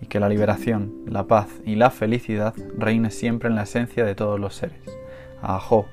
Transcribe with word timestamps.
y 0.00 0.06
que 0.06 0.20
la 0.20 0.28
liberación, 0.28 0.92
la 1.06 1.24
paz 1.26 1.48
y 1.64 1.74
la 1.74 1.90
felicidad 1.90 2.54
reine 2.76 3.10
siempre 3.10 3.48
en 3.48 3.56
la 3.56 3.62
esencia 3.62 4.04
de 4.04 4.14
todos 4.14 4.38
los 4.38 4.54
seres. 4.54 4.82
Ajo. 5.42 5.88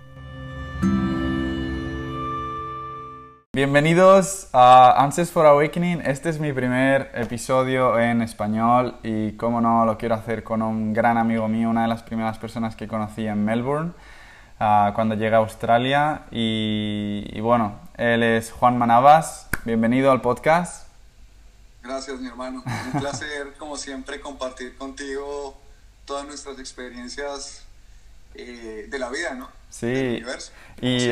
Bienvenidos 3.56 4.50
a 4.52 5.02
Answers 5.02 5.32
for 5.32 5.46
Awakening. 5.46 6.02
Este 6.02 6.28
es 6.28 6.42
mi 6.42 6.52
primer 6.52 7.10
episodio 7.14 7.98
en 7.98 8.22
español 8.22 8.96
y 9.02 9.32
como 9.38 9.62
no 9.62 9.86
lo 9.86 9.98
quiero 9.98 10.16
hacer 10.16 10.44
con 10.44 10.62
un 10.62 10.92
gran 10.92 11.18
amigo 11.18 11.48
mío, 11.48 11.70
una 11.70 11.84
de 11.84 11.88
las 11.88 12.04
primeras 12.04 12.38
personas 12.38 12.76
que 12.76 12.86
conocí 12.86 13.26
en 13.26 13.46
Melbourne 13.46 13.92
uh, 14.60 14.94
cuando 14.94 15.16
llegué 15.16 15.36
a 15.36 15.38
Australia 15.38 16.24
y, 16.32 17.26
y 17.32 17.40
bueno, 17.40 17.80
él 17.96 18.24
es 18.24 18.52
Juan 18.52 18.78
Manabas. 18.78 19.50
Bienvenido 19.64 20.12
al 20.12 20.20
podcast. 20.20 20.85
Gracias, 21.86 22.20
mi 22.20 22.28
hermano. 22.28 22.64
Un 22.66 23.00
placer, 23.00 23.54
como 23.60 23.78
siempre, 23.78 24.20
compartir 24.20 24.76
contigo 24.76 25.56
todas 26.06 26.26
nuestras 26.26 26.60
experiencias 26.60 27.64
eh, 28.34 28.88
de 28.90 29.00
la 29.00 29.10
vida, 29.10 29.36
¿no? 29.36 29.50
Sí. 29.70 29.88
Del 29.88 30.16
universo. 30.16 30.52
Y, 30.82 31.12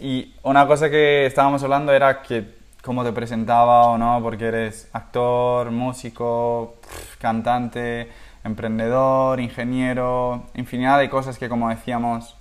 y, 0.00 0.34
una 0.42 0.66
cosa 0.66 0.90
que 0.90 1.26
estábamos 1.26 1.62
hablando 1.62 1.92
era 1.92 2.22
que 2.22 2.58
cómo 2.82 3.04
te 3.04 3.12
presentaba 3.12 3.86
o 3.86 3.98
no, 3.98 4.20
porque 4.20 4.46
eres 4.46 4.88
actor, 4.92 5.70
músico, 5.70 6.76
cantante, 7.20 8.10
emprendedor, 8.42 9.38
ingeniero, 9.38 10.48
infinidad 10.54 10.98
de 10.98 11.08
cosas 11.08 11.38
que, 11.38 11.48
como 11.48 11.68
decíamos, 11.68 12.36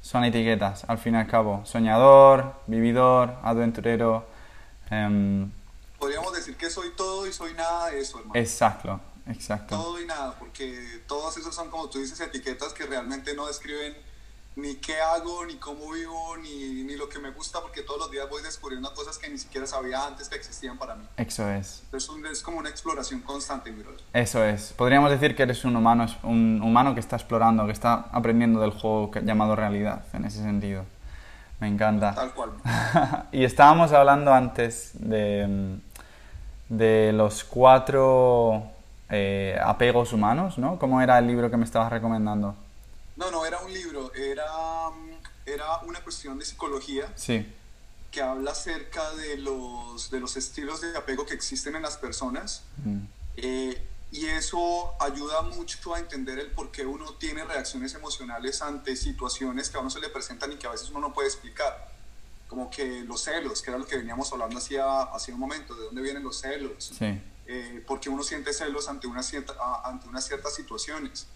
son 0.00 0.24
etiquetas, 0.24 0.84
al 0.88 0.98
fin 0.98 1.14
y 1.14 1.18
al 1.18 1.28
cabo. 1.28 1.64
Soñador, 1.64 2.54
vividor, 2.66 3.36
aventurero. 3.44 4.26
Eh, 4.90 5.46
podríamos 6.02 6.32
decir 6.32 6.56
que 6.56 6.68
soy 6.68 6.90
todo 6.96 7.28
y 7.28 7.32
soy 7.32 7.54
nada 7.54 7.86
de 7.86 8.00
eso, 8.00 8.18
hermano. 8.18 8.40
Exacto, 8.40 9.00
exacto. 9.28 9.76
Todo 9.76 10.02
y 10.02 10.06
nada, 10.06 10.34
porque 10.36 11.00
todos 11.06 11.36
esos 11.36 11.54
son, 11.54 11.70
como 11.70 11.88
tú 11.88 12.00
dices, 12.00 12.18
etiquetas 12.18 12.72
que 12.72 12.86
realmente 12.86 13.36
no 13.36 13.46
describen 13.46 13.94
ni 14.56 14.74
qué 14.74 15.00
hago, 15.00 15.46
ni 15.46 15.54
cómo 15.58 15.92
vivo, 15.92 16.36
ni, 16.38 16.82
ni 16.82 16.96
lo 16.96 17.08
que 17.08 17.20
me 17.20 17.30
gusta, 17.30 17.60
porque 17.60 17.82
todos 17.82 18.00
los 18.00 18.10
días 18.10 18.28
voy 18.28 18.42
descubriendo 18.42 18.92
cosas 18.94 19.16
que 19.16 19.28
ni 19.28 19.38
siquiera 19.38 19.64
sabía 19.64 20.04
antes 20.04 20.28
que 20.28 20.34
existían 20.34 20.76
para 20.76 20.96
mí. 20.96 21.06
Eso 21.16 21.48
es. 21.48 21.84
Es, 21.92 22.08
un, 22.08 22.26
es 22.26 22.42
como 22.42 22.58
una 22.58 22.68
exploración 22.68 23.20
constante, 23.20 23.70
mi 23.70 23.84
brother. 23.84 24.00
Eso 24.12 24.44
es. 24.44 24.72
Podríamos 24.72 25.08
decir 25.08 25.36
que 25.36 25.44
eres 25.44 25.64
un 25.64 25.76
humano, 25.76 26.06
un 26.24 26.60
humano 26.62 26.94
que 26.94 27.00
está 27.00 27.14
explorando, 27.14 27.64
que 27.66 27.72
está 27.72 28.08
aprendiendo 28.10 28.60
del 28.60 28.72
juego 28.72 29.12
llamado 29.22 29.54
realidad, 29.54 30.04
en 30.14 30.24
ese 30.24 30.38
sentido. 30.38 30.84
Me 31.60 31.68
encanta. 31.68 32.12
Tal 32.12 32.34
cual. 32.34 32.50
y 33.30 33.44
estábamos 33.44 33.92
hablando 33.92 34.34
antes 34.34 34.90
de 34.94 35.78
de 36.68 37.12
los 37.12 37.44
cuatro 37.44 38.62
eh, 39.10 39.58
apegos 39.62 40.12
humanos, 40.12 40.58
¿no? 40.58 40.78
¿Cómo 40.78 41.02
era 41.02 41.18
el 41.18 41.26
libro 41.26 41.50
que 41.50 41.56
me 41.56 41.64
estabas 41.64 41.92
recomendando? 41.92 42.56
No, 43.16 43.30
no, 43.30 43.44
era 43.44 43.60
un 43.60 43.72
libro, 43.72 44.12
era, 44.14 44.46
era 45.44 45.78
una 45.86 46.00
cuestión 46.00 46.38
de 46.38 46.44
psicología. 46.44 47.12
Sí. 47.14 47.46
Que 48.10 48.22
habla 48.22 48.52
acerca 48.52 49.10
de 49.12 49.36
los, 49.38 50.10
de 50.10 50.20
los 50.20 50.36
estilos 50.36 50.80
de 50.80 50.96
apego 50.96 51.26
que 51.26 51.34
existen 51.34 51.76
en 51.76 51.82
las 51.82 51.96
personas. 51.96 52.64
Mm. 52.84 53.00
Eh, 53.36 53.82
y 54.12 54.26
eso 54.26 54.94
ayuda 55.00 55.40
mucho 55.42 55.94
a 55.94 55.98
entender 55.98 56.38
el 56.38 56.50
por 56.50 56.70
qué 56.70 56.84
uno 56.84 57.14
tiene 57.14 57.44
reacciones 57.44 57.94
emocionales 57.94 58.60
ante 58.60 58.94
situaciones 58.94 59.70
que 59.70 59.78
a 59.78 59.80
uno 59.80 59.88
se 59.88 60.00
le 60.00 60.10
presentan 60.10 60.52
y 60.52 60.56
que 60.56 60.66
a 60.66 60.70
veces 60.70 60.90
uno 60.90 61.00
no 61.00 61.14
puede 61.14 61.28
explicar 61.28 61.91
como 62.52 62.68
que 62.68 63.00
los 63.04 63.22
celos, 63.22 63.62
que 63.62 63.70
era 63.70 63.78
lo 63.78 63.86
que 63.86 63.96
veníamos 63.96 64.30
hablando 64.30 64.58
hacía, 64.58 65.04
hacía 65.04 65.32
un 65.32 65.40
momento, 65.40 65.74
de 65.74 65.84
dónde 65.84 66.02
vienen 66.02 66.22
los 66.22 66.38
celos, 66.38 66.92
sí. 66.98 67.18
eh, 67.46 67.82
porque 67.86 68.10
uno 68.10 68.22
siente 68.22 68.52
celos 68.52 68.90
ante, 68.90 69.06
una 69.06 69.22
cierta, 69.22 69.54
ante 69.82 70.06
unas 70.06 70.26
ciertas 70.26 70.54
situaciones. 70.54 71.28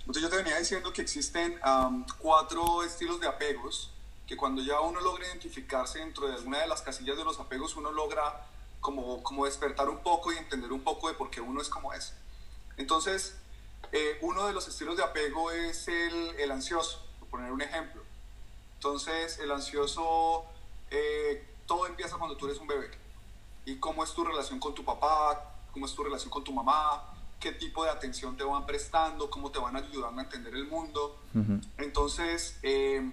Entonces 0.00 0.24
yo 0.24 0.28
te 0.28 0.34
venía 0.34 0.58
diciendo 0.58 0.92
que 0.92 1.02
existen 1.02 1.56
um, 1.64 2.04
cuatro 2.18 2.82
estilos 2.82 3.20
de 3.20 3.28
apegos, 3.28 3.92
que 4.26 4.36
cuando 4.36 4.60
ya 4.60 4.80
uno 4.80 5.00
logra 5.00 5.24
identificarse 5.28 6.00
dentro 6.00 6.26
de 6.26 6.34
alguna 6.34 6.58
de 6.58 6.66
las 6.66 6.82
casillas 6.82 7.16
de 7.16 7.22
los 7.22 7.38
apegos, 7.38 7.76
uno 7.76 7.92
logra 7.92 8.44
como, 8.80 9.22
como 9.22 9.44
despertar 9.44 9.88
un 9.88 10.02
poco 10.02 10.32
y 10.32 10.36
entender 10.36 10.72
un 10.72 10.82
poco 10.82 11.06
de 11.06 11.14
por 11.14 11.30
qué 11.30 11.40
uno 11.40 11.62
es 11.62 11.68
como 11.68 11.92
es. 11.92 12.12
Entonces, 12.76 13.36
eh, 13.92 14.18
uno 14.22 14.48
de 14.48 14.52
los 14.52 14.66
estilos 14.66 14.96
de 14.96 15.04
apego 15.04 15.52
es 15.52 15.86
el, 15.86 16.34
el 16.40 16.50
ansioso, 16.50 17.06
por 17.20 17.28
poner 17.28 17.52
un 17.52 17.62
ejemplo. 17.62 17.99
Entonces, 18.80 19.38
el 19.40 19.50
ansioso, 19.52 20.46
eh, 20.90 21.46
todo 21.66 21.86
empieza 21.86 22.16
cuando 22.16 22.34
tú 22.34 22.46
eres 22.46 22.58
un 22.58 22.66
bebé. 22.66 22.90
¿Y 23.66 23.76
cómo 23.76 24.02
es 24.02 24.14
tu 24.14 24.24
relación 24.24 24.58
con 24.58 24.74
tu 24.74 24.82
papá? 24.82 25.52
¿Cómo 25.70 25.84
es 25.84 25.94
tu 25.94 26.02
relación 26.02 26.30
con 26.30 26.42
tu 26.42 26.50
mamá? 26.50 27.04
¿Qué 27.38 27.52
tipo 27.52 27.84
de 27.84 27.90
atención 27.90 28.38
te 28.38 28.42
van 28.42 28.64
prestando? 28.64 29.28
¿Cómo 29.28 29.50
te 29.50 29.58
van 29.58 29.76
ayudando 29.76 30.18
a 30.18 30.24
entender 30.24 30.54
el 30.54 30.66
mundo? 30.66 31.18
Uh 31.34 31.40
-huh. 31.40 31.60
Entonces, 31.76 32.56
eh, 32.62 33.12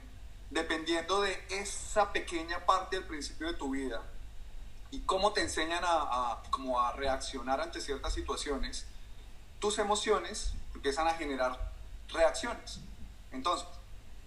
dependiendo 0.52 1.20
de 1.20 1.38
esa 1.50 2.14
pequeña 2.14 2.66
parte 2.66 2.96
del 2.96 3.06
principio 3.06 3.48
de 3.48 3.54
tu 3.56 3.72
vida 3.72 4.02
y 4.90 5.02
cómo 5.02 5.34
te 5.34 5.42
enseñan 5.42 5.84
a, 5.84 5.90
a, 6.32 6.44
como 6.50 6.80
a 6.80 6.94
reaccionar 6.94 7.60
ante 7.60 7.82
ciertas 7.82 8.14
situaciones, 8.14 8.86
tus 9.60 9.80
emociones 9.80 10.54
empiezan 10.74 11.08
a 11.08 11.14
generar 11.16 11.74
reacciones. 12.08 12.80
Entonces, 13.34 13.68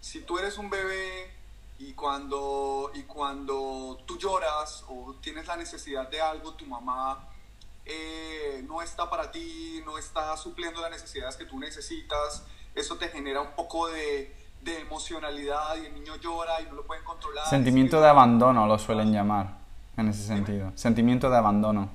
si 0.00 0.20
tú 0.22 0.38
eres 0.38 0.58
un 0.58 0.70
bebé 0.70 1.30
y 1.78 1.92
cuando, 1.94 2.90
y 2.94 3.02
cuando 3.02 3.98
tú 4.06 4.18
lloras 4.18 4.84
o 4.88 5.14
tienes 5.20 5.46
la 5.46 5.56
necesidad 5.56 6.08
de 6.08 6.20
algo, 6.20 6.52
tu 6.54 6.66
mamá 6.66 7.28
eh, 7.86 8.62
no 8.66 8.82
está 8.82 9.08
para 9.08 9.30
ti, 9.30 9.82
no 9.84 9.98
está 9.98 10.36
supliendo 10.36 10.80
las 10.80 10.90
necesidades 10.90 11.36
que 11.36 11.46
tú 11.46 11.58
necesitas, 11.58 12.44
eso 12.74 12.96
te 12.96 13.08
genera 13.08 13.40
un 13.40 13.52
poco 13.52 13.88
de, 13.88 14.34
de 14.62 14.80
emocionalidad 14.80 15.76
y 15.76 15.86
el 15.86 15.94
niño 15.94 16.16
llora 16.16 16.60
y 16.60 16.66
no 16.66 16.74
lo 16.74 16.86
pueden 16.86 17.04
controlar. 17.04 17.48
Sentimiento 17.48 18.00
de 18.00 18.08
abandono 18.08 18.66
lo 18.66 18.78
suelen 18.78 19.12
llamar 19.12 19.58
en 19.96 20.08
ese 20.08 20.26
sentido. 20.26 20.72
Sentimiento 20.76 21.30
de 21.30 21.36
abandono. 21.36 21.90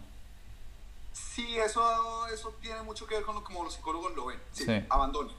Sí, 1.13 1.57
eso, 1.57 2.27
eso 2.27 2.53
tiene 2.61 2.81
mucho 2.83 3.05
que 3.07 3.15
ver 3.15 3.23
con 3.23 3.35
lo 3.35 3.43
como 3.43 3.63
los 3.63 3.73
psicólogos 3.73 4.15
lo 4.15 4.25
ven. 4.27 4.39
Sí, 4.51 4.65
abandono. 4.89 5.31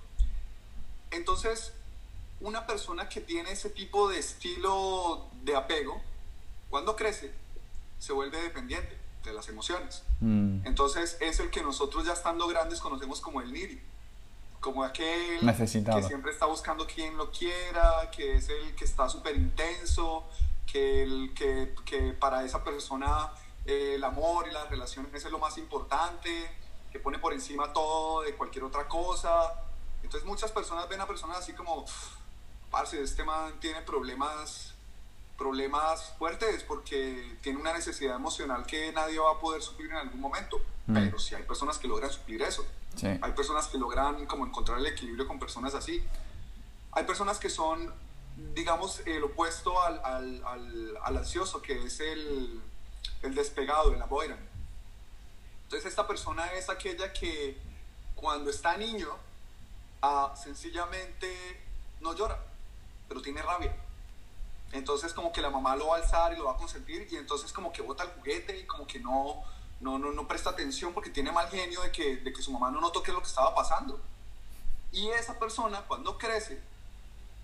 Entonces, 1.10 1.72
una 2.40 2.66
persona 2.66 3.08
que 3.08 3.20
tiene 3.20 3.52
ese 3.52 3.70
tipo 3.70 4.08
de 4.08 4.18
estilo 4.18 5.26
de 5.42 5.56
apego, 5.56 6.00
cuando 6.70 6.96
crece, 6.96 7.32
se 7.98 8.12
vuelve 8.12 8.40
dependiente 8.42 8.96
de 9.24 9.32
las 9.32 9.48
emociones. 9.48 10.02
Mm. 10.20 10.66
Entonces, 10.66 11.16
es 11.20 11.40
el 11.40 11.50
que 11.50 11.62
nosotros 11.62 12.06
ya 12.06 12.12
estando 12.12 12.46
grandes 12.46 12.80
conocemos 12.80 13.20
como 13.20 13.40
el 13.40 13.52
niri 13.52 13.80
como 14.66 14.82
aquel 14.82 15.40
que 15.40 16.02
siempre 16.02 16.32
está 16.32 16.46
buscando 16.46 16.86
quien 16.86 17.16
lo 17.16 17.30
quiera, 17.30 18.10
que 18.10 18.34
es 18.34 18.48
el 18.48 18.74
que 18.74 18.84
está 18.84 19.08
súper 19.08 19.36
intenso, 19.36 20.24
que, 20.66 21.04
el, 21.04 21.32
que, 21.34 21.72
que, 21.84 22.12
para 22.12 22.44
esa 22.44 22.64
persona 22.64 23.30
eh, 23.64 23.92
el 23.94 24.02
amor 24.02 24.48
y 24.48 24.52
las 24.52 24.68
relaciones 24.68 25.24
es 25.24 25.30
lo 25.30 25.38
más 25.38 25.56
importante, 25.58 26.50
que 26.90 26.98
pone 26.98 27.20
por 27.20 27.32
encima 27.32 27.72
todo 27.72 28.22
de 28.22 28.34
cualquier 28.34 28.64
otra 28.64 28.88
cosa. 28.88 29.54
Entonces 30.02 30.26
muchas 30.26 30.50
personas 30.50 30.88
ven 30.88 31.00
a 31.00 31.06
personas 31.06 31.38
así 31.38 31.52
como, 31.52 31.84
parce, 32.70 33.02
este 33.02 33.24
man 33.24 33.58
tiene 33.60 33.82
problemas 33.82 34.72
problemas 35.36 36.14
fuertes 36.18 36.62
porque 36.62 37.36
tiene 37.42 37.60
una 37.60 37.72
necesidad 37.72 38.16
emocional 38.16 38.64
que 38.66 38.90
nadie 38.92 39.18
va 39.18 39.32
a 39.32 39.38
poder 39.38 39.62
suplir 39.62 39.90
en 39.90 39.98
algún 39.98 40.20
momento. 40.20 40.58
Mm. 40.86 40.94
Pero 40.94 41.18
si 41.18 41.34
hay 41.34 41.42
personas 41.42 41.78
que 41.78 41.88
logran 41.88 42.10
suplir 42.10 42.42
eso. 42.42 42.66
Hay 43.02 43.32
personas 43.32 43.66
que 43.66 43.76
logran 43.76 44.24
como 44.24 44.46
encontrar 44.46 44.78
el 44.78 44.86
equilibrio 44.86 45.28
con 45.28 45.38
personas 45.38 45.74
así. 45.74 46.02
Hay 46.92 47.04
personas 47.04 47.38
que 47.38 47.50
son, 47.50 47.92
digamos, 48.54 49.02
el 49.06 49.22
opuesto 49.22 49.82
al, 49.82 50.00
al, 50.02 50.96
al, 51.02 51.16
ansioso, 51.18 51.60
que 51.60 51.84
es 51.84 52.00
el, 52.00 52.62
el 53.20 53.34
despegado, 53.34 53.92
el 53.92 54.00
avoidant. 54.00 54.40
Entonces 55.64 55.90
esta 55.90 56.06
persona 56.06 56.46
es 56.54 56.70
aquella 56.70 57.12
que 57.12 57.58
cuando 58.14 58.48
está 58.48 58.78
niño, 58.78 59.10
ah, 60.00 60.32
sencillamente 60.42 61.60
no 62.00 62.14
llora, 62.14 62.40
pero 63.08 63.22
tiene 63.22 63.42
rabia. 63.42 63.74
Entonces 64.72 65.12
como 65.12 65.32
que 65.32 65.40
la 65.40 65.50
mamá 65.50 65.76
lo 65.76 65.88
va 65.88 65.96
a 65.96 66.00
alzar 66.00 66.32
y 66.32 66.36
lo 66.36 66.46
va 66.46 66.52
a 66.52 66.56
consentir 66.56 67.06
y 67.10 67.16
entonces 67.16 67.52
como 67.52 67.72
que 67.72 67.82
bota 67.82 68.04
el 68.04 68.10
juguete 68.10 68.58
y 68.58 68.66
como 68.66 68.86
que 68.86 68.98
no, 68.98 69.42
no, 69.80 69.98
no, 69.98 70.12
no 70.12 70.28
presta 70.28 70.50
atención 70.50 70.92
porque 70.92 71.10
tiene 71.10 71.32
mal 71.32 71.48
genio 71.48 71.82
de 71.82 71.92
que, 71.92 72.16
de 72.16 72.32
que 72.32 72.42
su 72.42 72.52
mamá 72.52 72.70
no 72.70 72.80
notó 72.80 73.02
qué 73.02 73.10
es 73.10 73.14
lo 73.14 73.20
que 73.20 73.28
estaba 73.28 73.54
pasando. 73.54 74.00
Y 74.92 75.08
esa 75.08 75.38
persona 75.38 75.82
cuando 75.82 76.18
crece 76.18 76.60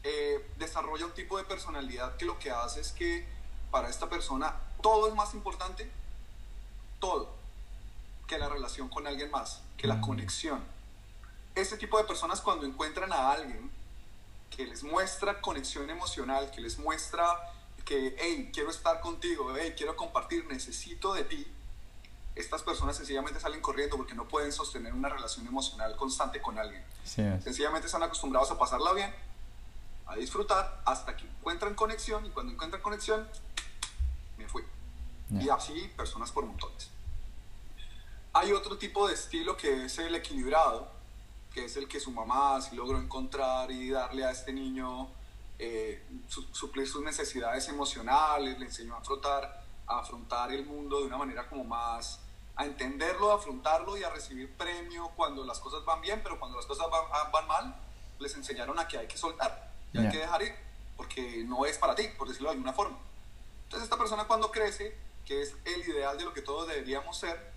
eh, 0.05 0.51
desarrolla 0.59 1.07
un 1.07 1.13
tipo 1.13 1.39
de 1.39 1.45
personalidad 1.45 2.17
que 2.17 2.25
lo 2.25 2.39
que 2.39 2.51
hace 2.51 2.81
es 2.81 2.93
que 2.93 3.27
para 3.71 3.89
esta 3.89 4.09
persona 4.09 4.57
todo 4.83 5.09
es 5.09 5.15
más 5.15 5.33
importante, 5.35 5.91
todo, 6.99 7.35
que 8.27 8.39
la 8.39 8.49
relación 8.49 8.89
con 8.89 9.07
alguien 9.07 9.31
más, 9.31 9.61
que 9.77 9.87
la 9.87 9.97
mm. 9.97 10.01
conexión. 10.01 10.65
Ese 11.55 11.77
tipo 11.77 11.99
de 11.99 12.05
personas 12.05 12.41
cuando 12.41 12.67
encuentran 12.67 13.13
a 13.13 13.31
alguien 13.31 13.71
que 14.55 14.67
les 14.67 14.83
muestra 14.83 15.41
conexión 15.41 15.89
emocional, 15.91 16.51
que 16.51 16.61
les 16.61 16.79
muestra 16.79 17.25
que, 17.85 18.15
hey, 18.19 18.51
quiero 18.53 18.71
estar 18.71 19.01
contigo, 19.01 19.55
hey, 19.59 19.75
quiero 19.77 19.97
compartir, 19.97 20.47
necesito 20.47 21.15
de 21.15 21.25
ti, 21.25 21.47
estas 22.35 22.63
personas 22.63 22.97
sencillamente 22.97 23.41
salen 23.41 23.61
corriendo 23.61 23.97
porque 23.97 24.15
no 24.15 24.27
pueden 24.27 24.53
sostener 24.53 24.95
una 24.95 25.09
relación 25.09 25.47
emocional 25.47 25.97
constante 25.97 26.41
con 26.41 26.59
alguien. 26.59 26.83
sencillamente 27.05 27.87
están 27.87 28.03
acostumbrados 28.03 28.51
a 28.51 28.59
pasarla 28.59 28.93
bien, 28.93 29.13
a 30.07 30.17
disfrutar, 30.17 30.83
hasta 30.85 31.17
que 31.17 31.27
encuentran 31.27 31.75
conexión 31.75 32.25
y 32.25 32.31
cuando 32.31 32.53
encuentran 32.53 32.83
conexión, 32.83 33.29
me 34.39 34.47
fui. 34.49 34.63
Y 35.31 35.49
así 35.49 35.91
personas 35.97 36.31
por 36.31 36.45
montones. 36.45 36.91
Hay 38.35 38.53
otro 38.53 38.77
tipo 38.77 39.09
de 39.09 39.15
estilo 39.15 39.57
que 39.57 39.87
es 39.87 39.99
el 39.99 40.15
equilibrado, 40.15 40.91
que 41.53 41.67
es 41.67 41.77
el 41.77 41.89
que 41.89 42.01
su 42.01 42.11
mamá 42.11 42.61
sí 42.61 42.75
logró 42.75 42.99
encontrar 42.99 43.71
y 43.71 43.91
darle 43.91 44.25
a 44.25 44.31
este 44.31 44.53
niño, 44.53 45.09
eh, 45.59 46.03
suplir 46.53 46.89
sus 46.89 47.03
necesidades 47.03 47.69
emocionales, 47.69 48.59
le 48.59 48.67
enseñó 48.67 48.95
a 48.95 48.99
afrontar, 48.99 49.65
a 49.87 50.01
afrontar 50.01 50.53
el 50.53 50.65
mundo 50.65 51.01
de 51.01 51.07
una 51.07 51.19
manera 51.19 51.49
como 51.49 51.65
más, 51.65 52.21
a 52.57 52.65
entenderlo, 52.65 53.33
a 53.33 53.37
afrontarlo 53.37 53.97
y 53.97 54.05
a 54.05 54.11
recibir 54.11 54.51
premio 54.57 55.11
cuando 55.17 55.45
las 55.45 55.59
cosas 55.59 55.85
van 55.85 56.01
bien, 56.01 56.21
pero 56.23 56.39
cuando 56.39 56.57
las 56.57 56.67
cosas 56.67 56.89
van, 56.91 57.05
ah, 57.13 57.31
van 57.33 57.47
mal, 57.47 57.77
les 58.19 58.35
enseñaron 58.35 58.79
a 58.79 58.89
que 58.89 58.99
hay 58.99 59.07
que 59.07 59.17
soltar 59.17 59.73
y 59.93 59.99
hay 59.99 60.09
que 60.09 60.19
dejar 60.19 60.43
ir, 60.43 60.55
porque 60.97 61.45
no 61.47 61.67
es 61.67 61.79
para 61.79 61.95
ti, 61.95 62.05
por 62.17 62.29
decirlo 62.29 62.49
de 62.49 62.55
alguna 62.55 62.73
forma. 62.73 62.99
Entonces 63.65 63.85
esta 63.85 63.99
persona 63.99 64.25
cuando 64.25 64.51
crece, 64.51 64.97
que 65.27 65.43
es 65.43 65.55
el 65.65 65.81
ideal 65.81 66.17
de 66.17 66.25
lo 66.25 66.33
que 66.33 66.43
todos 66.43 66.69
deberíamos 66.69 67.19
ser, 67.19 67.53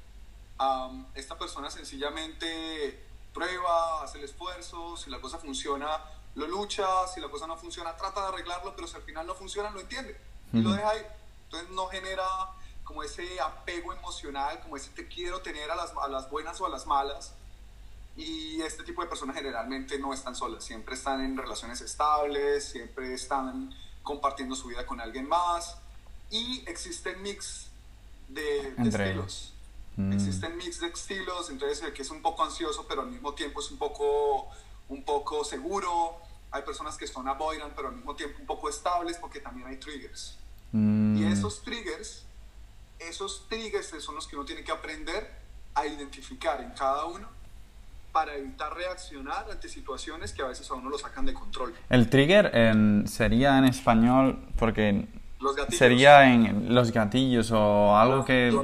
esta 1.16 1.38
persona 1.38 1.70
sencillamente 1.70 3.06
prueba, 3.36 4.02
hace 4.02 4.18
el 4.18 4.24
esfuerzo, 4.24 4.96
si 4.96 5.10
la 5.10 5.20
cosa 5.20 5.38
funciona, 5.38 6.00
lo 6.36 6.48
lucha, 6.48 7.06
si 7.14 7.20
la 7.20 7.30
cosa 7.30 7.46
no 7.46 7.58
funciona, 7.58 7.96
trata 7.96 8.22
de 8.22 8.28
arreglarlo, 8.30 8.74
pero 8.76 8.88
si 8.88 8.96
al 8.96 9.04
final 9.04 9.28
no 9.28 9.36
funciona, 9.36 9.70
lo 9.70 9.82
entiende 9.82 10.18
y 10.54 10.62
lo 10.62 10.72
deja 10.72 10.90
ahí. 10.90 11.02
Entonces 11.44 11.70
no 11.72 11.88
genera 11.88 12.26
como 12.86 13.04
ese 13.04 13.40
apego 13.42 13.92
emocional, 13.94 14.62
como 14.62 14.78
ese 14.78 14.90
te 14.92 15.08
quiero 15.08 15.42
tener 15.42 15.70
a 15.70 15.76
las, 15.76 15.92
a 16.02 16.08
las 16.08 16.30
buenas 16.30 16.60
o 16.62 16.66
a 16.66 16.70
las 16.70 16.88
malas. 16.88 17.34
Y 18.16 18.62
este 18.62 18.84
tipo 18.84 19.02
de 19.02 19.10
personas 19.10 19.36
generalmente 19.36 20.00
no 20.00 20.14
están 20.14 20.36
solas, 20.36 20.64
siempre 20.64 20.96
están 20.96 21.20
en 21.20 21.36
relaciones 21.36 21.82
estables, 21.82 22.64
siempre 22.64 23.14
están 23.14 23.76
compartiendo 24.02 24.56
su 24.56 24.70
vida 24.70 24.86
con 24.86 25.02
alguien 25.02 25.28
más. 25.28 25.78
Y 26.30 26.64
existen 26.68 27.22
mix 27.22 27.68
de, 28.30 28.74
de 28.78 28.90
estilos. 28.90 29.55
Mm. 29.98 30.14
Existen 30.14 30.58
mix 30.58 30.80
de 30.80 30.88
estilos, 30.88 31.50
entonces 31.50 31.82
el 31.84 31.94
que 31.94 32.02
es 32.02 32.10
un 32.10 32.22
poco 32.22 32.44
ansioso, 32.44 32.86
pero 32.88 33.02
al 33.02 33.10
mismo 33.10 33.34
tiempo 33.34 33.60
es 33.60 33.72
un 33.72 33.78
poco, 33.78 34.50
un 34.90 35.04
poco 35.04 35.44
seguro. 35.44 36.18
Hay 36.52 36.64
personas 36.64 36.98
que 36.98 37.08
son 37.08 37.28
avoidant, 37.28 37.74
pero 37.76 37.90
al 37.90 37.96
mismo 37.96 38.16
tiempo 38.16 38.40
un 38.40 38.46
poco 38.46 38.70
estables, 38.70 39.18
porque 39.18 39.40
también 39.40 39.68
hay 39.68 39.78
triggers. 39.78 40.38
Mm. 40.72 41.18
Y 41.18 41.32
esos 41.32 41.64
triggers, 41.64 42.26
esos 43.00 43.48
triggers 43.48 43.94
son 44.00 44.16
los 44.16 44.28
que 44.28 44.36
uno 44.36 44.46
tiene 44.46 44.64
que 44.64 44.72
aprender 44.72 45.30
a 45.74 45.86
identificar 45.86 46.62
en 46.62 46.72
cada 46.72 47.06
uno 47.06 47.28
para 48.12 48.36
evitar 48.36 48.74
reaccionar 48.74 49.46
ante 49.52 49.68
situaciones 49.68 50.32
que 50.32 50.42
a 50.42 50.46
veces 50.46 50.72
a 50.72 50.76
uno 50.76 50.90
lo 50.90 50.98
sacan 50.98 51.26
de 51.26 51.34
control. 51.34 51.76
El 51.90 52.10
trigger 52.10 52.50
sería 53.08 53.58
en 53.58 53.66
español, 53.66 54.48
porque 54.58 55.06
Sería 55.70 56.34
en 56.34 56.74
los 56.74 56.92
gatillos 56.92 57.52
o 57.52 57.96
algo 57.96 58.26
que... 58.26 58.58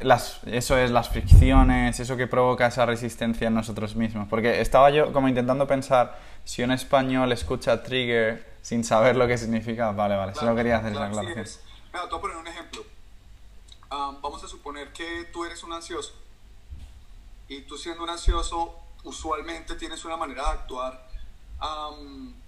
las, 0.00 0.40
eso 0.46 0.78
es, 0.78 0.90
las 0.90 1.08
fricciones, 1.08 1.98
eso 2.00 2.16
que 2.16 2.26
provoca 2.26 2.66
esa 2.66 2.86
resistencia 2.86 3.48
en 3.48 3.54
nosotros 3.54 3.96
mismos. 3.96 4.28
Porque 4.28 4.60
estaba 4.60 4.90
yo 4.90 5.12
como 5.12 5.28
intentando 5.28 5.66
pensar, 5.66 6.18
si 6.44 6.62
un 6.62 6.70
español 6.70 7.32
escucha 7.32 7.82
trigger 7.82 8.48
sin 8.62 8.84
saber 8.84 9.16
lo 9.16 9.26
que 9.26 9.36
significa, 9.36 9.90
vale, 9.92 10.16
vale, 10.16 10.34
solo 10.34 10.54
quería 10.54 10.78
hacer 10.78 10.92
esa 10.92 11.06
aclaración. 11.06 11.46
Mira, 11.92 12.04
te 12.04 12.10
voy 12.10 12.18
a 12.18 12.20
poner 12.20 12.36
un 12.36 12.46
ejemplo. 12.46 12.84
vamos 13.90 14.44
a 14.44 14.48
suponer 14.48 14.92
que 14.92 15.28
tú 15.32 15.44
eres 15.44 15.62
un 15.64 15.72
ansioso 15.72 16.14
y 17.48 17.62
tú 17.62 17.76
siendo 17.76 18.04
un 18.04 18.10
ansioso 18.10 18.78
usualmente 19.02 19.74
tienes 19.74 20.04
una 20.04 20.16
manera 20.16 20.44
de 20.44 20.50
actuar 20.50 21.08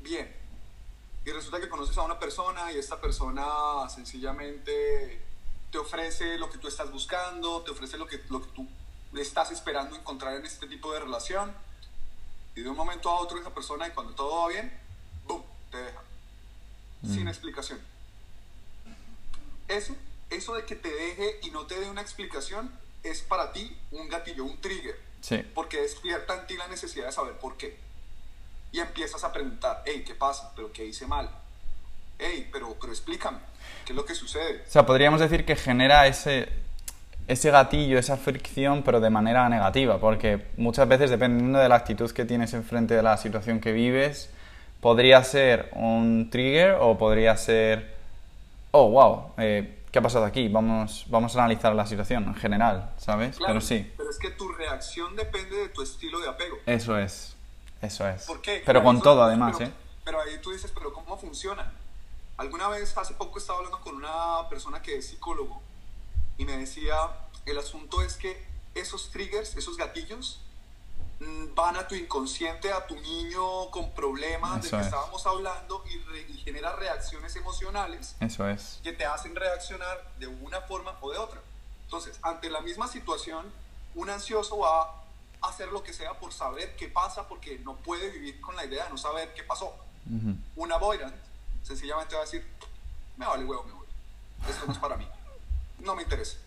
bien 0.01 0.42
y 1.25 1.31
resulta 1.31 1.61
que 1.61 1.69
conoces 1.69 1.97
a 1.99 2.03
una 2.03 2.19
persona 2.19 2.73
y 2.73 2.79
esta 2.79 3.01
persona 3.01 3.89
sencillamente 3.89 5.23
te 5.71 5.79
ofrece 5.79 6.37
lo 6.37 6.51
que 6.51 6.59
tú 6.59 6.69
estás 6.69 6.91
buscando, 6.91 7.63
te 7.63 7.71
ofrece 7.71 7.97
lo 7.97 8.07
que, 8.07 8.21
lo 8.29 8.43
que 8.43 8.49
tú 8.49 8.69
estás 9.15 9.51
esperando 9.51 9.95
encontrar 9.97 10.35
en 10.37 10.45
este 10.45 10.67
tipo 10.67 10.93
de 10.93 11.01
relación 11.01 11.55
y 12.55 12.63
de 12.63 12.69
un 12.69 12.77
momento 12.77 13.09
a 13.09 13.21
otro 13.21 13.39
esa 13.39 13.55
persona 13.55 13.87
y 13.87 13.93
cuando 13.93 14.15
todo 14.15 14.43
va 14.43 14.49
bien, 14.49 14.73
¡boom!, 15.27 15.43
te 15.71 15.79
deja. 15.79 16.03
Sin 17.03 17.25
mm. 17.25 17.29
explicación. 17.29 17.81
Eso, 19.69 19.95
eso 20.29 20.55
de 20.55 20.65
que 20.65 20.77
te 20.77 20.91
deje 20.91 21.41
y 21.43 21.51
no 21.51 21.67
te 21.67 21.79
dé 21.79 21.89
una 21.89 22.03
explicación 22.03 22.71
es 23.03 23.23
para 23.23 23.53
ti 23.53 23.77
un 23.93 24.09
gatillo, 24.09 24.45
un 24.45 24.61
trigger. 24.61 25.01
Sí. 25.21 25.39
Porque 25.55 25.81
despierta 25.81 26.39
en 26.41 26.47
ti 26.47 26.57
la 26.57 26.69
necesidad 26.69 27.07
de 27.07 27.13
saber 27.13 27.39
por 27.39 27.57
qué 27.57 27.79
y 28.73 28.81
empiezas 28.81 29.23
a 29.23 29.33
preguntar, 29.33 29.83
hey, 29.87 30.03
¿qué 30.07 30.15
pasa? 30.15 30.51
¿Pero 30.57 30.73
qué 30.73 30.87
hice 30.87 31.07
mal? 31.07 31.29
Hey, 32.19 32.49
pero, 32.51 32.75
pero 32.81 32.93
explícame, 32.93 33.39
¿qué 33.85 33.93
es 33.93 33.97
lo 33.97 34.05
que 34.05 34.15
sucede? 34.15 34.63
O 34.67 34.71
sea, 34.71 34.87
podríamos 34.87 35.21
decir 35.21 35.45
que 35.45 35.57
genera 35.57 36.07
ese, 36.07 36.49
ese 37.29 37.51
gatillo, 37.51 37.99
esa 37.99 38.17
fricción, 38.17 38.83
pero 38.83 39.01
de 39.01 39.11
manera 39.11 39.49
negativa, 39.49 39.99
porque 39.99 40.47
muchas 40.57 40.89
veces, 40.89 41.11
dependiendo 41.11 41.59
de 41.59 41.69
la 41.69 41.77
actitud 41.77 42.11
que 42.11 42.25
tienes 42.25 42.55
enfrente 42.55 42.95
de 42.95 43.03
la 43.03 43.17
situación 43.17 43.61
que 43.61 43.73
vives, 43.73 44.31
podría 44.81 45.23
ser 45.23 45.71
un 45.75 46.29
trigger 46.31 46.77
o 46.81 46.99
podría 46.99 47.37
ser, 47.37 47.95
oh, 48.73 48.91
wow, 48.91 49.33
eh, 49.39 49.83
¿qué 49.93 49.99
ha 49.99 50.03
pasado 50.03 50.25
aquí? 50.25 50.49
Vamos, 50.49 51.07
vamos 51.09 51.37
a 51.37 51.41
analizar 51.41 51.75
la 51.75 51.87
situación 51.87 52.25
en 52.25 52.35
general, 52.35 52.91
¿sabes? 52.99 53.39
pero 53.47 53.61
sí. 53.61 53.93
Pero 53.97 54.11
es 54.11 54.19
que 54.19 54.31
tu 54.31 54.49
reacción 54.49 55.15
depende 55.15 55.57
de 55.57 55.69
tu 55.69 55.83
estilo 55.83 56.19
de 56.21 56.29
apego. 56.29 56.57
Eso 56.67 56.99
es, 56.99 57.32
eso 57.83 58.09
es. 58.09 58.23
¿Por 58.25 58.41
qué? 58.41 58.63
Pero 58.65 58.83
con 58.83 59.03
todo 59.03 59.23
además, 59.23 59.57
pero, 59.59 59.71
¿eh? 59.71 59.75
Pero 60.05 60.21
ahí 60.21 60.39
tú 60.41 60.53
dices, 60.53 60.71
pero 60.73 60.93
¿cómo 60.93 61.19
funciona? 61.19 61.73
Alguna 62.37 62.69
vez, 62.69 62.97
hace 62.97 63.15
poco 63.15 63.39
estaba 63.39 63.59
hablando 63.59 63.81
con 63.81 63.97
una 63.97 64.49
persona 64.49 64.81
que 64.81 64.97
es 64.97 65.09
psicólogo 65.09 65.61
y 66.39 66.45
me 66.45 66.57
decía, 66.57 66.97
el 67.45 67.59
asunto 67.59 68.03
es 68.03 68.17
que 68.17 68.47
esos 68.75 69.11
triggers, 69.11 69.57
esos 69.57 69.77
gatillos, 69.77 70.41
mm, 71.21 71.55
van 71.55 71.77
a 71.77 71.87
tu 71.87 71.95
inconsciente, 71.95 72.73
a 72.73 72.87
tu 72.87 72.95
niño 72.97 73.71
con 73.71 73.91
problemas 73.93 74.63
de 74.63 74.71
que 74.71 74.81
estábamos 74.81 75.27
hablando 75.27 75.85
y, 75.87 76.39
genera 76.43 76.75
reacciones 76.75 77.37
emocionales 77.37 78.17
Eso 78.19 78.49
es. 78.49 78.81
que 78.83 78.93
te 78.93 79.05
hacen 79.05 79.37
reaccionar 79.37 80.13
de 80.19 80.27
una 80.27 80.61
forma 80.63 80.97
o 81.01 81.13
de 81.13 81.19
otra. 81.19 81.41
Entonces, 81.85 82.19
ante 82.23 82.51
la 82.51 82.61
misma 82.61 82.89
situación, 82.89 83.53
un 83.95 84.11
ansioso 84.11 84.59
va 84.59 85.02
hacer 85.43 85.69
lo 85.69 85.83
que 85.83 85.93
sea 85.93 86.19
por 86.19 86.33
saber 86.33 86.77
qué 86.77 86.89
pasa 86.89 87.29
porque 87.29 87.59
no 87.59 87.77
puede 87.77 88.11
vivir 88.11 88.41
con 88.41 88.57
la 88.57 88.65
idea 88.65 88.85
de 88.85 88.91
no 88.91 88.99
saber 88.99 89.35
qué 89.35 89.43
pasó. 89.43 89.75
Un 90.57 90.73
avoidant 90.73 91.15
sencillamente 91.63 92.15
va 92.15 92.23
a 92.23 92.25
decir, 92.25 92.47
me 93.17 93.27
vale 93.27 93.45
huevo, 93.45 93.65
me 93.65 93.73
voy. 93.73 93.87
Esto 94.49 94.67
no 94.67 94.73
es 94.73 94.79
para 94.79 94.97
mí. 94.97 95.09
No 95.79 95.95
me 95.95 96.03
interesa. 96.03 96.39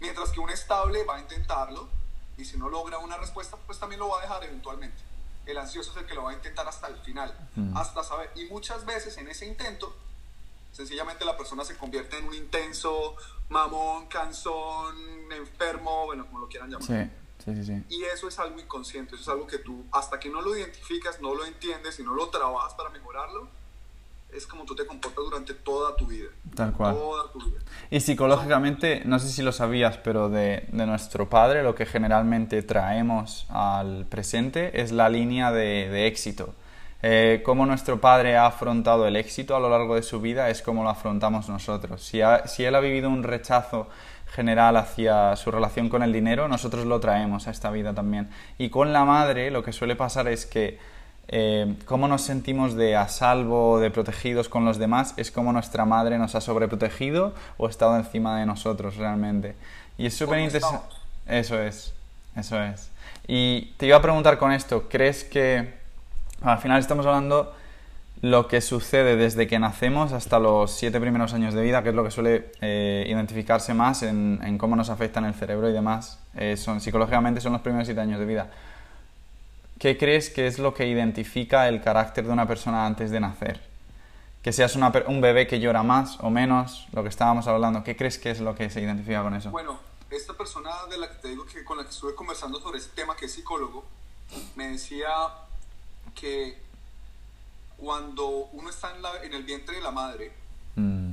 Mientras 0.00 0.30
que 0.30 0.40
un 0.40 0.50
estable 0.50 1.04
va 1.04 1.16
a 1.16 1.20
intentarlo 1.20 1.88
y 2.36 2.44
si 2.44 2.56
no 2.56 2.68
logra 2.68 2.98
una 2.98 3.16
respuesta, 3.16 3.56
pues 3.66 3.78
también 3.78 4.00
lo 4.00 4.08
va 4.08 4.18
a 4.18 4.22
dejar 4.22 4.44
eventualmente. 4.44 5.02
El 5.46 5.58
ansioso 5.58 5.92
es 5.92 5.96
el 5.98 6.06
que 6.06 6.14
lo 6.14 6.24
va 6.24 6.30
a 6.30 6.34
intentar 6.34 6.66
hasta 6.66 6.88
el 6.88 6.98
final, 6.98 7.32
hasta 7.74 8.02
saber. 8.02 8.32
Y 8.34 8.46
muchas 8.46 8.84
veces 8.84 9.16
en 9.18 9.28
ese 9.28 9.46
intento, 9.46 9.94
sencillamente 10.72 11.24
la 11.24 11.36
persona 11.36 11.64
se 11.64 11.76
convierte 11.76 12.18
en 12.18 12.24
un 12.26 12.34
intenso, 12.34 13.16
mamón, 13.48 14.06
cansón, 14.08 14.96
enfermo, 15.30 16.06
bueno, 16.06 16.26
como 16.26 16.40
lo 16.40 16.48
quieran 16.48 16.70
llamar. 16.70 16.86
Sí. 16.86 17.10
Sí, 17.46 17.54
sí, 17.54 17.64
sí. 17.64 17.84
Y 17.88 18.02
eso 18.02 18.26
es 18.28 18.38
algo 18.38 18.60
inconsciente, 18.60 19.14
eso 19.14 19.22
es 19.22 19.28
algo 19.28 19.46
que 19.46 19.58
tú, 19.58 19.84
hasta 19.92 20.18
que 20.18 20.28
no 20.28 20.42
lo 20.42 20.56
identificas, 20.56 21.20
no 21.20 21.34
lo 21.34 21.46
entiendes 21.46 21.98
y 22.00 22.02
no 22.02 22.12
lo 22.12 22.28
trabajas 22.28 22.74
para 22.74 22.90
mejorarlo, 22.90 23.48
es 24.32 24.46
como 24.46 24.64
tú 24.64 24.74
te 24.74 24.84
comportas 24.84 25.24
durante 25.24 25.54
toda 25.54 25.94
tu 25.94 26.06
vida. 26.06 26.28
Tal 26.54 26.72
cual. 26.72 26.94
Toda 26.94 27.30
tu 27.30 27.38
vida. 27.38 27.60
Y 27.88 28.00
psicológicamente, 28.00 29.02
no 29.04 29.20
sé 29.20 29.28
si 29.28 29.42
lo 29.42 29.52
sabías, 29.52 29.96
pero 29.98 30.28
de, 30.28 30.66
de 30.72 30.86
nuestro 30.86 31.28
padre 31.28 31.62
lo 31.62 31.76
que 31.76 31.86
generalmente 31.86 32.62
traemos 32.62 33.46
al 33.48 34.06
presente 34.06 34.82
es 34.82 34.90
la 34.90 35.08
línea 35.08 35.52
de, 35.52 35.88
de 35.88 36.08
éxito. 36.08 36.54
Eh, 37.02 37.42
cómo 37.44 37.66
nuestro 37.66 38.00
padre 38.00 38.36
ha 38.36 38.46
afrontado 38.46 39.06
el 39.06 39.16
éxito 39.16 39.54
a 39.54 39.60
lo 39.60 39.68
largo 39.68 39.94
de 39.94 40.02
su 40.02 40.20
vida 40.20 40.48
es 40.48 40.62
como 40.62 40.82
lo 40.82 40.88
afrontamos 40.88 41.48
nosotros. 41.48 42.02
Si, 42.02 42.20
si 42.46 42.64
él 42.64 42.74
ha 42.74 42.80
vivido 42.80 43.08
un 43.08 43.22
rechazo 43.22 43.88
general 44.36 44.76
hacia 44.76 45.34
su 45.36 45.50
relación 45.50 45.88
con 45.88 46.02
el 46.02 46.12
dinero, 46.12 46.46
nosotros 46.46 46.84
lo 46.84 47.00
traemos 47.00 47.48
a 47.48 47.50
esta 47.50 47.70
vida 47.70 47.94
también. 47.94 48.28
Y 48.58 48.68
con 48.68 48.92
la 48.92 49.06
madre 49.06 49.50
lo 49.50 49.64
que 49.64 49.72
suele 49.72 49.96
pasar 49.96 50.28
es 50.28 50.44
que 50.44 50.78
eh, 51.28 51.74
cómo 51.86 52.06
nos 52.06 52.20
sentimos 52.20 52.76
de 52.76 52.94
a 52.94 53.08
salvo, 53.08 53.80
de 53.80 53.90
protegidos 53.90 54.50
con 54.50 54.66
los 54.66 54.78
demás, 54.78 55.14
es 55.16 55.30
como 55.30 55.52
nuestra 55.52 55.86
madre 55.86 56.18
nos 56.18 56.34
ha 56.34 56.42
sobreprotegido 56.42 57.34
o 57.56 57.68
estado 57.68 57.96
encima 57.96 58.38
de 58.38 58.44
nosotros 58.44 58.96
realmente. 58.96 59.56
Y 59.96 60.06
es 60.06 60.14
súper 60.14 60.40
interesante. 60.40 60.84
Eso 61.26 61.58
es, 61.60 61.94
eso 62.36 62.62
es. 62.62 62.90
Y 63.26 63.72
te 63.78 63.86
iba 63.86 63.96
a 63.96 64.02
preguntar 64.02 64.36
con 64.38 64.52
esto, 64.52 64.88
¿crees 64.90 65.24
que 65.24 65.74
al 66.42 66.58
final 66.58 66.78
estamos 66.78 67.06
hablando 67.06 67.55
lo 68.22 68.48
que 68.48 68.60
sucede 68.60 69.16
desde 69.16 69.46
que 69.46 69.58
nacemos 69.58 70.12
hasta 70.12 70.38
los 70.38 70.70
siete 70.70 71.00
primeros 71.00 71.34
años 71.34 71.54
de 71.54 71.62
vida, 71.62 71.82
que 71.82 71.90
es 71.90 71.94
lo 71.94 72.04
que 72.04 72.10
suele 72.10 72.52
eh, 72.60 73.04
identificarse 73.08 73.74
más 73.74 74.02
en, 74.02 74.58
cómo 74.58 74.74
nos 74.76 74.88
afecta 74.90 75.20
en 75.20 75.26
el 75.26 75.34
cerebro 75.34 75.68
y 75.68 75.72
demás, 75.72 76.18
eh, 76.34 76.56
son, 76.56 76.80
psicológicamente 76.80 77.40
son 77.40 77.52
los 77.52 77.60
primeros 77.60 77.86
siete 77.86 78.00
años 78.00 78.18
de 78.18 78.26
vida. 78.26 78.50
¿qué 79.78 79.98
crees 79.98 80.30
que 80.30 80.46
es 80.46 80.58
lo 80.58 80.74
que 80.74 80.86
identifica 80.86 81.68
el 81.68 81.82
carácter 81.82 82.26
de 82.26 82.32
una 82.32 82.46
persona 82.46 82.86
antes 82.86 83.10
de 83.10 83.20
nacer? 83.20 83.60
Que 84.42 84.52
seas 84.52 84.76
un 84.76 85.20
bebé 85.20 85.46
que 85.46 85.58
llora 85.58 85.82
más 85.82 86.18
o 86.20 86.30
menos, 86.30 86.86
lo 86.92 87.02
que 87.02 87.08
estábamos 87.08 87.46
hablando, 87.48 87.82
¿qué 87.82 87.96
crees 87.96 88.18
que 88.18 88.30
es 88.30 88.40
lo 88.40 88.54
que 88.54 88.70
se 88.70 88.80
identifica 88.80 89.22
con 89.22 89.34
eso? 89.34 89.50
Bueno, 89.50 89.78
esta 90.10 90.34
persona 90.34 90.70
de 90.88 90.98
la 90.98 91.08
que 91.08 91.16
te 91.16 91.28
digo 91.28 91.44
que 91.46 91.64
con 91.64 91.78
la 91.78 91.84
que 91.84 91.90
estuve 91.90 92.14
conversando 92.14 92.60
sobre 92.60 92.78
este 92.78 92.94
tema, 92.94 93.16
que 93.16 93.26
es 93.26 93.32
psicólogo, 93.32 93.84
me 94.54 94.68
decía 94.68 95.08
que 96.14 96.58
cuando 97.76 98.26
uno 98.26 98.70
está 98.70 98.94
en, 99.22 99.34
el 99.34 99.44
vientre 99.44 99.76
de 99.76 99.82
la 99.82 99.90
madre, 99.90 100.32
mm. 100.76 101.12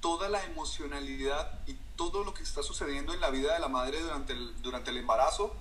toda 0.00 0.28
la 0.28 0.44
emocionalidad 0.44 1.60
y 1.66 1.74
todo 1.96 2.24
lo 2.24 2.34
que 2.34 2.42
está 2.42 2.62
sucediendo 2.62 3.12
en 3.14 3.20
la 3.20 3.30
vida 3.30 3.54
de 3.54 3.60
la 3.60 3.68
madre 3.68 4.00
durante 4.00 4.34
durante 4.62 4.90
el 4.90 4.98
embarazo 4.98 5.54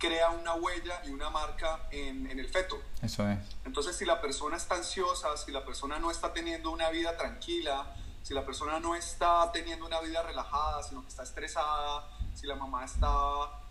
crea 0.00 0.30
una 0.30 0.54
huella 0.54 1.02
y 1.04 1.10
una 1.10 1.30
marca 1.30 1.86
en, 1.92 2.26
el 2.26 2.48
feto. 2.48 2.80
Eso 3.02 3.28
es. 3.28 3.38
Entonces, 3.64 3.94
si 3.96 4.06
la 4.06 4.20
persona 4.20 4.56
está 4.56 4.76
ansiosa, 4.76 5.36
si 5.36 5.52
la 5.52 5.64
persona 5.64 5.98
no 5.98 6.10
está 6.10 6.32
teniendo 6.32 6.70
una 6.70 6.88
vida 6.88 7.16
tranquila, 7.16 7.94
si 8.22 8.32
la 8.32 8.44
persona 8.44 8.80
no 8.80 8.96
está 8.96 9.52
teniendo 9.52 9.86
una 9.86 10.00
vida 10.00 10.22
relajada, 10.22 10.82
sino 10.82 11.02
que 11.02 11.08
está 11.08 11.22
estresada, 11.22 12.08
si 12.34 12.46
la 12.46 12.56
mamá 12.56 12.84
está 12.84 13.10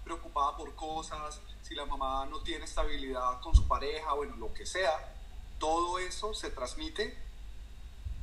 preocupada 0.03 0.55
por 0.55 0.75
cosas, 0.75 1.41
si 1.63 1.73
la 1.73 1.85
mamá 1.85 2.27
no 2.27 2.41
tiene 2.41 2.65
estabilidad 2.65 3.41
con 3.41 3.55
su 3.55 3.67
pareja, 3.67 4.13
bueno, 4.13 4.35
lo 4.37 4.53
que 4.53 4.67
sea, 4.67 5.15
todo 5.59 5.99
eso 5.99 6.33
se 6.33 6.49
transmite 6.49 7.15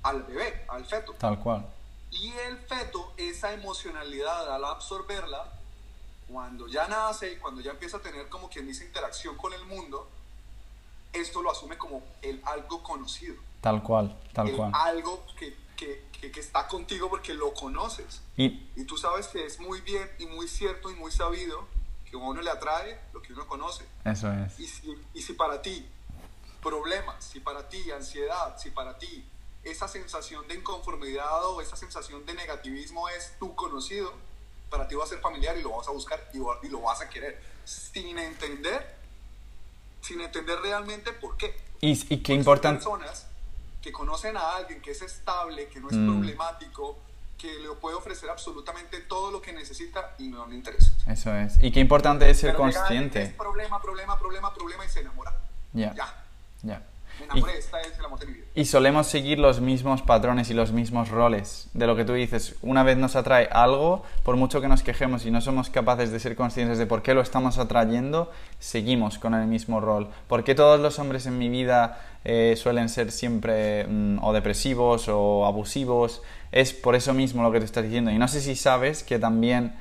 al 0.03 0.23
bebé, 0.23 0.65
al 0.69 0.85
feto. 0.85 1.15
Tal 1.15 1.39
cual. 1.39 1.67
Y 2.11 2.33
el 2.33 2.59
feto, 2.59 3.13
esa 3.17 3.53
emocionalidad, 3.53 4.55
al 4.55 4.65
absorberla, 4.65 5.53
cuando 6.29 6.67
ya 6.67 6.89
nace 6.89 7.33
y 7.33 7.37
cuando 7.37 7.61
ya 7.61 7.73
empieza 7.73 7.99
a 7.99 8.01
tener 8.01 8.29
como 8.29 8.49
quien 8.49 8.67
dice 8.67 8.85
interacción 8.85 9.37
con 9.37 9.53
el 9.53 9.65
mundo, 9.67 10.09
esto 11.13 11.43
lo 11.43 11.51
asume 11.51 11.77
como 11.79 12.03
el 12.23 12.41
algo 12.45 12.83
conocido. 12.83 13.37
Tal 13.61 13.83
cual, 13.83 14.17
tal 14.33 14.53
cual. 14.53 14.73
Algo 14.75 15.25
que, 15.39 15.57
que, 15.77 16.05
que, 16.13 16.41
está 16.41 16.67
contigo 16.69 17.09
porque 17.09 17.35
lo 17.35 17.53
conoces. 17.55 18.23
Y, 18.37 18.69
y 18.77 18.85
tú 18.85 18.97
sabes 18.97 19.29
que 19.29 19.45
es 19.45 19.61
muy 19.61 19.81
bien 19.81 20.09
y 20.19 20.27
muy 20.27 20.49
cierto 20.49 20.91
y 20.91 20.95
muy 20.95 21.11
sabido 21.11 21.67
que 22.09 22.17
a 22.17 22.19
uno 22.21 22.41
le 22.41 22.51
atrae 22.51 23.01
lo 23.13 23.23
que 23.23 23.33
uno 23.33 23.47
conoce. 23.47 23.85
Eso 24.05 24.33
es. 24.33 24.59
Y 24.59 24.67
si, 24.67 24.95
y 25.15 25.23
si 25.23 25.33
para 25.33 25.63
ti 25.63 25.87
problemas, 26.63 27.25
si 27.25 27.41
para 27.41 27.69
ti 27.69 27.91
ansiedad, 27.91 28.59
si 28.59 28.71
para 28.71 28.99
ti 28.99 29.25
esa 29.65 29.89
sensación 29.89 30.47
de 30.47 30.55
inconformidad 30.55 31.45
o 31.47 31.61
esa 31.61 31.77
sensación 31.77 32.25
de 32.25 32.35
negativismo 32.35 33.09
es 33.09 33.37
tu 33.39 33.55
conocido, 33.55 34.13
para 34.71 34.87
ti 34.87 34.95
va 34.95 35.05
a 35.05 35.07
ser 35.07 35.21
familiar 35.21 35.57
y 35.57 35.63
lo 35.63 35.77
vas 35.77 35.89
a 35.89 35.91
buscar 35.91 36.31
y, 36.33 36.69
lo 36.69 36.81
vas 36.81 37.01
a 37.01 37.09
querer, 37.09 37.41
sin 37.65 38.19
entender, 38.19 38.97
sin 40.01 40.21
entender 40.21 40.59
realmente 40.61 41.13
por 41.13 41.37
qué. 41.37 41.57
Y, 41.81 42.15
y 42.15 42.23
qué 42.23 42.33
importante. 42.35 42.85
personas 42.85 43.27
que 43.83 43.93
conocen 43.93 44.37
a 44.37 44.57
alguien 44.57 44.81
que 44.81 44.91
es 44.91 45.03
estable, 45.03 45.69
que 45.69 45.81
no 45.81 45.89
es 45.89 45.97
mm. 45.97 46.09
problemático, 46.09 46.99
que 47.39 47.53
le 47.59 47.69
puede 47.75 47.97
ofrecer 47.97 48.31
absolutamente 48.31 49.01
todo 49.01 49.31
lo 49.31 49.43
que 49.43 49.53
necesita 49.53 50.15
y 50.19 50.29
no 50.29 50.47
le 50.47 50.55
interesa. 50.55 50.93
Eso 51.07 51.35
es. 51.35 51.63
Y 51.63 51.71
qué 51.71 51.81
importante 51.81 52.29
es 52.29 52.41
ser 52.41 52.55
consciente. 52.55 53.23
Es 53.23 53.35
problema, 53.35 53.81
problema, 53.81 54.19
problema, 54.19 54.55
problema 54.55 54.85
y 54.85 54.89
se 54.89 55.01
enamora. 55.01 55.37
Ya. 55.73 56.26
Ya. 56.67 56.83
Ya. 56.83 56.83
Y, 58.55 58.65
solemos 58.65 59.07
seguir 59.07 59.39
los 59.39 59.61
mismos 59.61 60.03
patrones 60.03 60.51
y 60.51 60.55
los 60.55 60.73
mismos 60.73 61.09
roles 61.11 61.69
de 61.75 61.87
lo 61.87 61.97
que 61.97 62.05
tú 62.05 62.13
dices. 62.13 62.57
Una 62.63 62.83
vez 62.83 62.97
nos 62.97 63.17
atrae 63.17 63.49
algo, 63.51 64.03
por 64.23 64.37
mucho 64.37 64.61
que 64.61 64.69
nos 64.69 64.83
quejemos 64.83 65.25
y 65.27 65.31
no 65.31 65.41
somos 65.41 65.71
capaces 65.71 66.11
de 66.11 66.21
ser 66.21 66.37
conscientes 66.37 66.79
de 66.79 66.87
por 66.87 67.03
qué 67.03 67.15
lo 67.15 67.21
estamos 67.21 67.59
atrayendo, 67.59 68.31
seguimos 68.59 69.19
con 69.19 69.35
el 69.35 69.47
mismo 69.47 69.81
rol. 69.81 70.09
¿Por 70.29 70.45
qué 70.45 70.55
todos 70.55 70.81
los 70.81 70.99
hombres 70.99 71.27
en 71.27 71.39
mi 71.39 71.49
vida 71.49 72.01
eh, 72.25 72.55
suelen 72.57 72.89
ser 72.89 73.13
siempre 73.13 73.87
mm, 73.87 74.23
o 74.23 74.33
depresivos 74.33 75.09
o 75.09 75.47
abusivos? 75.47 76.23
Es 76.53 76.73
por 76.73 76.95
eso 76.95 77.15
mismo 77.15 77.43
lo 77.43 77.53
que 77.53 77.59
te 77.59 77.67
estás 77.67 77.85
diciendo. 77.85 78.11
Y 78.11 78.19
no 78.19 78.29
sé 78.29 78.41
si 78.41 78.57
sabes 78.57 79.03
que 79.03 79.19
también 79.19 79.75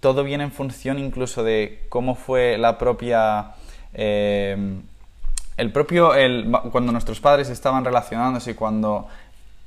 todo 0.00 0.24
viene 0.24 0.44
en 0.44 0.52
función 0.52 0.98
incluso 0.98 1.42
de 1.42 1.86
cómo 1.88 2.14
fue 2.14 2.58
la 2.58 2.78
propia... 2.78 3.54
Eh, 3.92 4.80
el 5.56 5.72
propio, 5.72 6.14
el, 6.14 6.50
cuando 6.70 6.92
nuestros 6.92 7.20
padres 7.20 7.48
estaban 7.48 7.84
relacionándose 7.84 8.52
y 8.52 8.54
cuando 8.54 9.08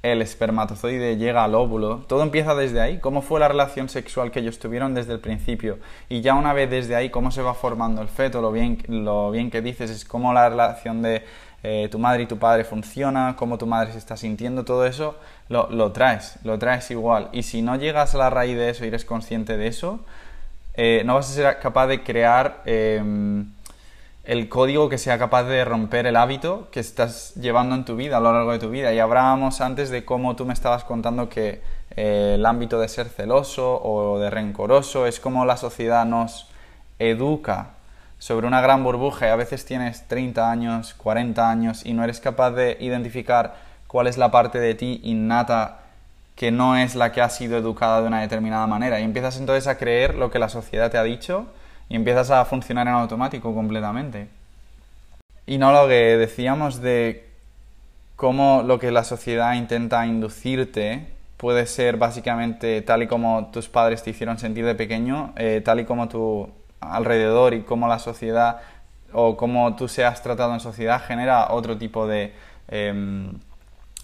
el 0.01 0.21
espermatozoide 0.21 1.17
llega 1.17 1.43
al 1.43 1.55
óvulo, 1.55 2.05
todo 2.07 2.23
empieza 2.23 2.55
desde 2.55 2.79
ahí, 2.79 2.99
cómo 2.99 3.21
fue 3.21 3.39
la 3.39 3.49
relación 3.49 3.89
sexual 3.89 4.31
que 4.31 4.39
ellos 4.39 4.59
tuvieron 4.59 4.93
desde 4.93 5.13
el 5.13 5.19
principio 5.19 5.79
y 6.07 6.21
ya 6.21 6.35
una 6.35 6.53
vez 6.53 6.69
desde 6.69 6.95
ahí 6.95 7.09
cómo 7.09 7.31
se 7.31 7.41
va 7.41 7.53
formando 7.53 8.01
el 8.01 8.07
feto, 8.07 8.41
lo 8.41 8.51
bien, 8.51 8.77
lo 8.87 9.31
bien 9.31 9.51
que 9.51 9.61
dices 9.61 9.89
es 9.89 10.05
cómo 10.05 10.31
la 10.31 10.47
relación 10.47 11.01
de 11.01 11.25
eh, 11.63 11.89
tu 11.91 11.99
madre 11.99 12.23
y 12.23 12.25
tu 12.27 12.37
padre 12.37 12.63
funciona, 12.63 13.35
cómo 13.37 13.57
tu 13.57 13.65
madre 13.65 13.91
se 13.91 13.97
está 13.97 14.15
sintiendo, 14.15 14.63
todo 14.63 14.85
eso 14.85 15.17
lo, 15.49 15.69
lo, 15.69 15.91
traes, 15.91 16.39
lo 16.45 16.57
traes 16.57 16.89
igual. 16.91 17.27
Y 17.33 17.43
si 17.43 17.61
no 17.61 17.75
llegas 17.75 18.15
a 18.15 18.19
la 18.19 18.29
raíz 18.29 18.55
de 18.55 18.69
eso 18.69 18.85
y 18.85 18.87
eres 18.87 19.03
consciente 19.03 19.57
de 19.57 19.67
eso, 19.67 19.99
eh, 20.75 21.01
no 21.05 21.15
vas 21.15 21.29
a 21.29 21.33
ser 21.33 21.59
capaz 21.59 21.87
de 21.87 22.03
crear... 22.03 22.61
Em, 22.65 23.51
el 24.29 24.47
código 24.47 24.89
que 24.89 24.99
sea 24.99 25.17
capaz 25.17 25.45
de 25.45 25.65
romper 25.65 26.05
el 26.05 26.15
hábito 26.15 26.67
que 26.69 26.79
estás 26.79 27.33
llevando 27.33 27.73
en 27.73 27.83
tu 27.83 27.95
vida 27.95 28.17
a 28.17 28.19
lo 28.19 28.31
largo 28.31 28.51
de 28.51 28.59
tu 28.59 28.69
vida. 28.69 28.93
Y 28.93 28.99
hablábamos 28.99 29.59
antes 29.59 29.89
de 29.89 30.05
cómo 30.05 30.35
tú 30.35 30.45
me 30.45 30.53
estabas 30.53 30.83
contando 30.83 31.29
que 31.29 31.63
eh, 31.95 32.33
el 32.35 32.45
ámbito 32.45 32.79
de 32.79 32.87
ser 32.89 33.09
celoso 33.09 33.81
o 33.81 34.19
de 34.19 34.29
rencoroso 34.29 35.07
es 35.07 35.19
como 35.19 35.45
la 35.45 35.57
sociedad 35.57 36.05
nos 36.05 36.47
educa 36.99 37.71
sobre 38.19 38.45
una 38.45 38.61
gran 38.61 38.83
burbuja 38.83 39.25
y 39.25 39.29
a 39.31 39.35
veces 39.35 39.65
tienes 39.65 40.07
30 40.07 40.51
años, 40.51 40.93
40 40.93 41.49
años 41.49 41.83
y 41.83 41.93
no 41.93 42.03
eres 42.03 42.19
capaz 42.19 42.51
de 42.51 42.77
identificar 42.81 43.55
cuál 43.87 44.05
es 44.05 44.19
la 44.19 44.29
parte 44.29 44.59
de 44.59 44.75
ti 44.75 45.01
innata 45.05 45.79
que 46.35 46.51
no 46.51 46.77
es 46.77 46.93
la 46.93 47.11
que 47.11 47.21
ha 47.21 47.29
sido 47.29 47.57
educada 47.57 48.01
de 48.01 48.07
una 48.07 48.21
determinada 48.21 48.67
manera 48.67 48.99
y 48.99 49.03
empiezas 49.05 49.37
entonces 49.37 49.65
a 49.65 49.79
creer 49.79 50.13
lo 50.13 50.29
que 50.29 50.37
la 50.37 50.49
sociedad 50.49 50.91
te 50.91 50.99
ha 50.99 51.03
dicho 51.03 51.47
y 51.89 51.95
empiezas 51.95 52.31
a 52.31 52.45
funcionar 52.45 52.87
en 52.87 52.93
automático 52.93 53.53
completamente. 53.53 54.29
Y 55.45 55.57
no 55.57 55.73
lo 55.73 55.87
que 55.87 56.17
decíamos 56.17 56.81
de 56.81 57.27
cómo 58.15 58.63
lo 58.63 58.79
que 58.79 58.91
la 58.91 59.03
sociedad 59.03 59.53
intenta 59.55 60.05
inducirte 60.05 61.07
puede 61.37 61.65
ser 61.65 61.97
básicamente 61.97 62.81
tal 62.81 63.01
y 63.03 63.07
como 63.07 63.49
tus 63.51 63.69
padres 63.69 64.03
te 64.03 64.11
hicieron 64.11 64.37
sentir 64.37 64.65
de 64.65 64.75
pequeño, 64.75 65.33
eh, 65.37 65.61
tal 65.63 65.79
y 65.79 65.85
como 65.85 66.07
tu 66.07 66.49
alrededor 66.81 67.53
y 67.53 67.61
cómo 67.61 67.87
la 67.87 67.97
sociedad 67.97 68.61
o 69.13 69.37
cómo 69.37 69.75
tú 69.75 69.87
seas 69.87 70.21
tratado 70.21 70.53
en 70.53 70.59
sociedad 70.59 71.01
genera 71.01 71.51
otro 71.51 71.77
tipo 71.77 72.07
de, 72.07 72.33
em, 72.67 73.39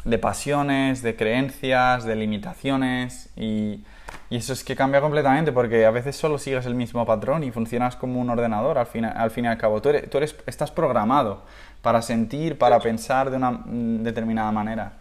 de 0.05 0.17
pasiones, 0.17 1.01
de 1.01 1.15
creencias, 1.15 2.05
de 2.05 2.15
limitaciones 2.15 3.29
y 3.35 3.83
y 4.29 4.37
eso 4.37 4.53
es 4.53 4.63
que 4.63 4.75
cambia 4.75 5.01
completamente 5.01 5.51
porque 5.51 5.85
a 5.85 5.91
veces 5.91 6.15
solo 6.15 6.37
sigues 6.37 6.65
el 6.65 6.75
mismo 6.75 7.05
patrón 7.05 7.43
y 7.43 7.51
funcionas 7.51 7.95
como 7.95 8.19
un 8.19 8.29
ordenador 8.29 8.77
al 8.77 8.87
fin, 8.87 9.05
al 9.05 9.31
fin 9.31 9.45
y 9.45 9.47
al 9.47 9.57
cabo. 9.57 9.81
Tú, 9.81 9.89
eres, 9.89 10.09
tú 10.09 10.17
eres, 10.17 10.35
estás 10.47 10.71
programado 10.71 11.43
para 11.81 12.01
sentir, 12.01 12.57
para 12.57 12.79
pensar 12.79 13.29
de 13.29 13.37
una 13.37 13.51
mm, 13.51 14.03
determinada 14.03 14.51
manera. 14.51 14.93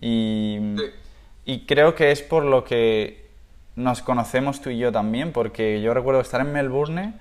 Y, 0.00 0.58
y 1.44 1.66
creo 1.66 1.94
que 1.94 2.10
es 2.10 2.22
por 2.22 2.44
lo 2.44 2.64
que 2.64 3.24
nos 3.76 4.02
conocemos 4.02 4.60
tú 4.60 4.70
y 4.70 4.78
yo 4.78 4.90
también, 4.90 5.32
porque 5.32 5.80
yo 5.80 5.94
recuerdo 5.94 6.20
estar 6.20 6.40
en 6.40 6.52
Melbourne 6.52 7.14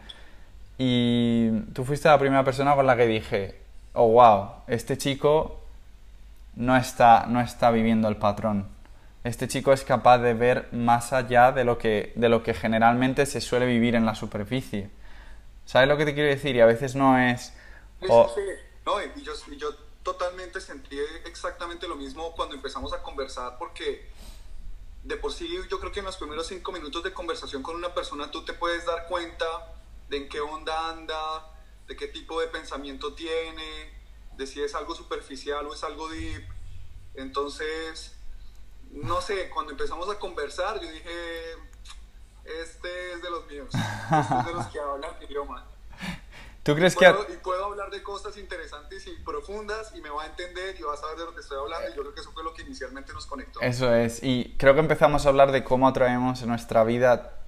y 0.78 1.52
tú 1.74 1.84
fuiste 1.86 2.10
la 2.10 2.18
primera 2.18 2.44
persona 2.44 2.76
con 2.76 2.88
la 2.88 2.98
que 2.98 3.06
dije, 3.06 3.56
oh 3.94 4.08
wow, 4.08 4.50
este 4.68 4.98
chico 4.98 5.63
no 6.56 6.76
está, 6.76 7.26
no 7.28 7.42
está 7.42 7.72
viviendo 7.72 8.08
el 8.08 8.18
patrón 8.18 8.74
este 9.24 9.48
chico 9.48 9.72
es 9.72 9.84
capaz 9.84 10.18
de 10.18 10.34
ver 10.34 10.68
más 10.74 11.14
allá 11.14 11.52
de 11.52 11.64
lo 11.64 11.78
que, 11.78 12.12
de 12.16 12.28
lo 12.28 12.44
que 12.44 12.54
generalmente 12.54 13.26
se 13.26 13.40
suele 13.40 13.66
vivir 13.66 13.96
en 13.96 14.06
la 14.06 14.16
superficie. 14.16 14.90
¿Sabes 15.66 15.88
lo 15.88 15.96
que 15.96 16.06
te 16.06 16.14
quiero 16.14 16.30
decir? 16.30 16.56
Y 16.56 16.60
a 16.60 16.66
veces 16.66 16.96
no 16.96 17.18
es... 17.18 17.54
Sí, 18.02 18.08
sí. 18.08 18.42
No, 18.86 19.02
y 19.02 19.22
yo, 19.22 19.32
yo 19.58 19.74
totalmente 20.04 20.60
sentí 20.60 20.98
exactamente 21.26 21.88
lo 21.88 21.96
mismo 21.96 22.34
cuando 22.36 22.56
empezamos 22.56 22.92
a 22.92 23.02
conversar 23.02 23.58
porque 23.58 24.10
de 25.04 25.16
por 25.16 25.32
sí 25.32 25.48
yo 25.72 25.80
creo 25.80 25.94
que 25.94 26.00
en 26.00 26.06
los 26.06 26.18
primeros 26.18 26.48
cinco 26.48 26.74
minutos 26.74 27.02
de 27.02 27.14
conversación 27.14 27.64
con 27.64 27.78
una 27.78 27.94
persona 27.94 28.30
tú 28.30 28.44
te 28.44 28.52
puedes 28.52 28.86
dar 28.86 29.08
cuenta 29.08 29.46
de 30.10 30.18
en 30.18 30.28
qué 30.28 30.42
onda 30.42 30.90
anda, 30.90 31.16
de 31.88 31.96
qué 31.96 32.08
tipo 32.10 32.42
de 32.42 32.48
pensamiento 32.48 33.14
tiene, 33.14 33.94
de 34.38 34.48
si 34.48 34.62
es 34.62 34.76
algo 34.76 34.96
superficial 34.96 35.66
o 35.68 35.74
es 35.74 35.84
algo 35.84 36.10
deep. 36.10 36.44
Entonces, 37.16 38.16
no 38.92 39.22
sé, 39.22 39.50
cuando 39.50 39.72
empezamos 39.72 40.10
a 40.10 40.20
conversar, 40.20 40.80
yo 40.82 40.92
dije, 40.92 41.10
este 42.46 43.14
es 43.14 43.22
de 43.22 43.30
los 43.30 43.48
míos, 43.48 43.70
este 43.74 44.40
es 44.40 44.46
de 44.46 44.54
los 44.54 44.68
que 44.68 44.80
hablan 44.82 45.12
mi 45.20 45.26
idioma. 45.26 45.68
¿Tú 46.64 46.76
crees 46.76 46.96
que.? 46.96 47.06
Y 47.06 47.38
puedo 47.44 47.66
hablar 47.66 47.92
de 47.92 48.02
cosas 48.02 48.38
interesantes 48.38 49.06
y 49.08 49.12
profundas 49.24 49.94
y 49.96 50.02
me 50.02 50.10
va 50.10 50.24
a 50.24 50.28
entender 50.28 50.80
y 50.80 50.84
va 50.84 50.94
a 50.94 50.98
saber 50.98 51.18
de 51.18 51.26
lo 51.26 51.36
que 51.36 51.42
estoy 51.42 51.58
hablando. 51.58 51.90
Y 51.90 51.94
yo 51.94 52.02
creo 52.02 52.14
que 52.14 52.22
eso 52.22 52.32
fue 52.32 52.44
lo 52.44 52.54
que 52.54 52.62
inicialmente 52.62 53.12
nos 53.12 53.26
conectó. 53.26 53.60
Eso 53.60 53.94
es. 53.94 54.24
Y 54.24 54.56
creo 54.58 54.74
que 54.74 54.80
empezamos 54.80 55.26
a 55.26 55.30
hablar 55.30 55.52
de 55.52 55.66
cómo 55.66 55.90
atraemos 55.90 56.42
en 56.42 56.48
nuestra 56.48 56.86
vida 56.86 57.42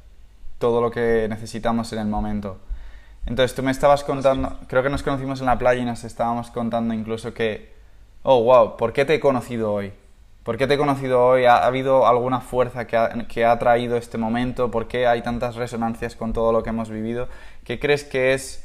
todo 0.59 0.81
lo 0.81 0.91
que 0.91 1.27
necesitamos 1.29 1.93
en 1.93 1.99
el 1.99 2.07
momento. 2.07 2.59
Entonces 3.25 3.55
tú 3.55 3.63
me 3.63 3.71
estabas 3.71 4.03
contando, 4.03 4.59
creo 4.67 4.83
que 4.83 4.89
nos 4.89 5.03
conocimos 5.03 5.39
en 5.39 5.47
la 5.47 5.57
playa 5.57 5.81
y 5.81 5.85
nos 5.85 6.03
estábamos 6.03 6.51
contando 6.51 6.93
incluso 6.93 7.33
que, 7.33 7.73
oh, 8.23 8.43
wow, 8.43 8.77
¿por 8.77 8.93
qué 8.93 9.03
te 9.03 9.15
he 9.15 9.19
conocido 9.19 9.73
hoy? 9.73 9.93
¿Por 10.43 10.57
qué 10.57 10.67
te 10.67 10.75
he 10.75 10.77
conocido 10.77 11.25
hoy? 11.25 11.45
¿Ha, 11.45 11.65
habido 11.65 12.05
alguna 12.05 12.39
fuerza 12.39 12.85
que 12.85 12.95
ha, 12.95 13.09
que 13.27 13.45
ha, 13.45 13.57
traído 13.57 13.97
este 13.97 14.19
momento? 14.19 14.69
¿Por 14.69 14.87
qué 14.87 15.07
hay 15.07 15.23
tantas 15.23 15.55
resonancias 15.55 16.15
con 16.15 16.33
todo 16.33 16.51
lo 16.51 16.61
que 16.61 16.69
hemos 16.69 16.91
vivido? 16.91 17.27
¿Qué 17.63 17.79
crees 17.79 18.03
que 18.03 18.35
es 18.35 18.63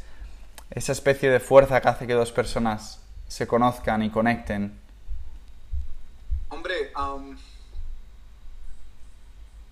esa 0.71 0.93
especie 0.93 1.31
de 1.31 1.41
fuerza 1.41 1.81
que 1.81 1.89
hace 1.89 2.07
que 2.07 2.13
dos 2.13 2.33
personas 2.33 3.03
se 3.29 3.47
conozcan 3.47 4.03
y 4.03 4.11
conecten? 4.11 4.79
Hombre, 6.51 6.93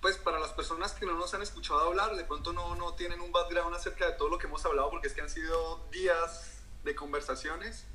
pues 0.01 0.17
para 0.17 0.39
las 0.39 0.51
personas 0.51 0.93
que 0.93 1.05
no 1.05 1.13
nos 1.13 1.33
han 1.33 1.41
escuchado 1.41 1.79
hablar, 1.81 2.15
de 2.15 2.23
pronto 2.23 2.53
no, 2.53 2.75
no 2.75 2.93
tienen 2.93 3.19
un 3.19 3.31
background 3.31 3.75
acerca 3.75 4.05
de 4.05 4.13
todo 4.13 4.29
lo 4.29 4.37
que 4.37 4.47
hemos 4.47 4.65
hablado, 4.65 4.89
porque 4.89 5.07
es 5.07 5.13
que 5.13 5.21
han 5.21 5.29
sido 5.29 5.85
días 5.91 6.61
de 6.83 6.95
conversaciones, 6.95 7.85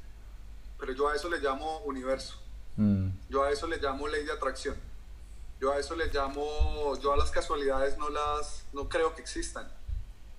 pero 0.78 0.92
yo 0.92 1.08
a 1.08 1.14
eso 1.14 1.30
le 1.30 1.38
llamo 1.38 1.78
universo. 1.80 2.38
Mm. 2.76 3.08
Yo 3.30 3.42
a 3.42 3.50
eso 3.50 3.66
le 3.66 3.78
llamo 3.78 4.06
ley 4.08 4.24
de 4.24 4.32
atracción. 4.32 4.76
Yo 5.60 5.72
a 5.72 5.78
eso 5.78 5.96
le 5.96 6.08
llamo, 6.08 6.98
yo 7.00 7.12
a 7.12 7.16
las 7.16 7.30
casualidades 7.30 7.96
no 7.96 8.10
las, 8.10 8.66
no 8.72 8.88
creo 8.88 9.14
que 9.14 9.22
existan. 9.22 9.70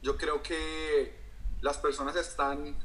Yo 0.04 0.17
creo 0.17 0.43
que 0.43 1.17
las 1.62 1.78
personas 1.78 2.15
están 2.15 2.78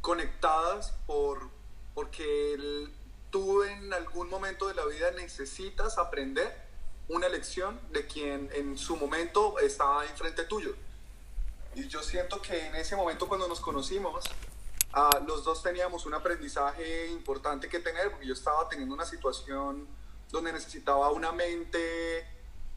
conectadas 0.00 0.92
por, 1.06 1.50
porque 1.94 2.88
tú 3.30 3.62
en 3.62 3.92
algún 3.92 4.28
momento 4.28 4.66
de 4.66 4.74
la 4.74 4.84
vida 4.86 5.10
necesitas 5.12 5.98
aprender 5.98 6.63
una 7.08 7.28
lección 7.28 7.80
de 7.90 8.06
quien 8.06 8.50
en 8.54 8.78
su 8.78 8.96
momento 8.96 9.58
estaba 9.58 10.04
enfrente 10.06 10.44
tuyo. 10.44 10.74
Y 11.74 11.88
yo 11.88 12.02
siento 12.02 12.40
que 12.40 12.66
en 12.66 12.76
ese 12.76 12.96
momento 12.96 13.26
cuando 13.28 13.48
nos 13.48 13.60
conocimos, 13.60 14.24
Ah, 14.96 15.20
los 15.26 15.42
dos 15.42 15.60
teníamos 15.60 16.06
un 16.06 16.14
aprendizaje 16.14 17.08
importante 17.08 17.68
que 17.68 17.80
tener, 17.80 18.12
porque 18.12 18.28
yo 18.28 18.32
estaba 18.32 18.68
teniendo 18.68 18.94
una 18.94 19.04
situación 19.04 19.88
donde 20.30 20.52
necesitaba 20.52 21.10
una 21.10 21.32
mente 21.32 22.24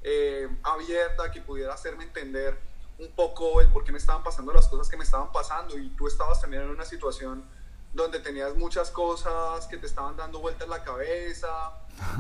eh, 0.01 0.49
abierta 0.63 1.29
que 1.29 1.41
pudiera 1.41 1.75
hacerme 1.75 2.05
entender 2.05 2.59
un 2.97 3.11
poco 3.11 3.61
el 3.61 3.67
por 3.67 3.83
qué 3.83 3.91
me 3.91 3.99
estaban 3.99 4.23
pasando 4.23 4.51
las 4.51 4.67
cosas 4.67 4.89
que 4.89 4.97
me 4.97 5.03
estaban 5.03 5.31
pasando 5.31 5.77
y 5.77 5.89
tú 5.89 6.07
estabas 6.07 6.41
también 6.41 6.63
en 6.63 6.69
una 6.69 6.85
situación 6.85 7.47
donde 7.93 8.17
tenías 8.17 8.55
muchas 8.55 8.89
cosas 8.89 9.67
que 9.67 9.77
te 9.77 9.85
estaban 9.85 10.17
dando 10.17 10.39
vueltas 10.39 10.67
la 10.67 10.83
cabeza 10.83 11.71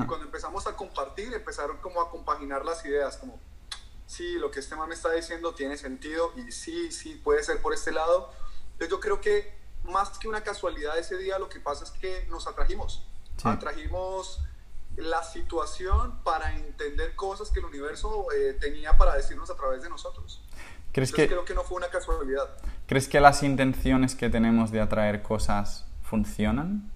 y 0.01 0.05
cuando 0.05 0.25
empezamos 0.25 0.67
a 0.67 0.75
compartir 0.75 1.33
empezaron 1.33 1.77
como 1.77 2.01
a 2.01 2.09
compaginar 2.09 2.65
las 2.65 2.85
ideas 2.85 3.17
como 3.17 3.39
sí, 4.07 4.39
lo 4.39 4.49
que 4.49 4.59
este 4.59 4.75
man 4.75 4.89
me 4.89 4.95
está 4.95 5.11
diciendo 5.11 5.53
tiene 5.53 5.77
sentido 5.77 6.31
y 6.35 6.51
sí, 6.51 6.91
sí, 6.91 7.15
puede 7.23 7.43
ser 7.43 7.61
por 7.61 7.73
este 7.73 7.91
lado. 7.91 8.31
Entonces 8.71 8.89
yo 8.89 8.99
creo 8.99 9.21
que 9.21 9.55
más 9.83 10.17
que 10.17 10.27
una 10.27 10.41
casualidad 10.41 10.97
ese 10.97 11.17
día, 11.17 11.37
lo 11.37 11.49
que 11.49 11.59
pasa 11.59 11.83
es 11.83 11.91
que 11.91 12.25
nos 12.29 12.47
atrajimos. 12.47 13.05
Atrajimos 13.43 14.41
la 14.95 15.23
situación 15.23 16.23
para 16.23 16.55
entender 16.55 17.15
cosas 17.15 17.51
que 17.51 17.59
el 17.59 17.65
universo 17.65 18.27
eh, 18.31 18.53
tenía 18.59 18.97
para 18.97 19.15
decirnos 19.15 19.49
a 19.51 19.55
través 19.55 19.83
de 19.83 19.89
nosotros. 19.89 20.41
¿Crees 20.91 21.11
que, 21.11 21.27
creo 21.27 21.45
que 21.45 21.53
no 21.53 21.63
fue 21.63 21.77
una 21.77 21.89
casualidad. 21.89 22.57
¿Crees 22.87 23.07
que 23.07 23.19
las 23.19 23.43
intenciones 23.43 24.15
que 24.15 24.29
tenemos 24.29 24.71
de 24.71 24.81
atraer 24.81 25.21
cosas 25.21 25.85
funcionan? 26.01 26.91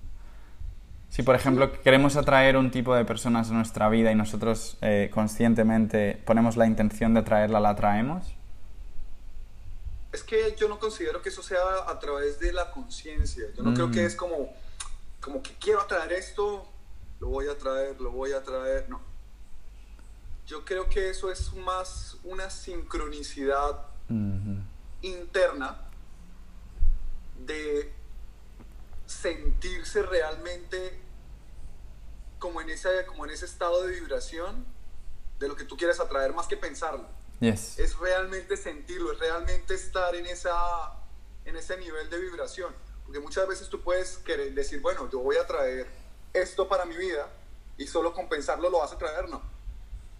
Si, 1.11 1.21
por 1.21 1.35
ejemplo, 1.35 1.71
queremos 1.83 2.15
atraer 2.15 2.57
un 2.57 2.71
tipo 2.71 2.95
de 2.95 3.05
personas 3.05 3.51
a 3.51 3.53
nuestra 3.53 3.87
vida 3.89 4.11
y 4.11 4.15
nosotros 4.15 4.79
eh, 4.81 5.11
conscientemente 5.13 6.19
ponemos 6.25 6.57
la 6.57 6.65
intención 6.65 7.13
de 7.13 7.19
atraerla, 7.19 7.59
¿la 7.59 7.69
atraemos? 7.69 8.33
es 10.11 10.23
que 10.23 10.55
yo 10.57 10.67
no 10.67 10.77
considero 10.79 11.21
que 11.21 11.29
eso 11.29 11.41
sea 11.41 11.59
a 11.87 11.99
través 11.99 12.39
de 12.39 12.51
la 12.51 12.71
conciencia. 12.71 13.45
Yo 13.55 13.63
no 13.63 13.73
creo 13.73 13.91
que 13.91 14.01
mm. 14.01 14.05
es 14.05 14.15
como, 14.15 14.53
como 15.21 15.41
que 15.41 15.51
quiero 15.59 15.81
atraer 15.81 16.11
esto, 16.13 16.67
lo 17.19 17.27
voy 17.27 17.47
a 17.47 17.57
traer, 17.57 17.99
lo 18.01 18.11
voy 18.11 18.33
a 18.33 18.43
traer. 18.43 18.89
No. 18.89 18.99
Yo 20.47 20.65
creo 20.65 20.89
que 20.89 21.09
eso 21.09 21.31
es 21.31 21.53
más 21.53 22.17
una 22.23 22.49
sincronicidad 22.49 23.85
interna 25.01 25.77
de 27.45 27.93
sentirse 29.11 30.01
realmente 30.03 30.99
como 32.39 32.61
en, 32.61 32.69
ese, 32.69 33.05
como 33.05 33.25
en 33.25 33.31
ese 33.31 33.45
estado 33.45 33.83
de 33.85 33.93
vibración 33.93 34.65
de 35.37 35.47
lo 35.47 35.55
que 35.55 35.65
tú 35.65 35.77
quieres 35.77 35.99
atraer 35.99 36.33
más 36.33 36.47
que 36.47 36.57
pensarlo. 36.57 37.07
Es 37.77 37.97
realmente 37.97 38.55
sentirlo, 38.55 39.11
es 39.11 39.19
realmente 39.19 39.73
estar 39.73 40.15
en, 40.15 40.27
esa, 40.27 40.93
en 41.45 41.55
ese 41.55 41.77
nivel 41.77 42.09
de 42.09 42.19
vibración. 42.19 42.73
Porque 43.03 43.19
muchas 43.19 43.47
veces 43.47 43.67
tú 43.67 43.81
puedes 43.81 44.17
querer 44.19 44.53
decir, 44.53 44.79
bueno, 44.79 45.09
yo 45.11 45.19
voy 45.19 45.37
a 45.37 45.45
traer 45.45 45.87
esto 46.33 46.67
para 46.67 46.85
mi 46.85 46.95
vida 46.95 47.27
y 47.77 47.87
solo 47.87 48.13
con 48.13 48.29
pensarlo 48.29 48.69
lo 48.69 48.79
vas 48.79 48.93
a 48.93 48.97
traer, 48.97 49.27
no. 49.27 49.41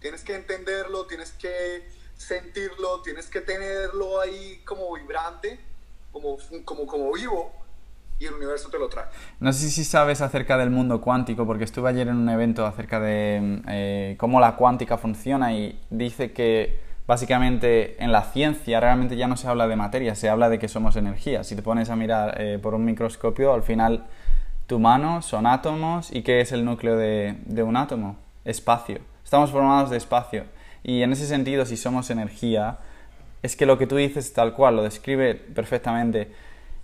Tienes 0.00 0.22
que 0.24 0.34
entenderlo, 0.34 1.06
tienes 1.06 1.30
que 1.32 1.88
sentirlo, 2.16 3.02
tienes 3.02 3.28
que 3.28 3.40
tenerlo 3.40 4.20
ahí 4.20 4.62
como 4.64 4.92
vibrante, 4.94 5.60
como, 6.10 6.36
como, 6.64 6.86
como 6.86 7.12
vivo, 7.12 7.61
y 8.22 8.26
el 8.26 8.34
universo 8.34 8.68
te 8.68 8.78
lo 8.78 8.88
trae. 8.88 9.06
No 9.40 9.52
sé 9.52 9.68
si 9.68 9.84
sabes 9.84 10.20
acerca 10.20 10.56
del 10.56 10.70
mundo 10.70 11.00
cuántico, 11.00 11.44
porque 11.44 11.64
estuve 11.64 11.90
ayer 11.90 12.06
en 12.06 12.16
un 12.16 12.28
evento 12.28 12.64
acerca 12.64 13.00
de 13.00 13.60
eh, 13.68 14.14
cómo 14.16 14.38
la 14.38 14.54
cuántica 14.54 14.96
funciona 14.96 15.52
y 15.52 15.80
dice 15.90 16.32
que 16.32 16.78
básicamente 17.06 18.02
en 18.02 18.12
la 18.12 18.22
ciencia 18.22 18.78
realmente 18.78 19.16
ya 19.16 19.26
no 19.26 19.36
se 19.36 19.48
habla 19.48 19.66
de 19.66 19.74
materia, 19.74 20.14
se 20.14 20.28
habla 20.28 20.48
de 20.48 20.60
que 20.60 20.68
somos 20.68 20.94
energía. 20.94 21.42
Si 21.42 21.56
te 21.56 21.62
pones 21.62 21.90
a 21.90 21.96
mirar 21.96 22.40
eh, 22.40 22.60
por 22.62 22.74
un 22.74 22.84
microscopio, 22.84 23.52
al 23.52 23.64
final 23.64 24.06
tu 24.68 24.78
mano 24.78 25.20
son 25.20 25.46
átomos 25.46 26.12
y 26.12 26.22
¿qué 26.22 26.40
es 26.40 26.52
el 26.52 26.64
núcleo 26.64 26.96
de, 26.96 27.36
de 27.44 27.62
un 27.64 27.76
átomo? 27.76 28.16
Espacio. 28.44 29.00
Estamos 29.24 29.50
formados 29.50 29.90
de 29.90 29.96
espacio. 29.96 30.44
Y 30.84 31.02
en 31.02 31.12
ese 31.12 31.26
sentido, 31.26 31.64
si 31.66 31.76
somos 31.76 32.10
energía, 32.10 32.78
es 33.42 33.56
que 33.56 33.66
lo 33.66 33.78
que 33.78 33.88
tú 33.88 33.96
dices 33.96 34.32
tal 34.32 34.52
cual, 34.54 34.76
lo 34.76 34.82
describe 34.84 35.34
perfectamente. 35.34 36.30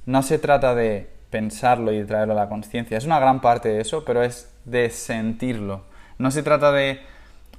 No 0.06 0.22
se 0.22 0.38
trata 0.38 0.74
de 0.74 1.17
pensarlo 1.30 1.92
y 1.92 2.04
traerlo 2.04 2.34
a 2.34 2.36
la 2.36 2.48
conciencia. 2.48 2.96
Es 2.96 3.04
una 3.04 3.18
gran 3.18 3.40
parte 3.40 3.68
de 3.68 3.80
eso, 3.80 4.04
pero 4.04 4.22
es 4.22 4.52
de 4.64 4.90
sentirlo. 4.90 5.82
No 6.18 6.30
se 6.30 6.42
trata 6.42 6.72
de, 6.72 7.00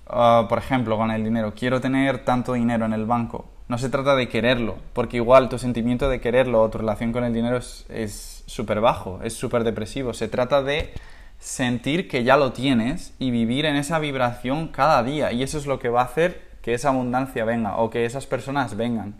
ah, 0.07 0.45
por 0.49 0.57
ejemplo, 0.57 0.97
con 0.97 1.11
el 1.11 1.23
dinero, 1.23 1.53
quiero 1.55 1.81
tener 1.81 2.25
tanto 2.25 2.53
dinero 2.53 2.85
en 2.85 2.93
el 2.93 3.05
banco. 3.05 3.45
No 3.67 3.77
se 3.77 3.89
trata 3.89 4.15
de 4.15 4.27
quererlo, 4.27 4.77
porque 4.93 5.17
igual 5.17 5.47
tu 5.47 5.59
sentimiento 5.59 6.09
de 6.09 6.19
quererlo 6.19 6.63
o 6.63 6.69
tu 6.69 6.79
relación 6.79 7.11
con 7.11 7.23
el 7.23 7.33
dinero 7.33 7.57
es 7.57 8.43
súper 8.47 8.81
bajo, 8.81 9.19
es 9.23 9.33
súper 9.33 9.63
depresivo. 9.63 10.13
Se 10.13 10.27
trata 10.27 10.63
de 10.63 10.91
sentir 11.39 12.07
que 12.07 12.23
ya 12.23 12.37
lo 12.37 12.51
tienes 12.51 13.13
y 13.17 13.31
vivir 13.31 13.65
en 13.65 13.75
esa 13.75 13.99
vibración 13.99 14.67
cada 14.67 15.01
día. 15.03 15.31
Y 15.31 15.43
eso 15.43 15.57
es 15.57 15.65
lo 15.65 15.79
que 15.79 15.89
va 15.89 16.01
a 16.01 16.05
hacer 16.05 16.49
que 16.61 16.73
esa 16.73 16.89
abundancia 16.89 17.45
venga 17.45 17.77
o 17.77 17.89
que 17.89 18.05
esas 18.05 18.27
personas 18.27 18.75
vengan. 18.75 19.15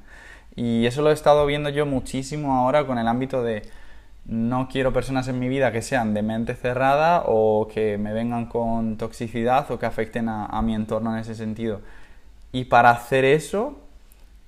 Y 0.55 0.85
eso 0.85 1.01
lo 1.01 1.09
he 1.09 1.13
estado 1.13 1.45
viendo 1.45 1.69
yo 1.69 1.85
muchísimo 1.85 2.55
ahora 2.55 2.85
con 2.85 2.97
el 2.97 3.07
ámbito 3.07 3.43
de 3.43 3.63
no 4.29 4.67
quiero 4.67 4.93
personas 4.93 5.27
en 5.27 5.39
mi 5.39 5.49
vida 5.49 5.71
que 5.71 5.81
sean 5.81 6.13
de 6.13 6.21
mente 6.21 6.53
cerrada 6.53 7.23
o 7.25 7.67
que 7.67 7.97
me 7.97 8.13
vengan 8.13 8.45
con 8.45 8.95
toxicidad 8.95 9.69
o 9.71 9.79
que 9.79 9.87
afecten 9.87 10.29
a, 10.29 10.61
mi 10.61 10.75
entorno 10.75 11.13
en 11.13 11.19
ese 11.19 11.33
sentido. 11.33 11.81
Y 12.51 12.65
para 12.65 12.91
hacer 12.91 13.25
eso, 13.25 13.79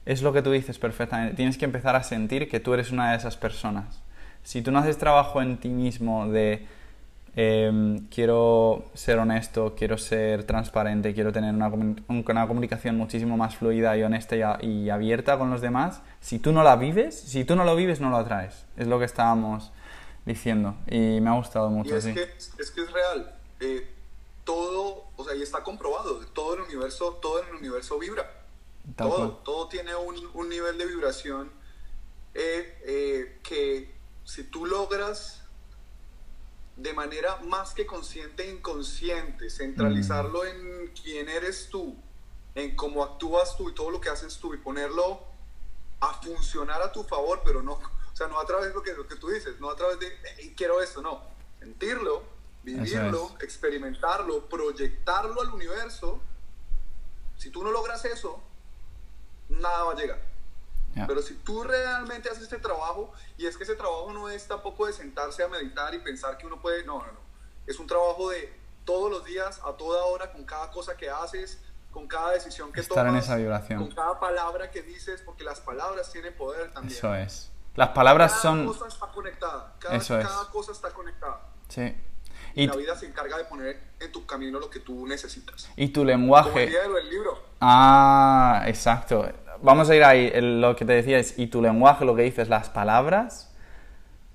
es 0.05 0.21
lo 0.21 0.33
que 0.33 0.43
tú 0.43 0.51
dices 0.51 0.77
perfectamente, 0.77 1.35
tienes 1.35 1.57
que 1.57 1.65
empezar 1.65 1.95
a 1.95 2.03
sentir 2.03 2.47
que 2.47 2.59
tú 2.59 2.75
eres 2.75 2.91
una 2.91 3.09
de 3.09 3.17
esas 3.17 3.37
personas. 3.37 4.03
Si 4.43 4.61
tú 4.61 4.71
no 4.71 4.77
haces 4.77 4.99
trabajo 4.99 5.41
en 5.41 5.57
ti 5.57 5.69
mismo 5.69 6.27
de 6.27 6.67
Em, 7.33 8.07
quiero 8.09 8.91
ser 8.93 9.17
honesto, 9.17 9.73
quiero 9.77 9.97
ser 9.97 10.43
transparente, 10.43 11.13
quiero 11.13 11.31
tener 11.31 11.53
una, 11.53 11.69
una 11.69 12.47
comunicación 12.47 12.97
muchísimo 12.97 13.37
más 13.37 13.55
fluida 13.55 13.95
y 13.97 14.03
honesta 14.03 14.59
y, 14.61 14.89
abierta 14.89 15.37
con 15.37 15.49
los 15.49 15.61
demás. 15.61 16.01
Si 16.19 16.39
tú 16.39 16.51
no 16.51 16.61
la 16.63 16.75
vives, 16.75 17.17
si 17.17 17.45
tú 17.45 17.55
no 17.55 17.63
lo 17.63 17.75
vives, 17.75 18.01
no 18.01 18.09
lo 18.09 18.17
atraes. 18.17 18.65
Es 18.75 18.87
lo 18.87 18.99
que 18.99 19.05
estábamos 19.05 19.71
diciendo 20.25 20.75
y 20.87 21.21
me 21.21 21.29
ha 21.29 21.33
gustado 21.33 21.69
mucho. 21.69 21.95
es, 21.95 22.05
que, 22.05 22.29
es 22.59 22.71
que 22.71 22.81
es 22.81 22.91
real. 22.91 23.33
Eh, 23.61 23.87
todo, 24.43 25.05
o 25.15 25.23
sea, 25.23 25.33
y 25.33 25.41
está 25.41 25.63
comprobado, 25.63 26.19
todo 26.33 26.55
el 26.55 26.61
universo, 26.61 27.19
todo 27.21 27.41
el 27.41 27.55
universo 27.55 27.97
vibra. 27.97 28.29
todo, 28.97 29.37
todo 29.37 29.69
tiene 29.69 29.95
un, 29.95 30.15
un, 30.33 30.49
nivel 30.49 30.77
de 30.77 30.85
vibración 30.85 31.49
eh, 32.33 32.81
eh, 32.85 33.39
que 33.43 33.93
si 34.25 34.43
tú 34.43 34.65
logras 34.65 35.40
de 36.75 36.93
manera 36.93 37.37
más 37.37 37.73
que 37.73 37.85
consciente 37.85 38.43
e 38.43 38.51
inconsciente, 38.51 39.49
centralizarlo 39.49 40.43
mm. 40.43 40.47
en 40.47 40.87
quién 40.93 41.29
eres 41.29 41.69
tú, 41.69 41.95
en 42.55 42.75
cómo 42.75 43.03
actúas 43.03 43.55
tú 43.57 43.69
y 43.69 43.73
todo 43.73 43.91
lo 43.91 44.01
que 44.01 44.09
haces 44.09 44.37
tú 44.37 44.53
y 44.53 44.57
ponerlo 44.57 45.23
a 45.99 46.13
funcionar 46.21 46.81
a 46.81 46.91
tu 46.91 47.03
favor, 47.03 47.41
pero 47.45 47.61
no, 47.61 47.73
o 47.73 48.15
sea, 48.15 48.27
no 48.27 48.39
a 48.39 48.45
través 48.45 48.69
de 48.69 48.73
lo 48.73 48.81
que, 48.81 48.93
lo 48.93 49.07
que 49.07 49.15
tú 49.15 49.29
dices, 49.29 49.59
no 49.59 49.69
a 49.69 49.75
través 49.75 49.99
de 49.99 50.11
quiero 50.55 50.81
esto, 50.81 51.01
no, 51.01 51.21
sentirlo, 51.59 52.23
vivirlo, 52.63 53.35
experimentarlo, 53.39 54.47
proyectarlo 54.49 55.41
al 55.41 55.49
universo. 55.49 56.19
Si 57.37 57.49
tú 57.49 57.63
no 57.63 57.71
logras 57.71 58.05
eso, 58.05 58.41
nada 59.49 59.83
va 59.83 59.91
a 59.93 59.95
llegar. 59.95 60.30
Pero 60.93 61.21
si 61.21 61.35
tú 61.35 61.63
realmente 61.63 62.29
haces 62.29 62.43
este 62.43 62.57
trabajo, 62.57 63.13
y 63.37 63.45
es 63.45 63.57
que 63.57 63.63
ese 63.63 63.75
trabajo 63.75 64.11
no 64.13 64.29
es 64.29 64.47
tampoco 64.47 64.87
de 64.87 64.93
sentarse 64.93 65.43
a 65.43 65.47
meditar 65.47 65.93
y 65.93 65.99
pensar 65.99 66.37
que 66.37 66.45
uno 66.45 66.61
puede, 66.61 66.83
no, 66.85 66.99
no, 66.99 67.11
no. 67.11 67.19
Es 67.65 67.79
un 67.79 67.87
trabajo 67.87 68.29
de 68.29 68.53
todos 68.85 69.11
los 69.11 69.23
días, 69.23 69.61
a 69.65 69.73
toda 69.73 70.03
hora, 70.05 70.31
con 70.31 70.43
cada 70.43 70.69
cosa 70.71 70.97
que 70.97 71.09
haces, 71.09 71.61
con 71.91 72.07
cada 72.07 72.31
decisión 72.31 72.71
que 72.71 72.81
Estar 72.81 73.07
en 73.07 73.15
esa 73.15 73.35
vibración. 73.35 73.79
con 73.79 73.95
cada 73.95 74.19
palabra 74.19 74.71
que 74.71 74.81
dices, 74.81 75.21
porque 75.21 75.43
las 75.43 75.59
palabras 75.59 76.11
tienen 76.11 76.35
poder 76.35 76.71
también. 76.71 76.97
Eso 76.97 77.13
es. 77.15 77.51
Las 77.75 77.89
palabras 77.89 78.31
cada 78.31 78.41
son... 78.41 78.65
Cosa 78.67 78.87
está 78.87 79.07
conectada. 79.07 79.75
Cada, 79.79 79.95
Eso 79.95 80.19
es. 80.19 80.27
cada 80.27 80.49
cosa 80.49 80.71
está 80.71 80.89
conectada. 80.89 81.41
Sí. 81.69 81.95
Y, 82.53 82.67
la 82.67 82.75
vida 82.75 82.95
se 82.97 83.05
encarga 83.05 83.37
de 83.37 83.45
poner 83.45 83.81
en 83.99 84.11
tu 84.11 84.25
camino 84.25 84.59
lo 84.59 84.69
que 84.69 84.81
tú 84.81 85.07
necesitas. 85.07 85.69
Y 85.77 85.87
tu 85.89 86.03
lenguaje... 86.03 86.69
Como 86.83 86.97
el 86.97 87.09
libro. 87.09 87.41
Ah, 87.61 88.63
exacto 88.67 89.25
vamos 89.61 89.89
a 89.89 89.95
ir 89.95 90.03
ahí. 90.03 90.31
lo 90.41 90.75
que 90.75 90.85
te 90.85 90.93
decía 90.93 91.19
es, 91.19 91.37
y 91.37 91.47
tu 91.47 91.61
lenguaje, 91.61 92.05
lo 92.05 92.15
que 92.15 92.23
dices, 92.23 92.49
las 92.49 92.69
palabras, 92.69 93.53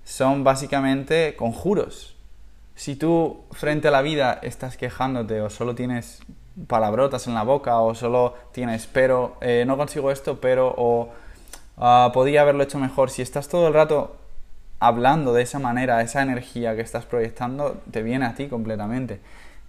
son 0.04 0.44
básicamente 0.44 1.34
conjuros. 1.36 2.16
Si 2.74 2.96
tú 2.96 3.44
frente 3.52 3.88
a 3.88 3.90
la 3.90 4.02
vida 4.02 4.38
estás 4.42 4.76
quejándote 4.76 5.40
o 5.40 5.50
solo 5.50 5.74
tienes 5.74 6.22
palabrotas 6.66 7.26
en 7.26 7.34
la 7.34 7.42
boca 7.42 7.78
o 7.78 7.94
solo 7.94 8.34
tienes 8.52 8.86
pero, 8.86 9.36
eh, 9.40 9.64
no 9.66 9.76
consigo 9.76 10.10
esto, 10.10 10.40
pero, 10.40 10.74
o 10.76 11.12
podía 12.12 12.42
haberlo 12.42 12.62
hecho 12.62 12.78
mejor, 12.78 13.10
si 13.10 13.22
estás 13.22 13.48
todo 13.48 13.68
el 13.68 13.74
rato 13.74 14.16
hablando 14.78 15.32
de 15.32 15.42
esa 15.42 15.58
manera, 15.58 16.00
esa 16.02 16.22
energía 16.22 16.76
que 16.76 16.82
estás 16.82 17.06
proyectando, 17.06 17.80
te 17.90 18.02
viene 18.02 18.26
a 18.26 18.34
ti 18.34 18.48
completamente. 18.48 19.20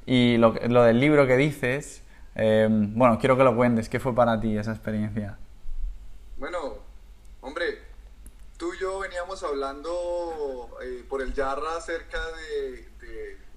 Y 0.06 0.38
lo, 0.38 0.54
lo 0.68 0.84
del 0.84 1.00
libro 1.00 1.28
que 1.28 1.38
dices, 1.38 2.04
eh, 2.36 2.68
bueno, 2.70 3.18
quiero 3.20 3.38
que 3.38 3.44
lo 3.44 3.56
cuentes, 3.56 3.90
¿qué 3.90 4.00
fue 4.00 4.14
para 4.14 4.40
ti 4.40 4.58
esa 4.58 4.72
experiencia? 4.72 5.38
Bueno, 6.38 6.78
hombre, 7.42 7.82
tú 8.58 8.72
y 8.74 8.78
yo 8.78 9.00
veníamos 9.00 9.42
hablando 9.42 10.70
eh, 10.84 11.04
por 11.10 11.24
el 11.24 11.34
Yarra 11.34 11.78
acerca 11.78 12.24
de, 12.32 12.88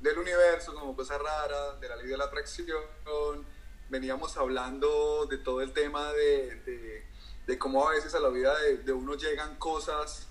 del 0.00 0.18
universo 0.18 0.72
como 0.72 0.96
cosa 0.96 1.18
rara, 1.18 1.76
de 1.76 1.88
la 1.90 1.96
ley 1.96 2.06
de 2.06 2.16
la 2.16 2.24
atracción, 2.24 2.82
veníamos 3.90 4.34
hablando 4.38 5.26
de 5.26 5.36
todo 5.36 5.60
el 5.60 5.74
tema 5.74 6.10
de, 6.14 7.04
de, 7.46 7.58
cómo 7.58 7.86
a 7.86 7.90
veces 7.90 8.14
a 8.14 8.20
la 8.20 8.30
vida 8.30 8.56
de, 8.58 8.92
uno 8.92 9.14
llegan 9.14 9.56
cosas 9.56 10.28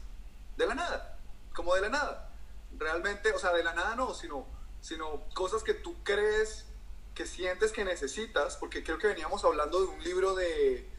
de 0.57 0.65
la 0.65 0.73
nada, 0.73 1.19
como 1.53 1.75
de 1.75 1.81
la 1.81 1.89
nada. 1.89 2.33
Realmente, 2.77 3.31
o 3.31 3.37
sea, 3.37 3.53
de 3.53 3.63
la 3.63 3.75
nada 3.75 3.95
no, 3.95 4.15
sino, 4.15 4.47
sino 4.81 5.21
cosas 5.35 5.61
que 5.61 5.75
tú 5.75 5.95
crees, 6.03 6.65
que 7.13 7.27
sientes 7.27 7.71
que 7.71 7.85
necesitas, 7.85 8.57
porque 8.57 8.83
creo 8.83 8.97
que 8.97 9.07
veníamos 9.07 9.43
hablando 9.43 9.81
de 9.81 9.87
un 9.87 10.03
libro 10.03 10.33
de... 10.33 10.89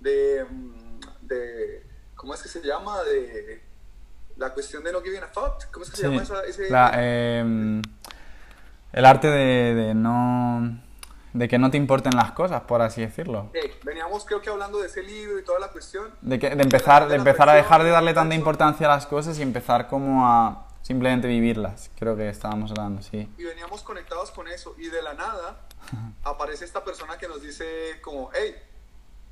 de 0.00 0.44
mm, 0.44 0.89
de, 1.34 1.82
¿cómo 2.14 2.34
es 2.34 2.42
que 2.42 2.48
se 2.48 2.60
llama? 2.60 3.02
De 3.02 3.62
la 4.36 4.52
cuestión 4.52 4.82
de 4.84 4.92
no 4.92 5.00
giving 5.00 5.22
a 5.22 5.28
fuck. 5.28 5.70
¿Cómo 5.70 5.84
es 5.84 5.90
que 5.90 5.96
se 5.96 6.08
llama 6.08 6.22
esa, 6.22 6.42
ese? 6.44 6.68
Em, 6.68 7.82
el 8.92 9.04
arte 9.04 9.28
de, 9.28 9.94
no 9.94 10.80
de 11.32 11.48
que 11.48 11.58
no 11.58 11.70
te 11.70 11.76
importen 11.76 12.16
las 12.16 12.32
cosas, 12.32 12.62
por 12.62 12.82
así 12.82 13.02
decirlo. 13.02 13.50
veníamos 13.84 14.24
creo 14.24 14.40
que 14.40 14.50
hablando 14.50 14.80
de 14.80 14.88
ese 14.88 15.02
libro 15.02 15.38
y 15.38 15.44
toda 15.44 15.60
la 15.60 15.68
cuestión. 15.68 16.10
De, 16.20 16.38
que, 16.38 16.50
de 16.50 16.62
empezar, 16.62 17.08
de, 17.08 17.14
empezar 17.14 17.48
a 17.48 17.54
dejar 17.54 17.84
de 17.84 17.90
darle 17.90 18.14
tanta 18.14 18.34
importancia 18.34 18.86
a 18.86 18.90
las 18.90 19.06
cosas 19.06 19.38
y 19.38 19.42
empezar 19.42 19.86
como 19.86 20.26
a 20.26 20.66
simplemente 20.82 21.28
vivirlas. 21.28 21.90
Creo 21.98 22.16
que 22.16 22.28
estábamos 22.28 22.72
hablando, 22.72 23.02
sí. 23.02 23.28
Y 23.38 23.44
veníamos 23.44 23.82
conectados 23.82 24.30
con 24.32 24.48
eso 24.48 24.74
y 24.78 24.88
de 24.88 25.02
la 25.02 25.14
nada 25.14 25.60
aparece 26.24 26.64
esta 26.64 26.82
persona 26.82 27.16
que 27.16 27.28
nos 27.28 27.42
dice 27.42 28.00
como, 28.02 28.30
hey, 28.34 28.56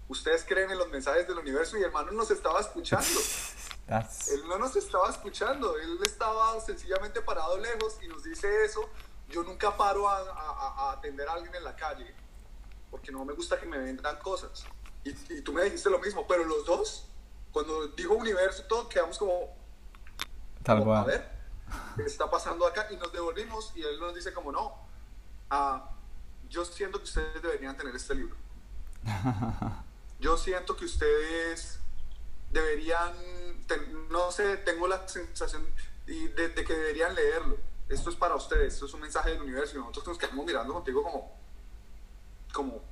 ustedes 0.09 0.45
creen 0.45 0.71
en 0.71 0.79
los 0.79 0.89
mensajes 0.89 1.27
del 1.29 1.39
universo 1.39 1.77
y 1.77 1.81
el 1.81 1.87
hermano 1.87 2.13
nos 2.13 2.31
estaba 2.31 2.61
escuchando. 2.61 3.21
Él 3.89 4.43
no 4.49 4.59
nos 4.59 4.77
estaba 4.77 5.09
escuchando, 5.09 5.75
él 5.79 5.99
estaba 6.05 6.61
sencillamente 6.61 7.23
parado 7.23 7.57
lejos 7.57 7.97
y 8.03 8.09
nos 8.09 8.23
dice 8.23 8.47
eso. 8.63 8.87
Yo 9.31 9.43
nunca 9.43 9.75
paro 9.79 10.07
a, 10.07 10.93
atender 10.93 11.27
a 11.27 11.33
alguien 11.33 11.55
en 11.55 11.65
la 11.65 11.75
calle 11.75 12.15
porque 12.91 13.11
no 13.11 13.25
me 13.25 13.33
gusta 13.33 13.59
que 13.59 13.65
me 13.65 13.79
vendan 13.79 14.19
cosas. 14.19 14.67
Y, 15.05 15.41
tú 15.41 15.55
me 15.55 15.63
dijiste 15.65 15.89
lo 15.89 15.99
mismo, 16.01 16.27
pero 16.27 16.45
los 16.45 16.67
dos, 16.67 17.09
cuando 17.51 17.89
dijo 17.89 18.13
universo, 18.13 18.65
todo 18.65 18.91
quedamos 18.91 19.17
como, 19.17 19.57
Tal 20.63 20.85
cual. 20.85 20.99
a 20.99 21.05
ver, 21.05 21.31
¿qué 21.97 22.03
está 22.03 22.31
pasando 22.31 22.67
acá? 22.67 22.89
Y 22.91 22.97
nos 22.97 23.11
devolvimos 23.11 23.73
y 23.75 23.81
él 23.81 23.99
nos 23.99 24.15
dice 24.15 24.35
como 24.35 24.53
no, 24.53 24.87
ah, 25.49 25.93
yo 26.51 26.63
siento 26.67 26.99
que 26.99 27.05
ustedes 27.05 27.41
deberían 27.41 27.75
tener 27.75 27.97
este 27.97 28.15
libro. 28.15 28.37
yo 30.21 30.37
siento 30.37 30.77
que 30.77 30.85
ustedes 30.85 31.81
deberían, 32.53 33.15
no 34.11 34.31
sé, 34.31 34.57
tengo 34.59 34.89
la 34.89 35.07
sensación 35.09 35.67
de, 36.07 36.55
que 36.55 36.73
deberían 36.73 37.15
leerlo. 37.15 37.57
Esto 37.89 38.11
es 38.11 38.17
para 38.17 38.35
ustedes, 38.35 38.75
esto 38.75 38.87
es 38.87 38.95
un 38.95 39.01
mensaje 39.01 39.31
del 39.31 39.43
universo 39.43 39.77
y 39.77 39.79
nosotros 39.79 40.09
nos 40.09 40.19
quedamos 40.19 40.45
mirando 40.45 40.75
contigo 40.75 41.03
como, 41.03 41.33
como, 42.53 42.83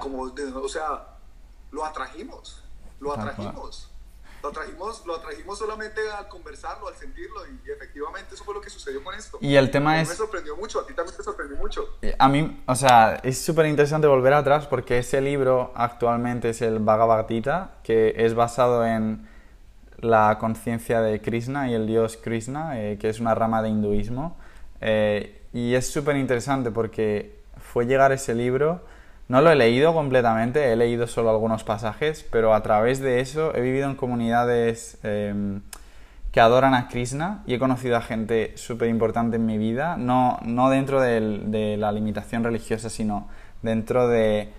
como, 0.00 0.22
o 0.62 0.68
sea, 0.68 1.18
lo 1.70 1.84
atrajimos, 1.84 2.62
lo 3.00 3.12
atrajimos. 3.12 3.91
Lo 4.42 4.50
trajimos, 4.50 5.06
lo 5.06 5.20
trajimos 5.20 5.58
solamente 5.58 6.00
al 6.18 6.28
conversarlo, 6.28 6.88
al 6.88 6.96
sentirlo, 6.96 7.40
y, 7.46 7.70
efectivamente 7.70 8.34
eso 8.34 8.44
fue 8.44 8.54
lo 8.54 8.60
que 8.60 8.70
sucedió 8.70 9.02
con 9.02 9.14
esto. 9.14 9.38
Y 9.40 9.56
el 9.56 9.70
tema 9.70 10.00
es... 10.00 10.08
Me 10.08 10.14
sorprendió 10.14 10.56
mucho, 10.56 10.80
a 10.80 10.86
ti 10.86 10.94
también 10.94 11.16
te 11.16 11.22
sorprendió 11.22 11.56
mucho. 11.56 11.98
A 12.18 12.28
mí, 12.28 12.62
o 12.66 12.74
sea, 12.74 13.20
es 13.22 13.40
súper 13.40 13.66
interesante 13.66 14.06
volver 14.06 14.34
atrás 14.34 14.66
porque 14.66 14.98
ese 14.98 15.20
libro 15.20 15.72
actualmente 15.74 16.50
es 16.50 16.62
el 16.62 16.78
Bhagavad 16.80 17.26
Gita, 17.28 17.74
que 17.82 18.14
es 18.16 18.34
basado 18.34 18.84
en 18.84 19.28
la 19.98 20.38
conciencia 20.38 21.00
de 21.00 21.20
Krishna 21.20 21.70
y 21.70 21.74
el 21.74 21.86
dios 21.86 22.16
Krishna, 22.16 22.80
eh, 22.80 22.98
que 22.98 23.08
es 23.08 23.20
una 23.20 23.34
rama 23.34 23.62
de 23.62 23.68
hinduismo. 23.68 24.36
Eh, 24.80 25.40
y 25.52 25.74
es 25.74 25.88
súper 25.90 26.16
interesante 26.16 26.70
porque 26.70 27.40
fue 27.56 27.86
llegar 27.86 28.10
ese 28.10 28.34
libro 28.34 28.82
no 29.28 29.40
lo 29.40 29.50
he 29.50 29.56
leído 29.56 29.94
completamente, 29.94 30.72
he 30.72 30.76
leído 30.76 31.06
solo 31.06 31.30
algunos 31.30 31.64
pasajes, 31.64 32.26
pero 32.30 32.54
a 32.54 32.62
través 32.62 33.00
de 33.00 33.20
eso 33.20 33.54
he 33.54 33.60
vivido 33.60 33.88
en 33.88 33.96
comunidades 33.96 34.98
em, 35.02 35.62
que 36.32 36.40
adoran 36.40 36.74
a 36.74 36.88
Krishna 36.88 37.42
y 37.46 37.54
he 37.54 37.58
conocido 37.58 37.96
a 37.96 38.00
gente 38.00 38.52
súper 38.56 38.88
importante 38.88 39.36
en 39.36 39.46
mi 39.46 39.58
vida, 39.58 39.96
no, 39.96 40.38
no 40.44 40.70
dentro 40.70 41.00
de 41.00 41.76
la 41.78 41.92
limitación 41.92 42.44
religiosa, 42.44 42.90
sino 42.90 43.28
dentro 43.62 44.08
de 44.08 44.52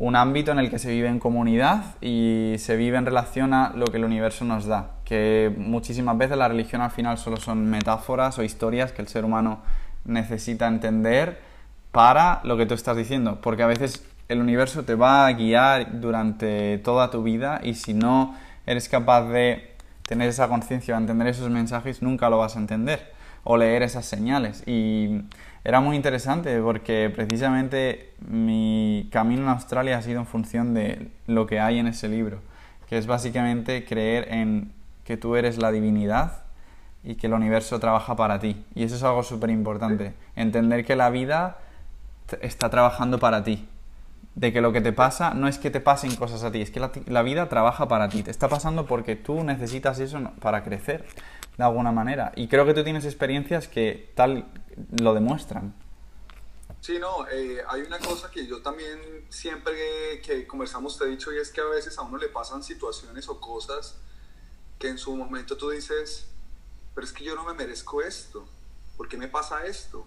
un 0.00 0.16
ámbito 0.16 0.50
en 0.50 0.58
el 0.58 0.70
que 0.70 0.78
se 0.78 0.90
vive 0.90 1.08
en 1.08 1.18
comunidad 1.18 1.84
y 2.00 2.54
se 2.58 2.76
vive 2.76 2.96
en 2.96 3.04
relación 3.04 3.52
a 3.52 3.72
lo 3.76 3.84
que 3.86 3.98
el 3.98 4.04
universo 4.04 4.46
nos 4.46 4.64
da, 4.64 4.92
que 5.04 5.52
muchísimas 5.56 6.16
veces 6.16 6.38
la 6.38 6.48
religión 6.48 6.80
al 6.80 6.90
final 6.90 7.18
solo 7.18 7.36
son 7.36 7.68
metáforas 7.68 8.38
o 8.38 8.42
historias 8.42 8.92
que 8.92 9.02
el 9.02 9.08
ser 9.08 9.26
humano 9.26 9.60
necesita 10.06 10.68
entender 10.68 11.49
para 11.92 12.40
lo 12.44 12.56
que 12.56 12.66
tú 12.66 12.74
estás 12.74 12.96
diciendo, 12.96 13.40
porque 13.40 13.62
a 13.62 13.66
veces 13.66 14.04
el 14.28 14.40
universo 14.40 14.84
te 14.84 14.94
va 14.94 15.26
a 15.26 15.32
guiar 15.32 16.00
durante 16.00 16.78
toda 16.78 17.10
tu 17.10 17.22
vida 17.22 17.60
y 17.62 17.74
si 17.74 17.94
no 17.94 18.36
eres 18.66 18.88
capaz 18.88 19.28
de 19.28 19.74
tener 20.06 20.28
esa 20.28 20.48
conciencia 20.48 20.94
o 20.94 20.98
entender 20.98 21.26
esos 21.28 21.50
mensajes, 21.50 22.02
nunca 22.02 22.30
lo 22.30 22.38
vas 22.38 22.56
a 22.56 22.60
entender 22.60 23.12
o 23.44 23.56
leer 23.56 23.82
esas 23.82 24.06
señales. 24.06 24.62
Y 24.66 25.22
era 25.64 25.80
muy 25.80 25.96
interesante 25.96 26.60
porque 26.60 27.12
precisamente 27.14 28.12
mi 28.20 29.08
camino 29.10 29.42
en 29.42 29.48
Australia 29.48 29.98
ha 29.98 30.02
sido 30.02 30.20
en 30.20 30.26
función 30.26 30.74
de 30.74 31.10
lo 31.26 31.46
que 31.46 31.60
hay 31.60 31.78
en 31.78 31.86
ese 31.86 32.08
libro, 32.08 32.40
que 32.88 32.98
es 32.98 33.06
básicamente 33.06 33.84
creer 33.84 34.32
en 34.32 34.72
que 35.04 35.16
tú 35.16 35.36
eres 35.36 35.58
la 35.58 35.72
divinidad 35.72 36.44
y 37.02 37.16
que 37.16 37.26
el 37.26 37.32
universo 37.32 37.80
trabaja 37.80 38.14
para 38.14 38.38
ti. 38.38 38.64
Y 38.74 38.84
eso 38.84 38.94
es 38.94 39.02
algo 39.02 39.22
súper 39.22 39.50
importante, 39.50 40.12
entender 40.36 40.84
que 40.84 40.96
la 40.96 41.10
vida 41.10 41.58
está 42.40 42.70
trabajando 42.70 43.18
para 43.18 43.42
ti 43.42 43.68
de 44.34 44.52
que 44.52 44.60
lo 44.60 44.72
que 44.72 44.80
te 44.80 44.92
pasa 44.92 45.34
no 45.34 45.48
es 45.48 45.58
que 45.58 45.70
te 45.70 45.80
pasen 45.80 46.14
cosas 46.16 46.44
a 46.44 46.52
ti, 46.52 46.62
es 46.62 46.70
que 46.70 46.80
la, 47.06 47.22
vida 47.22 47.48
trabaja 47.48 47.88
para 47.88 48.08
ti, 48.08 48.22
te 48.22 48.30
está 48.30 48.48
pasando 48.48 48.86
porque 48.86 49.16
tú 49.16 49.42
necesitas 49.44 49.98
eso 49.98 50.18
para 50.40 50.62
crecer 50.62 51.06
de 51.58 51.64
alguna 51.64 51.92
manera. 51.92 52.32
Y 52.36 52.48
creo 52.48 52.64
que 52.64 52.74
tú 52.74 52.84
tienes 52.84 53.04
experiencias 53.04 53.68
que 53.68 54.12
tal 54.14 54.46
lo 55.00 55.14
demuestran. 55.14 55.74
Sí, 56.80 56.98
no, 56.98 57.28
eh, 57.28 57.62
hay 57.68 57.82
una 57.82 57.98
cosa 57.98 58.30
que 58.30 58.46
yo 58.46 58.62
también 58.62 59.26
siempre 59.28 60.22
que 60.24 60.46
conversamos 60.46 60.98
te 60.98 61.04
he 61.04 61.08
dicho 61.08 61.30
y 61.32 61.38
es 61.38 61.50
que 61.50 61.60
a 61.60 61.64
veces 61.64 61.98
a 61.98 62.02
uno 62.02 62.16
le 62.16 62.28
pasan 62.28 62.62
situaciones 62.62 63.28
o 63.28 63.38
cosas 63.38 63.98
que 64.78 64.88
en 64.88 64.96
su 64.96 65.14
momento 65.14 65.58
tú 65.58 65.68
dices, 65.68 66.28
pero 66.94 67.06
es 67.06 67.12
que 67.12 67.24
yo 67.24 67.34
no 67.34 67.44
me 67.44 67.52
merezco 67.52 68.00
esto, 68.00 68.48
¿por 68.96 69.08
qué 69.08 69.18
me 69.18 69.28
pasa 69.28 69.66
esto? 69.66 70.06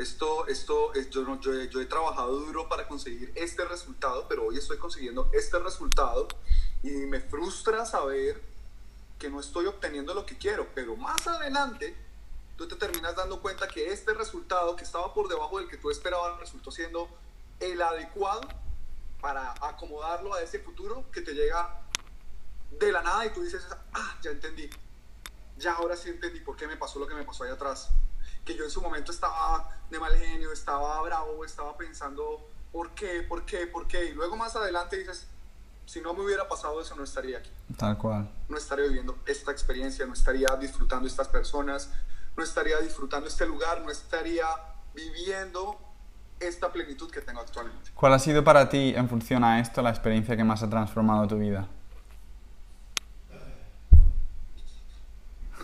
Esto, 0.00 0.46
esto, 0.46 0.94
yo, 0.94 1.40
yo, 1.40 1.62
yo, 1.64 1.80
he 1.80 1.86
trabajado 1.86 2.40
duro 2.40 2.68
para 2.68 2.88
conseguir 2.88 3.32
este 3.34 3.64
resultado, 3.66 4.26
pero 4.28 4.46
hoy 4.46 4.56
estoy 4.56 4.78
consiguiendo 4.78 5.30
este 5.34 5.58
resultado 5.58 6.26
y 6.82 6.90
me 6.90 7.20
frustra 7.20 7.84
saber 7.84 8.42
que 9.18 9.28
no 9.28 9.40
estoy 9.40 9.66
obteniendo 9.66 10.14
lo 10.14 10.24
que 10.24 10.38
quiero, 10.38 10.66
pero 10.74 10.96
más 10.96 11.26
adelante 11.26 11.94
tú 12.56 12.66
te 12.66 12.76
terminas 12.76 13.14
dando 13.14 13.42
cuenta 13.42 13.68
que 13.68 13.92
este 13.92 14.14
resultado 14.14 14.74
que 14.74 14.84
estaba 14.84 15.12
por 15.12 15.28
debajo 15.28 15.58
del 15.58 15.68
que 15.68 15.76
tú 15.76 15.90
esperabas 15.90 16.40
resultó 16.40 16.70
siendo 16.70 17.08
el 17.58 17.80
adecuado 17.82 18.40
para 19.20 19.54
acomodarlo 19.60 20.32
a 20.32 20.42
ese 20.42 20.60
futuro 20.60 21.04
que 21.12 21.20
te 21.20 21.34
llega 21.34 21.82
de 22.78 22.90
la 22.90 23.02
nada 23.02 23.26
y 23.26 23.30
tú 23.30 23.42
dices, 23.42 23.66
ah, 23.92 24.16
ya 24.22 24.30
entendí, 24.30 24.70
ya 25.58 25.74
ahora 25.74 25.94
sí 25.94 26.08
entendí 26.08 26.40
por 26.40 26.56
qué 26.56 26.66
me 26.66 26.78
pasó 26.78 26.98
lo 26.98 27.06
que 27.06 27.14
me 27.14 27.24
pasó 27.24 27.44
ahí 27.44 27.50
atrás 27.50 27.90
que 28.44 28.56
yo 28.56 28.64
en 28.64 28.70
su 28.70 28.80
momento 28.80 29.12
estaba 29.12 29.68
de 29.90 29.98
mal 29.98 30.16
genio, 30.16 30.52
estaba 30.52 31.00
bravo, 31.02 31.44
estaba 31.44 31.76
pensando, 31.76 32.48
¿por 32.72 32.90
qué? 32.90 33.22
¿Por 33.28 33.44
qué? 33.44 33.66
¿Por 33.66 33.86
qué? 33.86 34.06
Y 34.06 34.12
luego 34.12 34.36
más 34.36 34.54
adelante 34.56 34.96
dices, 34.96 35.26
si 35.86 36.00
no 36.00 36.14
me 36.14 36.22
hubiera 36.22 36.48
pasado 36.48 36.80
eso, 36.80 36.94
no 36.94 37.02
estaría 37.02 37.38
aquí. 37.38 37.50
Tal 37.76 37.98
cual. 37.98 38.30
No 38.48 38.56
estaría 38.56 38.86
viviendo 38.86 39.18
esta 39.26 39.50
experiencia, 39.50 40.06
no 40.06 40.12
estaría 40.12 40.48
disfrutando 40.56 41.08
estas 41.08 41.28
personas, 41.28 41.90
no 42.36 42.44
estaría 42.44 42.78
disfrutando 42.78 43.26
este 43.26 43.46
lugar, 43.46 43.82
no 43.82 43.90
estaría 43.90 44.46
viviendo 44.94 45.78
esta 46.38 46.72
plenitud 46.72 47.10
que 47.10 47.20
tengo 47.20 47.40
actualmente. 47.40 47.90
¿Cuál 47.94 48.14
ha 48.14 48.18
sido 48.18 48.44
para 48.44 48.68
ti, 48.68 48.94
en 48.96 49.08
función 49.08 49.44
a 49.44 49.60
esto, 49.60 49.82
la 49.82 49.90
experiencia 49.90 50.36
que 50.36 50.44
más 50.44 50.62
ha 50.62 50.70
transformado 50.70 51.26
tu 51.26 51.38
vida? 51.38 51.68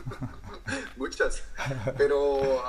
Muchas. 0.97 1.43
Pero, 1.97 2.63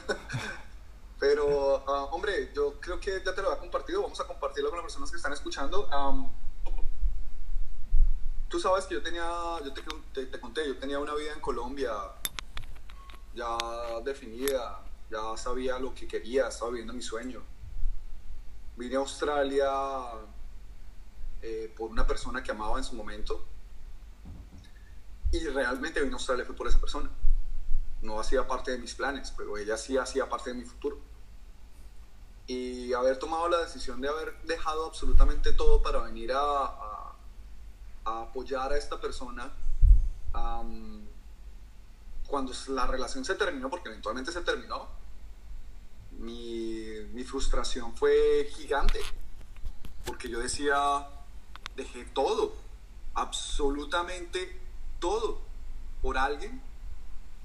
pero 1.20 1.46
hombre, 2.12 2.50
yo 2.54 2.80
creo 2.80 3.00
que 3.00 3.22
ya 3.24 3.34
te 3.34 3.42
lo 3.42 3.52
he 3.52 3.58
compartido. 3.58 4.02
Vamos 4.02 4.20
a 4.20 4.26
compartirlo 4.26 4.70
con 4.70 4.78
las 4.78 4.84
personas 4.84 5.10
que 5.10 5.16
están 5.16 5.32
escuchando. 5.32 5.88
tú 8.48 8.58
sabes 8.58 8.86
que 8.86 8.94
yo 8.94 9.02
tenía, 9.02 9.28
yo 9.64 9.72
te, 9.72 10.26
te, 10.26 10.40
conté, 10.40 10.66
yo 10.66 10.78
tenía 10.78 10.98
una 10.98 11.14
vida 11.14 11.32
en 11.32 11.40
Colombia 11.40 11.92
ya 13.34 13.56
definida, 14.04 14.84
ya 15.10 15.36
sabía 15.36 15.78
lo 15.78 15.94
que 15.94 16.08
quería, 16.08 16.48
estaba 16.48 16.70
viviendo 16.70 16.92
mi 16.92 17.02
sueño. 17.02 17.42
Vine 18.76 18.96
a 18.96 18.98
Australia 19.00 19.70
eh, 21.42 21.72
por 21.76 21.90
una 21.90 22.06
persona 22.06 22.42
que 22.42 22.50
amaba 22.50 22.78
en 22.78 22.84
su 22.84 22.94
momento 22.94 23.44
y 25.30 25.46
realmente 25.48 26.00
vino 26.00 26.16
a 26.16 26.18
Australia 26.18 26.44
fue 26.44 26.54
por 26.54 26.68
esa 26.68 26.80
persona. 26.80 27.10
No 28.00 28.18
hacía 28.20 28.46
parte 28.46 28.70
de 28.70 28.78
mis 28.78 28.94
planes, 28.94 29.32
pero 29.36 29.58
ella 29.58 29.76
sí 29.76 29.98
hacía 29.98 30.28
parte 30.28 30.50
de 30.50 30.56
mi 30.56 30.64
futuro. 30.64 30.98
Y 32.46 32.92
haber 32.94 33.18
tomado 33.18 33.48
la 33.48 33.58
decisión 33.58 34.00
de 34.00 34.08
haber 34.08 34.40
dejado 34.42 34.86
absolutamente 34.86 35.52
todo 35.52 35.82
para 35.82 36.00
venir 36.00 36.32
a, 36.32 36.38
a, 38.04 38.22
apoyar 38.22 38.72
a 38.72 38.78
esta 38.78 38.98
persona, 38.98 39.52
cuando 42.26 42.52
la 42.68 42.86
relación 42.86 43.24
se 43.24 43.34
terminó, 43.34 43.68
porque 43.68 43.88
eventualmente 43.88 44.32
se 44.32 44.40
terminó, 44.40 44.88
mi, 46.12 46.86
mi 47.12 47.24
frustración 47.24 47.94
fue 47.96 48.48
gigante. 48.54 49.00
Porque 50.06 50.30
yo 50.30 50.38
decía, 50.38 51.06
dejé 51.76 52.06
todo, 52.06 52.54
absolutamente 53.12 54.67
todo 54.98 55.40
por 56.02 56.18
alguien 56.18 56.60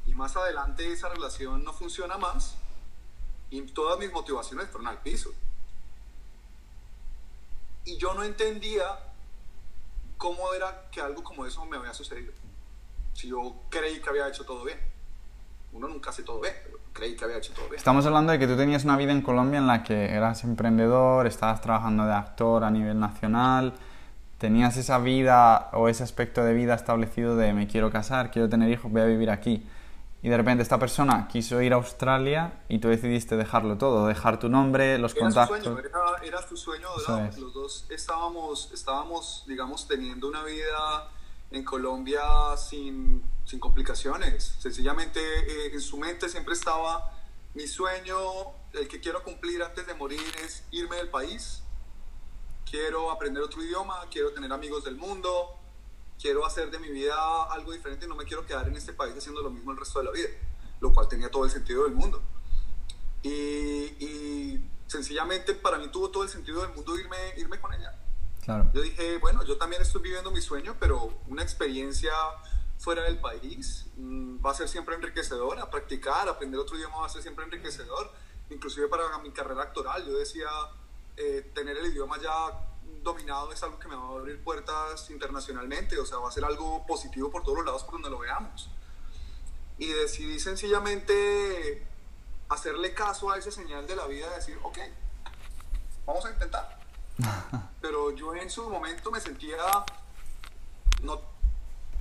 y 0.05 0.13
más 0.13 0.35
adelante 0.35 0.91
esa 0.91 1.09
relación 1.09 1.63
no 1.63 1.73
funciona 1.73 2.17
más 2.17 2.55
y 3.49 3.61
todas 3.61 3.99
mis 3.99 4.11
motivaciones 4.11 4.67
fueron 4.69 4.87
al 4.87 4.99
piso. 5.01 5.31
Y 7.85 7.97
yo 7.97 8.13
no 8.13 8.23
entendía 8.23 8.83
cómo 10.17 10.53
era 10.53 10.89
que 10.89 11.01
algo 11.01 11.23
como 11.23 11.45
eso 11.45 11.65
me 11.65 11.77
había 11.77 11.93
sucedido. 11.93 12.31
Si 13.13 13.27
yo 13.27 13.55
creí 13.69 14.01
que 14.01 14.09
había 14.09 14.27
hecho 14.27 14.45
todo 14.45 14.63
bien. 14.63 14.79
Uno 15.73 15.87
nunca 15.87 16.11
hace 16.11 16.23
todo 16.23 16.39
bien, 16.39 16.53
pero 16.63 16.77
creí 16.93 17.15
que 17.15 17.25
había 17.25 17.37
hecho 17.37 17.53
todo 17.53 17.65
bien. 17.65 17.77
Estamos 17.77 18.05
hablando 18.05 18.31
de 18.31 18.39
que 18.39 18.47
tú 18.47 18.55
tenías 18.55 18.85
una 18.85 18.95
vida 18.95 19.11
en 19.11 19.21
Colombia 19.21 19.59
en 19.59 19.67
la 19.67 19.83
que 19.83 20.11
eras 20.11 20.43
emprendedor, 20.43 21.27
estabas 21.27 21.61
trabajando 21.61 22.05
de 22.05 22.13
actor 22.13 22.63
a 22.63 22.69
nivel 22.69 22.99
nacional, 22.99 23.73
tenías 24.37 24.77
esa 24.77 24.97
vida 24.99 25.69
o 25.73 25.87
ese 25.89 26.03
aspecto 26.03 26.43
de 26.43 26.53
vida 26.53 26.73
establecido 26.73 27.35
de 27.35 27.53
me 27.53 27.67
quiero 27.67 27.91
casar, 27.91 28.31
quiero 28.31 28.49
tener 28.49 28.69
hijos, 28.69 28.91
voy 28.91 29.01
a 29.01 29.05
vivir 29.05 29.29
aquí. 29.29 29.65
Y 30.21 30.29
de 30.29 30.37
repente 30.37 30.63
esta 30.63 30.79
persona 30.79 31.27
quiso 31.27 31.61
ir 31.61 31.73
a 31.73 31.75
Australia 31.75 32.61
y 32.69 32.79
tú 32.79 32.87
decidiste 32.87 33.35
dejarlo 33.35 33.77
todo, 33.77 34.07
dejar 34.07 34.39
tu 34.39 34.47
nombre, 34.47 34.97
los 34.97 35.13
contactos. 35.13 35.63
Sueño, 35.63 35.77
era, 36.23 36.47
tu 36.47 36.55
sueño, 36.55 36.87
los 37.37 37.53
dos 37.53 37.85
estábamos, 37.89 38.69
estábamos, 38.73 39.43
digamos, 39.47 39.85
teniendo 39.87 40.29
una 40.29 40.43
vida 40.43 41.09
en 41.51 41.63
Colombia 41.65 42.21
sin, 42.55 43.21
sin 43.43 43.59
complicaciones. 43.59 44.55
Sencillamente 44.59 45.19
eh, 45.19 45.73
en 45.73 45.81
su 45.81 45.97
mente 45.97 46.29
siempre 46.29 46.53
estaba 46.53 47.11
mi 47.53 47.67
sueño, 47.67 48.17
el 48.73 48.87
que 48.87 49.01
quiero 49.01 49.23
cumplir 49.23 49.61
antes 49.61 49.85
de 49.85 49.93
morir 49.93 50.21
es 50.43 50.63
irme 50.71 50.95
del 50.95 51.09
país 51.09 51.62
quiero 52.73 53.11
aprender 53.11 53.43
otro 53.43 53.63
idioma, 53.63 53.99
quiero 54.09 54.31
tener 54.31 54.51
amigos 54.51 54.83
del 54.83 54.95
mundo, 54.95 55.59
quiero 56.19 56.43
hacer 56.43 56.71
de 56.71 56.79
mi 56.79 56.89
vida 56.89 57.13
algo 57.51 57.71
diferente, 57.71 58.07
no 58.07 58.15
me 58.15 58.25
quiero 58.25 58.47
quedar 58.47 58.67
en 58.67 58.75
este 58.75 58.93
país 58.93 59.15
haciendo 59.15 59.43
lo 59.43 59.51
mismo 59.51 59.71
el 59.71 59.77
resto 59.77 59.99
de 59.99 60.05
la 60.05 60.11
vida, 60.11 60.29
lo 60.79 60.91
cual 60.91 61.07
tenía 61.07 61.29
todo 61.29 61.45
el 61.45 61.51
sentido 61.51 61.83
del 61.83 61.93
mundo. 61.93 62.19
Y, 63.21 64.59
sencillamente 64.87 65.53
para 65.53 65.77
mí 65.77 65.87
tuvo 65.89 66.09
todo 66.09 66.23
el 66.23 66.29
sentido 66.29 66.61
del 66.61 66.73
mundo 66.73 66.97
irme, 66.97 67.17
irme 67.37 67.61
con 67.61 67.75
ella. 67.75 67.95
Claro. 68.43 68.71
Yo 68.73 68.81
dije, 68.81 69.19
bueno, 69.19 69.43
yo 69.43 69.55
también 69.57 69.81
estoy 69.83 70.01
viviendo 70.01 70.31
mi 70.31 70.41
sueño, 70.41 70.75
pero 70.79 71.13
una 71.27 71.43
experiencia 71.43 72.11
fuera 72.79 73.03
del 73.03 73.19
país 73.19 73.85
mm, 73.97 74.43
va 74.43 74.49
a 74.49 74.55
ser 74.55 74.67
siempre 74.67 74.95
enriquecedora, 74.95 75.69
practicar, 75.69 76.27
aprender 76.27 76.59
otro 76.59 76.75
idioma 76.75 76.97
va 76.97 77.05
a 77.05 77.09
ser 77.09 77.21
siempre 77.21 77.45
enriquecedor, 77.45 78.11
inclusive 78.49 78.87
para 78.87 79.19
mi 79.19 79.29
carrera 79.29 79.61
actoral, 79.61 80.05
yo 80.07 80.17
decía, 80.17 80.47
eh, 81.17 81.51
tener 81.53 81.77
el 81.77 81.87
idioma 81.87 82.19
ya 82.19 82.69
dominado 83.03 83.51
es 83.51 83.61
algo 83.61 83.77
que 83.77 83.87
me 83.87 83.95
va 83.95 84.03
a 84.03 84.11
abrir 84.11 84.41
puertas 84.43 85.09
internacionalmente, 85.09 85.99
o 85.99 86.05
sea, 86.05 86.17
va 86.17 86.29
a 86.29 86.31
ser 86.31 86.45
algo 86.45 86.85
positivo 86.87 87.29
por 87.29 87.43
todos 87.43 87.57
los 87.57 87.65
lados 87.65 87.83
por 87.83 87.93
donde 87.93 88.09
lo 88.09 88.19
veamos. 88.19 88.69
Y 89.77 89.87
decidí 89.87 90.39
sencillamente 90.39 91.85
hacerle 92.49 92.93
caso 92.93 93.31
a 93.31 93.37
esa 93.37 93.51
señal 93.51 93.85
de 93.85 93.95
la 93.95 94.07
vida, 94.07 94.29
de 94.29 94.35
decir, 94.35 94.57
ok, 94.63 94.79
vamos 96.05 96.25
a 96.25 96.31
intentar. 96.31 96.79
Pero 97.81 98.11
yo 98.11 98.33
en 98.35 98.49
su 98.49 98.69
momento 98.69 99.11
me 99.11 99.19
sentía, 99.19 99.57
no, 101.01 101.21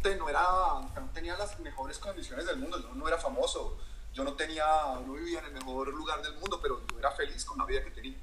no, 0.05 0.29
era, 0.29 0.43
no 0.95 1.11
tenía 1.13 1.37
las 1.37 1.59
mejores 1.61 1.99
condiciones 1.99 2.47
del 2.47 2.59
mundo, 2.59 2.81
yo 2.81 2.95
no 2.95 3.09
era 3.09 3.19
famoso, 3.19 3.79
yo 4.13 4.25
no 4.25 4.35
tenía, 4.35 4.65
no 5.05 5.15
vivía 5.15 5.41
en 5.41 5.47
el 5.47 5.53
mejor 5.53 5.89
lugar 5.89 6.23
del 6.23 6.35
mundo, 6.35 6.61
pero 6.63 6.87
yo 6.87 6.99
era 6.99 7.11
feliz 7.13 7.45
con 7.45 7.59
la 7.59 7.67
vida 7.67 7.83
que 7.83 7.91
tenía. 7.91 8.19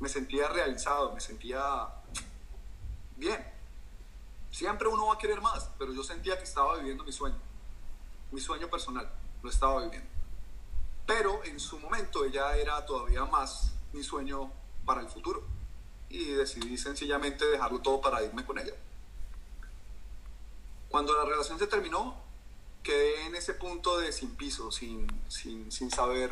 Me 0.00 0.08
sentía 0.08 0.48
realizado, 0.48 1.12
me 1.14 1.20
sentía 1.20 1.86
bien. 3.16 3.44
Siempre 4.50 4.88
uno 4.88 5.06
va 5.06 5.14
a 5.14 5.18
querer 5.18 5.40
más, 5.40 5.70
pero 5.78 5.92
yo 5.92 6.02
sentía 6.02 6.36
que 6.36 6.44
estaba 6.44 6.76
viviendo 6.78 7.04
mi 7.04 7.12
sueño, 7.12 7.38
mi 8.32 8.40
sueño 8.40 8.68
personal, 8.68 9.10
lo 9.42 9.48
estaba 9.48 9.82
viviendo. 9.82 10.08
Pero 11.06 11.42
en 11.44 11.58
su 11.60 11.78
momento 11.78 12.24
ella 12.24 12.56
era 12.56 12.84
todavía 12.84 13.24
más 13.24 13.72
mi 13.92 14.02
sueño 14.02 14.50
para 14.84 15.00
el 15.00 15.08
futuro 15.08 15.42
y 16.08 16.32
decidí 16.32 16.76
sencillamente 16.76 17.46
dejarlo 17.46 17.80
todo 17.80 18.00
para 18.00 18.22
irme 18.22 18.44
con 18.44 18.58
ella. 18.58 18.74
Cuando 20.88 21.16
la 21.16 21.24
relación 21.24 21.58
se 21.58 21.66
terminó, 21.66 22.16
quedé 22.82 23.26
en 23.26 23.34
ese 23.34 23.54
punto 23.54 23.98
de 23.98 24.12
sin 24.12 24.34
piso, 24.34 24.70
sin, 24.70 25.06
sin, 25.28 25.72
sin 25.72 25.90
saber 25.90 26.30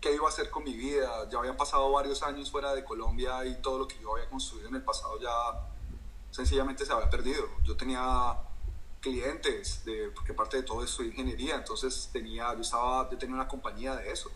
qué 0.00 0.14
iba 0.14 0.26
a 0.26 0.28
hacer 0.28 0.50
con 0.50 0.64
mi 0.64 0.74
vida. 0.74 1.28
Ya 1.30 1.38
habían 1.38 1.56
pasado 1.56 1.90
varios 1.92 2.22
años 2.22 2.50
fuera 2.50 2.74
de 2.74 2.84
Colombia 2.84 3.44
y 3.44 3.60
todo 3.60 3.78
lo 3.78 3.88
que 3.88 3.98
yo 4.00 4.16
había 4.16 4.28
construido 4.28 4.68
en 4.68 4.76
el 4.76 4.82
pasado 4.82 5.20
ya 5.20 5.30
sencillamente 6.30 6.86
se 6.86 6.92
había 6.92 7.10
perdido. 7.10 7.46
Yo 7.64 7.76
tenía 7.76 8.36
clientes, 9.00 9.84
de, 9.84 10.10
porque 10.10 10.34
parte 10.34 10.58
de 10.58 10.62
todo 10.62 10.84
eso 10.84 11.02
es 11.02 11.08
ingeniería, 11.08 11.56
entonces 11.56 12.10
tenía, 12.12 12.54
yo, 12.54 12.60
estaba, 12.60 13.08
yo 13.10 13.18
tenía 13.18 13.34
una 13.34 13.48
compañía 13.48 13.96
de 13.96 14.10
eso, 14.10 14.30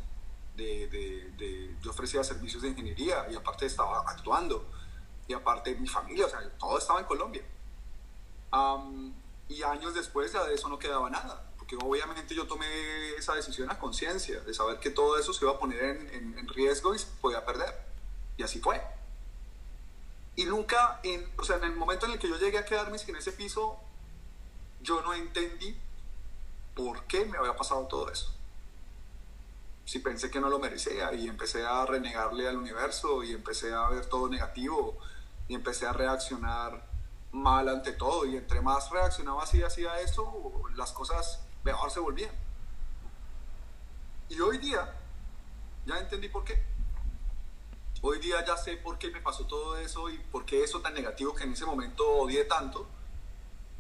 de, 0.57 0.89
de, 0.89 1.77
yo 1.83 1.91
ofrecía 1.91 2.25
servicios 2.25 2.63
de 2.63 2.69
ingeniería 2.69 3.27
y 3.31 3.35
aparte 3.35 3.67
estaba 3.67 4.01
actuando 4.01 4.67
y 5.29 5.35
aparte 5.35 5.75
mi 5.77 5.87
familia, 5.87 6.27
o 6.27 6.29
sea, 6.29 6.41
todo 6.59 6.79
estaba 6.79 7.01
en 7.01 7.07
Colombia. 7.07 7.45
y 9.49 9.63
años 9.63 9.95
después 9.95 10.33
ya 10.33 10.45
de 10.45 10.55
eso 10.55 10.69
no 10.69 10.79
quedaba 10.79 11.11
nada 11.11 11.54
porque 11.65 11.83
obviamente 11.83 12.35
yo 12.35 12.47
tomé 12.47 12.67
esa 13.17 13.35
decisión 13.35 13.71
a 13.71 13.79
conciencia, 13.79 14.41
de 14.41 14.53
saber 14.53 14.81
que 14.81 14.91
todo 14.91 15.19
eso 15.19 15.33
se 15.33 15.45
iba 15.45 15.55
a 15.55 15.59
poner 15.59 15.97
en, 16.13 16.47
riesgo 16.49 16.95
y 16.95 16.99
se 16.99 17.07
podía 17.21 17.45
perder. 17.45 17.75
Y 18.37 18.43
así 18.43 18.61
fue. 18.61 18.83
Y 20.37 20.45
nunca, 20.45 21.01
en, 21.03 21.27
o 21.39 21.43
sea, 21.43 21.57
en 21.57 21.65
el 21.65 21.77
momento 21.77 22.07
en 22.07 22.13
el 22.13 22.19
que 22.19 22.29
yo 22.29 22.37
llegué 22.37 22.59
a 22.59 22.67
quedarme 22.67 22.99
sin 22.99 23.17
ese 23.17 23.33
piso, 23.33 23.79
yo 24.83 25.01
no 25.01 25.15
entendí 25.15 25.75
por 26.75 27.05
qué 27.05 27.25
me 27.25 27.39
había 27.39 27.57
pasado 27.57 27.87
todo 27.87 28.11
eso. 28.11 28.35
Si 29.87 30.01
pensé 30.01 30.31
que 30.31 30.41
no 30.41 30.51
lo 30.51 30.59
merecía 30.59 31.15
y 31.15 31.29
empecé 31.29 31.65
a 31.65 31.87
renegarle 31.87 32.47
al 32.47 32.59
universo 32.59 33.23
y 33.23 33.33
empecé 33.33 33.73
a 33.73 33.89
ver 33.89 34.07
todo 34.07 34.29
negativo 34.29 34.99
y 35.49 35.55
empecé 35.55 35.87
a 35.87 35.93
reaccionar 35.93 36.87
mal 37.33 37.69
ante 37.69 37.93
todo 37.93 38.27
y 38.27 38.37
entre 38.37 38.61
más 38.61 38.91
reaccionaba 38.91 39.43
así 39.43 39.63
hacía 39.63 40.01
eso, 40.01 40.63
las 40.75 40.93
cosas 40.93 41.41
mejor 41.65 41.91
se 41.91 42.01
volvían. 42.01 42.31
Y 44.29 44.41
hoy 44.41 44.59
día 44.59 44.95
ya 45.87 45.99
entendí 45.99 46.29
por 46.29 46.45
qué. 46.45 46.63
Hoy 48.03 48.19
día 48.19 48.45
ya 48.45 48.57
sé 48.57 48.77
por 48.77 48.99
qué 48.99 49.11
me 49.11 49.21
pasó 49.21 49.47
todo 49.47 49.79
eso 49.79 50.11
y 50.11 50.19
por 50.19 50.45
qué 50.45 50.63
eso 50.63 50.81
tan 50.81 50.95
negativo 50.95 51.35
que 51.35 51.45
en 51.45 51.53
ese 51.53 51.65
momento 51.65 52.07
odié 52.07 52.45
tanto. 52.45 52.87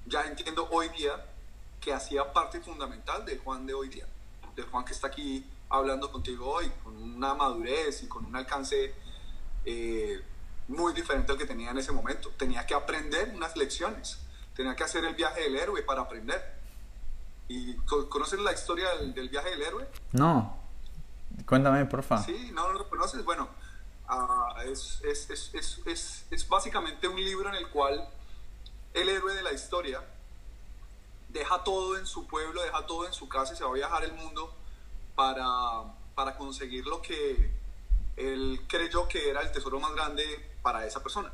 Ya 0.06 0.22
entiendo 0.24 0.68
hoy 0.70 0.88
día 0.90 1.26
que 1.80 1.92
hacía 1.92 2.32
parte 2.32 2.60
fundamental 2.60 3.24
de 3.24 3.38
Juan 3.38 3.66
de 3.66 3.74
hoy 3.74 3.88
día. 3.88 4.06
De 4.56 4.62
Juan 4.62 4.84
que 4.84 4.92
está 4.92 5.08
aquí 5.08 5.46
hablando 5.68 6.10
contigo 6.10 6.48
hoy, 6.48 6.70
con 6.82 6.96
una 6.96 7.34
madurez 7.34 8.02
y 8.02 8.08
con 8.08 8.24
un 8.24 8.34
alcance 8.36 8.94
eh, 9.64 10.22
muy 10.68 10.92
diferente 10.94 11.32
al 11.32 11.38
que 11.38 11.46
tenía 11.46 11.70
en 11.70 11.78
ese 11.78 11.92
momento. 11.92 12.30
Tenía 12.30 12.66
que 12.66 12.74
aprender 12.74 13.32
unas 13.34 13.56
lecciones. 13.56 14.18
Tenía 14.54 14.74
que 14.74 14.84
hacer 14.84 15.04
el 15.04 15.14
viaje 15.14 15.42
del 15.42 15.56
héroe 15.56 15.82
para 15.82 16.02
aprender 16.02 16.63
¿Y 17.48 17.74
conoces 17.76 18.40
la 18.40 18.52
historia 18.52 18.88
del, 18.96 19.28
viaje 19.28 19.50
del 19.50 19.62
héroe? 19.62 19.88
No. 20.12 20.58
Cuéntame, 21.46 21.84
porfa. 21.86 22.22
Sí, 22.22 22.50
no, 22.52 22.68
no 22.68 22.78
lo 22.78 22.88
conoces. 22.88 23.24
Bueno, 23.24 23.48
uh, 24.08 24.60
es, 24.60 25.00
es, 25.02 25.30
es, 25.54 26.26
es, 26.30 26.48
básicamente 26.48 27.06
un 27.08 27.22
libro 27.22 27.48
en 27.50 27.56
el 27.56 27.68
cual 27.68 28.08
el 28.94 29.08
héroe 29.08 29.34
de 29.34 29.42
la 29.42 29.52
historia 29.52 30.02
deja 31.28 31.62
todo 31.64 31.98
en 31.98 32.06
su 32.06 32.26
pueblo, 32.26 32.62
deja 32.62 32.86
todo 32.86 33.06
en 33.06 33.12
su 33.12 33.28
casa 33.28 33.52
y 33.52 33.56
se 33.56 33.64
va 33.64 33.70
a 33.70 33.74
viajar 33.74 34.04
el 34.04 34.14
mundo 34.14 34.54
para, 35.14 35.46
para 36.14 36.36
conseguir 36.36 36.86
lo 36.86 37.02
que 37.02 37.52
él 38.16 38.60
creyó 38.68 39.08
que 39.08 39.28
era 39.28 39.42
el 39.42 39.50
tesoro 39.50 39.80
más 39.80 39.92
grande 39.92 40.22
para 40.62 40.86
esa 40.86 41.02
persona, 41.02 41.32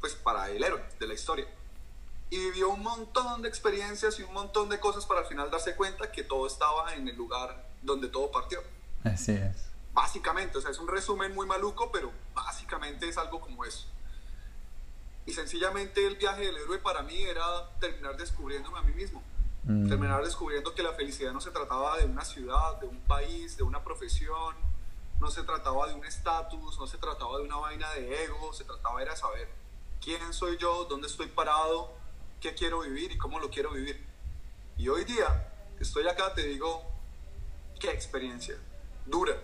pues 0.00 0.14
para 0.14 0.48
el 0.50 0.62
héroe 0.62 0.82
de 0.98 1.06
la 1.06 1.14
historia 1.14 1.46
y 2.30 2.38
vivió 2.38 2.70
un 2.70 2.82
montón 2.82 3.42
de 3.42 3.48
experiencias 3.48 4.18
y 4.18 4.22
un 4.22 4.32
montón 4.32 4.68
de 4.68 4.80
cosas 4.80 5.06
para 5.06 5.20
al 5.20 5.26
final 5.26 5.50
darse 5.50 5.76
cuenta 5.76 6.10
que 6.10 6.24
todo 6.24 6.46
estaba 6.46 6.94
en 6.94 7.08
el 7.08 7.16
lugar 7.16 7.68
donde 7.82 8.08
todo 8.08 8.30
partió. 8.30 8.60
Así 9.04 9.32
es. 9.32 9.68
Básicamente, 9.92 10.58
o 10.58 10.60
sea, 10.60 10.70
es 10.70 10.78
un 10.78 10.88
resumen 10.88 11.34
muy 11.34 11.46
maluco, 11.46 11.92
pero 11.92 12.10
básicamente 12.34 13.08
es 13.08 13.16
algo 13.18 13.40
como 13.40 13.64
eso. 13.64 13.86
Y 15.26 15.32
sencillamente 15.32 16.06
el 16.06 16.16
viaje 16.16 16.46
del 16.46 16.56
héroe 16.56 16.78
para 16.78 17.02
mí 17.02 17.22
era 17.22 17.44
terminar 17.78 18.16
descubriéndome 18.16 18.78
a 18.78 18.82
mí 18.82 18.92
mismo. 18.92 19.22
Mm. 19.64 19.88
Terminar 19.88 20.22
descubriendo 20.22 20.74
que 20.74 20.82
la 20.82 20.92
felicidad 20.92 21.32
no 21.32 21.40
se 21.40 21.50
trataba 21.50 21.96
de 21.98 22.04
una 22.04 22.24
ciudad, 22.24 22.78
de 22.80 22.86
un 22.86 23.00
país, 23.02 23.56
de 23.56 23.62
una 23.62 23.82
profesión, 23.82 24.54
no 25.20 25.30
se 25.30 25.42
trataba 25.42 25.86
de 25.86 25.94
un 25.94 26.04
estatus, 26.04 26.78
no 26.78 26.86
se 26.86 26.98
trataba 26.98 27.38
de 27.38 27.44
una 27.44 27.56
vaina 27.56 27.90
de 27.92 28.24
ego, 28.24 28.52
se 28.52 28.64
trataba 28.64 29.02
de 29.02 29.16
saber 29.16 29.48
quién 30.02 30.34
soy 30.34 30.58
yo, 30.58 30.84
dónde 30.84 31.06
estoy 31.06 31.28
parado, 31.28 31.92
qué 32.40 32.54
quiero 32.54 32.80
vivir 32.80 33.12
y 33.12 33.18
cómo 33.18 33.38
lo 33.38 33.50
quiero 33.50 33.72
vivir. 33.72 34.04
Y 34.76 34.88
hoy 34.88 35.04
día, 35.04 35.52
estoy 35.80 36.06
acá, 36.08 36.34
te 36.34 36.42
digo, 36.42 36.82
qué 37.78 37.90
experiencia, 37.90 38.56
dura, 39.06 39.36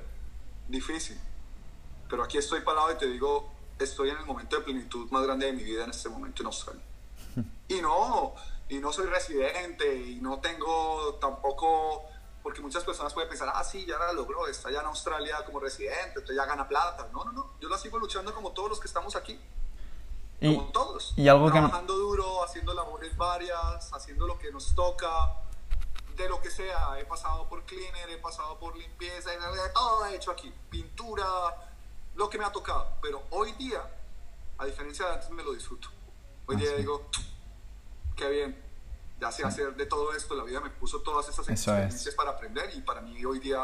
difícil, 0.68 1.18
pero 2.08 2.24
aquí 2.24 2.38
estoy 2.38 2.60
parado 2.60 2.92
y 2.92 2.96
te 2.96 3.06
digo, 3.06 3.52
estoy 3.78 4.10
en 4.10 4.18
el 4.18 4.26
momento 4.26 4.56
de 4.56 4.62
plenitud 4.62 5.10
más 5.10 5.24
grande 5.24 5.46
de 5.46 5.52
mi 5.52 5.62
vida 5.62 5.84
en 5.84 5.90
este 5.90 6.08
momento 6.08 6.42
en 6.42 6.46
Australia. 6.46 6.82
Y 7.68 7.80
no, 7.80 8.34
y 8.68 8.78
no 8.78 8.92
soy 8.92 9.06
residente 9.06 9.94
y 9.94 10.20
no 10.20 10.40
tengo 10.40 11.18
tampoco, 11.20 12.04
porque 12.42 12.60
muchas 12.60 12.82
personas 12.82 13.14
pueden 13.14 13.28
pensar, 13.28 13.48
ah, 13.54 13.62
sí, 13.62 13.86
ya 13.86 13.96
la 13.96 14.12
logró, 14.12 14.48
está 14.48 14.72
ya 14.72 14.80
en 14.80 14.86
Australia 14.86 15.44
como 15.46 15.60
residente, 15.60 16.08
entonces 16.16 16.34
ya 16.34 16.46
gana 16.46 16.66
plata. 16.66 17.08
No, 17.12 17.24
no, 17.24 17.30
no, 17.30 17.52
yo 17.60 17.68
la 17.68 17.78
sigo 17.78 17.98
luchando 17.98 18.34
como 18.34 18.50
todos 18.50 18.70
los 18.70 18.80
que 18.80 18.88
estamos 18.88 19.14
aquí. 19.14 19.38
Y, 20.40 20.56
como 20.56 20.68
todos. 20.68 21.12
Y 21.16 21.28
algo 21.28 21.50
trabajando 21.50 21.94
duro, 21.94 22.42
haciendo 22.42 22.72
labores 22.74 23.16
varias, 23.16 23.92
haciendo 23.92 24.26
lo 24.26 24.38
que 24.38 24.50
nos 24.50 24.74
toca, 24.74 25.34
de 26.16 26.28
lo 26.28 26.40
que 26.40 26.50
sea. 26.50 26.98
He 26.98 27.04
pasado 27.04 27.48
por 27.48 27.64
cleaner, 27.64 28.08
he 28.10 28.18
pasado 28.18 28.58
por 28.58 28.76
limpieza, 28.76 29.30
todo 29.74 30.06
he 30.06 30.16
hecho 30.16 30.30
aquí. 30.30 30.52
Pintura, 30.70 31.24
lo 32.14 32.28
que 32.30 32.38
me 32.38 32.44
ha 32.44 32.52
tocado. 32.52 32.94
Pero 33.02 33.22
hoy 33.30 33.52
día, 33.52 33.82
a 34.58 34.64
diferencia 34.64 35.06
de 35.06 35.14
antes, 35.14 35.30
me 35.30 35.42
lo 35.42 35.52
disfruto. 35.52 35.88
Hoy 36.46 36.56
día 36.56 36.74
digo, 36.76 37.06
qué 38.16 38.28
bien, 38.28 38.64
ya 39.20 39.30
sé 39.30 39.44
hacer 39.44 39.74
de 39.76 39.86
todo 39.86 40.12
esto. 40.14 40.34
La 40.34 40.44
vida 40.44 40.60
me 40.60 40.70
puso 40.70 41.00
todas 41.00 41.28
esas 41.28 41.48
experiencias 41.48 42.14
para 42.14 42.30
aprender 42.30 42.70
y 42.74 42.80
para 42.80 43.00
mí 43.00 43.24
hoy 43.24 43.38
día 43.38 43.60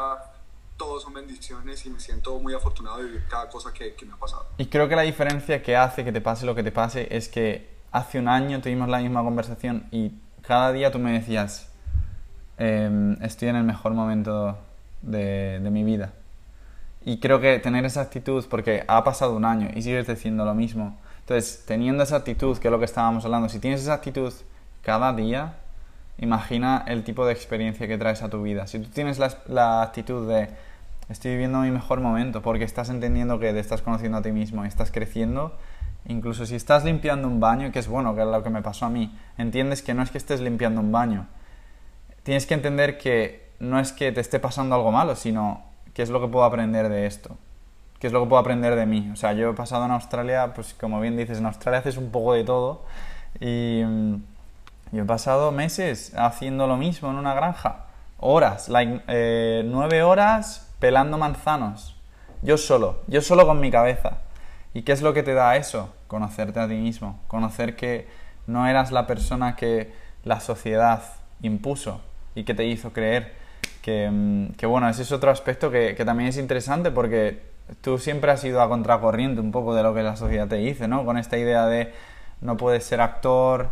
todos 0.77 1.03
son 1.03 1.13
bendiciones 1.13 1.85
y 1.85 1.89
me 1.89 1.99
siento 1.99 2.39
muy 2.39 2.53
afortunado 2.53 2.97
de 2.97 3.05
vivir 3.05 3.23
cada 3.27 3.49
cosa 3.49 3.73
que, 3.73 3.95
que, 3.95 4.05
me 4.05 4.13
ha 4.13 4.17
pasado. 4.17 4.45
Y 4.57 4.67
creo 4.67 4.87
que 4.87 4.95
la 4.95 5.01
diferencia 5.01 5.61
que 5.61 5.75
hace 5.75 6.05
que 6.05 6.11
te 6.11 6.21
pase 6.21 6.45
lo 6.45 6.55
que 6.55 6.63
te 6.63 6.71
pase 6.71 7.07
es 7.15 7.27
que 7.27 7.69
hace 7.91 8.19
un 8.19 8.27
año 8.27 8.61
tuvimos 8.61 8.87
la 8.87 8.99
misma 8.99 9.23
conversación 9.23 9.87
y 9.91 10.11
cada 10.41 10.71
día 10.71 10.91
tú 10.91 10.99
me 10.99 11.11
decías, 11.11 11.69
em, 12.57 13.21
estoy 13.23 13.49
en 13.49 13.57
el 13.57 13.63
mejor 13.63 13.93
momento 13.93 14.57
de, 15.01 15.59
de 15.59 15.69
mi 15.71 15.83
vida. 15.83 16.13
Y 17.03 17.19
creo 17.19 17.39
que 17.39 17.59
tener 17.59 17.85
esa 17.85 18.01
actitud, 18.01 18.45
porque 18.49 18.83
ha 18.87 19.03
pasado 19.03 19.35
un 19.35 19.45
año 19.45 19.69
y 19.73 19.81
sigues 19.81 20.07
diciendo 20.07 20.43
lo 20.45 20.53
mismo. 20.53 20.99
Entonces, 21.19 21.63
teniendo 21.65 22.03
esa 22.03 22.17
actitud, 22.17 22.57
que 22.57 22.67
es 22.67 22.71
lo 22.71 22.79
que 22.79 22.85
estábamos 22.85 23.23
hablando, 23.25 23.49
si 23.49 23.59
tienes 23.59 23.81
esa 23.81 23.93
actitud 23.93 24.33
cada 24.81 25.13
día, 25.13 25.55
imagina 26.17 26.83
el 26.87 27.03
tipo 27.03 27.25
de 27.25 27.33
experiencia 27.33 27.87
que 27.87 27.97
traes 27.97 28.21
a 28.23 28.29
tu 28.29 28.41
vida. 28.41 28.67
Si 28.67 28.79
tú 28.79 28.89
tienes 28.89 29.19
la, 29.19 29.33
la 29.47 29.81
actitud 29.81 30.27
de 30.27 30.49
estoy 31.09 31.31
viviendo 31.31 31.59
mi 31.59 31.71
mejor 31.71 32.01
momento 32.01 32.41
porque 32.41 32.63
estás 32.63 32.89
entendiendo 32.89 33.39
que 33.39 33.53
te 33.53 33.59
estás 33.59 33.81
conociendo 33.81 34.17
a 34.17 34.21
ti 34.21 34.31
mismo 34.31 34.65
y 34.65 34.67
estás 34.67 34.91
creciendo, 34.91 35.57
incluso 36.05 36.45
si 36.45 36.55
estás 36.55 36.83
limpiando 36.83 37.27
un 37.27 37.39
baño, 37.39 37.71
que 37.71 37.79
es 37.79 37.87
bueno, 37.87 38.15
que 38.15 38.21
es 38.21 38.27
lo 38.27 38.43
que 38.43 38.49
me 38.49 38.61
pasó 38.61 38.85
a 38.85 38.89
mí, 38.89 39.17
entiendes 39.37 39.81
que 39.81 39.93
no 39.93 40.03
es 40.03 40.11
que 40.11 40.17
estés 40.17 40.41
limpiando 40.41 40.81
un 40.81 40.91
baño. 40.91 41.27
Tienes 42.23 42.45
que 42.45 42.53
entender 42.53 42.97
que 42.97 43.51
no 43.59 43.79
es 43.79 43.91
que 43.91 44.11
te 44.11 44.21
esté 44.21 44.39
pasando 44.39 44.75
algo 44.75 44.91
malo, 44.91 45.15
sino 45.15 45.63
qué 45.93 46.01
es 46.01 46.09
lo 46.09 46.21
que 46.21 46.27
puedo 46.27 46.45
aprender 46.45 46.89
de 46.89 47.05
esto. 47.05 47.37
¿Qué 47.99 48.07
es 48.07 48.13
lo 48.13 48.21
que 48.21 48.29
puedo 48.29 48.39
aprender 48.39 48.75
de 48.75 48.85
mí? 48.85 49.09
O 49.11 49.15
sea, 49.15 49.33
yo 49.33 49.49
he 49.49 49.53
pasado 49.53 49.85
en 49.85 49.91
Australia, 49.91 50.53
pues 50.53 50.75
como 50.75 51.01
bien 51.01 51.17
dices, 51.17 51.39
en 51.39 51.47
Australia 51.47 51.79
haces 51.79 51.97
un 51.97 52.11
poco 52.11 52.33
de 52.33 52.43
todo 52.43 52.85
y 53.39 53.81
mm, 53.83 54.15
yo 54.91 55.03
he 55.03 55.05
pasado 55.05 55.51
meses 55.51 56.13
haciendo 56.15 56.67
lo 56.67 56.77
mismo 56.77 57.09
en 57.09 57.17
una 57.17 57.33
granja. 57.33 57.85
Horas, 58.19 58.69
like, 58.69 59.01
eh, 59.07 59.63
nueve 59.65 60.03
horas 60.03 60.73
pelando 60.79 61.17
manzanos. 61.17 61.95
Yo 62.41 62.57
solo, 62.57 63.01
yo 63.07 63.21
solo 63.21 63.45
con 63.45 63.59
mi 63.59 63.71
cabeza. 63.71 64.19
¿Y 64.73 64.83
qué 64.83 64.91
es 64.91 65.01
lo 65.01 65.13
que 65.13 65.23
te 65.23 65.33
da 65.33 65.55
eso? 65.55 65.93
Conocerte 66.07 66.59
a 66.59 66.67
ti 66.67 66.75
mismo, 66.75 67.19
conocer 67.27 67.75
que 67.75 68.07
no 68.45 68.67
eras 68.67 68.91
la 68.91 69.07
persona 69.07 69.55
que 69.55 69.91
la 70.23 70.39
sociedad 70.39 71.01
impuso 71.41 72.01
y 72.35 72.43
que 72.43 72.53
te 72.53 72.65
hizo 72.65 72.93
creer. 72.93 73.33
Que, 73.81 74.09
mm, 74.11 74.53
que 74.53 74.65
bueno, 74.65 74.87
ese 74.89 75.01
es 75.01 75.11
otro 75.11 75.31
aspecto 75.31 75.71
que, 75.71 75.95
que, 75.95 76.05
también 76.05 76.29
es 76.29 76.37
interesante 76.37 76.91
porque 76.91 77.41
tú 77.81 77.97
siempre 77.97 78.31
has 78.31 78.43
ido 78.43 78.61
a 78.61 78.69
contracorriente 78.69 79.41
un 79.41 79.51
poco 79.51 79.73
de 79.75 79.83
lo 79.83 79.93
que 79.93 80.03
la 80.03 80.15
sociedad 80.15 80.47
te 80.47 80.57
dice, 80.57 80.87
¿no? 80.87 81.05
Con 81.05 81.17
esta 81.17 81.37
idea 81.37 81.65
de 81.65 81.93
no 82.41 82.57
puedes 82.57 82.83
ser 82.83 83.01
actor, 83.01 83.69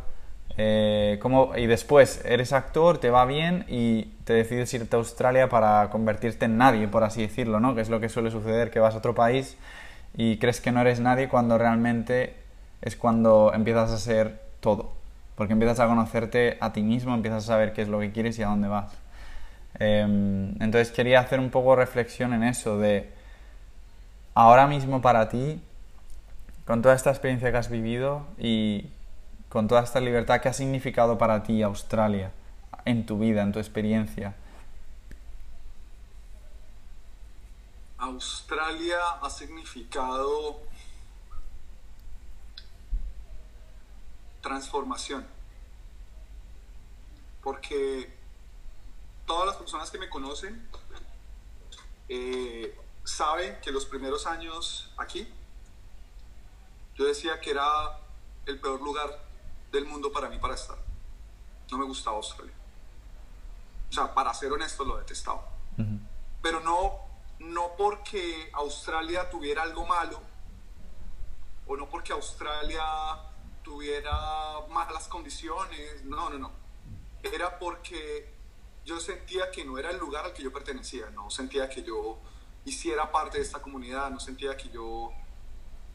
eh, 0.58 1.20
y 1.58 1.66
después 1.66 2.24
eres 2.26 2.54
actor, 2.54 2.98
te 2.98 3.10
va 3.10 3.26
bien 3.26 3.66
y 3.68 4.04
te 4.24 4.34
decides 4.34 4.74
irte 4.74 4.96
a 4.96 5.00
Australia 5.00 5.50
para 5.50 5.90
convertirte 5.90 6.46
en 6.46 6.58
nadie, 6.58 6.88
por 6.88 7.04
así 7.04 7.22
decirlo, 7.22 7.60
¿no? 7.60 7.76
Que 7.76 7.82
es 7.82 7.90
lo 7.90 8.00
que 8.00 8.10
suele 8.10 8.32
suceder, 8.32 8.72
que 8.72 8.80
vas 8.80 8.96
a 8.96 9.00
otro 9.00 9.14
país 9.14 9.58
y 10.16 10.38
crees 10.38 10.62
que 10.62 10.72
no 10.72 10.82
eres 10.82 11.00
nadie 11.00 11.28
cuando 11.28 11.58
realmente 11.58 12.36
es 12.82 12.96
cuando 12.96 13.52
empiezas 13.54 13.92
a 13.92 13.98
ser 13.98 14.42
todo. 14.62 14.94
Porque 15.36 15.54
empiezas 15.54 15.82
a 15.82 15.88
conocerte 15.88 16.58
a 16.62 16.72
ti 16.72 16.82
mismo, 16.82 17.14
empiezas 17.14 17.44
a 17.44 17.48
saber 17.48 17.74
qué 17.74 17.82
es 17.82 17.90
lo 17.90 18.00
que 18.00 18.12
quieres 18.12 18.40
y 18.40 18.44
a 18.44 18.48
dónde 18.48 18.70
vas. 18.70 18.94
Em, 19.80 20.52
entonces 20.62 20.92
quería 20.92 21.20
hacer 21.20 21.40
un 21.40 21.50
poco 21.50 21.76
reflexión 21.76 22.34
en 22.34 22.44
eso 22.44 22.78
de 22.78 23.10
ahora 24.34 24.68
mismo 24.68 25.02
para 25.02 25.28
ti, 25.28 25.62
con 26.66 26.82
toda 26.82 26.96
esta 26.96 27.10
experiencia 27.10 27.52
que 27.52 27.58
has 27.58 27.70
vivido 27.70 28.26
y 28.38 28.90
con 29.56 29.70
toda 29.70 29.84
esta 29.84 30.02
libertad, 30.02 30.42
¿qué 30.42 30.50
ha 30.50 30.54
significado 30.54 31.18
para 31.18 31.42
ti 31.42 31.64
Australia 31.64 32.34
en 32.84 33.06
tu 33.06 33.18
vida, 33.18 33.42
en 33.42 33.54
tu 33.54 33.60
experiencia? 33.60 34.36
Australia 37.98 39.00
ha 39.22 39.30
significado 39.30 40.60
transformación, 44.42 45.26
porque 47.42 48.14
todas 49.26 49.48
las 49.48 49.56
personas 49.56 49.90
que 49.90 50.00
me 50.00 50.10
conocen 50.10 50.68
eh, 52.10 52.78
saben 53.06 53.58
que 53.62 53.72
los 53.72 53.86
primeros 53.86 54.28
años 54.28 54.92
aquí, 54.98 55.26
yo 56.96 57.06
decía 57.06 57.40
que 57.40 57.52
era 57.52 58.02
el 58.48 58.60
peor 58.60 58.82
lugar 58.82 59.25
del 59.76 59.86
mundo 59.86 60.12
para 60.12 60.30
mí 60.30 60.38
para 60.38 60.56
estar. 60.56 60.78
No 61.72 61.78
me 61.78 61.86
gustaba 61.86 62.18
Australia. 62.18 62.54
O 63.90 63.94
sea, 63.94 64.14
para 64.14 64.34
ser 64.34 64.52
honesto, 64.52 64.84
lo 64.84 64.98
detestaba. 64.98 65.48
Pero 66.42 66.60
no, 66.62 66.94
no 67.40 67.76
porque 67.78 68.50
Australia 68.54 69.30
tuviera 69.30 69.64
algo 69.64 69.86
malo, 69.86 70.22
o 71.68 71.76
no 71.76 71.90
porque 71.90 72.14
Australia 72.14 72.84
tuviera 73.64 74.12
malas 74.70 75.08
condiciones, 75.08 76.06
no, 76.06 76.30
no, 76.30 76.38
no. 76.38 76.52
Era 77.24 77.58
porque 77.58 78.32
yo 78.86 79.00
sentía 79.00 79.50
que 79.50 79.66
no 79.66 79.80
era 79.80 79.90
el 79.90 79.98
lugar 79.98 80.26
al 80.26 80.34
que 80.34 80.44
yo 80.44 80.54
pertenecía, 80.54 81.10
no 81.10 81.32
sentía 81.32 81.68
que 81.68 81.84
yo 81.84 82.20
hiciera 82.66 83.12
parte 83.12 83.38
de 83.40 83.44
esta 83.44 83.62
comunidad, 83.62 84.12
no 84.12 84.20
sentía 84.20 84.56
que 84.56 84.70
yo, 84.70 85.12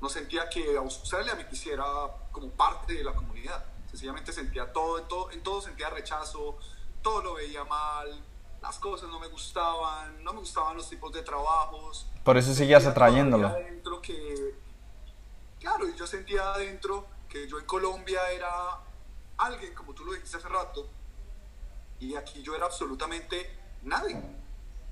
no 0.01 0.09
sentía 0.09 0.49
que 0.49 0.77
Australia 0.77 1.35
me 1.35 1.47
quisiera 1.49 1.85
como 2.33 2.51
parte 2.51 2.95
de 2.95 3.05
la 3.05 3.13
comunidad. 3.13 3.65
Sencillamente 3.89 4.33
sentía 4.33 4.73
todo, 4.73 4.99
en 4.99 5.09
todo, 5.09 5.31
en 5.31 5.43
todo 5.43 5.61
sentía 5.61 5.91
rechazo, 5.91 6.59
todo 7.03 7.23
lo 7.23 7.35
veía 7.35 7.65
mal, 7.65 8.23
las 8.63 8.79
cosas 8.79 9.09
no 9.09 9.19
me 9.19 9.29
gustaban, 9.29 10.23
no 10.23 10.33
me 10.33 10.41
gustaban 10.41 10.77
los 10.77 10.89
tipos 10.89 11.13
de 11.13 11.23
trabajos. 11.23 12.07
Por 12.25 12.37
eso 12.37 12.55
seguías 12.55 12.87
atrayéndolo. 12.87 13.55
Que, 14.03 14.55
claro, 15.59 15.87
yo 15.95 16.07
sentía 16.07 16.55
adentro 16.55 17.07
que 17.29 17.47
yo 17.49 17.59
en 17.59 17.67
Colombia 17.67 18.21
era 18.31 18.81
alguien, 19.37 19.75
como 19.75 19.95
tú 19.95 20.05
lo 20.05 20.13
dijiste 20.13 20.39
hace 20.39 20.49
rato, 20.49 20.89
y 21.99 22.15
aquí 22.15 22.43
yo 22.43 22.55
era 22.55 22.67
absolutamente 22.67 23.59
nadie. 23.83 24.17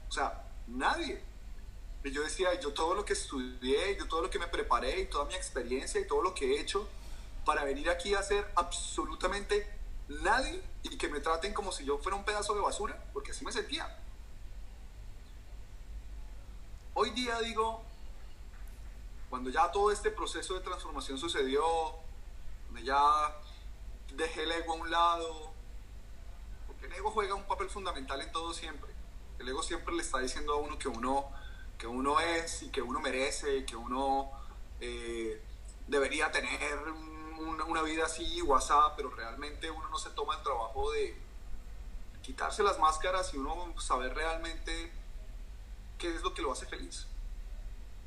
O 0.09 0.13
sea, 0.13 0.45
nadie. 0.67 1.25
Yo 2.05 2.23
decía, 2.23 2.59
yo 2.59 2.73
todo 2.73 2.95
lo 2.95 3.05
que 3.05 3.13
estudié, 3.13 3.97
yo 3.97 4.07
todo 4.09 4.23
lo 4.23 4.31
que 4.31 4.39
me 4.39 4.47
preparé, 4.47 5.01
y 5.01 5.07
toda 5.07 5.27
mi 5.27 5.35
experiencia 5.35 6.01
y 6.01 6.07
todo 6.07 6.23
lo 6.23 6.35
que 6.35 6.55
he 6.55 6.61
hecho, 6.61 6.89
para 7.45 7.65
venir 7.65 7.91
aquí 7.91 8.15
a 8.15 8.23
ser 8.23 8.51
absolutamente 8.57 9.67
nadie 10.09 10.63
y 10.83 10.97
que 10.97 11.09
me 11.09 11.21
traten 11.21 11.53
como 11.53 11.73
si 11.73 11.85
yo 11.85 11.99
fuera 11.99 12.17
un 12.17 12.25
pedazo 12.25 12.55
de 12.55 12.61
basura, 12.61 13.03
porque 13.13 13.33
así 13.33 13.45
me 13.45 13.53
sentía. 13.53 13.99
Hoy 16.95 17.11
día 17.11 17.39
digo, 17.41 17.83
cuando 19.31 19.51
ya 19.51 19.71
todo 19.71 19.93
este 19.93 20.11
proceso 20.11 20.55
de 20.55 20.61
transformación 20.61 21.19
sucedió, 21.19 21.63
donde 22.67 22.83
ya 22.83 23.37
dejé 24.15 24.45
el 24.45 24.53
ego 24.53 24.73
a 24.73 24.77
un 24.77 24.91
lado, 24.91 25.53
porque 26.67 26.87
el 26.87 26.93
ego 26.95 27.11
juega 27.11 27.35
un 27.35 27.45
papel 27.45 27.69
fundamental 27.69 28.21
en 28.21 28.33
todo 28.33 28.53
siempre. 28.55 28.91
El 29.39 29.49
ego 29.49 29.63
siempre 29.63 29.95
le 29.95 30.03
está 30.03 30.19
diciendo 30.19 30.55
a 30.55 30.57
uno 30.57 30.79
que 30.79 30.89
uno, 30.89 31.31
que 31.79 31.87
uno 31.87 32.21
es 32.21 32.63
y 32.63 32.71
que 32.71 32.83
uno 32.83 33.01
merece 33.01 33.59
y 33.59 33.65
que 33.65 33.77
uno 33.77 34.31
eh, 34.81 35.41
debería 35.87 36.31
tener 36.31 36.79
una, 37.39 37.83
vida 37.83 38.07
así, 38.07 38.43
WhatsApp, 38.43 38.95
pero 38.97 39.11
realmente 39.11 39.71
uno 39.71 39.89
no 39.89 39.99
se 39.99 40.11
toma 40.11 40.37
el 40.37 40.43
trabajo 40.43 40.91
de 40.91 41.17
quitarse 42.23 42.63
las 42.63 42.79
máscaras 42.79 43.33
y 43.33 43.39
uno 43.39 43.81
saber 43.81 44.15
realmente 44.15 44.93
qué 45.99 46.15
es 46.15 46.23
lo 46.23 46.35
que 46.35 46.43
lo 46.43 46.53
hace 46.53 46.67
feliz. 46.67 47.07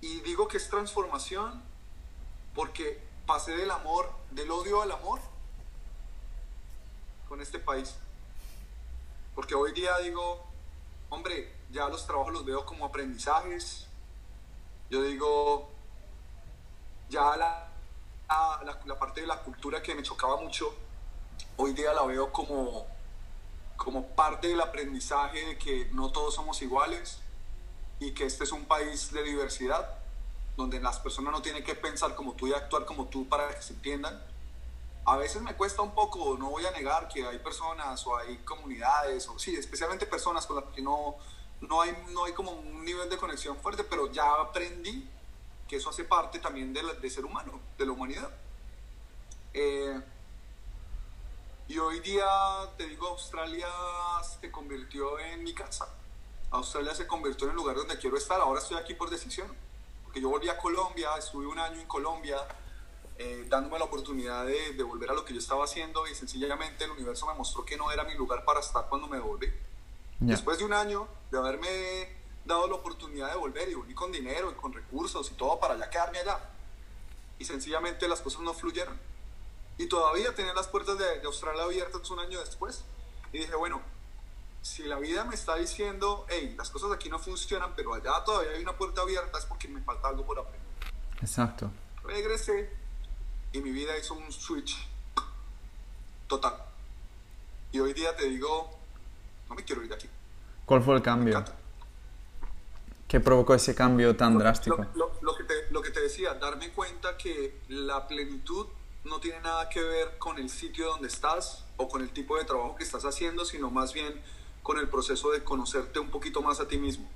Y 0.01 0.19
digo 0.21 0.47
que 0.47 0.57
es 0.57 0.69
transformación 0.69 1.63
porque 2.53 3.01
pasé 3.25 3.55
del 3.55 3.71
amor, 3.71 4.11
del 4.31 4.51
odio 4.51 4.81
al 4.81 4.91
amor 4.91 5.21
con 7.29 7.41
este 7.41 7.59
país. 7.59 7.95
Porque 9.33 9.55
hoy 9.55 9.71
día 9.71 9.97
digo, 9.99 10.45
hombre, 11.09 11.60
ya 11.71 11.87
los 11.87 12.05
trabajos 12.05 12.33
los 12.33 12.45
veo 12.45 12.65
como 12.65 12.85
aprendizajes. 12.85 13.87
Yo 14.89 15.01
digo, 15.03 15.69
ya 17.09 17.35
la, 17.37 17.69
la, 18.85 18.99
parte 18.99 19.21
de 19.21 19.27
la 19.27 19.41
cultura 19.41 19.81
que 19.81 19.95
me 19.95 20.03
chocaba 20.03 20.37
mucho, 20.37 20.73
hoy 21.57 21.73
día 21.73 21.93
la 21.93 22.03
veo 22.03 22.31
como, 22.31 22.85
como 23.77 24.07
parte 24.07 24.49
del 24.49 24.61
aprendizaje 24.61 25.45
de 25.45 25.57
que 25.57 25.89
no 25.93 26.11
todos 26.11 26.35
somos 26.35 26.61
iguales 26.61 27.19
y 27.99 28.11
que 28.11 28.25
este 28.25 28.43
es 28.43 28.51
un 28.51 28.65
país 28.65 29.11
de 29.11 29.23
diversidad, 29.23 29.97
donde 30.57 30.79
las 30.81 30.99
personas 30.99 31.31
no 31.31 31.41
tienen 31.41 31.63
que 31.63 31.75
pensar 31.75 32.15
como 32.15 32.33
tú 32.33 32.47
y 32.47 32.53
actuar 32.53 32.85
como 32.85 33.05
tú 33.05 33.27
para 33.29 33.47
que 33.55 33.61
se 33.61 33.73
entiendan. 33.73 34.21
A 35.05 35.15
veces 35.15 35.41
me 35.41 35.55
cuesta 35.55 35.81
un 35.81 35.95
poco, 35.95 36.37
no 36.37 36.49
voy 36.49 36.65
a 36.65 36.71
negar 36.71 37.07
que 37.07 37.25
hay 37.25 37.39
personas 37.39 38.05
o 38.05 38.17
hay 38.17 38.37
comunidades, 38.39 39.27
o 39.29 39.39
sí, 39.39 39.55
especialmente 39.55 40.05
personas 40.05 40.45
con 40.45 40.57
las 40.57 40.65
que 40.75 40.81
no, 40.81 41.15
no, 41.61 41.81
hay, 41.81 41.95
no 42.09 42.25
hay 42.25 42.33
como 42.33 42.51
un 42.51 42.83
nivel 42.83 43.09
de 43.09 43.17
conexión 43.17 43.57
fuerte, 43.57 43.83
pero 43.83 44.11
ya 44.11 44.33
aprendí 44.33 45.07
que 45.67 45.77
eso 45.77 45.89
hace 45.89 46.03
parte 46.03 46.39
también 46.39 46.73
de, 46.73 47.09
ser 47.09 47.23
humano, 47.23 47.59
de 47.77 47.85
la 47.85 47.91
humanidad. 47.91 48.29
Eh, 49.53 50.01
y 51.67 51.77
hoy 51.77 52.01
día, 52.01 52.27
te 52.77 52.85
digo, 52.87 53.07
Australia 53.07 53.67
se 54.41 54.51
convirtió 54.51 55.17
en 55.19 55.43
mi 55.43 55.53
casa. 55.53 55.87
Australia 56.49 56.93
se 56.93 57.07
convirtió 57.07 57.47
en 57.47 57.51
el 57.51 57.55
lugar 57.55 57.77
donde 57.77 57.97
quiero 57.97 58.17
estar. 58.17 58.41
Ahora 58.41 58.59
estoy 58.59 58.77
aquí 58.77 58.93
por 58.93 59.09
decisión. 59.09 59.47
Porque 60.03 60.19
yo 60.19 60.27
volví 60.27 60.49
a 60.49 60.57
Colombia, 60.57 61.15
estuve 61.17 61.47
un 61.47 61.57
año 61.57 61.79
en 61.79 61.87
Colombia, 61.87 62.37
eh, 63.17 63.45
dándome 63.47 63.79
la 63.79 63.85
oportunidad 63.85 64.45
de, 64.45 64.83
volver 64.83 65.09
a 65.09 65.13
lo 65.13 65.23
que 65.23 65.31
yo 65.31 65.39
estaba 65.39 65.63
haciendo 65.63 66.05
y 66.05 66.13
sencillamente 66.15 66.83
el 66.83 66.91
universo 66.91 67.25
me 67.27 67.33
mostró 67.33 67.63
que 67.63 67.77
no 67.77 67.89
era 67.89 68.03
mi 68.03 68.15
lugar 68.15 68.43
para 68.43 68.59
estar 68.59 68.89
cuando 68.89 69.07
me 69.07 69.19
volví. 69.19 69.47
Después 70.21 70.59
de 70.59 70.65
un 70.65 70.73
año 70.73 71.07
de 71.31 71.37
haberme 71.39 72.07
dado 72.45 72.67
la 72.67 72.75
oportunidad 72.75 73.31
de 73.31 73.37
volver 73.37 73.69
y 73.69 73.73
volví 73.73 73.93
con 73.95 74.11
dinero 74.11 74.51
y 74.51 74.53
con 74.53 74.71
recursos 74.71 75.31
y 75.31 75.33
todo 75.33 75.59
para 75.59 75.75
ya 75.77 75.89
quedarme 75.89 76.19
allá. 76.19 76.39
Y 77.39 77.45
sencillamente 77.45 78.07
las 78.07 78.21
cosas 78.21 78.41
no 78.41 78.53
fluyeron. 78.53 78.99
Y 79.77 79.87
todavía 79.87 80.33
tenía 80.35 80.53
las 80.53 80.67
puertas 80.67 80.97
de, 80.99 81.19
de 81.19 81.25
Australia 81.25 81.63
abiertas 81.63 82.07
un 82.11 82.19
año 82.19 82.39
después. 82.39 82.83
Y 83.33 83.39
dije, 83.39 83.55
bueno, 83.55 83.81
si 84.61 84.83
la 84.83 84.99
vida 84.99 85.23
me 85.25 85.33
está 85.33 85.55
diciendo, 85.55 86.25
hey, 86.29 86.53
las 86.57 86.69
cosas 86.69 86.91
aquí 86.91 87.09
no 87.09 87.17
funcionan, 87.17 87.73
pero 87.75 87.93
allá 87.93 88.23
todavía 88.23 88.51
hay 88.51 88.61
una 88.61 88.77
puerta 88.77 89.01
abierta, 89.01 89.39
es 89.39 89.45
porque 89.45 89.67
me 89.67 89.81
falta 89.81 90.07
algo 90.07 90.23
por 90.23 90.37
aprender. 90.37 90.61
Exacto. 91.19 91.71
Regresé 92.03 92.69
y 93.53 93.61
mi 93.61 93.71
vida 93.71 93.97
hizo 93.97 94.13
un 94.13 94.31
switch 94.31 94.87
total. 96.27 96.63
Y 97.71 97.79
hoy 97.79 97.93
día 97.93 98.15
te 98.15 98.25
digo, 98.25 98.80
no 99.51 99.55
me 99.55 99.65
quiero 99.65 99.83
ir 99.83 99.89
de 99.89 99.95
aquí. 99.95 100.07
¿Cuál 100.65 100.81
fue 100.81 100.95
el 100.95 101.01
cambio? 101.01 101.43
¿Qué 103.05 103.19
provocó 103.19 103.53
ese 103.53 103.75
cambio 103.75 104.15
tan 104.15 104.37
drástico? 104.37 104.85
Lo, 104.95 105.35
que 105.35 105.43
te, 105.43 105.53
lo 105.71 105.81
que 105.81 105.89
te 105.89 105.99
decía, 105.99 106.35
darme 106.35 106.71
cuenta 106.71 107.17
que 107.17 107.59
la 107.67 108.07
plenitud 108.07 108.67
no 109.03 109.19
tiene 109.19 109.41
nada 109.41 109.67
que 109.67 109.83
ver 109.83 110.17
con 110.19 110.37
el 110.37 110.49
sitio 110.49 110.87
donde 110.87 111.09
estás 111.09 111.65
o 111.75 111.89
con 111.89 112.01
el 112.01 112.11
tipo 112.11 112.37
de 112.37 112.45
trabajo 112.45 112.77
que 112.77 112.85
estás 112.85 113.03
haciendo, 113.03 113.43
sino 113.43 113.69
más 113.69 113.91
bien 113.91 114.21
con 114.63 114.79
el 114.79 114.87
proceso 114.87 115.31
de 115.31 115.43
conocerte 115.43 115.99
un 115.99 116.09
poquito 116.09 116.41
más 116.41 116.61
a 116.61 116.69
ti 116.69 116.77
mismo. 116.77 117.09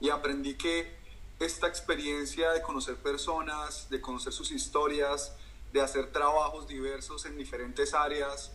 Y 0.00 0.08
aprendí 0.08 0.54
que 0.54 0.96
esta 1.38 1.66
experiencia 1.68 2.50
de 2.52 2.62
conocer 2.62 2.96
personas, 2.96 3.90
de 3.90 4.00
conocer 4.00 4.32
sus 4.32 4.50
historias, 4.52 5.36
de 5.74 5.82
hacer 5.82 6.12
trabajos 6.12 6.66
diversos 6.66 7.26
en 7.26 7.36
diferentes 7.36 7.92
áreas, 7.92 8.52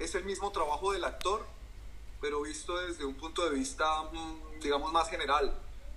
es 0.00 0.16
el 0.16 0.24
mismo 0.24 0.50
trabajo 0.50 0.92
del 0.92 1.04
actor, 1.04 1.46
pero 2.22 2.40
visto 2.40 2.78
desde 2.78 3.04
un 3.04 3.14
punto 3.14 3.44
de 3.44 3.50
vista, 3.50 4.04
mm, 4.04 4.60
digamos, 4.60 4.92
más 4.92 5.10
general. 5.10 5.52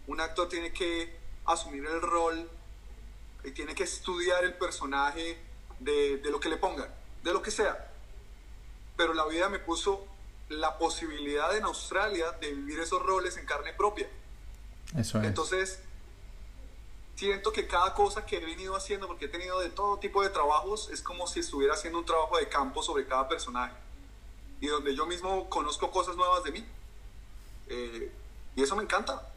Un 0.07 0.19
actor 0.19 0.49
tiene 0.49 0.73
que 0.73 1.15
asumir 1.45 1.85
el 1.85 2.01
rol 2.01 2.49
y 3.43 3.51
tiene 3.51 3.75
que 3.75 3.83
estudiar 3.83 4.43
el 4.43 4.55
personaje 4.55 5.39
de, 5.79 6.17
de 6.17 6.31
lo 6.31 6.39
que 6.39 6.49
le 6.49 6.57
pongan, 6.57 6.89
de 7.23 7.31
lo 7.31 7.43
que 7.43 7.51
sea. 7.51 7.91
Pero 8.97 9.13
la 9.13 9.25
vida 9.27 9.49
me 9.49 9.59
puso 9.59 10.03
la 10.49 10.79
posibilidad 10.79 11.55
en 11.55 11.63
Australia 11.63 12.31
de 12.41 12.53
vivir 12.53 12.79
esos 12.79 13.03
roles 13.03 13.37
en 13.37 13.45
carne 13.45 13.73
propia. 13.73 14.09
Eso 14.97 15.19
es. 15.19 15.25
Entonces, 15.25 15.79
siento 17.15 17.51
que 17.51 17.67
cada 17.67 17.93
cosa 17.93 18.25
que 18.25 18.37
he 18.37 18.45
venido 18.45 18.75
haciendo, 18.75 19.05
porque 19.05 19.25
he 19.25 19.29
tenido 19.29 19.59
de 19.59 19.69
todo 19.69 19.99
tipo 19.99 20.23
de 20.23 20.29
trabajos, 20.29 20.89
es 20.89 21.03
como 21.03 21.27
si 21.27 21.41
estuviera 21.41 21.75
haciendo 21.75 21.99
un 21.99 22.05
trabajo 22.05 22.37
de 22.37 22.49
campo 22.49 22.81
sobre 22.81 23.05
cada 23.05 23.27
personaje. 23.27 23.84
Y 24.61 24.67
donde 24.67 24.95
yo 24.95 25.05
mismo 25.05 25.49
conozco 25.49 25.91
cosas 25.91 26.15
nuevas 26.15 26.43
de 26.43 26.51
mí. 26.51 26.65
Eh, 27.67 28.11
y 28.55 28.63
eso 28.63 28.75
me 28.75 28.83
encanta. 28.83 29.31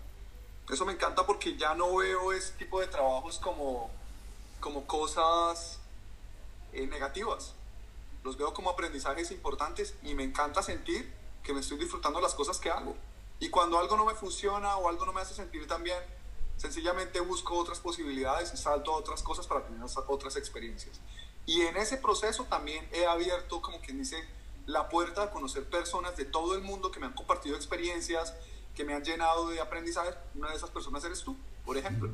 Eso 0.71 0.85
me 0.85 0.93
encanta 0.93 1.25
porque 1.25 1.57
ya 1.57 1.75
no 1.75 1.97
veo 1.97 2.33
ese 2.33 2.53
tipo 2.53 2.81
de 2.81 2.87
trabajos 2.87 3.39
como, 3.39 3.91
como 4.61 4.87
cosas 4.87 5.79
eh, 6.73 6.87
negativas. 6.87 7.55
Los 8.23 8.37
veo 8.37 8.53
como 8.53 8.71
aprendizajes 8.71 9.31
importantes 9.31 9.95
y 10.03 10.15
me 10.15 10.25
encanta 10.25 10.63
sentir 10.63 11.13
que 11.43 11.55
me 11.55 11.61
estoy 11.61 11.79
disfrutando 11.79 12.21
las 12.21 12.35
cosas 12.35 12.59
que 12.59 12.71
hago. 12.71 12.95
Y 13.41 13.49
cuando 13.49 13.79
algo 13.79 13.97
no 13.97 14.05
me 14.05 14.15
funciona 14.15 14.77
o 14.77 14.89
algo 14.89 15.07
no 15.07 15.13
me 15.13 15.21
hace 15.21 15.35
sentir 15.35 15.67
tan 15.67 15.83
bien, 15.83 15.99
sencillamente 16.59 17.21
busco 17.21 17.57
otras 17.57 17.79
posibilidades 17.81 18.53
y 18.53 18.57
salto 18.57 18.93
a 18.93 18.97
otras 18.97 19.23
cosas 19.23 19.47
para 19.47 19.65
tener 19.65 19.81
otras 20.09 20.37
experiencias. 20.37 21.01
Y 21.47 21.63
en 21.63 21.77
ese 21.79 21.97
proceso 21.97 22.45
también 22.45 22.87
he 22.93 23.07
abierto, 23.07 23.63
como 23.63 23.81
quien 23.81 23.99
dice, 23.99 24.23
la 24.69 24.89
puerta 24.89 25.25
a 25.25 25.31
conocer 25.31 25.65
personas 25.65 26.17
de 26.17 26.27
todo 26.27 26.55
el 26.55 26.63
mundo 26.63 26.91
que 26.91 27.01
me 27.01 27.07
han 27.07 27.15
compartido 27.15 27.57
experiencias, 27.57 28.35
que 28.77 28.85
me 28.85 28.95
han 28.95 29.03
llenado 29.03 29.49
de 29.49 29.61
aprendizaje. 29.61 30.11
Una 30.35 30.51
de 30.51 30.57
esas 30.57 30.71
personas 30.71 31.03
eres 31.05 31.23
tú, 31.25 31.37
por 31.65 31.79
ejemplo. 31.79 32.11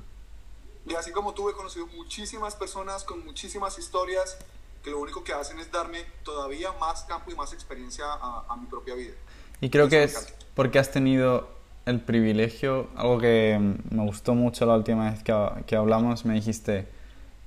Y 0.87 0.95
así 0.95 1.11
como 1.11 1.35
tú 1.35 1.51
he 1.51 1.53
conocido 1.53 1.87
muchísimas 1.89 2.55
personas 2.55 3.03
con 3.03 3.25
muchísimas 3.25 3.77
historias 3.79 4.39
que 4.85 4.91
lo 4.91 5.01
único 5.01 5.25
que 5.25 5.33
hacen 5.33 5.59
es 5.59 5.73
darme 5.73 6.05
todavía 6.23 6.71
más 6.73 7.03
campo 7.03 7.33
y 7.33 7.35
más 7.35 7.53
experiencia 7.53 8.05
a, 8.09 8.57
mi 8.61 8.67
propia 8.67 8.95
vida. 8.95 9.15
Y 9.61 9.69
creo 9.69 9.89
que 9.89 10.05
es 10.05 10.33
porque 10.55 10.79
has 10.79 10.93
tenido 10.93 11.49
el 11.87 12.01
privilegio, 12.01 12.89
algo 12.95 13.19
que 13.19 13.59
me 13.91 14.03
gustó 14.05 14.35
mucho 14.35 14.65
la 14.65 14.77
última 14.77 15.11
vez 15.11 15.25
que, 15.25 15.35
que 15.67 15.75
hablamos, 15.75 16.25
me 16.25 16.35
dijiste, 16.35 16.87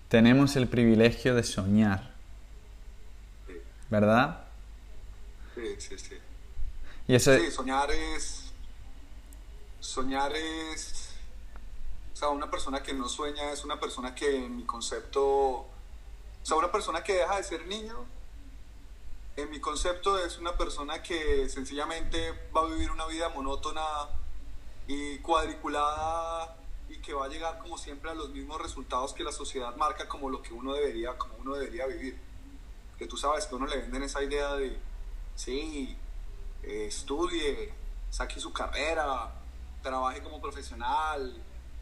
tenemos 0.10 0.58
el 0.58 0.68
privilegio 0.68 1.34
de 1.34 1.43
soñar. 1.43 2.12
¿Verdad? 3.89 4.47
Sí, 5.58 5.76
sí, 5.80 5.97
sí. 5.97 6.18
Y 7.08 7.16
eso... 7.16 7.38
Sí, 7.38 7.51
soñar 7.51 7.91
es... 7.91 8.51
Soñar 9.80 10.36
es... 10.36 11.10
O 12.14 12.16
sea, 12.16 12.30
una 12.30 12.49
persona 12.49 12.82
que 12.82 12.93
no 12.93 13.10
sueña 13.10 13.51
es 13.51 13.64
una 13.64 13.80
persona 13.80 14.16
que 14.16 14.45
en 14.45 14.55
mi 14.55 14.64
concepto 14.64 15.68
o 16.47 16.49
sea, 16.49 16.55
una 16.60 16.72
persona 16.72 17.03
que 17.03 17.12
deja 17.12 17.36
de 17.36 17.43
ser 17.43 17.68
niño, 17.68 18.05
en 19.36 19.49
mi 19.49 19.60
concepto 19.60 20.18
es 20.18 20.38
una 20.38 20.55
persona 20.55 21.03
que 21.03 21.49
sencillamente 21.49 22.32
va 22.55 22.62
a 22.62 22.66
vivir 22.68 22.89
una 22.89 23.05
vida 23.05 23.28
monótona 23.28 23.84
y 24.88 25.18
cuadriculada 25.18 26.55
y 26.88 26.99
que 26.99 27.14
va 27.14 27.26
a 27.26 27.28
llegar 27.28 27.60
como 27.60 27.78
siempre 27.78 28.12
a 28.12 28.14
los 28.14 28.30
mismos 28.30 28.62
resultados 28.62 29.12
que 29.12 29.26
la 29.26 29.34
sociedad 29.34 29.76
marca 29.76 30.08
como 30.08 30.30
lo 30.30 30.41
que 30.41 30.53
uno 30.53 30.74
debería, 30.74 31.18
como 31.18 31.36
uno 31.36 31.55
debería 31.55 31.86
vivir. 31.86 32.18
Que 32.97 33.08
tú 33.08 33.18
sabes 33.18 33.45
que 33.45 33.55
uno 33.55 33.68
le 33.68 33.80
venden 33.80 34.03
esa 34.03 34.24
idea 34.24 34.53
de, 34.55 34.80
sí, 35.38 35.95
eh, 36.63 36.88
estudie, 36.88 37.71
saque 38.09 38.41
su 38.41 38.51
carrera, 38.51 39.31
trabaje 39.81 40.21
como 40.21 40.41
profesional, 40.41 41.33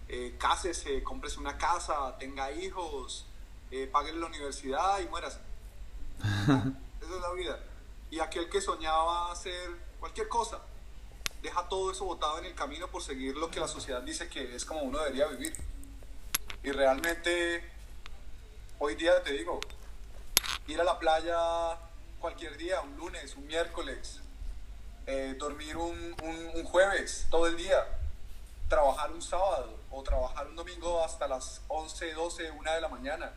eh, 0.08 0.36
cásese, 0.38 1.02
cómprese 1.02 1.40
una 1.40 1.58
casa, 1.58 2.16
tenga 2.20 2.52
hijos, 2.52 3.26
eh, 3.72 3.90
la 3.92 4.26
universidad 4.28 5.00
y 5.00 5.08
mueras. 5.08 5.40
Esa 7.02 7.16
es 7.16 7.22
la 7.22 7.32
vida. 7.32 7.60
Y 8.12 8.20
aquel 8.20 8.50
que 8.50 8.62
soñaba 8.62 9.32
hacer 9.32 9.72
cualquier 10.00 10.28
cosa, 10.28 10.60
deja 11.42 11.68
todo 11.68 11.92
eso 11.92 12.06
botado 12.06 12.38
en 12.40 12.46
el 12.46 12.56
camino 12.56 12.88
por 12.88 13.02
seguir 13.02 13.36
lo 13.38 13.50
que 13.50 13.60
la 13.60 13.68
sociedad 13.68 14.02
dice 14.02 14.30
que 14.30 14.56
es 14.56 14.66
como 14.66 14.82
uno 14.82 15.00
debería 15.00 15.28
vivir. 15.28 15.56
Y 16.62 16.72
realmente, 16.72 17.64
hoy 18.80 18.96
día 18.96 19.24
te 19.24 19.32
digo, 19.32 19.60
ir 20.68 20.82
a 20.82 20.84
la 20.84 21.00
playa 21.00 21.80
cualquier 22.26 22.58
día, 22.58 22.82
un 22.82 22.98
lunes, 22.98 23.36
un 23.36 23.46
miércoles, 23.46 24.20
eh, 25.06 25.36
dormir 25.38 25.78
un, 25.78 26.16
un, 26.24 26.64
jueves 26.64 27.28
todo 27.30 27.46
el 27.46 27.56
día, 27.56 27.86
trabajar 28.68 29.12
un 29.12 29.22
sábado 29.22 29.78
o 29.92 30.02
trabajar 30.02 30.48
un 30.48 30.56
domingo 30.56 31.04
hasta 31.04 31.28
las 31.28 31.62
11, 31.68 32.14
12, 32.14 32.50
1 32.50 32.74
de 32.74 32.82
la 32.82 32.90
mañana 32.90 33.32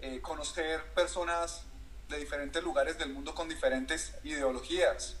eh, 0.00 0.20
conocer 0.20 0.84
personas 0.94 1.62
de 2.08 2.18
diferentes 2.18 2.60
lugares 2.60 2.98
del 2.98 3.10
mundo 3.10 3.36
con 3.36 3.48
diferentes 3.48 4.14
ideologías. 4.24 5.14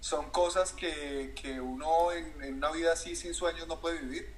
Son 0.00 0.30
cosas 0.30 0.72
que, 0.72 1.34
que 1.36 1.60
uno 1.60 2.12
en, 2.12 2.54
una 2.54 2.70
vida 2.70 2.94
así 2.94 3.14
sin 3.14 3.34
sueños 3.34 3.68
no 3.68 3.78
puede 3.78 3.98
vivir. 3.98 4.34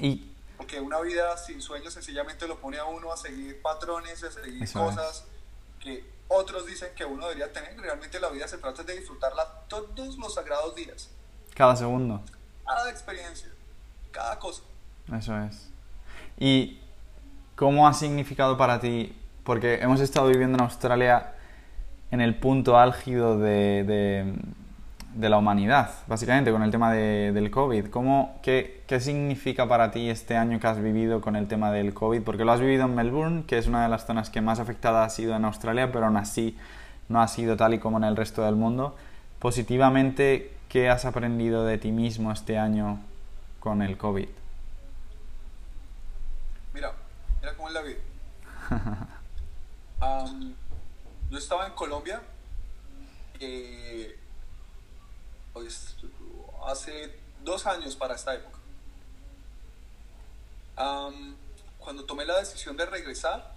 Y... 0.00 0.32
Porque 0.56 0.80
una 0.80 0.98
vida 0.98 1.36
sin 1.36 1.62
sueños 1.62 1.94
sencillamente 1.94 2.48
lo 2.48 2.58
pone 2.58 2.78
a 2.78 2.86
uno 2.86 3.12
a 3.12 3.16
seguir 3.16 3.62
patrones, 3.62 4.24
a 4.24 4.32
seguir 4.32 4.72
cosas 4.72 5.26
que 5.86 6.04
otros 6.28 6.66
dicen 6.66 6.90
que 6.94 7.04
uno 7.04 7.28
debería 7.28 7.52
tener. 7.52 7.78
Realmente 7.80 8.18
la 8.20 8.30
vida 8.30 8.48
se 8.48 8.58
trata 8.58 8.82
de 8.82 8.98
disfrutarla 8.98 9.44
todos 9.68 10.16
los 10.16 10.34
sagrados 10.34 10.74
días. 10.74 11.10
Cada 11.54 11.76
segundo. 11.76 12.22
Cada 12.66 12.90
experiencia, 12.90 13.48
cada 14.10 14.38
cosa. 14.38 14.62
Eso 15.12 15.38
es. 15.38 15.70
Y 16.38 16.80
¿Cómo 17.56 17.88
ha 17.88 17.94
significado 17.94 18.58
para 18.58 18.80
ti? 18.80 19.16
Porque 19.42 19.76
hemos 19.76 20.00
estado 20.00 20.28
viviendo 20.28 20.58
en 20.58 20.62
Australia 20.62 21.32
en 22.10 22.20
el 22.20 22.38
punto 22.38 22.78
álgido 22.78 23.38
de, 23.38 23.82
de, 23.82 24.34
la 25.18 25.38
humanidad, 25.38 25.90
básicamente, 26.06 26.50
con 26.50 26.62
el 26.62 26.70
tema 26.70 26.92
de, 26.92 27.32
del 27.32 27.50
COVID. 27.50 27.88
¿Cómo, 27.88 28.38
qué, 28.42 28.82
qué, 28.86 29.00
significa 29.00 29.68
para 29.68 29.90
ti 29.90 30.10
este 30.10 30.36
año 30.36 30.60
que 30.60 30.66
has 30.66 30.80
vivido 30.80 31.20
con 31.20 31.36
el 31.36 31.48
tema 31.48 31.72
del 31.72 31.94
COVID? 31.94 32.22
Porque 32.22 32.44
lo 32.44 32.52
has 32.52 32.60
vivido 32.60 32.84
en 32.84 32.94
Melbourne, 32.94 33.44
que 33.46 33.58
es 33.58 33.66
una 33.66 33.82
de 33.82 33.88
las 33.88 34.06
zonas 34.06 34.30
que 34.30 34.40
más 34.40 34.60
afectada 34.60 35.04
ha 35.04 35.10
sido 35.10 35.34
en 35.34 35.44
Australia, 35.44 35.90
pero 35.92 36.06
aún 36.06 36.16
así 36.16 36.56
no 37.08 37.20
ha 37.20 37.28
sido 37.28 37.56
tal 37.56 37.74
y 37.74 37.78
como 37.78 37.98
en 37.98 38.04
el 38.04 38.16
resto 38.16 38.44
del 38.44 38.56
mundo. 38.56 38.96
Positivamente, 39.38 40.52
¿qué 40.68 40.90
has 40.90 41.04
aprendido 41.04 41.64
de 41.64 41.78
ti 41.78 41.92
mismo 41.92 42.32
este 42.32 42.58
año 42.58 43.00
con 43.60 43.82
el 43.82 43.96
COVID? 43.96 44.28
cómo 47.56 47.68
es 47.68 47.74
la 47.74 47.82
vida. 47.82 47.98
yo 51.30 51.38
estaba 51.38 51.66
en 51.66 51.72
Colombia 51.72 52.20
eh, 53.40 54.18
pues, 55.56 55.96
hace 56.66 57.18
dos 57.42 57.66
años 57.66 57.96
para 57.96 58.14
esta 58.14 58.34
época. 58.34 58.58
cuando 61.78 62.04
tomé 62.04 62.26
la 62.26 62.38
decisión 62.38 62.76
de 62.76 62.84
regresar 62.84 63.54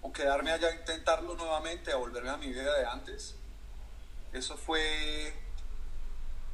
o 0.00 0.10
quedarme 0.12 0.50
allá 0.50 0.72
intentarlo 0.72 1.34
nuevamente, 1.34 1.92
a 1.92 1.96
volverme 1.96 2.30
a 2.30 2.38
mi 2.38 2.46
vida 2.46 2.74
de 2.78 2.86
antes, 2.86 3.34
eso 4.32 4.56
fue 4.56 5.34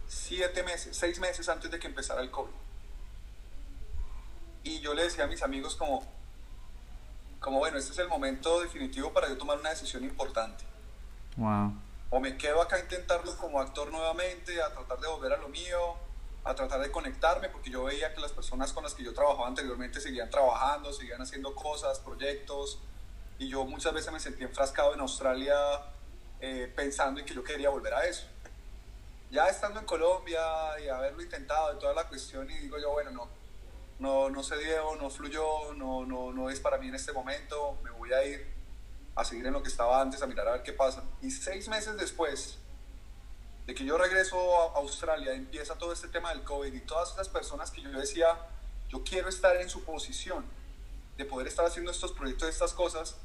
siete 0.08 0.64
meses, 0.64 0.96
seis 0.96 1.20
meses 1.20 1.48
antes 1.48 1.70
de 1.70 1.78
que 1.78 1.86
empezara 1.86 2.20
el 2.20 2.32
COVID. 2.32 2.54
Y 4.64 4.80
yo 4.80 4.94
le 4.94 5.04
decía 5.04 5.24
a 5.24 5.26
mis 5.28 5.42
amigos 5.42 5.76
como, 5.76 6.02
como 7.38 7.58
bueno, 7.58 7.78
este 7.78 7.92
es 7.92 7.98
el 7.98 8.08
momento 8.08 8.60
definitivo 8.60 9.12
para 9.12 9.28
yo 9.28 9.38
tomar 9.38 9.60
una 9.60 9.70
decisión 9.70 10.02
importante. 10.02 10.64
Wow. 11.36 11.83
O 12.16 12.20
me 12.20 12.36
quedo 12.36 12.62
acá 12.62 12.76
a 12.76 12.78
intentarlo 12.78 13.36
como 13.38 13.60
actor 13.60 13.90
nuevamente, 13.90 14.62
a 14.62 14.72
tratar 14.72 15.00
de 15.00 15.08
volver 15.08 15.32
a 15.32 15.36
lo 15.36 15.48
mío, 15.48 15.96
a 16.44 16.54
tratar 16.54 16.80
de 16.80 16.92
conectarme, 16.92 17.48
porque 17.48 17.70
yo 17.70 17.82
veía 17.82 18.14
que 18.14 18.20
las 18.20 18.30
personas 18.30 18.72
con 18.72 18.84
las 18.84 18.94
que 18.94 19.02
yo 19.02 19.12
trabajaba 19.12 19.48
anteriormente 19.48 20.00
seguían 20.00 20.30
trabajando, 20.30 20.92
seguían 20.92 21.20
haciendo 21.20 21.56
cosas, 21.56 21.98
proyectos, 21.98 22.78
y 23.36 23.48
yo 23.48 23.64
muchas 23.64 23.92
veces 23.92 24.12
me 24.12 24.20
sentí 24.20 24.44
enfrascado 24.44 24.94
en 24.94 25.00
Australia 25.00 25.56
eh, 26.38 26.72
pensando 26.76 27.18
en 27.18 27.26
que 27.26 27.34
yo 27.34 27.42
quería 27.42 27.68
volver 27.70 27.92
a 27.92 28.06
eso. 28.06 28.28
Ya 29.32 29.48
estando 29.48 29.80
en 29.80 29.86
Colombia 29.86 30.40
y 30.84 30.86
haberlo 30.86 31.20
intentado 31.20 31.74
y 31.74 31.80
toda 31.80 31.94
la 31.94 32.06
cuestión, 32.06 32.48
y 32.48 32.56
digo 32.58 32.78
yo, 32.78 32.92
bueno, 32.92 33.10
no, 33.10 33.28
no, 33.98 34.30
no 34.30 34.44
se 34.44 34.56
dio, 34.58 34.94
no 35.00 35.10
fluyó, 35.10 35.74
no, 35.74 36.06
no, 36.06 36.32
no 36.32 36.48
es 36.48 36.60
para 36.60 36.78
mí 36.78 36.86
en 36.86 36.94
este 36.94 37.12
momento, 37.12 37.76
me 37.82 37.90
voy 37.90 38.12
a 38.12 38.24
ir 38.24 38.53
a 39.14 39.24
seguir 39.24 39.46
en 39.46 39.52
lo 39.52 39.62
que 39.62 39.68
estaba 39.68 40.00
antes, 40.00 40.22
a 40.22 40.26
mirar 40.26 40.48
a 40.48 40.52
ver 40.52 40.62
qué 40.62 40.72
pasa. 40.72 41.04
Y 41.22 41.30
seis 41.30 41.68
meses 41.68 41.96
después, 41.96 42.58
de 43.66 43.74
que 43.74 43.84
yo 43.84 43.96
regreso 43.96 44.36
a 44.60 44.78
Australia, 44.78 45.32
empieza 45.34 45.76
todo 45.76 45.92
este 45.92 46.08
tema 46.08 46.30
del 46.30 46.42
COVID 46.42 46.72
y 46.72 46.80
todas 46.80 47.12
esas 47.12 47.28
personas 47.28 47.70
que 47.70 47.80
yo 47.80 47.90
decía, 47.90 48.38
yo 48.88 49.02
quiero 49.04 49.28
estar 49.28 49.56
en 49.56 49.70
su 49.70 49.84
posición 49.84 50.44
de 51.16 51.24
poder 51.24 51.46
estar 51.46 51.64
haciendo 51.64 51.90
estos 51.90 52.12
proyectos, 52.12 52.48
estas 52.48 52.72
cosas, 52.72 53.16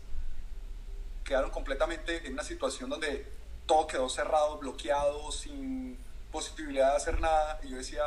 quedaron 1.23 1.51
completamente 1.51 2.25
en 2.25 2.33
una 2.33 2.43
situación 2.43 2.89
donde 2.89 3.31
todo 3.65 3.87
quedó 3.87 4.09
cerrado, 4.09 4.57
bloqueado, 4.57 5.31
sin 5.31 5.97
posibilidad 6.31 6.91
de 6.91 6.97
hacer 6.97 7.19
nada. 7.19 7.59
Y 7.63 7.69
yo 7.69 7.77
decía, 7.77 8.03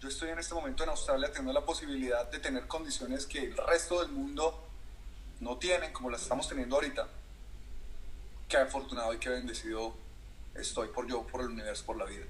yo 0.00 0.08
estoy 0.08 0.30
en 0.30 0.38
este 0.38 0.54
momento 0.54 0.84
en 0.84 0.90
Australia 0.90 1.28
teniendo 1.28 1.52
la 1.52 1.64
posibilidad 1.64 2.30
de 2.30 2.38
tener 2.38 2.66
condiciones 2.66 3.26
que 3.26 3.40
el 3.40 3.56
resto 3.56 4.00
del 4.00 4.12
mundo 4.12 4.67
no 5.40 5.56
tienen, 5.58 5.92
como 5.92 6.10
las 6.10 6.22
estamos 6.22 6.48
teniendo 6.48 6.76
ahorita. 6.76 7.08
Qué 8.48 8.56
afortunado 8.56 9.12
y 9.12 9.18
qué 9.18 9.28
bendecido 9.28 9.94
estoy 10.54 10.88
por 10.88 11.06
yo, 11.06 11.26
por 11.26 11.40
el 11.40 11.48
universo, 11.48 11.84
por 11.84 11.96
la 11.96 12.04
vida. 12.04 12.24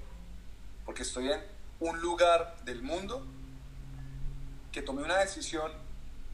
Porque 0.85 1.03
estoy 1.03 1.31
en 1.31 1.41
un 1.79 1.99
lugar 2.01 2.57
del 2.65 2.81
mundo 2.81 3.25
que 4.71 4.81
tomé 4.81 5.03
una 5.03 5.17
decisión 5.17 5.71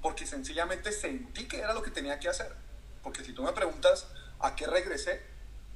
porque 0.01 0.25
sencillamente 0.25 0.91
sentí 0.91 1.47
que 1.47 1.59
era 1.59 1.73
lo 1.73 1.81
que 1.81 1.91
tenía 1.91 2.19
que 2.19 2.29
hacer. 2.29 2.53
Porque 3.01 3.23
si 3.23 3.33
tú 3.33 3.43
me 3.43 3.53
preguntas 3.53 4.07
a 4.39 4.55
qué 4.55 4.67
regresé, 4.67 5.21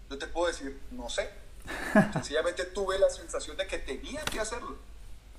yo 0.09 0.17
te 0.17 0.27
puedo 0.27 0.47
decir, 0.47 0.79
no 0.91 1.09
sé. 1.09 1.29
Sencillamente 2.13 2.65
tuve 2.65 2.99
la 2.99 3.09
sensación 3.09 3.57
de 3.57 3.67
que 3.67 3.79
tenía 3.79 4.23
que 4.25 4.39
hacerlo. 4.39 4.77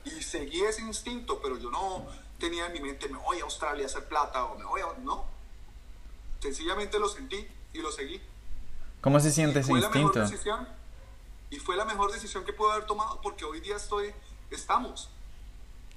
Y 0.05 0.23
seguí 0.23 0.63
ese 0.63 0.83
instinto, 0.83 1.41
pero 1.43 1.59
yo 1.59 1.71
no 1.71 2.07
tenía 2.39 2.67
en 2.67 2.73
mi 2.73 2.81
mente, 2.81 3.09
me 3.09 3.19
voy 3.19 3.39
a 3.41 3.45
Australia 3.45 3.85
a 3.85 3.87
hacer 3.87 4.07
plata 4.07 4.45
o 4.45 4.59
me 4.59 4.65
voy 4.65 4.81
a... 4.81 4.99
No. 5.01 5.40
Sencillamente 6.41 6.99
lo 6.99 7.09
sentí 7.09 7.47
y 7.73 7.79
lo 7.79 7.93
seguí. 7.93 8.21
¿Cómo 9.01 9.21
se 9.21 9.31
siente 9.31 9.61
ese 9.61 9.73
instinto? 9.73 10.25
y 11.51 11.59
fue 11.59 11.77
la 11.77 11.85
mejor 11.85 12.13
decisión 12.13 12.45
que 12.45 12.53
pude 12.53 12.73
haber 12.73 12.87
tomado 12.87 13.21
porque 13.21 13.45
hoy 13.45 13.61
día 13.61 13.77
estoy, 13.77 14.15
estamos 14.51 15.11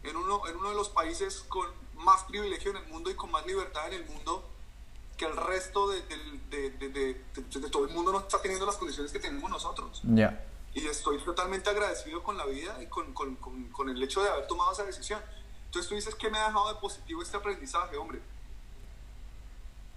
en 0.02 0.16
uno, 0.16 0.48
en 0.48 0.58
uno 0.58 0.70
de 0.70 0.76
los 0.76 0.90
países 0.90 1.46
con 1.48 1.68
más 1.96 2.24
privilegio 2.24 2.72
en 2.72 2.78
el 2.78 2.88
mundo 2.88 3.12
y 3.12 3.14
con 3.14 3.32
más 3.32 3.46
libertad 3.46 3.88
en 3.88 4.02
el 4.02 4.06
mundo 4.06 4.44
que 5.16 5.26
el 5.26 5.38
resto 5.38 5.92
de, 5.92 6.02
de, 6.50 6.70
de, 6.90 7.70
todo 7.70 7.86
el 7.86 7.94
mundo 7.94 8.12
no 8.12 8.20
está 8.20 8.42
teniendo 8.42 8.66
las 8.66 8.78
condiciones 8.78 9.12
que 9.12 9.20
tenemos 9.20 9.50
nosotros. 9.50 10.02
Ya. 10.04 10.44
Y 10.74 10.88
estoy 10.88 11.20
totalmente 11.20 11.70
agradecido 11.70 12.24
con 12.24 12.36
la 12.36 12.46
vida 12.48 12.82
y 12.82 12.88
con, 12.88 13.14
con, 13.14 13.36
con, 13.36 13.66
con, 13.66 13.90
el 13.90 14.02
hecho 14.02 14.24
de 14.24 14.30
haber 14.30 14.48
tomado 14.48 14.72
esa 14.72 14.84
decisión. 14.84 15.22
Entonces 15.66 15.88
tú 15.88 15.94
dices 15.94 16.16
que 16.16 16.32
me 16.32 16.40
ha 16.40 16.48
dejado 16.48 16.74
de 16.74 16.80
positivo 16.80 17.22
este 17.22 17.38
aprendizaje, 17.38 17.96
hombre. 17.96 18.22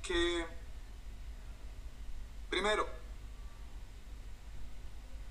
Que, 0.06 0.46
primero, 2.48 2.86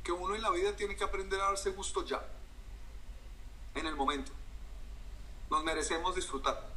que 0.04 0.12
uno 0.12 0.36
en 0.36 0.42
la 0.42 0.52
vida 0.52 0.76
tiene 0.76 0.96
que 0.96 1.04
aprender 1.04 1.40
a 1.40 1.46
darse 1.46 1.72
gusto 1.72 2.04
ya, 2.04 2.22
en 3.74 3.86
el 3.86 3.96
momento. 3.96 4.32
Nos 5.50 5.64
merecemos 5.64 6.16
disfrutar. 6.16 6.74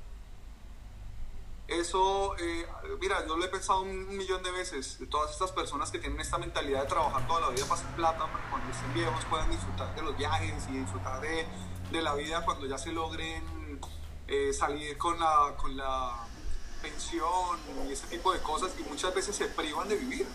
Eso, 1.67 2.35
eh, 2.39 2.67
mira, 3.01 3.27
yo 3.27 3.37
lo 3.37 3.45
he 3.45 3.49
pensado 3.49 3.83
un 3.83 4.17
millón 4.17 4.43
de 4.43 4.51
veces, 4.53 4.99
de 4.99 5.07
todas 5.07 5.33
estas 5.33 5.53
personas 5.53 5.91
que 5.91 5.99
tienen 5.99 6.21
esta 6.21 6.39
mentalidad 6.39 6.83
de 6.83 6.89
trabajar 6.89 7.27
toda 7.27 7.41
la 7.41 7.51
vida 7.51 7.67
para 7.67 7.81
hacer 7.81 7.95
plata, 7.95 8.33
para 8.33 8.51
cuando 8.51 8.73
estén 8.73 8.95
viejos 8.95 9.25
puedan 9.27 9.51
disfrutar 9.51 9.95
de 9.95 10.03
los 10.03 10.17
viajes 10.17 10.67
y 10.71 10.79
disfrutar 10.79 11.21
de, 11.21 11.47
de 11.91 12.03
la 12.03 12.15
vida 12.15 12.45
cuando 12.45 12.65
ya 12.67 12.79
se 12.79 12.93
logren 12.93 13.81
eh, 14.29 14.53
salir 14.53 14.97
con 14.97 15.19
la, 15.19 15.55
con 15.59 15.77
la 15.77 16.27
pensión 16.83 17.59
y 17.89 17.93
ese 17.93 18.07
tipo 18.07 18.33
de 18.33 18.41
cosas 18.41 18.73
y 18.79 18.83
muchas 18.83 19.15
veces 19.15 19.37
se 19.37 19.47
privan 19.47 19.89
de 19.89 19.97
vivir. 19.97 20.27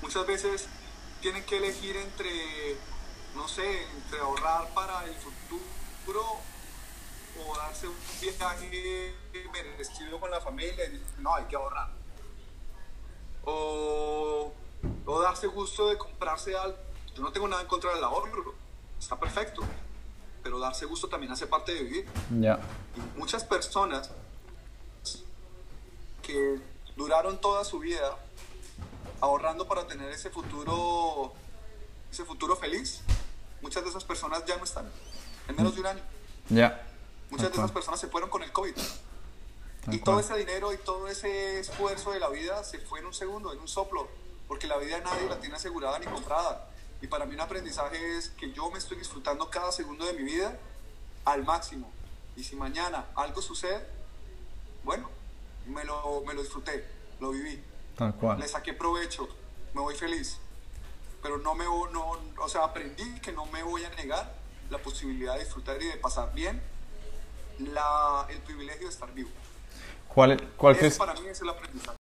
Muchas 0.00 0.26
veces 0.26 0.68
tienen 1.20 1.44
que 1.44 1.56
elegir 1.58 1.96
entre, 1.96 2.76
no 3.34 3.46
sé, 3.48 3.82
entre 3.82 4.20
ahorrar 4.20 4.68
para 4.74 5.04
el 5.04 5.14
futuro 5.14 6.40
o 7.38 7.56
darse 7.56 7.88
un 7.88 7.96
viaje 8.20 9.14
merecido 9.52 10.20
con 10.20 10.30
la 10.30 10.40
familia 10.40 10.84
no, 11.18 11.34
hay 11.34 11.44
que 11.44 11.56
ahorrar. 11.56 11.90
O, 13.44 14.52
o 15.06 15.20
darse 15.20 15.46
gusto 15.46 15.88
de 15.88 15.98
comprarse 15.98 16.56
algo. 16.56 16.76
Yo 17.14 17.22
no 17.22 17.32
tengo 17.32 17.48
nada 17.48 17.62
en 17.62 17.68
contra 17.68 17.94
del 17.94 18.02
ahorro, 18.04 18.54
está 18.98 19.18
perfecto, 19.18 19.62
pero 20.42 20.58
darse 20.58 20.86
gusto 20.86 21.08
también 21.08 21.32
hace 21.32 21.46
parte 21.46 21.74
de 21.74 21.82
vivir. 21.82 22.08
Ya. 22.40 22.58
Y 22.96 23.18
muchas 23.18 23.44
personas 23.44 24.10
que 26.22 26.60
duraron 26.96 27.40
toda 27.40 27.64
su 27.64 27.78
vida 27.78 28.16
ahorrando 29.20 29.66
para 29.68 29.86
tener 29.86 30.10
ese 30.10 30.30
futuro, 30.30 31.32
ese 32.10 32.24
futuro 32.24 32.56
feliz, 32.56 33.00
muchas 33.60 33.84
de 33.84 33.90
esas 33.90 34.04
personas 34.04 34.44
ya 34.46 34.56
no 34.56 34.64
están, 34.64 34.90
en 35.48 35.56
menos 35.56 35.74
de 35.74 35.80
un 35.80 35.86
año. 35.86 36.02
Ya. 36.48 36.86
Muchas 37.30 37.50
de 37.50 37.54
esas 37.58 37.72
personas 37.72 38.00
se 38.00 38.08
fueron 38.08 38.28
con 38.28 38.42
el 38.42 38.52
COVID. 38.52 38.74
y 39.90 39.98
todo 39.98 40.20
ese 40.20 40.36
dinero 40.36 40.72
y 40.72 40.76
todo 40.76 41.08
ese 41.08 41.58
esfuerzo 41.58 42.12
de 42.12 42.20
la 42.20 42.28
vida 42.28 42.62
se 42.62 42.78
fue 42.78 43.00
en 43.00 43.06
un 43.06 43.14
segundo, 43.14 43.52
en 43.52 43.58
un 43.58 43.68
soplo, 43.68 44.08
porque 44.46 44.66
la 44.66 44.76
vida 44.76 45.00
nadie 45.00 45.28
la 45.28 45.40
tiene 45.40 45.56
asegurada 45.56 45.98
ni 45.98 46.06
comprada. 46.06 46.68
Y 47.00 47.08
para 47.08 47.24
mí 47.24 47.34
un 47.34 47.40
aprendizaje 47.40 48.16
es 48.16 48.28
que 48.30 48.52
yo 48.52 48.70
me 48.70 48.78
estoy 48.78 48.98
disfrutando 48.98 49.50
cada 49.50 49.72
segundo 49.72 50.04
de 50.04 50.12
mi 50.12 50.22
vida 50.22 50.56
al 51.24 51.44
máximo. 51.44 51.90
Y 52.36 52.44
si 52.44 52.54
mañana 52.54 53.06
algo 53.16 53.42
sucede, 53.42 53.84
bueno, 54.84 55.10
me 55.66 55.84
lo, 55.84 56.22
me 56.26 56.34
lo 56.34 56.42
disfruté, 56.42 56.84
lo 57.20 57.30
viví. 57.30 57.62
Tal 57.96 58.14
cual. 58.14 58.38
Le 58.38 58.48
saqué 58.48 58.72
provecho, 58.72 59.28
me 59.74 59.80
voy 59.80 59.94
feliz. 59.94 60.38
Pero 61.22 61.38
no 61.38 61.54
me 61.54 61.64
no, 61.64 62.18
o 62.40 62.48
sea, 62.48 62.64
aprendí 62.64 63.20
que 63.20 63.32
no 63.32 63.46
me 63.46 63.62
voy 63.62 63.84
a 63.84 63.90
negar 63.90 64.34
la 64.70 64.78
posibilidad 64.78 65.34
de 65.34 65.44
disfrutar 65.44 65.80
y 65.80 65.86
de 65.86 65.96
pasar 65.96 66.34
bien 66.34 66.60
la, 67.58 68.26
el 68.28 68.38
privilegio 68.38 68.86
de 68.86 68.92
estar 68.92 69.12
vivo. 69.12 69.30
¿Cuál, 70.08 70.42
cuál 70.56 70.76
crees, 70.76 70.98
para 70.98 71.14
mí 71.14 71.28
es 71.28 71.40
el 71.40 71.48
aprendizaje. 71.48 71.96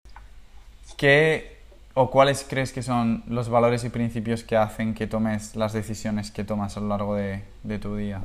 ¿Qué 0.97 1.61
o 1.93 2.09
cuáles 2.09 2.45
crees 2.47 2.71
que 2.71 2.83
son 2.83 3.23
los 3.27 3.49
valores 3.49 3.83
y 3.83 3.89
principios 3.89 4.43
que 4.43 4.55
hacen 4.57 4.93
que 4.93 5.07
tomes 5.07 5.55
las 5.55 5.73
decisiones 5.73 6.31
que 6.31 6.43
tomas 6.43 6.77
a 6.77 6.79
lo 6.79 6.87
largo 6.87 7.15
de, 7.15 7.43
de 7.63 7.79
tu 7.79 7.95
día 7.95 8.23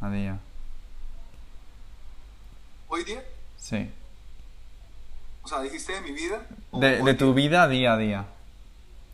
a 0.00 0.10
día? 0.10 0.38
¿Hoy 2.88 3.04
día? 3.04 3.24
Sí. 3.58 3.90
O 5.48 5.50
sea, 5.50 5.62
dijiste 5.62 5.94
de 5.94 6.02
mi 6.02 6.12
vida. 6.12 6.46
De, 6.72 7.02
de 7.02 7.14
tu 7.14 7.32
vida 7.32 7.66
día 7.68 7.94
a 7.94 7.96
día. 7.96 8.26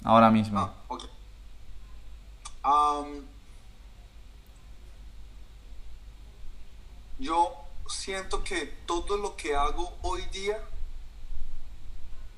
Ahora 0.03 0.33
mismo. 0.33 0.59
Ah, 0.59 0.75
ok. 0.89 1.05
Um, 2.65 3.23
yo 7.21 7.55
siento 7.89 8.43
que 8.43 8.67
todo 8.85 9.17
lo 9.17 9.37
que 9.37 9.55
hago 9.55 9.97
hoy 10.03 10.23
día 10.33 10.59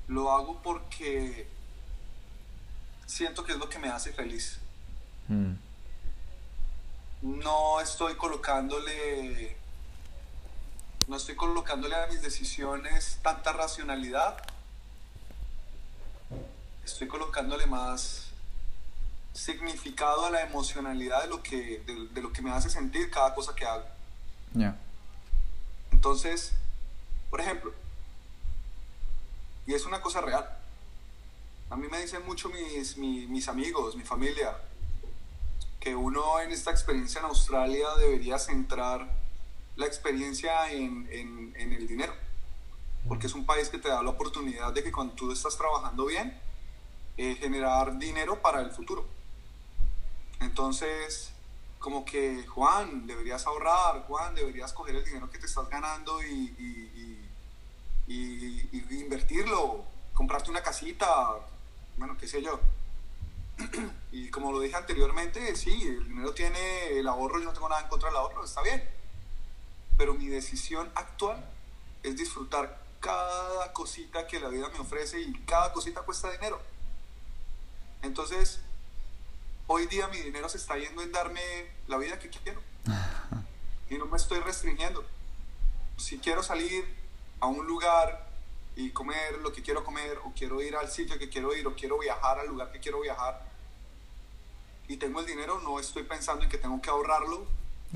lo 0.07 0.31
hago 0.31 0.61
porque 0.61 1.47
siento 3.07 3.43
que 3.43 3.53
es 3.53 3.57
lo 3.57 3.67
que 3.67 3.79
me 3.79 3.89
hace 3.89 4.13
feliz. 4.13 4.59
Mm. 5.27 5.53
No 7.23 7.81
estoy 7.81 8.13
colocándole 8.13 9.57
no 11.07 11.15
estoy 11.15 11.35
colocándole 11.35 11.95
a 11.95 12.07
mis 12.07 12.21
decisiones 12.21 13.19
tanta 13.23 13.53
racionalidad, 13.53 14.37
estoy 16.83 17.07
colocándole 17.07 17.65
más 17.65 18.27
significado 19.33 20.25
a 20.25 20.31
la 20.31 20.41
emocionalidad 20.41 21.23
de 21.23 21.29
lo 21.29 21.41
que, 21.41 21.81
de, 22.13 22.21
lo 22.21 22.33
que 22.33 22.41
me 22.41 22.51
hace 22.51 22.69
sentir 22.69 23.09
cada 23.09 23.33
cosa 23.33 23.55
que 23.55 23.65
hago. 23.65 23.85
Entonces, 25.91 26.51
por 27.29 27.39
ejemplo, 27.39 27.73
y 29.65 29.73
es 29.73 29.85
una 29.85 30.01
cosa 30.01 30.21
real, 30.21 30.57
a 31.69 31.75
mí 31.75 31.87
me 31.89 32.01
dicen 32.01 32.25
mucho 32.25 32.49
mis, 32.49 32.97
mis, 32.97 33.29
mis 33.29 33.47
amigos, 33.47 33.95
mi 33.95 34.03
familia, 34.03 34.57
que 35.79 35.95
uno 35.95 36.39
en 36.39 36.51
esta 36.51 36.71
experiencia 36.71 37.19
en 37.19 37.25
Australia 37.25 37.87
debería 37.97 38.39
centrar 38.39 39.26
la 39.77 39.85
experiencia 39.85 40.71
en, 40.71 41.07
en, 41.11 41.73
el 41.73 41.87
dinero, 41.87 42.13
porque 43.07 43.27
es 43.27 43.35
un 43.35 43.45
país 43.45 43.69
que 43.69 43.77
te 43.77 43.89
da 43.89 44.01
la 44.01 44.09
oportunidad 44.09 44.73
de 44.73 44.83
que 44.83 44.91
cuando 44.91 45.13
tú 45.13 45.31
estás 45.31 45.55
trabajando 45.55 46.07
bien, 46.07 46.37
eh, 47.15 47.35
generar 47.39 47.97
dinero 47.97 48.41
para 48.41 48.61
el 48.61 48.71
futuro. 48.71 49.05
Entonces, 50.39 51.31
como 51.77 52.03
que, 52.05 52.45
Juan, 52.47 53.05
deberías 53.05 53.45
ahorrar, 53.45 54.03
Juan, 54.07 54.33
deberías 54.33 54.73
coger 54.73 54.95
el 54.95 55.05
dinero 55.05 55.29
que 55.29 55.37
te 55.37 55.45
estás 55.45 55.69
ganando 55.69 56.21
y, 56.23 57.23
invertirlo, 58.89 59.85
comprarte 60.13 60.49
una 60.49 60.61
casita, 60.61 61.07
bueno, 61.97 62.17
qué 62.19 62.27
sé 62.27 62.41
yo. 62.41 62.59
y 64.11 64.29
como 64.29 64.51
lo 64.51 64.59
dije 64.59 64.75
anteriormente, 64.75 65.55
sí, 65.55 65.71
el 65.83 66.07
dinero 66.07 66.33
tiene 66.33 66.99
el 66.99 67.07
ahorro, 67.07 67.39
yo 67.39 67.45
no 67.45 67.53
tengo 67.53 67.69
nada 67.69 67.81
en 67.81 67.89
contra 67.89 68.09
del 68.09 68.17
ahorro, 68.17 68.43
está 68.43 68.61
bien. 68.63 68.96
Pero 69.97 70.13
mi 70.13 70.27
decisión 70.27 70.91
actual 70.95 71.43
es 72.03 72.15
disfrutar 72.15 72.83
cada 72.99 73.73
cosita 73.73 74.27
que 74.27 74.39
la 74.39 74.49
vida 74.49 74.69
me 74.69 74.79
ofrece 74.79 75.19
y 75.19 75.33
cada 75.45 75.73
cosita 75.73 76.01
cuesta 76.01 76.31
dinero. 76.31 76.61
Entonces, 78.01 78.59
hoy 79.65 79.87
día 79.87 80.07
mi 80.07 80.19
dinero 80.19 80.49
se 80.49 80.57
está 80.57 80.77
yendo 80.77 81.01
en 81.01 81.11
darme 81.11 81.41
la 81.87 81.97
vida 81.97 82.19
que 82.19 82.29
quiero. 82.29 82.61
Y 83.89 83.97
no 83.97 84.05
me 84.05 84.17
estoy 84.17 84.39
restringiendo. 84.39 85.03
Si 85.97 86.19
quiero 86.19 86.43
salir 86.43 86.85
a 87.39 87.47
un 87.47 87.65
lugar 87.65 88.27
y 88.75 88.91
comer 88.91 89.39
lo 89.39 89.51
que 89.51 89.63
quiero 89.63 89.83
comer, 89.83 90.19
o 90.23 90.33
quiero 90.35 90.61
ir 90.61 90.75
al 90.75 90.91
sitio 90.91 91.17
que 91.17 91.29
quiero 91.29 91.55
ir, 91.55 91.65
o 91.65 91.75
quiero 91.75 91.97
viajar 91.97 92.39
al 92.39 92.47
lugar 92.47 92.71
que 92.71 92.79
quiero 92.79 92.99
viajar, 92.99 93.47
y 94.87 94.97
tengo 94.97 95.19
el 95.19 95.25
dinero, 95.25 95.59
no 95.59 95.79
estoy 95.79 96.03
pensando 96.03 96.43
en 96.43 96.49
que 96.49 96.57
tengo 96.57 96.81
que 96.81 96.89
ahorrarlo 96.89 97.45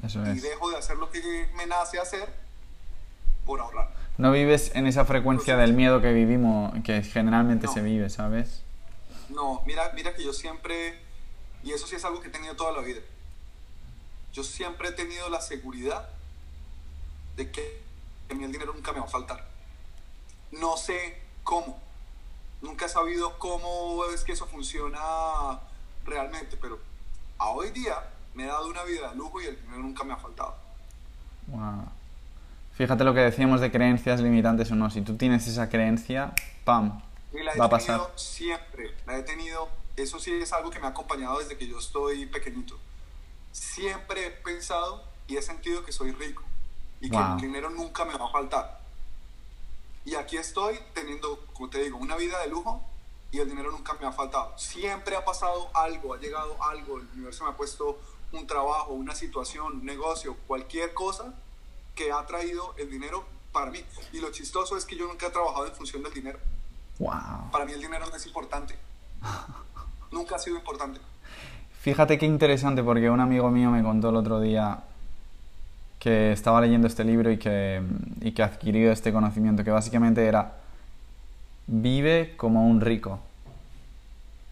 y 0.04 0.39
dejo 0.39 0.70
de 0.70 0.78
hacer 0.78 0.98
lo 0.98 1.10
que 1.10 1.48
me 1.56 1.66
nace 1.66 2.00
hacer 2.00 2.34
por 3.46 3.60
ahorrar. 3.60 3.94
No 4.18 4.32
vives 4.32 4.72
en 4.76 4.88
esa 4.88 5.06
frecuencia 5.06 5.58
del 5.58 5.74
miedo 5.74 6.02
que 6.02 6.14
vivimos, 6.14 6.74
que 6.84 7.02
generalmente 7.04 7.68
se 7.68 7.82
vive, 7.82 8.10
¿sabes? 8.10 8.62
No, 9.30 9.64
mira, 9.66 9.92
mira 9.96 10.14
que 10.14 10.24
yo 10.24 10.34
siempre, 10.34 11.00
y 11.64 11.72
eso 11.72 11.88
sí 11.88 11.96
es 11.96 12.06
algo 12.06 12.22
que 12.22 12.28
he 12.28 12.32
tenido 12.32 12.56
toda 12.56 12.72
la 12.72 12.82
vida, 12.82 13.02
yo 14.34 14.44
siempre 14.44 14.89
he 14.89 14.92
tenido 14.92 15.30
la 15.30 15.42
seguridad 15.42 16.10
de 17.36 17.52
que, 17.52 17.82
a 18.30 18.34
mí 18.34 18.44
el 18.44 18.52
dinero 18.52 18.74
nunca 18.74 18.92
me 18.92 19.00
va 19.00 19.06
a 19.06 19.10
faltar. 19.10 19.48
No 20.52 20.78
sé 20.78 21.22
cómo, 21.44 21.80
nunca 22.62 22.86
he 22.86 22.89
sabido 22.89 23.38
cómo 23.39 24.06
es 24.14 24.24
que 24.24 24.34
eso 24.34 24.46
funciona 24.48 25.60
realmente, 26.06 26.58
pero 26.58 26.80
a 27.38 27.50
hoy 27.50 27.72
día 27.72 27.96
me 28.34 28.44
he 28.44 28.48
dado 28.48 28.68
una 28.68 28.84
vida 28.84 29.10
de 29.10 29.16
lujo 29.16 29.42
y 29.42 29.46
el 29.46 29.62
dinero 29.62 29.80
nunca 29.80 30.04
me 30.04 30.14
ha 30.14 30.18
faltado. 30.18 30.56
Fíjate 32.74 33.04
lo 33.04 33.14
que 33.14 33.20
decíamos 33.20 33.62
de 33.62 33.72
creencias 33.72 34.22
limitantes 34.22 34.72
o 34.72 34.76
no. 34.76 34.90
Si 34.90 35.02
tú 35.02 35.18
tienes 35.18 35.48
esa 35.48 35.70
creencia, 35.70 36.34
¡pam! 36.64 37.02
va 37.60 37.66
a 37.66 37.70
pasar. 37.70 38.12
Siempre, 38.16 38.96
la 39.06 39.18
he 39.18 39.24
tenido. 39.24 39.70
Eso 39.96 40.20
sí 40.20 40.32
es 40.32 40.54
algo 40.54 40.70
que 40.70 40.80
me 40.80 40.88
ha 40.88 40.90
acompañado 40.90 41.40
desde 41.40 41.58
que 41.58 41.68
yo 41.68 41.78
estoy 41.78 42.26
pequeñito. 42.26 42.78
Siempre 43.52 44.28
he 44.28 44.32
pensado 44.32 45.04
y 45.28 45.38
he 45.38 45.42
sentido 45.42 45.84
que 45.84 45.92
soy 45.92 46.12
rico 46.12 46.44
y 47.02 47.10
que 47.10 47.18
el 47.18 47.38
dinero 47.38 47.70
nunca 47.70 48.06
me 48.06 48.18
va 48.18 48.26
a 48.26 48.32
faltar. 48.32 48.82
Y 50.06 50.16
aquí 50.16 50.38
estoy 50.38 50.80
teniendo, 50.94 51.46
como 51.54 51.70
te 51.70 51.84
digo, 51.84 51.98
una 51.98 52.16
vida 52.16 52.40
de 52.40 52.48
lujo 52.48 52.82
y 53.32 53.40
el 53.40 53.50
dinero 53.50 53.72
nunca 53.72 53.94
me 54.00 54.08
ha 54.08 54.12
faltado. 54.12 54.58
Siempre 54.58 55.16
ha 55.16 55.24
pasado 55.24 55.70
algo, 55.74 56.14
ha 56.14 56.18
llegado 56.18 56.62
algo, 56.64 56.98
el 56.98 57.08
universo 57.14 57.44
me 57.44 57.52
ha 57.52 57.58
puesto 57.58 58.00
un 58.34 58.48
trabajo, 58.48 58.94
una 58.94 59.16
situación, 59.16 59.74
un 59.78 59.86
negocio, 59.86 60.36
cualquier 60.48 60.94
cosa 60.94 61.34
que 61.96 62.12
ha 62.12 62.26
traído 62.26 62.74
el 62.78 62.90
dinero 62.90 63.26
para 63.52 63.72
mí. 63.72 63.80
Y 64.14 64.20
lo 64.20 64.32
chistoso 64.32 64.78
es 64.78 64.86
que 64.86 64.96
yo 64.96 65.08
nunca 65.08 65.28
he 65.28 65.30
trabajado 65.32 65.68
en 65.68 65.74
función 65.74 66.04
del 66.04 66.14
dinero. 66.14 66.40
Wow. 67.00 67.52
Para 67.52 67.66
mí 67.66 67.74
el 67.74 67.82
dinero 67.82 68.06
no 68.08 68.16
es 68.16 68.26
importante. 68.26 68.76
nunca 70.12 70.36
ha 70.36 70.40
sido 70.40 70.58
importante. 70.58 71.00
Fíjate 71.82 72.18
qué 72.18 72.26
interesante 72.26 72.84
porque 72.84 73.10
un 73.10 73.20
amigo 73.20 73.50
mío 73.50 73.72
me 73.72 73.82
contó 73.82 74.10
el 74.10 74.16
otro 74.16 74.40
día 74.40 74.84
que 76.00 76.32
estaba 76.32 76.62
leyendo 76.62 76.88
este 76.88 77.04
libro 77.04 77.32
y 77.32 77.38
que, 77.38 77.82
y 78.22 78.32
que 78.32 78.44
adquirió 78.44 78.92
este 78.92 79.12
conocimiento, 79.12 79.64
que 79.64 79.72
básicamente 79.72 80.26
era 80.26 80.58
vive 81.68 82.34
como 82.38 82.68
un 82.68 82.82
rico 82.82 83.20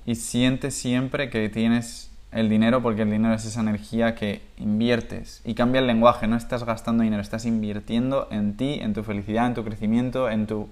y 0.06 0.16
siente 0.16 0.72
siempre 0.72 1.30
que 1.30 1.50
tienes 1.50 2.09
el 2.32 2.48
dinero 2.50 2.82
porque 2.82 3.02
el 3.02 3.12
dinero 3.12 3.34
es 3.34 3.46
esa 3.46 3.62
energía 3.62 4.14
que 4.14 4.42
inviertes 4.58 5.42
y 5.46 5.56
cambia 5.56 5.80
el 5.80 5.88
lenguaje, 5.88 6.28
no 6.28 6.36
estás 6.36 6.64
gastando 6.64 7.04
dinero, 7.04 7.22
estás 7.22 7.46
invirtiendo 7.46 8.28
en 8.32 8.56
ti, 8.56 8.80
en 8.82 8.94
tu 8.94 9.04
felicidad, 9.04 9.48
en 9.48 9.56
tu 9.56 9.64
crecimiento, 9.64 10.30
en 10.30 10.46
tu 10.46 10.70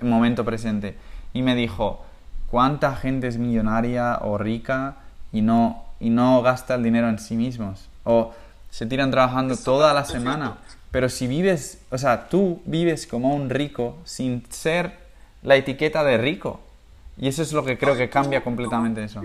momento 0.00 0.44
presente. 0.44 0.96
Y 1.34 1.42
me 1.42 1.54
dijo, 1.54 2.04
¿cuánta 2.50 2.96
gente 2.96 3.28
es 3.28 3.36
millonaria 3.36 4.18
o 4.22 4.38
rica 4.38 4.96
y 5.32 5.42
no, 5.42 5.84
y 6.00 6.10
no 6.10 6.40
gasta 6.42 6.76
el 6.76 6.82
dinero 6.82 7.08
en 7.08 7.18
sí 7.18 7.36
mismos? 7.36 7.88
O 8.04 8.32
se 8.70 8.86
tiran 8.86 9.10
trabajando 9.10 9.56
toda 9.56 9.92
la 9.92 10.04
semana. 10.04 10.56
Pero 10.90 11.10
si 11.10 11.26
vives, 11.26 11.82
o 11.90 11.98
sea, 11.98 12.28
tú 12.30 12.62
vives 12.64 13.06
como 13.06 13.34
un 13.34 13.50
rico 13.50 13.98
sin 14.04 14.42
ser 14.48 14.98
la 15.42 15.56
etiqueta 15.56 16.02
de 16.02 16.16
rico. 16.16 16.60
Y 17.18 17.28
eso 17.28 17.42
es 17.42 17.52
lo 17.52 17.62
que 17.64 17.76
creo 17.76 17.94
que 17.96 18.08
cambia 18.08 18.42
completamente 18.42 19.04
eso. 19.04 19.22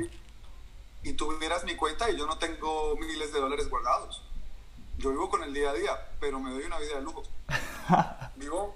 Y 1.03 1.13
tú 1.13 1.31
miras 1.39 1.63
mi 1.65 1.75
cuenta 1.75 2.09
y 2.09 2.17
yo 2.17 2.25
no 2.25 2.37
tengo 2.37 2.95
miles 2.97 3.33
de 3.33 3.39
dólares 3.39 3.69
guardados. 3.69 4.23
Yo 4.97 5.09
vivo 5.09 5.29
con 5.29 5.43
el 5.43 5.53
día 5.53 5.69
a 5.69 5.73
día, 5.73 5.91
pero 6.19 6.39
me 6.39 6.51
doy 6.51 6.63
una 6.63 6.79
vida 6.79 6.95
de 6.95 7.01
lujo. 7.01 7.23
vivo 8.35 8.75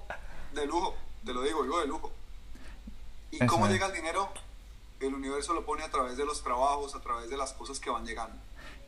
de 0.53 0.65
lujo, 0.65 0.95
te 1.25 1.33
lo 1.33 1.41
digo, 1.41 1.63
vivo 1.63 1.79
de 1.79 1.87
lujo. 1.87 2.11
¿Y 3.31 3.45
cómo 3.45 3.67
llega 3.67 3.87
el 3.87 3.93
dinero? 3.93 4.29
El 4.99 5.13
universo 5.13 5.53
lo 5.53 5.65
pone 5.65 5.83
a 5.83 5.91
través 5.91 6.17
de 6.17 6.25
los 6.25 6.43
trabajos, 6.43 6.95
a 6.95 6.99
través 7.01 7.29
de 7.29 7.37
las 7.37 7.53
cosas 7.53 7.79
que 7.79 7.89
van 7.89 8.05
llegando. 8.05 8.35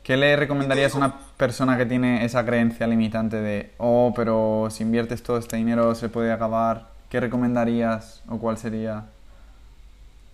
¿Qué 0.02 0.16
le 0.16 0.34
recomendarías 0.34 0.94
a 0.94 0.98
una 0.98 1.18
persona 1.36 1.76
que 1.76 1.86
tiene 1.86 2.24
esa 2.24 2.44
creencia 2.44 2.86
limitante 2.86 3.36
de, 3.36 3.74
oh, 3.78 4.12
pero 4.16 4.68
si 4.70 4.82
inviertes 4.82 5.22
todo 5.22 5.38
este 5.38 5.56
dinero 5.56 5.94
se 5.94 6.08
puede 6.08 6.32
acabar? 6.32 6.90
¿Qué 7.10 7.20
recomendarías 7.20 8.22
o 8.28 8.38
cuál 8.38 8.56
sería? 8.56 9.06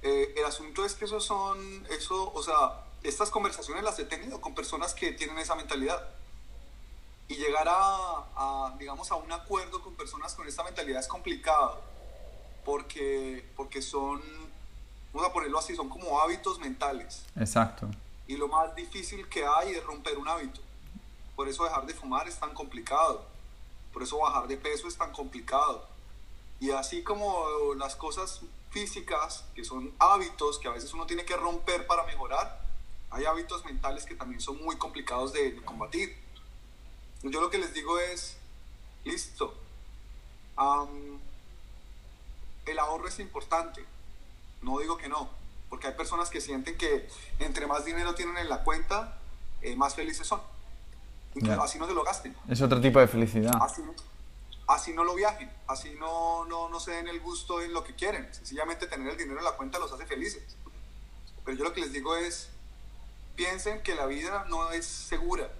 Eh, 0.03 0.35
el 0.37 0.45
asunto 0.45 0.85
es 0.85 0.95
que 0.95 1.05
eso 1.05 1.21
son, 1.21 1.59
eso, 1.91 2.33
o 2.33 2.43
sea, 2.43 2.86
estas 3.09 3.31
conversaciones 3.31 3.83
las 3.83 3.99
he 3.99 4.05
tenido 4.05 4.41
con 4.41 4.55
personas 4.55 4.95
que 4.95 5.13
tienen 5.13 5.39
esa 5.39 5.55
mentalidad. 5.55 6.09
Y 7.29 7.35
llegar 7.37 7.67
a, 7.69 8.75
digamos, 8.79 9.11
a 9.11 9.17
un 9.17 9.33
acuerdo 9.33 9.83
con 9.83 9.95
personas 9.95 10.35
con 10.35 10.47
esta 10.47 10.63
mentalidad 10.63 11.01
es 11.01 11.09
complicado, 11.09 11.81
porque, 12.65 13.45
porque 13.57 13.83
son, 13.83 14.23
vamos 15.13 15.29
a 15.29 15.33
ponerlo 15.33 15.59
así, 15.59 15.75
son 15.75 15.89
como 15.89 16.21
hábitos 16.21 16.61
mentales. 16.61 17.25
Exacto. 17.37 17.89
Y 18.29 18.37
lo 18.37 18.47
más 18.49 18.75
difícil 18.77 19.29
que 19.29 19.45
hay 19.45 19.73
es 19.73 19.85
romper 19.85 20.19
un 20.19 20.29
hábito. 20.29 20.61
Por 21.35 21.49
eso 21.49 21.65
dejar 21.65 21.85
de 21.87 21.95
fumar 21.95 22.29
es 22.29 22.39
tan 22.39 22.55
complicado. 22.55 23.25
Por 23.93 24.03
eso 24.03 24.19
bajar 24.19 24.47
de 24.47 24.57
peso 24.57 24.87
es 24.87 24.97
tan 24.97 25.13
complicado 25.13 25.97
y 26.61 26.71
así 26.71 27.03
como 27.03 27.75
las 27.77 27.97
cosas 27.97 28.41
físicas, 28.71 29.45
que 29.55 29.65
son 29.65 29.93
hábitos 29.99 30.59
que 30.59 30.69
a 30.69 30.73
veces 30.73 30.93
uno 30.95 31.07
tiene 31.07 31.25
que 31.25 31.37
romper 31.37 31.87
para 31.87 32.05
mejorar, 32.05 32.66
hay 33.11 33.25
hábitos 33.25 33.65
mentales 33.65 34.05
que 34.05 34.15
también 34.15 34.41
son 34.41 34.63
muy 34.63 34.77
complicados 34.77 35.33
de, 35.33 35.57
combatir. 35.65 36.17
Yo 37.23 37.41
lo 37.41 37.51
que 37.51 37.59
les 37.59 37.73
digo 37.75 37.99
es, 37.99 38.37
listo, 39.05 39.55
el 42.67 42.79
ahorro 42.79 43.09
es 43.09 43.19
importante, 43.19 43.85
no 44.63 44.79
digo 44.79 44.97
que 44.97 45.09
no, 45.09 45.31
porque 45.69 45.89
hay 45.89 45.95
personas 45.95 46.31
que 46.31 46.41
sienten 46.41 46.77
que 46.77 47.09
entre 47.39 47.67
más 47.67 47.85
dinero 47.85 48.15
tienen 48.15 48.37
en 48.39 48.49
la 48.49 48.65
cuenta, 48.65 49.19
eh, 49.63 49.77
más 49.77 49.95
felices 49.95 50.27
son. 50.27 50.41
Así 51.61 51.79
no 51.79 51.87
se 51.87 51.95
lo 51.95 52.03
gasten. 52.03 52.35
Es 52.49 52.63
otro 52.63 52.81
tipo 52.81 52.99
de 52.99 53.09
felicidad. 53.09 53.53
Así, 53.61 53.83
así 54.67 54.93
no 54.95 55.05
lo 55.05 55.15
viajen, 55.15 55.51
así 55.67 55.95
no, 55.99 56.47
no, 56.47 56.69
no 56.69 56.81
se 56.81 56.93
den 56.93 57.09
el 57.09 57.21
gusto 57.21 57.61
en 57.61 57.73
lo 57.73 57.85
que 57.85 57.95
quieren. 57.95 58.33
Sencillamente 58.33 58.87
tener 58.87 59.09
el 59.09 59.17
dinero 59.17 59.39
en 59.39 59.45
la 59.45 59.53
cuenta 59.53 59.79
los 59.79 59.93
hace 59.93 60.07
felices. 60.07 60.57
Pero 61.45 61.59
yo 61.59 61.65
lo 61.65 61.73
que 61.73 61.81
les 61.83 61.93
digo 61.93 62.17
es, 62.17 62.49
piensen 63.37 63.83
que 63.83 63.95
la 63.95 64.07
vida 64.07 64.47
no 64.49 64.71
es 64.73 64.87
segura 64.87 65.51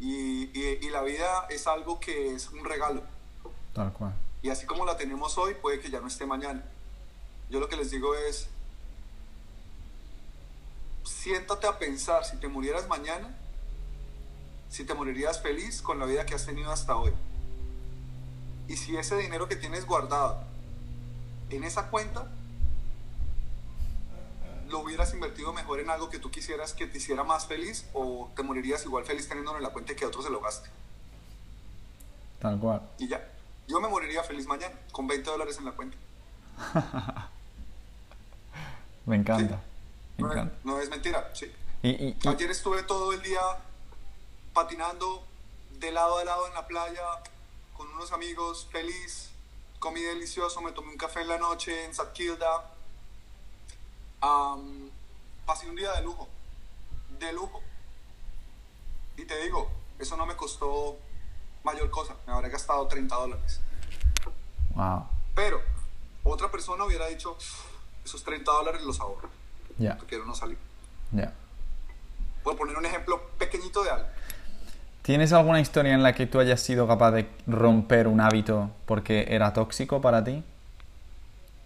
y, 0.00 0.50
y, 0.58 0.90
la 0.90 1.02
vida 1.02 1.46
es 1.48 1.68
algo 1.68 2.00
que 2.00 2.34
es 2.34 2.48
un 2.50 2.64
regalo. 2.64 3.02
Tal 3.72 3.92
cual. 3.92 4.12
Y 4.42 4.50
así 4.50 4.66
como 4.66 4.84
la 4.84 4.96
tenemos 4.96 5.38
hoy, 5.38 5.54
puede 5.54 5.78
que 5.78 5.90
ya 5.90 6.00
no 6.00 6.08
esté 6.08 6.26
mañana. 6.26 6.64
Yo 7.48 7.60
lo 7.60 7.68
que 7.68 7.76
les 7.76 7.92
digo 7.92 8.16
es, 8.16 8.48
siéntate 11.04 11.68
a 11.68 11.78
pensar 11.78 12.24
si 12.24 12.36
te 12.38 12.48
murieras 12.48 12.88
mañana, 12.88 13.32
si 14.70 14.84
te 14.84 14.94
morirías 14.94 15.40
feliz 15.40 15.82
con 15.82 16.00
la 16.00 16.06
vida 16.06 16.26
que 16.26 16.34
has 16.34 16.46
tenido 16.46 16.72
hasta 16.72 16.96
hoy. 16.96 17.12
Y 18.66 18.76
si 18.76 18.96
ese 18.96 19.16
dinero 19.16 19.48
que 19.48 19.54
tienes 19.54 19.86
guardado 19.86 20.42
en 21.50 21.62
esa 21.62 21.90
cuenta, 21.90 22.28
lo 24.72 24.80
hubieras 24.80 25.12
invertido 25.12 25.52
mejor 25.52 25.80
en 25.80 25.90
algo 25.90 26.08
que 26.08 26.18
tú 26.18 26.30
quisieras 26.30 26.72
que 26.72 26.86
te 26.86 26.96
hiciera 26.96 27.22
más 27.22 27.46
feliz 27.46 27.84
o 27.92 28.30
te 28.34 28.42
morirías 28.42 28.84
igual 28.84 29.04
feliz 29.04 29.28
teniéndolo 29.28 29.58
en 29.58 29.62
la 29.62 29.70
cuenta 29.70 29.92
y 29.92 29.96
que 29.96 30.06
otro 30.06 30.22
se 30.22 30.30
lo 30.30 30.40
gaste. 30.40 30.70
Tal 32.40 32.58
cual. 32.58 32.80
Y 32.98 33.06
ya. 33.06 33.28
Yo 33.68 33.80
me 33.80 33.88
moriría 33.88 34.24
feliz 34.24 34.46
mañana 34.46 34.74
con 34.90 35.06
20 35.06 35.30
dólares 35.30 35.58
en 35.58 35.66
la 35.66 35.72
cuenta. 35.72 35.96
me 39.06 39.16
encanta. 39.16 39.60
no, 40.64 40.80
Es, 40.80 40.88
mentira, 40.88 41.30
sí. 41.34 41.52
Y, 41.82 42.16
Ayer 42.26 42.50
estuve 42.50 42.82
todo 42.82 43.12
el 43.12 43.22
día 43.22 43.40
patinando 44.54 45.22
de 45.78 45.92
lado 45.92 46.18
a 46.18 46.24
lado 46.24 46.48
en 46.48 46.54
la 46.54 46.66
playa 46.66 47.04
con 47.76 47.88
unos 47.90 48.12
amigos, 48.12 48.68
feliz, 48.72 49.30
comí 49.78 50.00
delicioso, 50.00 50.60
me 50.62 50.72
tomé 50.72 50.92
un 50.92 50.96
café 50.96 51.20
en 51.20 51.28
la 51.28 51.38
noche 51.38 51.84
en 51.84 51.94
Pasé 55.44 55.68
un 55.68 55.76
día 55.76 55.92
de 55.92 56.02
lujo, 56.02 56.28
de 57.18 57.32
lujo. 57.32 57.60
Y 59.16 59.24
te 59.24 59.42
digo, 59.42 59.68
eso 59.98 60.16
no 60.16 60.24
me 60.24 60.36
costó 60.36 60.96
mayor 61.64 61.90
cosa, 61.90 62.14
me 62.26 62.32
habría 62.32 62.50
gastado 62.50 62.86
30 62.86 63.14
dólares. 63.14 63.60
Wow. 64.74 65.06
Pero 65.34 65.60
otra 66.24 66.50
persona 66.50 66.84
hubiera 66.84 67.06
dicho, 67.08 67.36
esos 68.04 68.22
30 68.22 68.50
dólares 68.50 68.82
los 68.82 69.00
ahorro. 69.00 69.28
Ya. 69.78 69.98
Quiero 70.08 70.24
no 70.24 70.34
salir. 70.34 70.58
Ya. 71.10 71.32
Puedo 72.42 72.56
poner 72.56 72.76
un 72.76 72.86
ejemplo 72.86 73.20
pequeñito 73.38 73.82
de 73.82 73.90
algo. 73.90 74.08
¿Tienes 75.02 75.32
alguna 75.32 75.60
historia 75.60 75.94
en 75.94 76.02
la 76.02 76.14
que 76.14 76.26
tú 76.26 76.38
hayas 76.38 76.60
sido 76.60 76.86
capaz 76.86 77.10
de 77.10 77.28
romper 77.46 78.06
un 78.06 78.20
hábito 78.20 78.70
porque 78.86 79.26
era 79.28 79.52
tóxico 79.52 80.00
para 80.00 80.22
ti? 80.22 80.44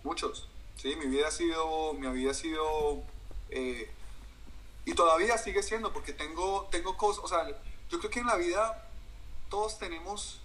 Muchos. 0.02 0.48
Sí, 0.86 0.94
mi 0.94 1.06
vida 1.06 1.26
ha 1.26 1.30
sido, 1.32 1.94
mi 1.94 2.06
vida 2.12 2.30
ha 2.30 2.34
sido, 2.34 3.02
eh, 3.50 3.90
y 4.84 4.94
todavía 4.94 5.36
sigue 5.36 5.60
siendo, 5.64 5.92
porque 5.92 6.12
tengo, 6.12 6.68
tengo 6.70 6.96
cosas, 6.96 7.24
o 7.24 7.26
sea, 7.26 7.44
yo 7.90 7.98
creo 7.98 8.08
que 8.08 8.20
en 8.20 8.26
la 8.28 8.36
vida 8.36 8.88
todos 9.50 9.80
tenemos 9.80 10.38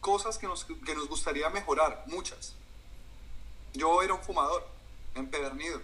cosas 0.00 0.38
que 0.38 0.46
nos, 0.46 0.64
que 0.64 0.94
nos 0.94 1.06
gustaría 1.06 1.50
mejorar, 1.50 2.02
muchas. 2.06 2.54
Yo 3.74 4.00
era 4.00 4.14
un 4.14 4.22
fumador, 4.22 4.66
empedernido. 5.14 5.82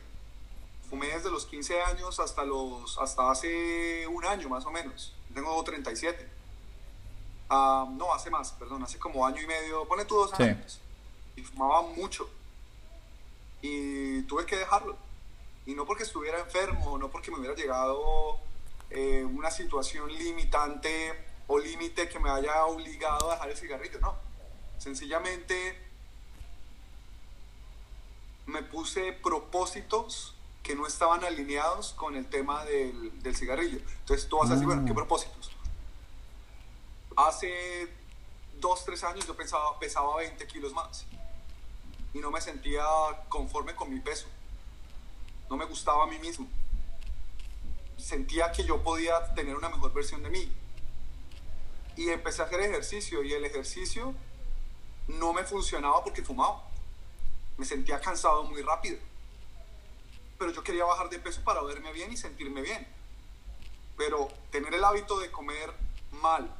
Fumé 0.88 1.08
desde 1.08 1.30
los 1.30 1.44
15 1.44 1.82
años 1.82 2.18
hasta, 2.20 2.42
los, 2.42 2.96
hasta 2.96 3.30
hace 3.30 4.06
un 4.06 4.24
año 4.24 4.48
más 4.48 4.64
o 4.64 4.70
menos. 4.70 5.12
Tengo 5.34 5.62
37. 5.62 6.26
Ah, 7.50 7.86
no, 7.90 8.14
hace 8.14 8.30
más, 8.30 8.50
perdón, 8.52 8.82
hace 8.82 8.98
como 8.98 9.26
año 9.26 9.42
y 9.42 9.46
medio, 9.46 9.86
pone 9.86 10.06
tú 10.06 10.14
dos 10.14 10.32
años. 10.40 10.80
Y 11.36 11.42
fumaba 11.42 11.82
mucho. 11.82 12.30
Y 13.66 14.20
tuve 14.24 14.44
que 14.44 14.56
dejarlo. 14.56 14.94
Y 15.64 15.74
no 15.74 15.86
porque 15.86 16.02
estuviera 16.02 16.38
enfermo, 16.38 16.98
no 16.98 17.08
porque 17.08 17.30
me 17.30 17.38
hubiera 17.38 17.54
llegado 17.54 18.38
eh, 18.90 19.24
una 19.24 19.50
situación 19.50 20.12
limitante 20.12 21.14
o 21.46 21.58
límite 21.58 22.06
que 22.10 22.18
me 22.18 22.28
haya 22.28 22.66
obligado 22.66 23.30
a 23.30 23.34
dejar 23.36 23.48
el 23.48 23.56
cigarrillo, 23.56 23.98
no. 24.00 24.16
Sencillamente 24.76 25.80
me 28.44 28.62
puse 28.62 29.14
propósitos 29.14 30.34
que 30.62 30.74
no 30.74 30.86
estaban 30.86 31.24
alineados 31.24 31.94
con 31.94 32.16
el 32.16 32.26
tema 32.26 32.66
del, 32.66 33.22
del 33.22 33.34
cigarrillo. 33.34 33.78
Entonces 34.00 34.28
tú 34.28 34.36
vas 34.36 34.50
a 34.50 34.54
decir, 34.54 34.66
bueno, 34.66 34.84
¿qué 34.84 34.92
mm. 34.92 34.96
propósitos? 34.96 35.50
Hace 37.16 37.88
dos, 38.60 38.84
tres 38.84 39.02
años 39.04 39.26
yo 39.26 39.34
pensaba, 39.34 39.78
pesaba 39.78 40.16
20 40.16 40.46
kilos 40.48 40.74
más 40.74 41.06
y 42.14 42.18
no 42.20 42.30
me 42.30 42.40
sentía 42.40 42.84
conforme 43.28 43.74
con 43.74 43.92
mi 43.92 44.00
peso. 44.00 44.26
No 45.50 45.56
me 45.56 45.66
gustaba 45.66 46.04
a 46.04 46.06
mí 46.06 46.18
mismo. 46.18 46.48
Sentía 47.98 48.50
que 48.52 48.64
yo 48.64 48.82
podía 48.82 49.34
tener 49.34 49.54
una 49.54 49.68
mejor 49.68 49.92
versión 49.92 50.22
de 50.22 50.30
mí. 50.30 50.50
Y 51.96 52.08
empecé 52.08 52.42
a 52.42 52.46
hacer 52.46 52.60
ejercicio 52.60 53.22
y 53.22 53.32
el 53.32 53.44
ejercicio 53.44 54.14
no 55.06 55.32
me 55.32 55.44
funcionaba 55.44 56.02
porque 56.02 56.22
fumaba 56.22 56.62
me 57.56 57.64
sentía 57.64 58.00
cansado 58.00 58.44
muy 58.44 58.62
rápido. 58.62 58.98
Pero 60.38 60.52
yo 60.52 60.64
quería 60.64 60.84
bajar 60.84 61.08
de 61.08 61.18
peso 61.18 61.42
para 61.44 61.62
verme 61.62 61.92
bien 61.92 62.12
y 62.12 62.16
sentirme 62.16 62.62
bien. 62.62 62.86
Pero 63.96 64.28
tener 64.50 64.74
el 64.74 64.82
hábito 64.82 65.18
de 65.20 65.30
comer 65.30 65.72
mal, 66.10 66.52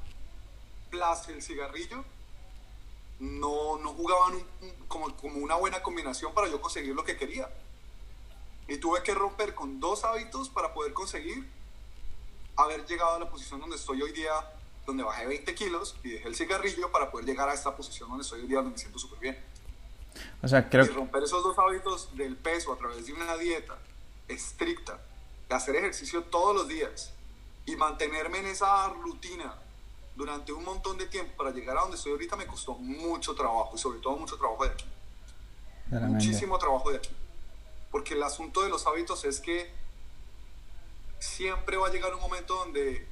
plus 0.91 1.29
el 1.29 1.43
cigarrillo, 1.43 2.05
no, 3.19 3.79
no 3.79 3.91
jugaban 3.91 4.43
como, 4.89 5.17
como 5.17 5.39
una 5.39 5.57
buena 5.57 5.83
combinación 5.83 6.33
para 6.35 6.49
yo 6.49 6.61
conseguir 6.61 6.95
lo 6.95 7.05
que 7.05 7.17
quería. 7.17 7.49
Y 8.67 8.79
tuve 8.79 9.03
que 9.03 9.15
romper 9.15 9.55
con 9.55 9.81
dos 9.81 10.05
hábitos 10.05 10.49
para 10.49 10.73
poder 10.73 10.93
conseguir 10.93 11.49
haber 12.57 12.87
llegado 12.87 13.15
a 13.15 13.19
la 13.19 13.31
posición 13.31 13.61
donde 13.61 13.77
estoy 13.77 14.01
hoy 14.03 14.13
día, 14.13 14.33
donde 14.87 15.03
bajé 15.03 15.27
20 15.27 15.55
kilos 15.55 15.97
y 16.03 16.11
dejé 16.11 16.29
el 16.29 16.35
cigarrillo 16.35 16.91
para 16.91 17.11
poder 17.11 17.27
llegar 17.27 17.49
a 17.49 17.55
esta 17.55 17.77
posición 17.77 18.09
donde 18.09 18.23
estoy 18.23 18.41
hoy 18.41 18.47
día, 18.47 18.57
donde 18.59 18.73
me 18.73 18.79
siento 18.79 18.99
súper 18.99 19.19
bien. 19.19 19.45
O 20.43 20.49
sea, 20.49 20.69
creo... 20.69 20.85
Y 20.85 20.89
romper 20.89 21.23
esos 21.25 21.43
dos 21.43 21.59
hábitos 21.59 22.17
del 22.17 22.37
peso 22.37 22.73
a 22.73 22.79
través 22.79 23.07
de 23.07 23.13
una 23.13 23.37
dieta 23.37 23.77
estricta, 24.29 24.99
de 25.49 25.55
hacer 25.55 25.77
ejercicio 25.77 26.23
todos 26.25 26.55
los 26.55 26.69
días 26.69 27.13
y 27.67 27.77
mantenerme 27.77 28.39
en 28.39 28.47
esa 28.47 28.89
rutina 28.89 29.55
durante 30.15 30.53
un 30.53 30.65
montón 30.65 30.97
de 30.97 31.07
tiempo 31.07 31.37
para 31.37 31.51
llegar 31.51 31.77
a 31.77 31.83
donde 31.83 31.97
estoy 31.97 32.13
ahorita 32.13 32.37
me 32.37 32.47
costó 32.47 32.75
mucho 32.75 33.35
trabajo 33.35 33.73
y 33.75 33.79
sobre 33.79 33.99
todo 33.99 34.17
mucho 34.17 34.37
trabajo 34.37 34.65
de 34.65 34.71
aquí. 34.71 34.85
Muchísimo 35.91 36.59
trabajo 36.59 36.91
de 36.91 36.99
aquí. 36.99 37.11
Porque 37.91 38.15
el 38.15 38.23
asunto 38.23 38.63
de 38.63 38.69
los 38.69 38.87
hábitos 38.87 39.25
es 39.25 39.41
que 39.41 39.73
siempre 41.19 41.77
va 41.77 41.89
a 41.89 41.91
llegar 41.91 42.15
un 42.15 42.21
momento 42.21 42.55
donde, 42.55 43.07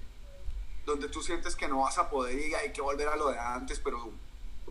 donde 0.84 1.08
tú 1.08 1.22
sientes 1.22 1.56
que 1.56 1.68
no 1.68 1.80
vas 1.80 1.98
a 1.98 2.10
poder 2.10 2.38
y 2.38 2.54
hay 2.54 2.72
que 2.72 2.80
volver 2.80 3.08
a 3.08 3.16
lo 3.16 3.30
de 3.30 3.38
antes, 3.38 3.80
pero 3.80 4.10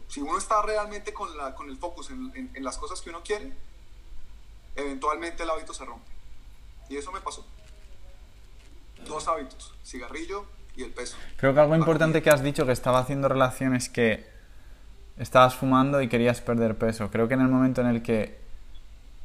si 0.08 0.22
uno 0.22 0.38
está 0.38 0.62
realmente 0.62 1.14
con, 1.14 1.36
la, 1.38 1.56
con 1.56 1.70
el 1.70 1.78
focus 1.78 2.12
en, 2.12 2.52
en, 2.54 2.64
las 2.64 2.78
cosas 2.78 3.02
que 3.02 3.10
uno 3.10 3.24
quiere, 3.24 3.54
eventualmente 4.76 5.44
el 5.44 5.50
hábito 5.50 5.74
se 5.74 5.86
rompe. 5.86 6.12
Y 6.90 6.98
eso 6.98 7.12
me 7.12 7.22
pasó. 7.22 7.46
Dos 9.06 9.28
hábitos, 9.28 9.74
cigarrillo 9.84 10.46
y 10.76 10.84
el 10.84 10.92
peso. 10.92 11.18
Creo 11.38 11.54
que 11.54 11.60
algo 11.60 11.76
importante 11.76 12.22
que 12.22 12.30
has 12.30 12.44
dicho 12.44 12.66
que 12.66 12.72
estaba 12.72 13.00
haciendo 13.00 13.28
relaciones 13.28 13.90
que 13.90 14.26
estabas 15.18 15.56
fumando 15.56 16.02
y 16.02 16.08
querías 16.08 16.42
perder 16.42 16.76
peso. 16.78 17.10
Creo 17.12 17.28
que 17.28 17.34
en 17.34 17.42
el 17.42 17.48
momento 17.48 17.82
en 17.82 17.88
el 17.88 18.02
que 18.02 18.40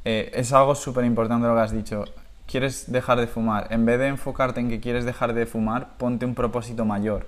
eh, 0.05 0.31
es 0.33 0.53
algo 0.53 0.75
súper 0.75 1.05
importante 1.05 1.47
lo 1.47 1.55
que 1.55 1.61
has 1.61 1.71
dicho. 1.71 2.05
Quieres 2.45 2.91
dejar 2.91 3.19
de 3.19 3.27
fumar. 3.27 3.67
En 3.71 3.85
vez 3.85 3.99
de 3.99 4.07
enfocarte 4.07 4.59
en 4.59 4.69
que 4.69 4.79
quieres 4.79 5.05
dejar 5.05 5.33
de 5.33 5.45
fumar, 5.45 5.97
ponte 5.97 6.25
un 6.25 6.35
propósito 6.35 6.85
mayor 6.85 7.27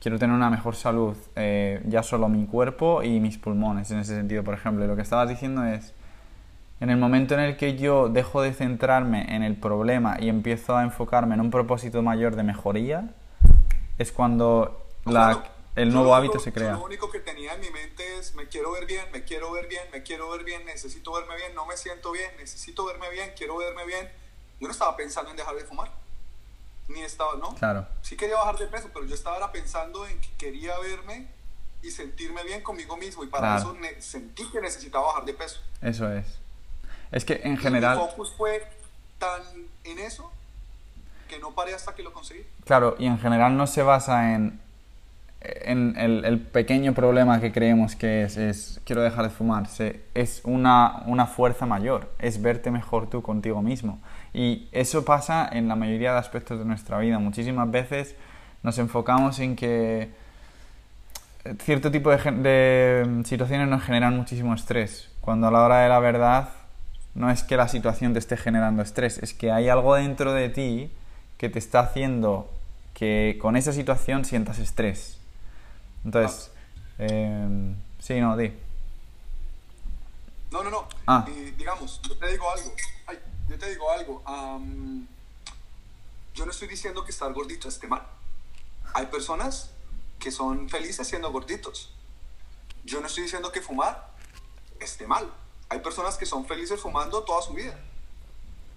quiero 0.00 0.18
tener 0.18 0.34
una 0.34 0.50
mejor 0.50 0.74
salud, 0.74 1.16
eh, 1.36 1.82
ya 1.86 2.02
solo 2.02 2.28
mi 2.28 2.46
cuerpo 2.46 3.02
y 3.02 3.20
mis 3.20 3.38
pulmones, 3.38 3.90
en 3.90 3.98
ese 3.98 4.16
sentido, 4.16 4.42
por 4.42 4.54
ejemplo. 4.54 4.84
Y 4.84 4.88
lo 4.88 4.96
que 4.96 5.02
estabas 5.02 5.28
diciendo 5.28 5.64
es, 5.64 5.92
en 6.80 6.90
el 6.90 6.96
momento 6.96 7.34
en 7.34 7.40
el 7.40 7.56
que 7.56 7.76
yo 7.76 8.08
dejo 8.08 8.40
de 8.42 8.54
centrarme 8.54 9.34
en 9.34 9.42
el 9.42 9.54
problema 9.54 10.16
y 10.18 10.30
empiezo 10.30 10.76
a 10.76 10.82
enfocarme 10.82 11.34
en 11.34 11.42
un 11.42 11.50
propósito 11.50 12.02
mayor 12.02 12.34
de 12.34 12.42
mejoría, 12.42 13.10
es 14.00 14.12
cuando 14.12 14.86
la, 15.04 15.52
el 15.76 15.92
nuevo 15.92 16.14
hábito 16.14 16.38
se 16.38 16.54
crea. 16.54 16.72
Lo 16.72 16.84
único 16.84 17.10
que 17.10 17.20
tenía 17.20 17.52
en 17.52 17.60
mi 17.60 17.68
mente 17.68 18.18
es, 18.18 18.34
me 18.34 18.48
quiero 18.48 18.72
ver 18.72 18.86
bien, 18.86 19.04
me 19.12 19.24
quiero 19.24 19.52
ver 19.52 19.68
bien, 19.68 19.82
me 19.92 20.02
quiero 20.02 20.30
ver 20.30 20.42
bien, 20.42 20.64
necesito 20.64 21.12
verme 21.12 21.36
bien, 21.36 21.54
no 21.54 21.66
me 21.66 21.76
siento 21.76 22.10
bien, 22.10 22.30
necesito 22.38 22.86
verme 22.86 23.10
bien, 23.10 23.32
quiero 23.36 23.58
verme 23.58 23.84
bien. 23.84 24.10
Yo 24.58 24.68
no 24.68 24.72
estaba 24.72 24.96
pensando 24.96 25.30
en 25.30 25.36
dejar 25.36 25.54
de 25.54 25.64
fumar 25.64 25.90
ni 26.88 27.02
estaba, 27.02 27.36
¿no? 27.36 27.54
Claro. 27.56 27.86
Sí 28.00 28.16
quería 28.16 28.36
bajar 28.36 28.56
de 28.56 28.66
peso, 28.68 28.88
pero 28.92 29.04
yo 29.04 29.14
estaba 29.14 29.52
pensando 29.52 30.06
en 30.06 30.18
que 30.18 30.30
quería 30.38 30.78
verme 30.78 31.28
y 31.82 31.90
sentirme 31.90 32.42
bien 32.42 32.62
conmigo 32.62 32.96
mismo 32.96 33.22
y 33.22 33.26
para 33.26 33.58
eso 33.58 33.76
sentí 33.98 34.50
que 34.50 34.62
necesitaba 34.62 35.08
bajar 35.08 35.26
de 35.26 35.34
peso. 35.34 35.60
Eso 35.82 36.10
es. 36.10 36.26
Es 37.12 37.26
que 37.26 37.42
en 37.44 37.58
general... 37.58 37.98
mi 37.98 38.04
focus 38.06 38.32
fue 38.34 38.66
tan 39.18 39.42
en 39.84 39.98
eso 39.98 40.32
que 41.30 41.38
no 41.38 41.52
paré 41.52 41.74
hasta 41.74 41.94
que 41.94 42.02
lo 42.02 42.12
conseguí. 42.12 42.44
Claro, 42.64 42.96
y 42.98 43.06
en 43.06 43.18
general 43.18 43.56
no 43.56 43.66
se 43.66 43.82
basa 43.82 44.34
en, 44.34 44.60
en 45.40 45.96
el, 45.96 46.40
pequeño 46.40 46.92
problema 46.92 47.40
que 47.40 47.52
creemos 47.52 47.94
que 47.94 48.24
es, 48.24 48.36
es 48.36 48.80
quiero 48.84 49.02
dejar 49.02 49.24
de 49.24 49.30
fumar. 49.30 49.68
Se, 49.68 50.02
es 50.14 50.42
una, 50.44 51.02
una 51.06 51.26
fuerza 51.26 51.64
mayor, 51.64 52.12
es 52.18 52.42
verte 52.42 52.70
mejor 52.70 53.08
tú 53.08 53.22
contigo 53.22 53.62
mismo. 53.62 54.00
Y 54.34 54.68
eso 54.72 55.04
pasa 55.04 55.48
en 55.50 55.68
la 55.68 55.76
mayoría 55.76 56.12
de 56.12 56.18
aspectos 56.18 56.58
de 56.58 56.64
nuestra 56.64 56.98
vida. 56.98 57.18
Muchísimas 57.18 57.70
veces 57.70 58.16
nos 58.62 58.78
enfocamos 58.78 59.38
en 59.38 59.56
que 59.56 60.10
cierto 61.60 61.90
tipo 61.90 62.10
de, 62.10 63.22
situaciones 63.24 63.68
nos 63.68 63.82
generan 63.82 64.16
muchísimo 64.16 64.54
estrés, 64.54 65.10
cuando 65.20 65.48
a 65.48 65.50
la 65.50 65.62
hora 65.62 65.78
de 65.78 65.88
la 65.88 65.98
verdad 65.98 66.50
no 67.14 67.30
es 67.30 67.42
que 67.42 67.56
la 67.56 67.68
situación 67.68 68.12
te 68.12 68.18
esté 68.18 68.36
generando 68.36 68.82
estrés, 68.82 69.18
es 69.18 69.34
que 69.34 69.50
hay 69.50 69.68
algo 69.68 69.94
dentro 69.94 70.32
de 70.32 70.48
ti 70.48 70.90
que 71.40 71.48
te 71.48 71.58
está 71.58 71.80
haciendo 71.80 72.50
que 72.92 73.38
con 73.40 73.56
esa 73.56 73.72
situación 73.72 74.26
sientas 74.26 74.58
estrés. 74.58 75.16
Entonces, 76.04 76.50
em, 76.98 77.76
sí, 77.98 78.20
no, 78.20 78.36
di. 78.36 78.52
No, 80.50 80.62
no, 80.62 80.68
no. 80.68 80.86
Ah. 81.06 81.26
digamos, 81.56 82.02
yo 82.02 82.14
te 82.18 82.30
digo 82.30 82.44
algo 82.50 82.70
yo 83.48 83.58
te 83.58 83.70
digo 83.70 83.90
algo, 83.90 84.22
yo 86.34 86.44
no 86.44 86.50
estoy 86.50 86.68
diciendo 86.68 87.06
que 87.06 87.10
estar 87.10 87.32
gordito 87.32 87.68
esté 87.68 87.88
mal. 87.88 88.06
Hay 88.92 89.06
personas 89.06 89.70
que 90.18 90.30
son 90.30 90.68
felices 90.68 91.08
siendo 91.08 91.32
gorditos. 91.32 91.90
Yo 92.84 93.00
no 93.00 93.06
estoy 93.06 93.22
diciendo 93.22 93.50
que 93.50 93.62
fumar 93.62 94.14
esté 94.78 95.06
mal. 95.06 95.32
Hay 95.70 95.78
personas 95.78 96.18
que 96.18 96.26
son 96.26 96.44
felices 96.44 96.78
fumando 96.78 97.24
toda 97.24 97.40
su 97.40 97.54
vida. 97.54 97.78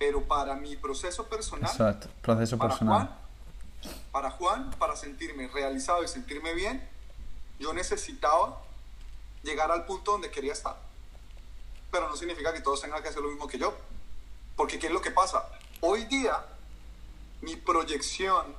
Pero 0.05 0.21
para 0.21 0.53
mi 0.55 0.75
proceso 0.75 1.29
personal, 1.29 1.71
proceso 2.21 2.57
personal. 2.57 3.17
para 4.11 4.31
Juan, 4.31 4.69
para 4.71 4.97
sentirme 4.97 5.47
realizado 5.47 6.03
y 6.03 6.09
sentirme 6.09 6.53
bien, 6.53 6.85
yo 7.57 7.71
necesitaba 7.71 8.61
llegar 9.43 9.71
al 9.71 9.85
punto 9.85 10.11
donde 10.11 10.29
quería 10.29 10.51
estar. 10.51 10.75
Pero 11.89 12.09
no 12.09 12.17
significa 12.17 12.51
que 12.51 12.59
todos 12.59 12.81
tengan 12.81 13.01
que 13.01 13.07
hacer 13.07 13.21
lo 13.21 13.29
mismo 13.29 13.47
que 13.47 13.57
yo. 13.57 13.73
Porque 14.57 14.77
¿qué 14.77 14.87
es 14.87 14.91
lo 14.93 14.99
que 14.99 15.11
pasa? 15.11 15.47
Hoy 15.79 16.03
día, 16.03 16.47
mi 17.39 17.55
proyección, 17.55 18.53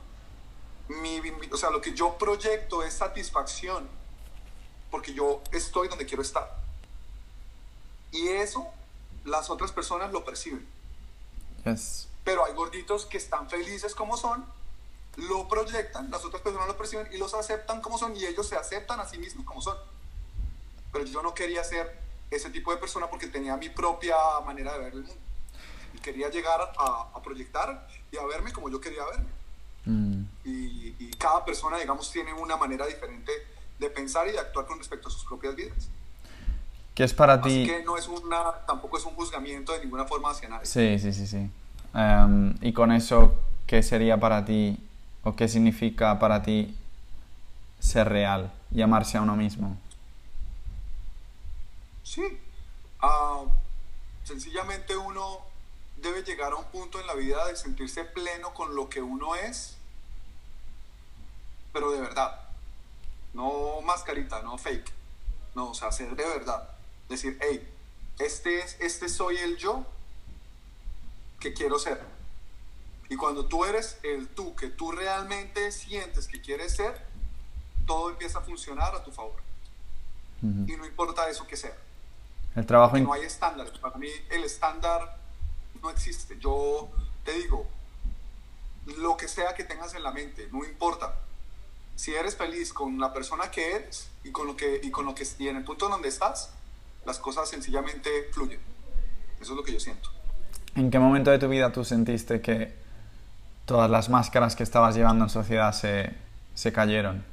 mi, 0.89 1.21
o 1.53 1.57
sea, 1.59 1.69
lo 1.69 1.83
que 1.83 1.93
yo 1.93 2.17
proyecto 2.17 2.83
es 2.83 2.95
satisfacción, 2.95 3.87
porque 4.91 5.13
yo 5.13 5.43
estoy 5.53 5.89
donde 5.89 6.07
quiero 6.07 6.23
estar. 6.23 6.57
Y 8.13 8.29
eso 8.29 8.67
las 9.27 9.51
otras 9.51 9.73
personas 9.73 10.11
lo 10.11 10.25
perciben. 10.25 10.73
Pero 12.25 12.45
hay 12.45 12.55
gorditos 12.55 13.07
que 13.07 13.19
están 13.19 13.49
felices 13.49 13.95
como 13.95 14.17
son, 14.17 14.45
lo 15.17 15.49
proyectan, 15.49 16.11
las 16.11 16.25
otras 16.25 16.43
personas 16.43 16.69
lo 16.69 16.77
perciben 16.77 17.09
y 17.13 17.19
los 17.19 17.35
aceptan 17.35 17.81
como 17.81 17.99
son 17.99 18.17
y 18.17 18.25
ellos 18.25 18.49
se 18.49 18.57
aceptan 18.57 19.01
a 19.01 19.09
sí 19.09 19.19
mismos 19.19 19.47
como 19.47 19.61
son. 19.61 19.77
Pero 20.93 21.05
yo 21.05 21.23
no 21.23 21.35
quería 21.35 21.63
ser 21.65 21.99
ese 22.31 22.51
tipo 22.51 22.73
de 22.73 22.79
persona 22.79 23.09
porque 23.09 23.27
tenía 23.29 23.57
mi 23.57 23.69
propia 23.69 24.17
manera 24.45 24.73
de 24.73 24.79
ver 24.79 24.93
el 24.95 25.03
mundo. 25.03 25.23
Y 25.95 25.99
quería 25.99 26.29
llegar 26.29 26.73
a, 26.77 27.23
proyectar 27.23 27.87
y 28.11 28.17
a 28.17 28.25
verme 28.27 28.53
como 28.53 28.69
yo 28.69 28.81
quería 28.81 29.05
verme. 29.05 29.31
Mm. 29.85 30.25
Y, 30.45 30.97
y 30.99 31.11
cada 31.19 31.45
persona, 31.45 31.79
digamos, 31.79 32.11
tiene 32.11 32.33
una 32.33 32.57
manera 32.57 32.87
diferente 32.87 33.33
de 33.79 33.91
pensar 33.91 34.29
y 34.29 34.33
de 34.33 34.39
actuar 34.39 34.67
con 34.67 34.79
respecto 34.79 35.09
a 35.09 35.11
sus 35.11 35.25
propias 35.25 35.55
vidas. 35.55 35.89
¿Qué 36.95 37.03
es 37.03 37.13
para 37.13 37.41
ti? 37.41 37.65
Así 37.65 37.67
que 37.67 37.83
no 37.83 37.97
es 37.97 38.07
una, 38.07 38.53
tampoco 38.67 38.99
es 38.99 39.05
un 39.05 39.15
juzgamiento 39.15 39.73
de 39.73 39.81
ninguna 39.81 40.05
forma 40.05 40.31
hacia 40.31 40.49
nadie. 40.49 40.65
Sí, 40.65 40.99
sí, 41.01 41.13
sí, 41.13 41.27
sí. 41.27 41.51
Em, 41.93 42.55
y 42.61 42.73
con 42.73 42.93
eso, 42.93 43.35
¿qué 43.67 43.83
sería 43.83 44.19
para 44.21 44.45
ti 44.45 44.79
o 45.25 45.35
qué 45.35 45.49
significa 45.49 46.19
para 46.21 46.43
ti 46.43 46.79
ser 47.81 48.09
real, 48.09 48.53
llamarse 48.71 49.19
a 49.19 49.23
uno 49.23 49.35
mismo? 49.35 49.77
Sí. 52.05 52.23
Ah, 53.01 53.43
sencillamente 54.23 54.97
uno 54.97 55.41
debe 55.97 56.23
llegar 56.23 56.53
a 56.53 56.57
un 56.57 56.65
punto 56.67 57.01
en 57.01 57.09
la 57.09 57.15
vida 57.15 57.45
de 57.47 57.57
sentirse 57.57 58.05
pleno 58.05 58.55
con 58.55 58.77
lo 58.77 58.89
que 58.89 59.03
uno 59.03 59.35
es, 59.35 59.77
pero 61.73 61.91
de 61.91 62.01
verdad. 62.01 62.41
No 63.33 63.81
mascarita, 63.83 64.43
no 64.43 64.57
fake. 64.57 64.93
No, 65.57 65.71
o 65.71 65.75
sea, 65.75 65.91
ser 65.91 66.15
de 66.15 66.25
verdad 66.25 66.74
decir, 67.09 67.39
hey, 67.41 67.67
este, 68.19 68.61
es, 68.61 68.77
este 68.81 69.09
soy 69.09 69.37
el 69.39 69.57
yo 69.57 69.85
que 71.41 71.53
quiero 71.53 71.79
ser. 71.79 72.01
Y 73.09 73.17
cuando 73.17 73.47
tú 73.47 73.65
eres 73.65 73.99
el 74.03 74.29
tú 74.29 74.55
que 74.57 74.69
tú 74.69 74.93
realmente 74.93 75.71
sientes 75.73 76.27
que 76.27 76.41
quieres 76.41 76.75
ser, 76.75 77.07
todo 77.87 78.11
empieza 78.11 78.39
a 78.39 78.43
funcionar 78.43 78.95
a 78.95 79.05
tu 79.05 79.13
favor. 79.13 79.43
Y 80.43 80.77
no 80.77 80.85
importa 80.85 81.29
eso 81.31 81.47
que 81.47 81.57
sea. 81.57 81.75
El 82.55 82.67
trabajo 82.67 82.99
no 82.99 83.15
hay 83.15 83.23
estándar. 83.23 83.67
Para 83.81 83.97
mí 83.97 84.09
el 84.31 84.45
estándar 84.45 85.17
no 85.83 85.89
existe. 85.89 86.39
Yo 86.39 86.91
te 87.25 87.33
digo, 87.33 87.67
lo 88.99 89.17
que 89.17 89.27
sea 89.27 89.55
que 89.55 89.65
tengas 89.65 89.95
en 89.95 90.03
la 90.03 90.13
mente, 90.13 90.49
no 90.53 90.65
importa. 90.65 91.17
Si 91.97 92.15
eres 92.15 92.37
feliz 92.37 92.73
con 92.73 92.99
la 92.99 93.13
persona 93.13 93.51
que 93.51 93.77
eres 93.77 94.09
y 94.23 94.33
con 94.33 94.47
lo 94.47 94.57
que 94.57 94.81
y 94.83 94.91
con 94.91 95.07
lo 95.07 95.15
que 95.15 95.27
y 95.39 95.49
en 95.49 95.57
el 95.57 95.65
punto 95.65 95.89
donde 95.89 96.09
estás, 96.09 96.51
las 97.07 97.19
cosas 97.19 97.49
sencillamente 97.49 98.29
fluyen. 98.33 98.61
Eso 99.41 99.53
es 99.53 99.57
lo 99.57 99.63
que 99.63 99.73
yo 99.73 99.81
siento. 99.81 100.11
¿En 100.75 100.91
qué 100.91 100.99
momento 100.99 101.31
de 101.31 101.39
tu 101.39 101.49
vida 101.49 101.73
tú 101.73 101.85
sentiste 101.85 102.41
que 102.41 102.75
todas 103.65 103.91
las 103.91 104.09
máscaras 104.09 104.57
que 104.57 104.63
estabas 104.63 104.95
llevando 104.95 105.25
en 105.25 105.31
sociedad 105.31 105.73
se, 105.73 106.13
se 106.55 106.73
cayeron? 106.73 107.25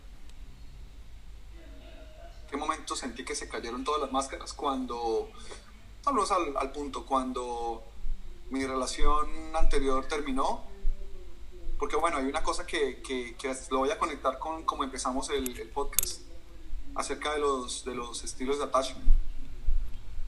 ¿Qué 2.50 2.58
momento 2.58 2.96
sentí 2.96 3.24
que 3.24 3.34
se 3.36 3.48
cayeron 3.48 3.84
todas 3.84 4.02
las 4.02 4.12
máscaras? 4.12 4.54
Cuando, 4.54 5.30
vamos 6.04 6.32
al, 6.32 6.56
al 6.58 6.72
punto, 6.72 7.06
cuando 7.06 7.84
mi 8.50 8.66
relación 8.66 9.56
anterior 9.56 10.06
terminó, 10.06 10.64
porque 11.80 11.96
bueno, 11.96 12.18
hay 12.18 12.26
una 12.26 12.44
cosa 12.44 12.68
que, 12.68 13.02
que, 13.02 13.36
que, 13.36 13.56
lo 13.72 13.80
voy 13.80 13.90
a 13.90 13.98
conectar 13.98 14.38
con 14.38 14.64
cómo 14.64 14.84
empezamos 14.84 15.30
el, 15.32 15.58
el, 15.58 15.70
podcast, 15.70 16.22
acerca 16.94 17.34
de 17.34 17.40
los, 17.40 17.86
de 17.86 17.96
los 17.96 18.24
estilos 18.24 18.60
de 18.60 18.66
attachment. 18.66 19.10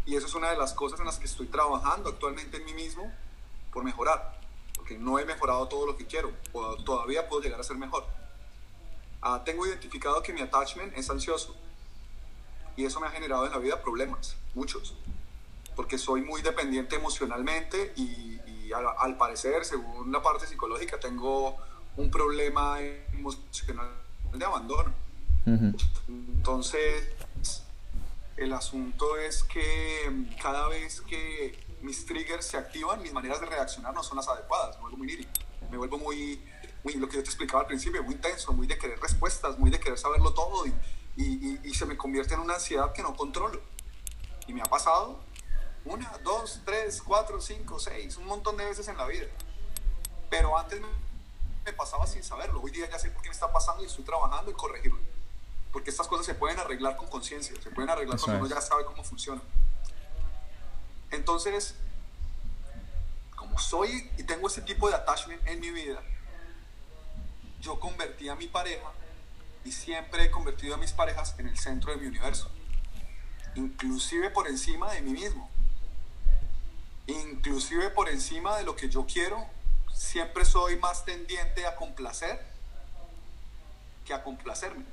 Y 0.05 0.15
eso 0.15 0.27
es 0.27 0.33
una 0.35 0.49
de 0.49 0.57
las 0.57 0.73
cosas 0.73 0.99
en 0.99 1.05
las 1.05 1.17
que 1.17 1.25
estoy 1.25 1.47
trabajando 1.47 2.09
actualmente 2.09 2.57
en 2.57 2.65
mí 2.65 2.73
mismo 2.73 3.11
por 3.71 3.83
mejorar, 3.83 4.39
porque 4.75 4.97
no 4.97 5.17
he 5.17 5.25
mejorado 5.25 5.67
todo 5.67 5.87
lo 5.87 5.97
que 5.97 6.05
quiero, 6.05 6.31
todavía 6.85 7.27
puedo 7.27 7.41
llegar 7.41 7.59
a 7.59 7.63
ser 7.63 7.77
mejor. 7.77 8.05
Ah, 9.21 9.41
tengo 9.45 9.65
identificado 9.65 10.21
que 10.21 10.33
mi 10.33 10.41
attachment 10.41 10.95
es 10.97 11.09
ansioso 11.09 11.55
y 12.75 12.85
eso 12.85 12.99
me 12.99 13.07
ha 13.07 13.11
generado 13.11 13.45
en 13.45 13.51
la 13.51 13.57
vida 13.57 13.81
problemas, 13.81 14.35
muchos, 14.53 14.95
porque 15.75 15.97
soy 15.97 16.21
muy 16.21 16.41
dependiente 16.41 16.95
emocionalmente 16.95 17.93
y, 17.95 18.39
al, 18.73 19.17
parecer, 19.17 19.65
según 19.65 20.11
la 20.11 20.21
parte 20.21 20.47
psicológica, 20.47 20.99
tengo 20.99 21.57
un 21.95 22.09
problema 22.09 22.81
emocional 22.81 23.91
de 24.33 24.45
abandono. 24.45 24.91
Entonces, 26.07 27.07
el 28.37 28.53
asunto 28.53 29.17
es 29.17 29.43
que 29.43 30.09
mm, 30.09 30.35
cada 30.41 30.67
vez 30.67 31.01
que 31.01 31.57
mis 31.81 32.05
triggers 32.05 32.45
se 32.45 32.57
activan, 32.57 33.01
mis 33.01 33.13
maneras 33.13 33.39
de 33.39 33.45
reaccionar 33.45 33.93
no 33.93 34.03
son 34.03 34.17
las 34.17 34.27
adecuadas. 34.27 34.75
Me 34.77 34.81
vuelvo 34.81 34.97
muy 34.97 35.07
lírico, 35.07 35.31
me 35.69 35.77
vuelvo 35.77 35.97
muy, 35.97 36.43
muy, 36.83 36.93
lo 36.95 37.07
que 37.07 37.17
yo 37.17 37.23
te 37.23 37.29
explicaba 37.29 37.61
al 37.61 37.67
principio, 37.67 38.03
muy 38.03 38.15
intenso, 38.15 38.53
muy 38.53 38.67
de 38.67 38.77
querer 38.77 38.99
respuestas, 38.99 39.57
muy 39.59 39.69
de 39.69 39.79
querer 39.79 39.97
saberlo 39.97 40.33
todo 40.33 40.65
y, 40.65 40.73
y, 41.15 41.59
y, 41.63 41.73
se 41.73 41.85
me 41.85 41.95
convierte 41.95 42.33
en 42.33 42.39
una 42.39 42.55
ansiedad 42.55 42.91
que 42.93 43.03
no 43.03 43.15
controlo. 43.15 43.61
Y 44.47 44.53
me 44.53 44.61
ha 44.61 44.65
pasado 44.65 45.19
una, 45.85 46.09
dos, 46.23 46.61
tres, 46.65 47.01
cuatro, 47.01 47.39
cinco, 47.39 47.79
seis, 47.79 48.17
un 48.17 48.25
montón 48.25 48.57
de 48.57 48.65
veces 48.65 48.87
en 48.87 48.97
la 48.97 49.05
vida. 49.05 49.27
Pero 50.29 50.57
antes 50.57 50.81
me 51.63 51.73
pasaba 51.73 52.07
sin 52.07 52.23
saberlo. 52.23 52.61
Hoy 52.61 52.71
día 52.71 52.89
ya 52.89 52.97
sé 52.97 53.11
por 53.11 53.21
qué 53.21 53.29
me 53.29 53.33
está 53.33 53.51
pasando 53.51 53.83
y 53.83 53.85
estoy 53.85 54.03
trabajando 54.03 54.49
en 54.49 54.57
corregirlo 54.57 55.12
porque 55.73 55.89
estas 55.89 56.07
cosas 56.07 56.27
se 56.27 56.35
pueden 56.35 56.59
arreglar 56.59 56.95
con 56.95 57.07
conciencia, 57.07 57.55
se 57.61 57.71
pueden 57.71 57.89
arreglar 57.89 58.19
cuando 58.19 58.45
uno 58.45 58.55
ya 58.55 58.61
sabe 58.61 58.85
cómo 58.85 59.03
funciona. 59.03 59.41
Entonces, 61.09 61.75
como 63.35 63.57
soy 63.57 64.09
y 64.17 64.23
tengo 64.23 64.47
ese 64.47 64.61
tipo 64.61 64.87
de 64.87 64.95
attachment 64.95 65.45
en 65.47 65.59
mi 65.59 65.71
vida, 65.71 65.99
yo 67.59 67.79
convertí 67.79 68.29
a 68.29 68.35
mi 68.35 68.47
pareja 68.47 68.91
y 69.65 69.71
siempre 69.71 70.25
he 70.25 70.31
convertido 70.31 70.75
a 70.75 70.77
mis 70.77 70.91
parejas 70.91 71.33
en 71.39 71.47
el 71.47 71.57
centro 71.57 71.91
de 71.91 71.97
mi 71.97 72.05
universo, 72.05 72.51
inclusive 73.55 74.29
por 74.29 74.47
encima 74.47 74.91
de 74.93 75.01
mí 75.01 75.11
mismo, 75.11 75.49
inclusive 77.07 77.89
por 77.89 78.09
encima 78.09 78.57
de 78.57 78.63
lo 78.63 78.75
que 78.75 78.89
yo 78.89 79.07
quiero, 79.11 79.43
siempre 79.91 80.45
soy 80.45 80.77
más 80.77 81.03
tendiente 81.03 81.65
a 81.65 81.75
complacer 81.75 82.45
que 84.05 84.13
a 84.13 84.23
complacerme. 84.23 84.85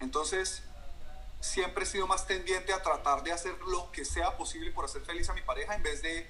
Entonces, 0.00 0.62
siempre 1.40 1.84
he 1.84 1.86
sido 1.86 2.06
más 2.06 2.26
tendiente 2.26 2.72
a 2.72 2.82
tratar 2.82 3.22
de 3.22 3.32
hacer 3.32 3.56
lo 3.68 3.90
que 3.92 4.04
sea 4.04 4.36
posible 4.36 4.70
por 4.72 4.84
hacer 4.84 5.02
feliz 5.02 5.28
a 5.28 5.34
mi 5.34 5.42
pareja 5.42 5.74
en 5.74 5.82
vez 5.82 6.02
de 6.02 6.28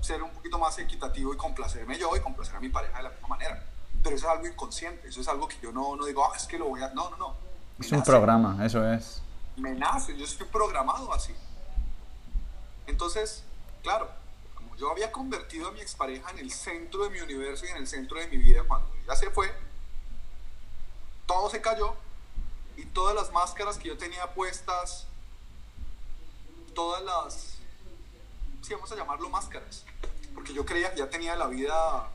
ser 0.00 0.22
un 0.22 0.30
poquito 0.30 0.58
más 0.58 0.78
equitativo 0.78 1.32
y 1.32 1.36
complacerme 1.36 1.98
yo 1.98 2.14
y 2.16 2.20
complacer 2.20 2.56
a 2.56 2.60
mi 2.60 2.68
pareja 2.68 2.96
de 2.96 3.04
la 3.04 3.10
misma 3.10 3.28
manera. 3.28 3.64
Pero 4.02 4.16
eso 4.16 4.26
es 4.26 4.32
algo 4.32 4.46
inconsciente, 4.46 5.08
eso 5.08 5.20
es 5.20 5.28
algo 5.28 5.46
que 5.46 5.56
yo 5.62 5.70
no, 5.70 5.94
no 5.94 6.04
digo, 6.04 6.24
ah, 6.24 6.36
es 6.36 6.46
que 6.46 6.58
lo 6.58 6.66
voy 6.66 6.82
a... 6.82 6.88
No, 6.88 7.10
no, 7.10 7.16
no. 7.16 7.36
es 7.78 7.92
un 7.92 8.02
programa, 8.02 8.64
eso 8.64 8.84
es. 8.92 9.22
Me 9.56 9.74
nace, 9.74 10.16
yo 10.16 10.24
estoy 10.24 10.48
programado 10.48 11.12
así. 11.12 11.34
Entonces, 12.86 13.44
claro, 13.82 14.10
como 14.56 14.74
yo 14.76 14.90
había 14.90 15.12
convertido 15.12 15.68
a 15.68 15.72
mi 15.72 15.80
expareja 15.80 16.30
en 16.30 16.38
el 16.38 16.50
centro 16.50 17.04
de 17.04 17.10
mi 17.10 17.20
universo 17.20 17.66
y 17.66 17.68
en 17.68 17.76
el 17.76 17.86
centro 17.86 18.18
de 18.18 18.26
mi 18.26 18.38
vida, 18.38 18.64
cuando 18.66 18.88
ella 19.04 19.14
se 19.14 19.30
fue, 19.30 19.54
todo 21.26 21.48
se 21.48 21.60
cayó 21.60 21.94
y 22.76 22.84
todas 22.86 23.14
las 23.14 23.32
máscaras 23.32 23.78
que 23.78 23.88
yo 23.88 23.98
tenía 23.98 24.32
puestas, 24.34 25.06
todas 26.74 27.02
las, 27.02 27.58
sí, 28.62 28.74
vamos 28.74 28.90
a 28.92 28.96
llamarlo 28.96 29.28
máscaras, 29.28 29.84
porque 30.34 30.54
yo 30.54 30.64
creía 30.64 30.92
que 30.92 30.98
ya 30.98 31.10
tenía 31.10 31.36
la 31.36 31.46
vida 31.46 32.08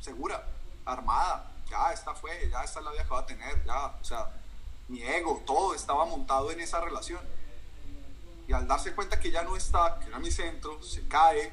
segura, 0.00 0.46
armada, 0.84 1.52
ya 1.68 1.92
esta 1.92 2.14
fue, 2.14 2.48
ya 2.50 2.64
esta 2.64 2.80
es 2.80 2.84
la 2.84 2.92
vida 2.92 3.04
que 3.04 3.10
va 3.10 3.20
a 3.20 3.26
tener, 3.26 3.64
ya, 3.64 3.86
o 4.00 4.04
sea, 4.04 4.30
mi 4.88 5.02
ego, 5.02 5.42
todo 5.46 5.74
estaba 5.74 6.04
montado 6.04 6.50
en 6.50 6.60
esa 6.60 6.80
relación. 6.80 7.20
Y 8.48 8.52
al 8.52 8.66
darse 8.66 8.92
cuenta 8.92 9.20
que 9.20 9.30
ya 9.30 9.44
no 9.44 9.56
está, 9.56 10.00
que 10.00 10.08
era 10.08 10.18
mi 10.18 10.32
centro, 10.32 10.82
se 10.82 11.06
cae 11.06 11.52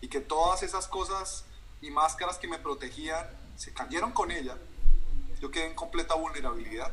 y 0.00 0.08
que 0.08 0.20
todas 0.20 0.62
esas 0.62 0.88
cosas 0.88 1.44
y 1.82 1.90
máscaras 1.90 2.38
que 2.38 2.48
me 2.48 2.58
protegían 2.58 3.28
se 3.56 3.74
cayeron 3.74 4.12
con 4.12 4.30
ella, 4.30 4.56
yo 5.40 5.50
quedé 5.50 5.66
en 5.66 5.74
completa 5.74 6.14
vulnerabilidad. 6.14 6.92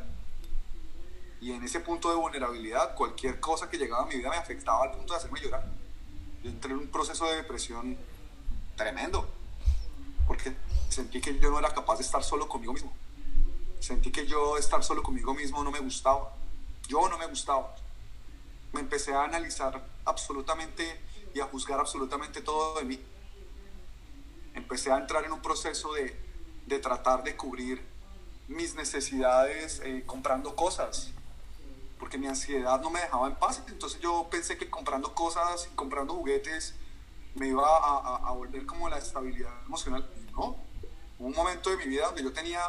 Y 1.40 1.52
en 1.52 1.62
ese 1.62 1.80
punto 1.80 2.10
de 2.10 2.16
vulnerabilidad, 2.16 2.94
cualquier 2.94 3.40
cosa 3.40 3.68
que 3.68 3.76
llegaba 3.76 4.04
a 4.04 4.06
mi 4.06 4.16
vida 4.16 4.30
me 4.30 4.36
afectaba 4.36 4.84
al 4.84 4.92
punto 4.92 5.12
de 5.12 5.18
hacerme 5.18 5.40
llorar. 5.40 5.64
Yo 6.42 6.50
entré 6.50 6.72
en 6.72 6.78
un 6.78 6.88
proceso 6.88 7.26
de 7.26 7.36
depresión 7.36 7.96
tremendo, 8.76 9.28
porque 10.26 10.54
sentí 10.88 11.20
que 11.20 11.38
yo 11.38 11.50
no 11.50 11.58
era 11.58 11.74
capaz 11.74 11.96
de 11.96 12.04
estar 12.04 12.22
solo 12.22 12.48
conmigo 12.48 12.72
mismo. 12.72 12.92
Sentí 13.80 14.10
que 14.10 14.26
yo 14.26 14.56
estar 14.56 14.82
solo 14.82 15.02
conmigo 15.02 15.34
mismo 15.34 15.62
no 15.62 15.70
me 15.70 15.80
gustaba. 15.80 16.32
Yo 16.88 17.08
no 17.08 17.18
me 17.18 17.26
gustaba. 17.26 17.74
Me 18.72 18.80
empecé 18.80 19.14
a 19.14 19.24
analizar 19.24 19.86
absolutamente 20.04 21.00
y 21.34 21.40
a 21.40 21.44
juzgar 21.44 21.78
absolutamente 21.78 22.40
todo 22.40 22.78
de 22.78 22.84
mí. 22.84 23.00
Empecé 24.54 24.90
a 24.90 24.98
entrar 24.98 25.24
en 25.24 25.32
un 25.32 25.42
proceso 25.42 25.92
de, 25.92 26.18
de 26.66 26.78
tratar 26.78 27.22
de 27.22 27.36
cubrir 27.36 27.82
mis 28.48 28.74
necesidades 28.74 29.80
eh, 29.84 30.04
comprando 30.06 30.54
cosas, 30.54 31.12
porque 31.98 32.18
mi 32.18 32.26
ansiedad 32.26 32.80
no 32.80 32.90
me 32.90 33.00
dejaba 33.00 33.28
en 33.28 33.36
paz. 33.36 33.62
Entonces 33.68 34.00
yo 34.00 34.28
pensé 34.30 34.56
que 34.56 34.68
comprando 34.68 35.14
cosas 35.14 35.68
y 35.72 35.74
comprando 35.74 36.14
juguetes 36.14 36.74
me 37.34 37.48
iba 37.48 37.66
a, 37.66 38.28
a, 38.28 38.32
volver 38.32 38.64
como 38.66 38.88
la 38.88 38.98
estabilidad 38.98 39.52
emocional. 39.66 40.08
No, 40.32 40.56
un 41.18 41.32
momento 41.32 41.70
de 41.70 41.76
mi 41.76 41.86
vida 41.86 42.06
donde 42.06 42.22
yo 42.22 42.32
tenía 42.32 42.60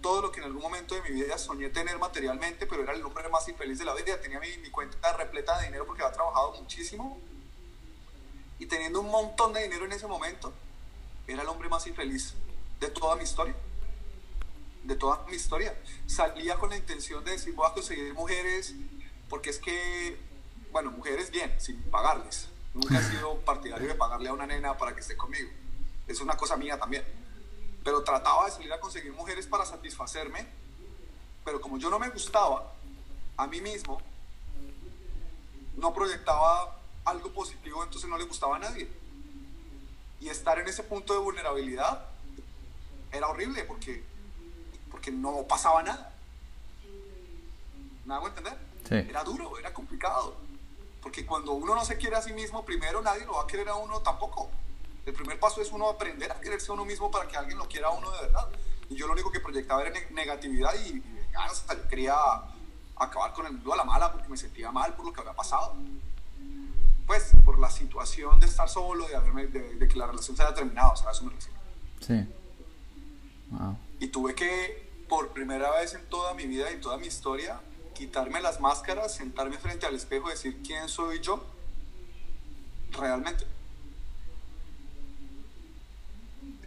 todo 0.00 0.22
lo 0.22 0.32
que 0.32 0.40
en 0.40 0.46
algún 0.46 0.62
momento 0.62 0.94
de 0.94 1.02
mi 1.02 1.10
vida 1.10 1.38
soñé 1.38 1.70
tener 1.70 1.98
materialmente, 1.98 2.66
pero 2.66 2.82
era 2.82 2.92
el 2.92 3.02
hombre 3.02 3.28
más 3.28 3.48
infeliz 3.48 3.78
de 3.78 3.84
la 3.84 3.94
vida. 3.94 4.20
Tenía 4.20 4.40
mi, 4.40 4.56
mi 4.58 4.70
cuenta 4.70 5.12
repleta 5.14 5.58
de 5.58 5.66
dinero 5.66 5.86
porque 5.86 6.02
había 6.02 6.14
trabajado 6.14 6.52
muchísimo. 6.60 7.18
Y 8.58 8.66
teniendo 8.66 9.00
un 9.00 9.10
montón 9.10 9.52
de 9.52 9.62
dinero 9.62 9.84
en 9.84 9.92
ese 9.92 10.06
momento, 10.06 10.52
era 11.26 11.42
el 11.42 11.48
hombre 11.48 11.68
más 11.68 11.86
infeliz 11.86 12.34
de 12.80 12.88
toda 12.88 13.16
mi 13.16 13.24
historia 13.24 13.54
de 14.84 14.96
toda 14.96 15.24
mi 15.28 15.36
historia. 15.36 15.76
Salía 16.06 16.56
con 16.56 16.70
la 16.70 16.76
intención 16.76 17.24
de 17.24 17.32
decir, 17.32 17.54
voy 17.54 17.68
a 17.68 17.72
conseguir 17.72 18.12
mujeres, 18.14 18.74
porque 19.28 19.50
es 19.50 19.58
que, 19.58 20.18
bueno, 20.70 20.90
mujeres 20.90 21.30
bien, 21.30 21.54
sin 21.58 21.82
pagarles. 21.84 22.48
Nunca 22.74 22.98
he 22.98 23.02
sido 23.10 23.38
partidario 23.40 23.88
de 23.88 23.94
pagarle 23.94 24.28
a 24.28 24.32
una 24.32 24.46
nena 24.46 24.76
para 24.76 24.94
que 24.94 25.00
esté 25.00 25.16
conmigo. 25.16 25.50
Es 26.06 26.20
una 26.20 26.36
cosa 26.36 26.56
mía 26.56 26.78
también. 26.78 27.04
Pero 27.82 28.02
trataba 28.02 28.46
de 28.46 28.52
salir 28.52 28.72
a 28.72 28.80
conseguir 28.80 29.12
mujeres 29.12 29.46
para 29.46 29.64
satisfacerme, 29.64 30.46
pero 31.44 31.60
como 31.60 31.78
yo 31.78 31.90
no 31.90 31.98
me 31.98 32.08
gustaba 32.08 32.72
a 33.36 33.46
mí 33.46 33.60
mismo, 33.60 34.00
no 35.76 35.92
proyectaba 35.92 36.80
algo 37.04 37.30
positivo, 37.32 37.82
entonces 37.82 38.08
no 38.08 38.16
le 38.16 38.24
gustaba 38.24 38.56
a 38.56 38.58
nadie. 38.58 38.88
Y 40.20 40.28
estar 40.28 40.58
en 40.58 40.68
ese 40.68 40.82
punto 40.82 41.12
de 41.12 41.18
vulnerabilidad 41.18 42.06
era 43.12 43.28
horrible 43.28 43.64
porque 43.64 44.02
porque 45.04 45.18
no 45.18 45.46
pasaba 45.46 45.82
nada. 45.82 46.12
¿Me 48.06 48.14
hago 48.14 48.28
entender? 48.28 48.56
Era 48.90 49.22
duro, 49.22 49.58
era 49.58 49.72
complicado. 49.74 50.34
Porque 51.02 51.26
cuando 51.26 51.52
uno 51.52 51.74
no 51.74 51.84
se 51.84 51.98
quiere 51.98 52.16
a 52.16 52.22
sí 52.22 52.32
mismo, 52.32 52.64
primero 52.64 53.02
nadie 53.02 53.26
lo 53.26 53.34
va 53.34 53.42
a 53.42 53.46
querer 53.46 53.68
a 53.68 53.74
uno 53.74 54.00
tampoco. 54.00 54.50
El 55.04 55.12
primer 55.12 55.38
paso 55.38 55.60
es 55.60 55.70
uno 55.72 55.90
aprender 55.90 56.32
a 56.32 56.40
quererse 56.40 56.70
a 56.70 56.74
uno 56.74 56.86
mismo 56.86 57.10
para 57.10 57.28
que 57.28 57.36
alguien 57.36 57.58
lo 57.58 57.68
quiera 57.68 57.88
a 57.88 57.90
uno 57.90 58.10
de 58.12 58.22
verdad. 58.22 58.48
Y 58.88 58.94
yo 58.94 59.06
lo 59.06 59.12
único 59.12 59.30
que 59.30 59.40
proyectaba 59.40 59.82
era 59.82 60.00
negatividad 60.10 60.72
y, 60.86 61.02
Yo 61.02 61.88
quería 61.88 62.16
acabar 62.96 63.34
con 63.34 63.44
el 63.44 63.52
mundo 63.52 63.74
a 63.74 63.76
la 63.76 63.84
mala 63.84 64.10
porque 64.10 64.28
me 64.28 64.38
sentía 64.38 64.70
mal 64.72 64.94
por 64.94 65.04
lo 65.04 65.12
que 65.12 65.20
había 65.20 65.34
pasado. 65.34 65.74
Pues 67.06 67.32
por 67.44 67.58
la 67.58 67.68
situación 67.68 68.40
de 68.40 68.46
estar 68.46 68.70
solo, 68.70 69.06
de, 69.06 69.16
haberme, 69.16 69.48
de, 69.48 69.86
que 69.86 69.98
la 69.98 70.06
relación 70.06 70.34
se 70.34 70.42
haya 70.42 70.54
terminado, 70.54 70.92
o 70.92 70.96
sea, 70.96 71.10
eso 71.10 71.24
me 71.24 71.32
refiero. 71.32 71.58
Sí. 72.00 72.26
Wow. 73.50 73.76
Y 74.00 74.08
tuve 74.08 74.34
que 74.34 74.83
por 75.14 75.28
primera 75.28 75.70
vez 75.70 75.94
en 75.94 76.04
toda 76.06 76.34
mi 76.34 76.44
vida 76.44 76.72
y 76.72 76.80
toda 76.80 76.98
mi 76.98 77.06
historia, 77.06 77.60
quitarme 77.94 78.40
las 78.40 78.60
máscaras, 78.60 79.14
sentarme 79.14 79.58
frente 79.58 79.86
al 79.86 79.94
espejo 79.94 80.26
y 80.26 80.32
decir 80.32 80.60
quién 80.66 80.88
soy 80.88 81.20
yo 81.20 81.40
realmente. 82.90 83.46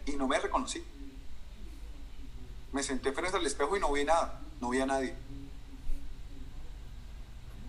Y 0.06 0.12
no 0.12 0.26
me 0.26 0.38
reconocí. 0.38 0.82
Me 2.72 2.82
senté 2.82 3.12
frente 3.12 3.36
al 3.36 3.44
espejo 3.44 3.76
y 3.76 3.80
no 3.80 3.92
vi 3.92 4.04
nada, 4.04 4.40
no 4.62 4.70
vi 4.70 4.80
a 4.80 4.86
nadie. 4.86 5.14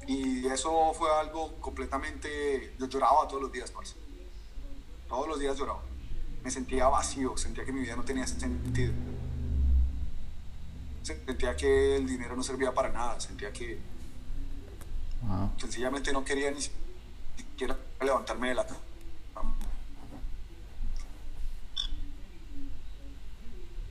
Y 0.07 0.47
eso 0.47 0.93
fue 0.93 1.13
algo 1.13 1.59
completamente... 1.59 2.73
Yo 2.79 2.85
lloraba 2.85 3.27
todos 3.27 3.41
los 3.41 3.51
días, 3.51 3.69
parce. 3.69 3.95
Todos 5.09 5.27
los 5.27 5.39
días 5.41 5.57
lloraba. 5.57 5.81
Me 6.41 6.49
sentía 6.49 6.87
vacío, 6.87 7.35
sentía 7.35 7.65
que 7.65 7.73
mi 7.73 7.81
vida 7.81 7.97
no 7.97 8.05
tenía 8.05 8.25
sentido 8.25 8.93
sentía 11.15 11.55
que 11.55 11.95
el 11.95 12.07
dinero 12.07 12.35
no 12.35 12.43
servía 12.43 12.73
para 12.73 12.89
nada, 12.89 13.19
sentía 13.19 13.51
que 13.51 13.79
sencillamente 15.57 16.13
no 16.13 16.23
quería 16.23 16.51
ni 16.51 16.61
siquiera 16.61 17.77
levantarme 18.01 18.49
de 18.49 18.55
la 18.55 18.65
cama. 18.65 19.55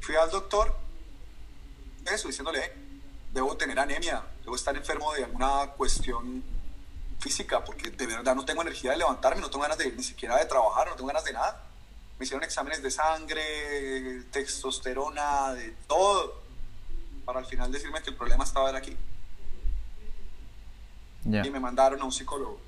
Fui 0.01 0.17
al 0.17 0.31
doctor, 0.31 0.75
eso, 2.11 2.29
diciéndole, 2.29 2.73
debo 3.33 3.57
tener 3.57 3.79
anemia, 3.79 4.25
debo 4.43 4.57
estar 4.57 4.75
enfermo 4.75 5.13
de 5.13 5.25
alguna 5.25 5.67
cuestión 5.77 6.43
física, 7.21 7.63
porque 7.63 7.91
de 7.91 8.07
verdad 8.07 8.35
no 8.35 8.45
tengo 8.45 8.63
energía 8.63 8.93
de 8.93 8.99
levantarme, 8.99 9.41
no 9.43 9.51
tengo 9.51 9.63
ganas 9.63 9.77
de 9.77 9.93
ni 9.93 10.03
siquiera 10.03 10.39
de 10.39 10.47
trabajar, 10.47 10.89
no 10.89 10.95
tengo 10.95 11.09
ganas 11.09 11.25
de 11.25 11.33
nada. 11.35 11.65
Me 12.19 12.25
hicieron 12.25 12.43
exámenes 12.43 12.83
de 12.83 12.91
sangre, 12.91 14.23
testosterona, 14.33 15.53
de 15.53 15.73
todo 15.87 16.48
para 17.29 17.41
al 17.41 17.45
final 17.45 17.71
decirme 17.71 18.01
que 18.01 18.09
el 18.09 18.17
problema 18.17 18.43
estaba 18.43 18.75
aquí. 18.75 18.97
Y 21.27 21.51
me 21.51 21.61
mandaron 21.61 22.01
a 22.01 22.05
un 22.07 22.11
psicólogo. 22.11 22.59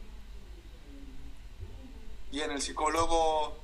Y 2.31 2.41
en 2.41 2.51
el 2.51 2.61
psicólogo 2.61 3.57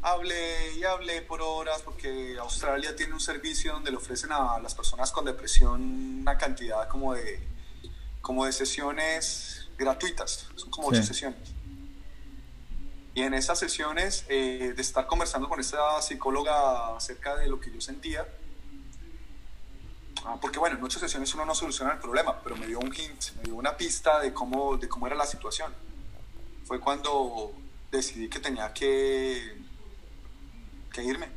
hablé 0.00 0.78
y 0.78 0.84
hablé 0.84 1.20
por 1.20 1.42
horas 1.42 1.82
porque 1.82 2.38
Australia 2.38 2.96
tiene 2.96 3.12
un 3.12 3.20
servicio 3.20 3.74
donde 3.74 3.90
le 3.90 3.98
ofrecen 3.98 4.32
a 4.32 4.58
las 4.60 4.74
personas 4.74 5.12
con 5.12 5.26
depresión 5.26 6.22
una 6.22 6.38
cantidad 6.38 6.88
como 6.88 7.12
de, 7.12 7.46
como 8.22 8.46
de 8.46 8.52
sesiones 8.52 9.68
gratuitas, 9.76 10.48
son 10.56 10.70
como 10.70 10.88
ocho 10.88 11.02
sesiones. 11.02 11.50
Y 13.12 13.24
en 13.24 13.34
esas 13.34 13.58
sesiones 13.58 14.24
eh, 14.30 14.72
de 14.74 14.80
estar 14.80 15.06
conversando 15.06 15.50
con 15.50 15.60
esta 15.60 16.00
psicóloga 16.00 16.96
acerca 16.96 17.36
de 17.36 17.46
lo 17.46 17.60
que 17.60 17.70
yo 17.70 17.82
sentía, 17.82 18.26
Ah, 20.24 20.36
porque 20.40 20.58
bueno, 20.58 20.76
en 20.76 20.84
ocho 20.84 20.98
sesiones 20.98 21.34
uno 21.34 21.46
no 21.46 21.54
soluciona 21.54 21.92
el 21.92 21.98
problema, 21.98 22.40
pero 22.42 22.56
me 22.56 22.66
dio 22.66 22.78
un 22.78 22.94
hint, 22.94 23.36
me 23.36 23.44
dio 23.44 23.54
una 23.54 23.76
pista 23.76 24.20
de 24.20 24.34
cómo, 24.34 24.76
de 24.76 24.88
cómo 24.88 25.06
era 25.06 25.16
la 25.16 25.26
situación. 25.26 25.74
Fue 26.64 26.78
cuando 26.78 27.52
decidí 27.90 28.28
que 28.28 28.38
tenía 28.38 28.72
que, 28.72 29.56
que 30.92 31.02
irme. 31.02 31.28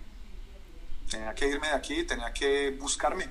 Tenía 1.09 1.33
que 1.33 1.47
irme 1.47 1.67
de 1.67 1.73
aquí, 1.73 2.03
tenía 2.03 2.33
que 2.33 2.71
buscarme, 2.71 3.29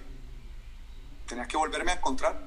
tenía 1.27 1.47
que 1.47 1.57
volverme 1.57 1.93
a 1.93 1.95
encontrar. 1.97 2.41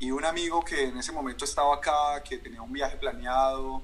Y 0.00 0.10
un 0.10 0.24
amigo 0.24 0.64
que 0.64 0.88
en 0.88 0.98
ese 0.98 1.12
momento 1.12 1.44
estaba 1.44 1.76
acá, 1.76 2.22
que 2.22 2.38
tenía 2.38 2.62
un 2.62 2.72
viaje 2.72 2.96
planeado, 2.96 3.82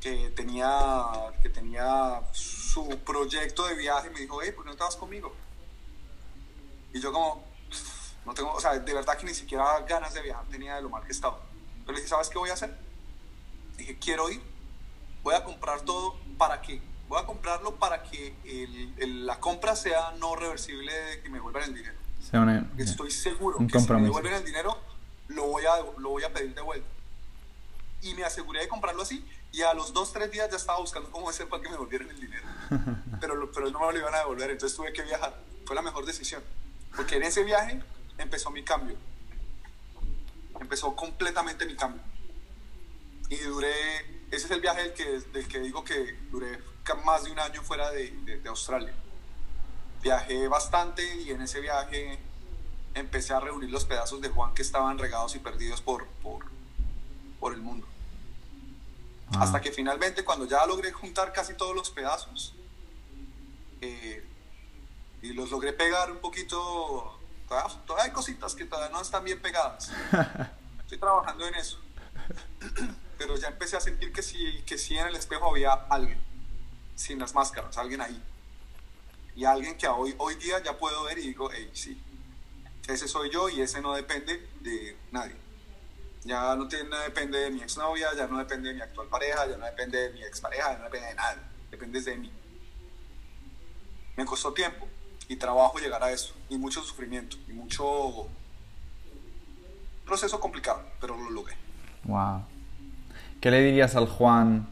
que 0.00 0.30
tenía, 0.30 1.04
que 1.42 1.48
tenía 1.48 2.20
su 2.32 2.86
proyecto 3.04 3.66
de 3.66 3.74
viaje, 3.74 4.10
me 4.10 4.20
dijo, 4.20 4.40
hey, 4.42 4.52
¿por 4.54 4.64
qué 4.64 4.70
no 4.70 4.76
te 4.76 4.84
vas 4.84 4.96
conmigo? 4.96 5.34
Y 6.96 7.00
yo 7.00 7.12
como, 7.12 7.44
no 8.24 8.32
tengo, 8.32 8.54
o 8.54 8.60
sea, 8.60 8.78
de 8.78 8.94
verdad 8.94 9.18
que 9.18 9.26
ni 9.26 9.34
siquiera 9.34 9.80
ganas 9.80 10.14
de 10.14 10.22
viajar 10.22 10.46
tenía 10.46 10.76
de 10.76 10.82
lo 10.82 10.88
mal 10.88 11.04
que 11.04 11.12
estaba. 11.12 11.40
Pero 11.80 11.92
le 11.92 11.98
dije, 11.98 12.08
¿sabes 12.08 12.30
qué 12.30 12.38
voy 12.38 12.48
a 12.48 12.54
hacer? 12.54 12.74
Dije, 13.76 13.98
quiero 13.98 14.30
ir, 14.30 14.40
voy 15.22 15.34
a 15.34 15.44
comprar 15.44 15.82
todo 15.82 16.18
para 16.38 16.62
que, 16.62 16.80
voy 17.06 17.20
a 17.20 17.26
comprarlo 17.26 17.76
para 17.76 18.02
que 18.02 18.34
el, 18.96 19.26
la 19.26 19.38
compra 19.40 19.76
sea 19.76 20.12
no 20.12 20.36
reversible 20.36 20.90
de 20.90 21.20
que 21.20 21.28
me 21.28 21.38
vuelvan 21.38 21.64
el 21.64 21.74
dinero. 21.74 21.98
Estoy 22.78 23.10
seguro 23.10 23.58
que 23.58 23.78
si 23.78 23.92
me 23.92 24.00
devuelven 24.00 24.32
el 24.32 24.44
dinero, 24.44 24.78
lo 25.28 25.48
voy, 25.48 25.64
a, 25.66 25.76
lo 25.98 26.08
voy 26.08 26.24
a 26.24 26.32
pedir 26.32 26.54
de 26.54 26.62
vuelta. 26.62 26.88
Y 28.00 28.14
me 28.14 28.24
aseguré 28.24 28.60
de 28.60 28.68
comprarlo 28.68 29.02
así 29.02 29.22
y 29.52 29.60
a 29.60 29.74
los 29.74 29.92
dos, 29.92 30.14
tres 30.14 30.30
días 30.30 30.50
ya 30.50 30.56
estaba 30.56 30.78
buscando 30.78 31.10
cómo 31.10 31.28
hacer 31.28 31.46
para 31.46 31.62
que 31.62 31.68
me 31.68 31.74
devolvieran 31.74 32.08
el 32.08 32.20
dinero. 32.20 32.46
pero, 33.20 33.52
pero 33.52 33.70
no 33.70 33.80
me 33.80 33.92
lo 33.92 33.98
iban 33.98 34.14
a 34.14 34.18
devolver, 34.20 34.50
entonces 34.50 34.74
tuve 34.74 34.94
que 34.94 35.02
viajar. 35.02 35.38
Fue 35.66 35.76
la 35.76 35.82
mejor 35.82 36.06
decisión. 36.06 36.42
Porque 36.96 37.16
en 37.16 37.22
ese 37.22 37.44
viaje 37.44 37.80
empezó 38.18 38.50
mi 38.50 38.64
cambio. 38.64 38.96
Empezó 40.60 40.96
completamente 40.96 41.66
mi 41.66 41.76
cambio. 41.76 42.02
Y 43.28 43.36
duré, 43.36 43.98
ese 44.30 44.46
es 44.46 44.50
el 44.50 44.60
viaje 44.60 44.82
del 44.82 44.92
que, 44.94 45.04
del 45.04 45.46
que 45.46 45.60
digo 45.60 45.84
que 45.84 46.18
duré 46.30 46.58
más 47.04 47.24
de 47.24 47.32
un 47.32 47.38
año 47.38 47.62
fuera 47.62 47.90
de, 47.90 48.10
de, 48.10 48.48
Australia. 48.48 48.92
Viajé 50.02 50.46
bastante 50.48 51.02
y 51.22 51.30
en 51.30 51.42
ese 51.42 51.60
viaje 51.60 52.18
empecé 52.94 53.34
a 53.34 53.40
reunir 53.40 53.70
los 53.70 53.84
pedazos 53.84 54.20
de 54.20 54.28
Juan 54.28 54.54
que 54.54 54.62
estaban 54.62 54.98
regados 54.98 55.34
y 55.34 55.40
perdidos 55.40 55.80
por, 55.80 56.06
por, 56.22 56.44
por 57.40 57.52
el 57.52 57.60
mundo. 57.60 57.86
Ah. 59.32 59.42
Hasta 59.42 59.60
que 59.60 59.72
finalmente, 59.72 60.24
cuando 60.24 60.46
ya 60.46 60.64
logré 60.66 60.92
juntar 60.92 61.32
casi 61.32 61.54
todos 61.54 61.74
los 61.74 61.90
pedazos, 61.90 62.54
eh, 63.80 64.24
y 65.22 65.32
los 65.32 65.50
logré 65.50 65.72
pegar 65.72 66.10
un 66.10 66.18
poquito. 66.18 67.18
Todavía, 67.48 68.04
hay 68.04 68.10
cositas 68.10 68.54
que 68.54 68.64
todavía 68.64 68.92
no 68.92 69.00
están 69.00 69.24
bien 69.24 69.40
pegadas. 69.40 69.90
Estoy 70.80 70.98
trabajando 70.98 71.46
en 71.46 71.54
eso. 71.54 71.80
Pero 73.18 73.36
ya 73.36 73.48
empecé 73.48 73.76
a 73.76 73.80
sentir 73.80 74.12
que 74.12 74.22
sí, 74.22 74.62
que 74.66 74.76
sí 74.76 74.96
en 74.96 75.06
el 75.06 75.16
espejo 75.16 75.48
había 75.50 75.72
alguien, 75.72 76.20
sin 76.94 77.18
las 77.18 77.34
máscaras, 77.34 77.78
alguien 77.78 78.00
ahí. 78.00 78.22
Y 79.34 79.44
alguien 79.44 79.76
que 79.76 79.86
hoy, 79.88 80.14
hoy 80.18 80.34
día 80.36 80.62
ya 80.62 80.76
puedo 80.78 81.04
ver 81.04 81.18
y 81.18 81.28
digo, 81.28 81.50
hey, 81.52 81.70
sí, 81.72 82.00
ese 82.88 83.08
soy 83.08 83.30
yo 83.30 83.48
y 83.48 83.60
ese 83.60 83.80
no 83.80 83.94
depende 83.94 84.48
de 84.60 84.96
nadie. 85.12 85.36
Ya 86.24 86.56
no, 86.56 86.66
tiene, 86.66 86.96
depende 86.98 87.38
de 87.38 87.50
mi 87.50 87.62
exnovia, 87.62 88.08
ya 88.16 88.26
no 88.26 88.38
depende 88.38 88.70
de 88.70 88.74
mi 88.74 88.80
actual 88.80 89.08
pareja, 89.08 89.46
ya 89.46 89.56
no 89.56 89.64
depende 89.64 89.98
de 89.98 90.10
mi 90.10 90.22
expareja, 90.24 90.72
ya 90.72 90.78
no 90.78 90.84
depende 90.84 91.08
de 91.08 91.14
nadie, 91.14 91.42
depende 91.70 92.00
de 92.00 92.16
mí. 92.16 92.32
Me 94.16 94.24
costó 94.24 94.52
tiempo 94.52 94.88
y 95.28 95.36
trabajo 95.36 95.78
llegar 95.78 96.02
a 96.02 96.12
eso, 96.12 96.34
y 96.48 96.58
mucho 96.58 96.82
sufrimiento, 96.82 97.36
y 97.48 97.52
mucho 97.52 98.28
proceso 100.04 100.38
complicado, 100.40 100.82
pero 101.00 101.16
lo 101.16 101.30
logré. 101.30 101.56
Wow. 102.04 102.44
¿Qué 103.40 103.50
le 103.50 103.62
dirías 103.62 103.96
al 103.96 104.06
Juan 104.06 104.68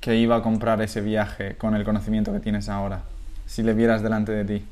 que 0.00 0.16
iba 0.16 0.36
a 0.36 0.42
comprar 0.42 0.80
ese 0.80 1.00
viaje 1.00 1.56
con 1.56 1.74
el 1.74 1.84
conocimiento 1.84 2.32
que 2.32 2.40
tienes 2.40 2.68
ahora, 2.68 3.04
si 3.46 3.62
le 3.62 3.74
vieras 3.74 4.02
delante 4.02 4.32
de 4.32 4.44
ti? 4.44 4.66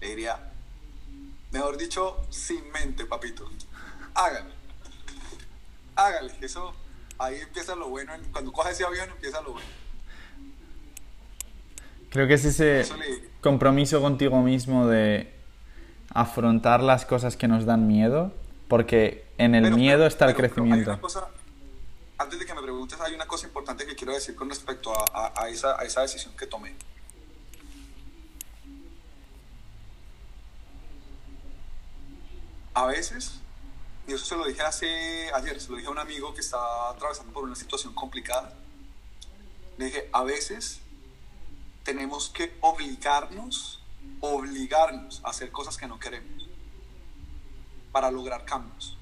Le 0.00 0.08
diría, 0.08 0.38
mejor 1.52 1.76
dicho, 1.76 2.26
sin 2.30 2.70
mente, 2.72 3.06
papito. 3.06 3.48
Hágale. 4.14 4.50
Hágale. 5.94 6.34
Eso, 6.40 6.74
ahí 7.18 7.36
empieza 7.36 7.74
lo 7.74 7.88
bueno. 7.88 8.12
Cuando 8.32 8.52
coges 8.52 8.72
ese 8.72 8.84
avión, 8.84 9.08
empieza 9.10 9.40
lo 9.40 9.52
bueno. 9.52 9.68
Creo 12.16 12.26
que 12.26 12.32
es 12.32 12.46
ese 12.46 12.90
compromiso 13.42 14.00
contigo 14.00 14.40
mismo 14.40 14.86
de 14.86 15.30
afrontar 16.08 16.82
las 16.82 17.04
cosas 17.04 17.36
que 17.36 17.46
nos 17.46 17.66
dan 17.66 17.86
miedo, 17.86 18.32
porque 18.68 19.26
en 19.36 19.54
el 19.54 19.74
miedo 19.74 20.06
está 20.06 20.24
el 20.24 20.34
crecimiento 20.34 20.98
antes 22.16 22.38
de 22.38 22.46
que 22.46 22.54
me 22.54 22.62
preguntes, 22.62 22.98
hay 23.02 23.12
una 23.12 23.26
cosa 23.26 23.46
importante 23.46 23.84
que 23.84 23.94
quiero 23.94 24.14
decir 24.14 24.34
con 24.34 24.48
respecto 24.48 24.94
a, 25.12 25.46
esa, 25.50 25.78
a 25.78 25.84
esa 25.84 26.00
decisión 26.00 26.34
que 26.38 26.46
tomé. 26.46 26.74
A 32.72 32.86
veces, 32.86 33.40
y 34.08 34.14
eso 34.14 34.24
se 34.24 34.36
lo 34.36 34.46
dije 34.46 34.62
hace 34.62 35.30
ayer, 35.34 35.60
se 35.60 35.68
lo 35.68 35.76
dije 35.76 35.88
a 35.88 35.90
un 35.90 35.98
amigo 35.98 36.32
que 36.32 36.40
está 36.40 36.56
atravesando 36.88 37.30
por 37.34 37.44
una 37.44 37.56
situación 37.56 37.92
complicada. 37.92 38.54
Le 39.76 39.84
dije, 39.84 40.08
a 40.14 40.22
veces 40.22 40.80
tenemos 41.86 42.28
que 42.28 42.54
obligarnos, 42.60 43.80
obligarnos 44.20 45.22
a 45.24 45.30
hacer 45.30 45.50
cosas 45.50 45.78
que 45.78 45.86
no 45.86 45.98
queremos 45.98 46.46
para 47.92 48.10
lograr 48.10 48.44
cambios 48.44 48.96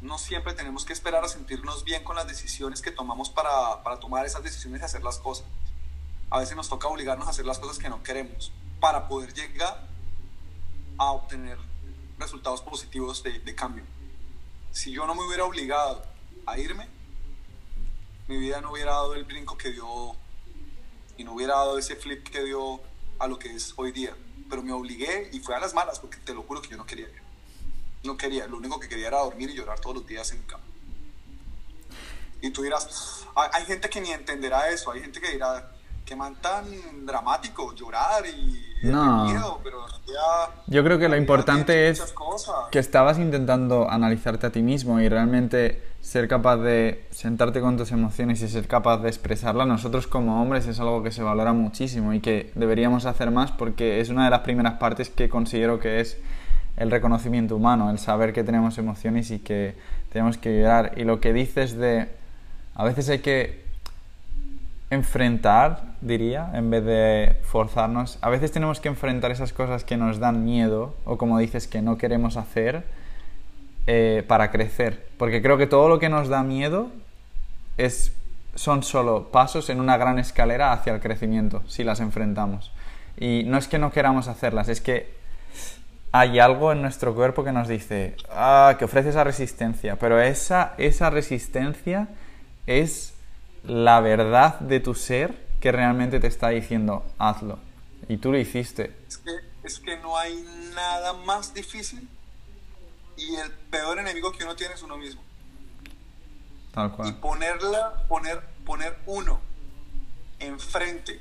no 0.00 0.16
siempre 0.18 0.52
tenemos 0.52 0.84
que 0.84 0.92
esperar 0.92 1.24
a 1.24 1.28
sentirnos 1.28 1.84
bien 1.84 2.04
con 2.04 2.16
las 2.16 2.28
decisiones 2.28 2.82
que 2.82 2.92
tomamos 2.92 3.30
para, 3.30 3.82
para, 3.82 3.98
tomar 3.98 4.24
esas 4.24 4.42
decisiones 4.42 4.80
y 4.80 4.84
hacer 4.84 5.02
las 5.02 5.18
cosas. 5.18 5.46
A 6.30 6.38
veces 6.38 6.56
nos 6.56 6.68
toca 6.68 6.86
obligarnos 6.86 7.26
a 7.26 7.30
hacer 7.30 7.44
las 7.44 7.58
cosas 7.58 7.78
que 7.78 7.88
no 7.88 8.02
queremos 8.02 8.52
para 8.80 9.08
poder 9.08 9.34
llegar 9.34 9.88
a 10.98 11.10
obtener 11.10 11.58
resultados 12.18 12.62
positivos 12.62 13.22
de, 13.22 13.40
de 13.40 13.54
cambio. 13.54 13.84
Si 14.70 14.92
yo 14.92 15.06
no 15.06 15.14
me 15.14 15.22
hubiera 15.22 15.44
obligado 15.44 16.04
a 16.46 16.58
irme, 16.58 16.88
mi 18.28 18.36
vida 18.36 18.60
no 18.60 18.70
hubiera 18.70 18.92
dado 18.92 19.14
el 19.14 19.24
brinco 19.24 19.56
que 19.56 19.72
dio 19.72 20.14
y 21.18 21.24
no 21.24 21.34
hubiera 21.34 21.56
dado 21.56 21.76
ese 21.76 21.96
flip 21.96 22.26
que 22.28 22.42
dio 22.44 22.80
a 23.18 23.26
lo 23.26 23.38
que 23.38 23.54
es 23.54 23.74
hoy 23.76 23.92
día. 23.92 24.16
Pero 24.48 24.62
me 24.62 24.72
obligué 24.72 25.28
y 25.32 25.40
fue 25.40 25.54
a 25.54 25.60
las 25.60 25.74
malas 25.74 26.00
porque 26.00 26.16
te 26.16 26.32
lo 26.32 26.42
juro 26.42 26.62
que 26.62 26.70
yo 26.70 26.78
no 26.78 26.86
quería 26.86 27.08
no 28.04 28.16
quería, 28.16 28.46
lo 28.46 28.56
único 28.56 28.78
que 28.78 28.88
quería 28.88 29.08
era 29.08 29.18
dormir 29.18 29.50
y 29.50 29.54
llorar 29.54 29.80
todos 29.80 29.96
los 29.96 30.06
días 30.06 30.30
en 30.32 30.42
cama. 30.42 30.64
Y 32.40 32.50
tú 32.50 32.62
dirás, 32.62 33.26
hay, 33.34 33.64
gente 33.64 33.90
que 33.90 34.00
ni 34.00 34.12
entenderá 34.12 34.70
eso, 34.70 34.92
hay 34.92 35.00
gente 35.00 35.20
que 35.20 35.32
dirá, 35.32 35.72
que 36.08 36.16
man 36.16 36.36
tan 36.40 36.64
dramático, 37.04 37.74
llorar 37.74 38.24
y 38.26 38.86
no. 38.86 39.26
miedo, 39.26 39.60
pero 39.62 39.84
Yo 40.66 40.82
creo 40.82 40.98
que 40.98 41.06
lo 41.06 41.18
importante 41.18 41.90
es 41.90 42.14
que 42.70 42.78
estabas 42.78 43.18
intentando 43.18 43.90
analizarte 43.90 44.46
a 44.46 44.50
ti 44.50 44.62
mismo 44.62 45.00
y 45.00 45.08
realmente 45.10 45.82
ser 46.00 46.26
capaz 46.26 46.56
de 46.56 47.06
sentarte 47.10 47.60
con 47.60 47.76
tus 47.76 47.92
emociones 47.92 48.40
y 48.40 48.48
ser 48.48 48.66
capaz 48.66 48.98
de 48.98 49.08
expresarlas. 49.08 49.66
Nosotros 49.66 50.06
como 50.06 50.40
hombres 50.40 50.66
es 50.66 50.80
algo 50.80 51.02
que 51.02 51.10
se 51.10 51.22
valora 51.22 51.52
muchísimo 51.52 52.14
y 52.14 52.20
que 52.20 52.52
deberíamos 52.54 53.04
hacer 53.04 53.30
más 53.30 53.52
porque 53.52 54.00
es 54.00 54.08
una 54.08 54.24
de 54.24 54.30
las 54.30 54.40
primeras 54.40 54.78
partes 54.78 55.10
que 55.10 55.28
considero 55.28 55.78
que 55.78 56.00
es 56.00 56.16
el 56.78 56.90
reconocimiento 56.90 57.54
humano, 57.54 57.90
el 57.90 57.98
saber 57.98 58.32
que 58.32 58.44
tenemos 58.44 58.78
emociones 58.78 59.30
y 59.30 59.40
que 59.40 59.74
tenemos 60.10 60.38
que 60.38 60.58
llorar. 60.58 60.94
Y 60.96 61.04
lo 61.04 61.20
que 61.20 61.34
dices 61.34 61.76
de, 61.76 62.08
a 62.74 62.84
veces 62.84 63.10
hay 63.10 63.18
que 63.18 63.67
enfrentar, 64.90 65.82
diría, 66.00 66.50
en 66.54 66.70
vez 66.70 66.84
de 66.84 67.36
forzarnos. 67.42 68.18
A 68.22 68.30
veces 68.30 68.52
tenemos 68.52 68.80
que 68.80 68.88
enfrentar 68.88 69.30
esas 69.30 69.52
cosas 69.52 69.84
que 69.84 69.96
nos 69.96 70.18
dan 70.18 70.44
miedo 70.44 70.94
o 71.04 71.18
como 71.18 71.38
dices 71.38 71.66
que 71.66 71.82
no 71.82 71.98
queremos 71.98 72.36
hacer 72.36 72.84
eh, 73.86 74.24
para 74.26 74.50
crecer. 74.50 75.06
Porque 75.18 75.42
creo 75.42 75.58
que 75.58 75.66
todo 75.66 75.88
lo 75.88 75.98
que 75.98 76.08
nos 76.08 76.28
da 76.28 76.42
miedo 76.42 76.90
es, 77.76 78.12
son 78.54 78.82
solo 78.82 79.28
pasos 79.30 79.68
en 79.70 79.80
una 79.80 79.96
gran 79.96 80.18
escalera 80.18 80.72
hacia 80.72 80.94
el 80.94 81.00
crecimiento, 81.00 81.62
si 81.66 81.84
las 81.84 82.00
enfrentamos. 82.00 82.72
Y 83.18 83.44
no 83.46 83.58
es 83.58 83.68
que 83.68 83.78
no 83.78 83.92
queramos 83.92 84.28
hacerlas, 84.28 84.68
es 84.68 84.80
que 84.80 85.18
hay 86.12 86.38
algo 86.38 86.72
en 86.72 86.80
nuestro 86.80 87.14
cuerpo 87.14 87.44
que 87.44 87.52
nos 87.52 87.68
dice, 87.68 88.16
ah, 88.30 88.76
que 88.78 88.86
ofrece 88.86 89.10
esa 89.10 89.24
resistencia, 89.24 89.96
pero 89.96 90.20
esa, 90.20 90.74
esa 90.78 91.10
resistencia 91.10 92.08
es 92.66 93.14
la 93.68 94.00
verdad 94.00 94.58
de 94.60 94.80
tu 94.80 94.94
ser 94.94 95.46
que 95.60 95.70
realmente 95.72 96.20
te 96.20 96.26
está 96.26 96.48
diciendo, 96.48 97.04
hazlo. 97.18 97.58
Y 98.08 98.16
tú 98.16 98.32
lo 98.32 98.38
hiciste. 98.38 98.96
Es 99.06 99.18
que, 99.18 99.30
es 99.62 99.78
que 99.78 99.96
no 99.98 100.16
hay 100.16 100.42
nada 100.74 101.12
más 101.12 101.52
difícil 101.52 102.08
y 103.16 103.36
el 103.36 103.50
peor 103.50 103.98
enemigo 103.98 104.32
que 104.32 104.44
uno 104.44 104.56
tiene 104.56 104.74
es 104.74 104.82
uno 104.82 104.96
mismo. 104.96 105.22
Tal 106.72 106.92
cual. 106.92 107.08
Y 107.08 107.12
ponerla, 107.12 108.04
poner, 108.08 108.42
poner 108.64 108.98
uno 109.06 109.40
enfrente 110.38 111.20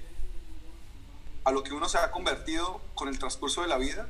a 1.44 1.52
lo 1.52 1.64
que 1.64 1.74
uno 1.74 1.90
se 1.90 1.98
ha 1.98 2.11
convertido 2.11 2.82
con 2.94 3.07
el 3.07 3.18
transcurso 3.19 3.61
de 3.61 3.68
la 3.68 3.78
vida 3.78 4.07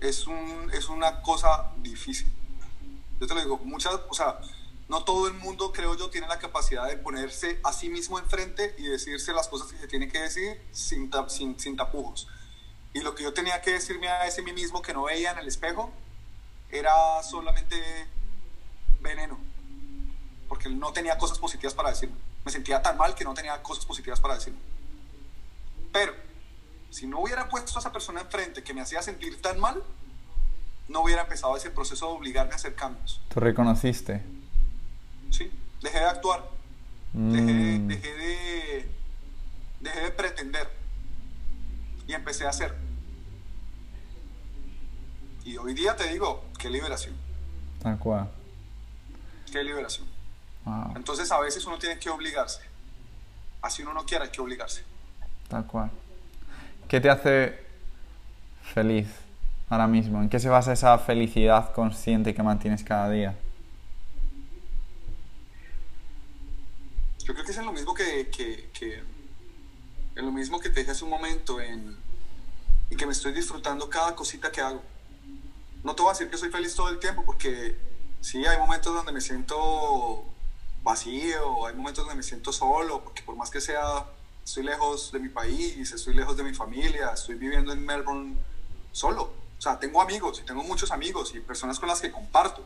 es, 0.00 0.26
un, 0.26 0.70
es 0.72 0.88
una 0.88 1.22
cosa 1.22 1.72
difícil. 1.78 2.32
Yo 3.20 3.26
te 3.26 3.34
lo 3.34 3.40
digo, 3.40 3.58
muchas, 3.58 3.94
o 4.08 4.14
sea, 4.14 4.38
no 4.92 5.04
todo 5.04 5.26
el 5.26 5.32
mundo, 5.32 5.72
creo 5.72 5.96
yo, 5.96 6.10
tiene 6.10 6.28
la 6.28 6.38
capacidad 6.38 6.86
de 6.86 6.98
ponerse 6.98 7.58
a 7.64 7.72
sí 7.72 7.88
mismo 7.88 8.18
enfrente 8.18 8.74
y 8.76 8.82
decirse 8.82 9.32
las 9.32 9.48
cosas 9.48 9.72
que 9.72 9.78
se 9.78 9.88
tiene 9.88 10.06
que 10.06 10.20
decir 10.20 10.60
sin, 10.70 11.10
sin, 11.56 11.76
tapujos. 11.78 12.28
Y 12.92 13.00
lo 13.00 13.14
que 13.14 13.22
yo 13.22 13.32
tenía 13.32 13.62
que 13.62 13.70
decirme 13.70 14.08
a 14.08 14.26
ese 14.26 14.42
mí 14.42 14.52
mismo 14.52 14.82
que 14.82 14.92
no 14.92 15.04
veía 15.04 15.30
en 15.30 15.38
el 15.38 15.48
espejo 15.48 15.90
era 16.70 16.92
solamente 17.22 17.74
veneno, 19.00 19.38
porque 20.46 20.68
no 20.68 20.92
tenía 20.92 21.16
cosas 21.16 21.38
positivas 21.38 21.72
para 21.72 21.88
decirme. 21.88 22.16
Me 22.44 22.52
sentía 22.52 22.82
tan 22.82 22.98
mal 22.98 23.14
que 23.14 23.24
no 23.24 23.32
tenía 23.32 23.62
cosas 23.62 23.86
positivas 23.86 24.20
para 24.20 24.34
decirme. 24.34 24.60
Pero 25.90 26.12
si 26.90 27.06
no 27.06 27.20
hubiera 27.20 27.48
puesto 27.48 27.78
a 27.78 27.80
esa 27.80 27.92
persona 27.92 28.20
enfrente 28.20 28.62
que 28.62 28.74
me 28.74 28.82
hacía 28.82 29.00
sentir 29.00 29.40
tan 29.40 29.58
mal, 29.58 29.82
no 30.88 31.00
hubiera 31.00 31.22
empezado 31.22 31.56
ese 31.56 31.70
proceso 31.70 32.08
de 32.08 32.12
obligarme 32.12 32.52
a 32.52 32.56
hacer 32.56 32.74
cambios. 32.74 33.22
¿Tú 33.30 33.40
reconociste? 33.40 34.41
Sí, 35.32 35.50
dejé 35.80 35.98
de 35.98 36.04
actuar, 36.04 36.44
dejé, 37.12 37.78
mm. 37.78 37.88
dejé, 37.88 38.14
de, 38.14 38.88
dejé 39.80 40.00
de 40.00 40.10
pretender 40.10 40.70
y 42.06 42.12
empecé 42.12 42.46
a 42.46 42.50
hacer. 42.50 42.74
Y 45.44 45.56
hoy 45.56 45.74
día 45.74 45.96
te 45.96 46.06
digo, 46.08 46.44
qué 46.58 46.70
liberación. 46.70 47.14
Tal 47.82 47.98
cual. 47.98 48.28
Qué 49.50 49.64
liberación. 49.64 50.06
Entonces 50.94 51.32
a 51.32 51.40
veces 51.40 51.66
uno 51.66 51.78
tiene 51.78 51.98
que 51.98 52.10
obligarse. 52.10 52.60
Así 53.62 53.82
uno 53.82 53.94
no 53.94 54.04
quiere, 54.04 54.24
hay 54.24 54.30
que 54.30 54.40
obligarse. 54.40 54.84
Tal 55.48 55.66
cual. 55.66 55.90
¿Qué 56.88 57.00
te 57.00 57.10
hace 57.10 57.58
feliz 58.62 59.08
ahora 59.70 59.86
mismo? 59.86 60.20
¿En 60.22 60.28
qué 60.28 60.38
se 60.38 60.48
basa 60.48 60.72
esa 60.72 60.98
felicidad 60.98 61.72
consciente 61.72 62.34
que 62.34 62.42
mantienes 62.42 62.84
cada 62.84 63.10
día? 63.10 63.34
Yo 67.32 67.36
creo 67.36 67.46
que 67.46 67.52
es 67.52 67.58
en 67.58 67.64
lo 67.64 67.72
mismo 67.72 67.94
que, 67.94 69.00
en 70.16 70.26
lo 70.26 70.32
mismo 70.32 70.60
que 70.60 70.68
te 70.68 70.80
dije 70.80 70.92
hace 70.92 71.02
un 71.02 71.08
momento 71.08 71.62
en, 71.62 71.96
y 72.90 72.96
que 72.96 73.06
me 73.06 73.12
estoy 73.12 73.32
disfrutando 73.32 73.88
cada 73.88 74.14
cosita 74.14 74.52
que 74.52 74.60
hago. 74.60 74.82
No 75.82 75.94
te 75.94 76.02
voy 76.02 76.10
a 76.10 76.12
decir 76.12 76.28
que 76.28 76.36
soy 76.36 76.50
feliz 76.50 76.74
todo 76.74 76.90
el 76.90 76.98
tiempo 76.98 77.24
porque 77.24 77.78
sí, 78.20 78.44
hay 78.44 78.58
momentos 78.58 78.92
donde 78.92 79.12
me 79.12 79.22
siento 79.22 80.26
vacío, 80.82 81.66
hay 81.66 81.74
momentos 81.74 82.04
donde 82.04 82.16
me 82.16 82.22
siento 82.22 82.52
solo, 82.52 83.02
porque 83.02 83.22
por 83.22 83.34
más 83.34 83.48
que 83.48 83.62
sea 83.62 84.04
estoy 84.44 84.64
lejos 84.64 85.10
de 85.10 85.18
mi 85.18 85.30
país, 85.30 85.90
estoy 85.90 86.12
lejos 86.12 86.36
de 86.36 86.42
mi 86.42 86.52
familia, 86.52 87.12
estoy 87.14 87.36
viviendo 87.36 87.72
en 87.72 87.82
Melbourne 87.86 88.36
solo. 88.92 89.32
O 89.58 89.62
sea, 89.62 89.78
tengo 89.78 90.02
amigos 90.02 90.38
y 90.38 90.44
tengo 90.44 90.62
muchos 90.64 90.90
amigos 90.90 91.34
y 91.34 91.40
personas 91.40 91.80
con 91.80 91.88
las 91.88 92.02
que 92.02 92.12
comparto. 92.12 92.62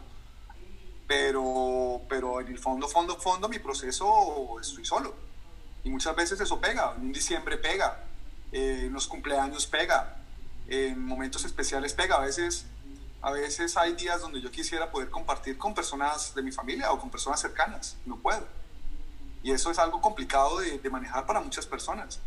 Pero, 1.07 2.03
pero 2.09 2.41
en 2.41 2.49
el 2.49 2.59
fondo, 2.59 2.89
fondo, 2.89 3.17
fondo, 3.17 3.49
mi 3.49 3.59
proceso 3.59 4.59
estoy 4.61 4.85
solo. 4.85 5.15
Y 5.85 5.91
muchas 5.91 6.17
veces 6.17 6.41
eso 6.41 6.61
pega, 6.61 6.95
en 6.97 7.13
diciembre 7.13 7.57
pega, 7.57 8.05
eh, 8.51 8.85
en 8.87 8.93
los 8.93 9.07
cumpleaños 9.07 9.67
pega, 9.67 10.17
en 10.67 11.05
momentos 11.05 11.45
especiales 11.45 11.95
pega. 11.95 12.17
A 12.17 12.21
veces, 12.21 12.67
a 13.23 13.31
veces 13.31 13.77
hay 13.77 13.95
días 13.95 14.21
donde 14.21 14.41
yo 14.41 14.51
quisiera 14.51 14.91
poder 14.91 15.11
compartir 15.11 15.57
con 15.59 15.75
personas 15.75 16.35
de 16.35 16.43
mi 16.43 16.51
familia 16.51 16.91
o 16.93 16.99
con 16.99 17.11
personas 17.11 17.41
cercanas, 17.41 17.97
no 18.05 18.17
puedo. 18.17 18.47
Y 19.45 19.53
eso 19.53 19.71
es 19.71 19.79
algo 19.79 20.01
complicado 20.01 20.59
de, 20.59 20.79
de 20.79 20.91
manejar 20.91 21.25
para 21.25 21.41
muchas 21.41 21.67
personas. 21.67 22.19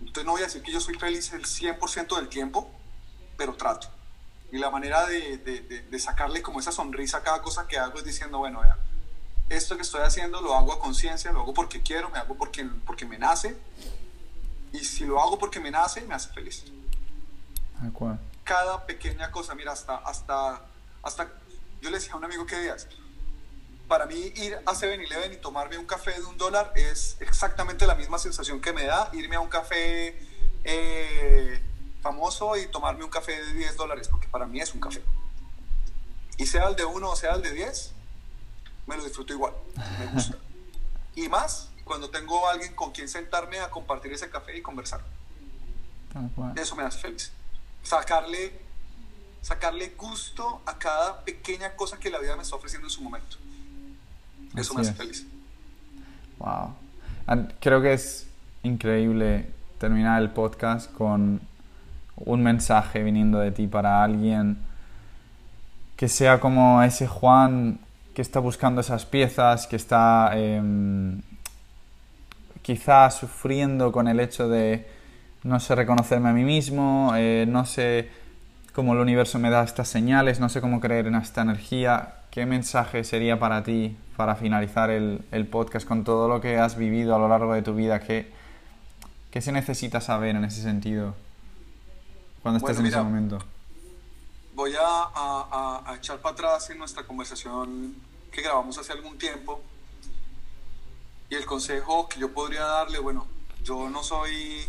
Entonces 0.00 0.24
no 0.24 0.32
voy 0.32 0.42
a 0.42 0.46
decir 0.46 0.62
que 0.62 0.72
yo 0.72 0.80
soy 0.80 0.94
feliz 0.94 1.32
el 1.32 1.44
100% 1.44 2.16
del 2.16 2.28
tiempo, 2.28 2.68
pero 3.36 3.54
trato. 3.54 3.88
Y 4.50 4.58
la 4.58 4.70
manera 4.70 5.06
de, 5.06 5.38
de, 5.38 5.60
de, 5.60 5.98
sacarle 5.98 6.40
como 6.40 6.58
esa 6.60 6.72
sonrisa 6.72 7.18
a 7.18 7.22
cada 7.22 7.42
cosa 7.42 7.66
que 7.66 7.78
hago 7.78 7.98
es 7.98 8.04
diciendo, 8.04 8.38
bueno, 8.38 8.60
vea, 8.60 8.78
esto 9.50 9.76
que 9.76 9.82
estoy 9.82 10.02
haciendo 10.02 10.40
lo 10.40 10.54
hago 10.54 10.72
a 10.72 10.80
conciencia, 10.80 11.32
lo 11.32 11.40
hago 11.40 11.54
porque 11.54 11.82
quiero, 11.82 12.08
me 12.10 12.18
hago 12.18 12.34
porque, 12.34 12.64
porque 12.86 13.04
me 13.04 13.18
nace. 13.18 13.56
Y 14.72 14.78
si 14.80 15.04
lo 15.04 15.20
hago 15.20 15.38
porque 15.38 15.60
me 15.60 15.70
nace, 15.70 16.00
me 16.02 16.14
hace 16.14 16.30
feliz. 16.30 16.64
Cada 18.44 18.86
pequeña 18.86 19.30
cosa, 19.30 19.54
mira, 19.54 19.72
hasta, 19.72 19.96
hasta, 19.96 20.62
hasta, 21.02 21.28
yo 21.80 21.90
le 21.90 21.98
decía 21.98 22.14
a 22.14 22.16
un 22.16 22.24
amigo 22.24 22.46
que 22.46 22.58
días, 22.58 22.88
para 23.86 24.04
mí 24.06 24.32
ir 24.36 24.54
a 24.66 24.72
7-Eleven 24.72 25.32
y 25.32 25.36
tomarme 25.36 25.78
un 25.78 25.86
café 25.86 26.12
de 26.12 26.24
un 26.24 26.36
dólar 26.36 26.72
es 26.76 27.16
exactamente 27.20 27.86
la 27.86 27.94
misma 27.94 28.18
sensación 28.18 28.60
que 28.60 28.72
me 28.72 28.84
da 28.84 29.10
irme 29.14 29.36
a 29.36 29.40
un 29.40 29.48
café 29.48 30.18
eh, 30.64 31.62
famoso 32.02 32.56
y 32.56 32.66
tomarme 32.68 33.04
un 33.04 33.10
café 33.10 33.32
de 33.32 33.52
10 33.54 33.76
dólares, 33.76 34.08
porque 34.08 34.28
para 34.28 34.46
mí 34.46 34.60
es 34.60 34.74
un 34.74 34.80
café. 34.80 35.02
Y 36.36 36.46
sea 36.46 36.68
el 36.68 36.76
de 36.76 36.84
uno 36.84 37.10
o 37.10 37.16
sea 37.16 37.34
el 37.34 37.42
de 37.42 37.52
10, 37.52 37.92
me 38.86 38.96
lo 38.96 39.04
disfruto 39.04 39.32
igual, 39.32 39.52
me 39.98 40.06
gusta. 40.06 40.36
y 41.16 41.28
más 41.28 41.70
cuando 41.84 42.10
tengo 42.10 42.46
a 42.46 42.52
alguien 42.52 42.74
con 42.74 42.92
quien 42.92 43.08
sentarme 43.08 43.58
a 43.58 43.70
compartir 43.70 44.12
ese 44.12 44.30
café 44.30 44.56
y 44.56 44.62
conversar. 44.62 45.00
Eso 46.56 46.76
me 46.76 46.82
hace 46.82 46.98
feliz. 46.98 47.32
Sacarle, 47.82 48.52
sacarle 49.40 49.94
gusto 49.96 50.60
a 50.66 50.78
cada 50.78 51.24
pequeña 51.24 51.74
cosa 51.74 51.98
que 51.98 52.10
la 52.10 52.18
vida 52.18 52.36
me 52.36 52.42
está 52.42 52.56
ofreciendo 52.56 52.86
en 52.86 52.90
su 52.90 53.00
momento. 53.02 53.36
Eso 54.54 54.74
me 54.74 54.82
hace 54.82 54.92
feliz. 54.94 55.26
Wow. 56.38 56.74
Creo 57.60 57.82
que 57.82 57.92
es 57.92 58.26
increíble 58.62 59.50
terminar 59.78 60.20
el 60.20 60.30
podcast 60.30 60.92
con 60.92 61.40
un 62.24 62.42
mensaje 62.42 63.02
viniendo 63.02 63.38
de 63.38 63.50
ti 63.50 63.66
para 63.66 64.02
alguien 64.02 64.58
que 65.96 66.08
sea 66.08 66.38
como 66.38 66.82
ese 66.82 67.06
Juan 67.06 67.80
que 68.14 68.22
está 68.22 68.40
buscando 68.40 68.80
esas 68.80 69.04
piezas, 69.04 69.66
que 69.66 69.76
está 69.76 70.30
eh, 70.34 70.62
quizás 72.62 73.16
sufriendo 73.16 73.92
con 73.92 74.08
el 74.08 74.20
hecho 74.20 74.48
de 74.48 74.86
no 75.42 75.60
sé 75.60 75.74
reconocerme 75.74 76.28
a 76.28 76.32
mí 76.32 76.44
mismo, 76.44 77.12
eh, 77.16 77.46
no 77.48 77.64
sé 77.64 78.10
cómo 78.72 78.92
el 78.92 79.00
universo 79.00 79.38
me 79.38 79.50
da 79.50 79.64
estas 79.64 79.88
señales, 79.88 80.40
no 80.40 80.48
sé 80.48 80.60
cómo 80.60 80.80
creer 80.80 81.06
en 81.06 81.14
esta 81.14 81.42
energía. 81.42 82.14
¿Qué 82.30 82.44
mensaje 82.46 83.04
sería 83.04 83.38
para 83.38 83.62
ti 83.62 83.96
para 84.16 84.36
finalizar 84.36 84.90
el, 84.90 85.22
el, 85.32 85.46
podcast 85.46 85.86
con 85.86 86.04
todo 86.04 86.28
lo 86.28 86.40
que 86.40 86.58
has 86.58 86.76
vivido 86.76 87.14
a 87.14 87.18
lo 87.18 87.28
largo 87.28 87.54
de 87.54 87.62
tu 87.62 87.74
vida? 87.74 88.00
¿Qué, 88.00 88.30
qué 89.30 89.40
se 89.40 89.50
necesita 89.50 90.00
saber 90.00 90.36
en 90.36 90.44
ese 90.44 90.62
sentido 90.62 91.14
cuando 92.42 92.58
estés 92.58 92.78
en 92.78 92.86
ese 92.86 92.98
momento? 92.98 93.38
Voy 94.54 94.74
a, 94.74 94.80
a, 94.82 95.82
a, 95.86 95.96
echar 95.96 96.18
para 96.20 96.32
atrás 96.32 96.70
en 96.70 96.78
nuestra 96.78 97.06
conversación 97.06 97.94
que 98.32 98.42
grabamos 98.42 98.76
hace 98.78 98.92
algún 98.92 99.18
tiempo. 99.18 99.60
Y 101.30 101.34
el 101.34 101.44
consejo 101.44 102.08
que 102.08 102.18
yo 102.18 102.32
podría 102.32 102.64
darle, 102.64 102.98
bueno, 102.98 103.26
yo 103.62 103.90
no 103.90 104.02
soy, 104.02 104.66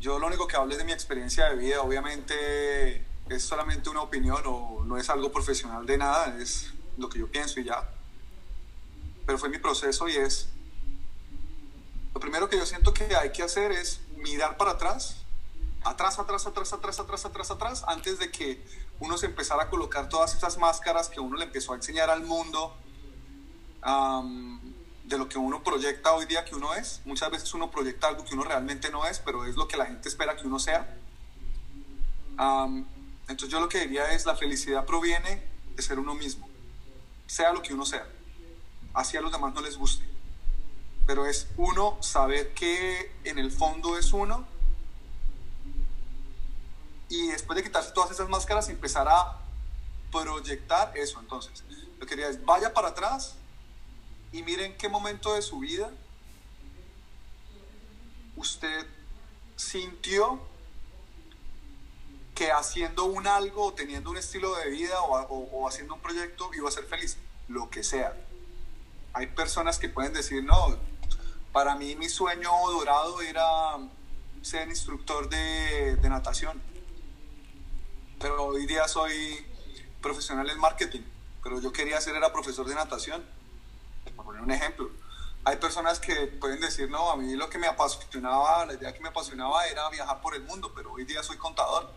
yo 0.00 0.18
lo 0.18 0.26
único 0.26 0.46
que 0.46 0.56
hablo 0.56 0.72
es 0.72 0.78
de 0.78 0.84
mi 0.84 0.92
experiencia 0.92 1.46
de 1.46 1.56
vida, 1.56 1.80
obviamente 1.80 3.04
es 3.30 3.42
solamente 3.42 3.88
una 3.88 4.02
opinión 4.02 4.42
o 4.44 4.84
no 4.84 4.96
es 4.98 5.08
algo 5.08 5.32
profesional 5.32 5.86
de 5.86 5.96
nada, 5.96 6.36
es 6.38 6.72
lo 6.98 7.08
que 7.08 7.18
yo 7.18 7.28
pienso 7.28 7.60
y 7.60 7.64
ya. 7.64 7.88
Pero 9.24 9.38
fue 9.38 9.48
mi 9.48 9.58
proceso 9.58 10.08
y 10.08 10.16
es, 10.16 10.48
lo 12.12 12.20
primero 12.20 12.48
que 12.48 12.58
yo 12.58 12.66
siento 12.66 12.92
que 12.92 13.14
hay 13.14 13.30
que 13.30 13.42
hacer 13.42 13.72
es 13.72 14.00
mirar 14.16 14.56
para 14.56 14.72
atrás, 14.72 15.19
atrás, 15.84 16.18
atrás, 16.18 16.46
atrás, 16.46 16.72
atrás, 16.72 17.00
atrás, 17.00 17.24
atrás, 17.24 17.50
atrás, 17.50 17.84
antes 17.86 18.18
de 18.18 18.30
que 18.30 18.64
uno 18.98 19.16
se 19.16 19.26
empezara 19.26 19.64
a 19.64 19.70
colocar 19.70 20.08
todas 20.08 20.34
esas 20.34 20.58
máscaras 20.58 21.08
que 21.08 21.20
uno 21.20 21.36
le 21.36 21.44
empezó 21.44 21.72
a 21.72 21.76
enseñar 21.76 22.10
al 22.10 22.22
mundo 22.22 22.76
de 25.04 25.18
lo 25.18 25.28
que 25.28 25.38
uno 25.38 25.62
proyecta 25.62 26.12
hoy 26.12 26.26
día 26.26 26.44
que 26.44 26.54
uno 26.54 26.74
es. 26.74 27.00
Muchas 27.04 27.30
veces 27.30 27.52
uno 27.54 27.70
proyecta 27.70 28.08
algo 28.08 28.24
que 28.24 28.34
uno 28.34 28.44
realmente 28.44 28.90
no 28.90 29.06
es, 29.06 29.18
pero 29.18 29.44
es 29.44 29.56
lo 29.56 29.66
que 29.66 29.76
la 29.76 29.86
gente 29.86 30.08
espera 30.08 30.36
que 30.36 30.46
uno 30.46 30.58
sea. 30.58 30.96
entonces 33.28 33.48
yo 33.48 33.60
lo 33.60 33.68
que 33.68 33.80
diría 33.80 34.12
es, 34.12 34.26
la 34.26 34.36
felicidad 34.36 34.84
proviene 34.84 35.42
de 35.74 35.82
ser 35.82 35.98
uno 35.98 36.14
mismo, 36.14 36.48
sea 37.26 37.52
lo 37.52 37.62
que 37.62 37.72
uno 37.72 37.86
sea 37.86 38.06
así 38.94 39.16
a 39.16 39.20
los 39.20 39.32
demás 39.32 39.54
no 39.54 39.60
les 39.60 39.76
guste. 39.76 40.04
Pero 41.06 41.26
es 41.26 41.48
uno 41.56 41.96
saber 42.00 42.54
que 42.54 43.12
en 43.24 43.38
el 43.38 43.50
fondo 43.50 43.98
es 43.98 44.12
uno 44.12 44.46
y 47.10 47.26
después 47.26 47.56
de 47.56 47.64
quitarse 47.64 47.90
todas 47.90 48.12
esas 48.12 48.28
máscaras 48.28 48.68
empezar 48.68 49.06
a 49.08 49.36
proyectar 50.12 50.96
eso. 50.96 51.18
Entonces, 51.20 51.64
lo 51.98 52.06
que 52.06 52.10
quería 52.10 52.28
es 52.28 52.42
vaya 52.44 52.72
para 52.72 52.88
atrás 52.88 53.34
y 54.32 54.42
miren 54.44 54.78
qué 54.78 54.88
momento 54.88 55.34
de 55.34 55.42
su 55.42 55.58
vida 55.58 55.90
usted 58.36 58.86
sintió 59.56 60.40
que 62.34 62.52
haciendo 62.52 63.04
un 63.04 63.26
algo 63.26 63.66
o 63.66 63.74
teniendo 63.74 64.10
un 64.10 64.16
estilo 64.16 64.54
de 64.56 64.70
vida 64.70 65.02
o, 65.02 65.68
haciendo 65.68 65.94
un 65.94 66.00
proyecto 66.00 66.48
iba 66.54 66.68
a 66.68 66.72
ser 66.72 66.84
feliz, 66.84 67.18
lo 67.48 67.68
que 67.68 67.82
sea. 67.82 68.16
Hay 69.12 69.26
personas 69.26 69.80
que 69.80 69.88
pueden 69.88 70.12
decir, 70.12 70.44
no, 70.44 70.76
para 71.52 71.74
mí 71.74 71.96
mi 71.96 72.08
sueño 72.08 72.52
dorado 72.70 73.20
era 73.20 73.78
ser 74.42 74.68
instructor 74.68 75.28
de 75.28 76.08
natación, 76.08 76.69
pero 78.20 78.44
hoy 78.44 78.66
día 78.66 78.86
soy 78.86 79.44
profesional 80.02 80.48
en 80.50 80.58
marketing, 80.58 81.00
pero 81.42 81.60
yo 81.60 81.72
quería 81.72 82.00
ser 82.00 82.14
era 82.14 82.32
profesor 82.32 82.66
de 82.66 82.74
natación, 82.74 83.24
por 84.14 84.26
poner 84.26 84.42
un 84.42 84.50
ejemplo. 84.50 84.90
Hay 85.44 85.56
personas 85.56 85.98
que 85.98 86.26
pueden 86.26 86.60
decir, 86.60 86.90
no, 86.90 87.10
a 87.10 87.16
mí 87.16 87.34
lo 87.34 87.48
que 87.48 87.58
me 87.58 87.66
apasionaba, 87.66 88.66
la 88.66 88.74
idea 88.74 88.92
que 88.92 89.00
me 89.00 89.08
apasionaba 89.08 89.66
era 89.66 89.88
viajar 89.88 90.20
por 90.20 90.34
el 90.34 90.42
mundo, 90.42 90.70
pero 90.76 90.92
hoy 90.92 91.04
día 91.04 91.22
soy 91.22 91.38
contador. 91.38 91.90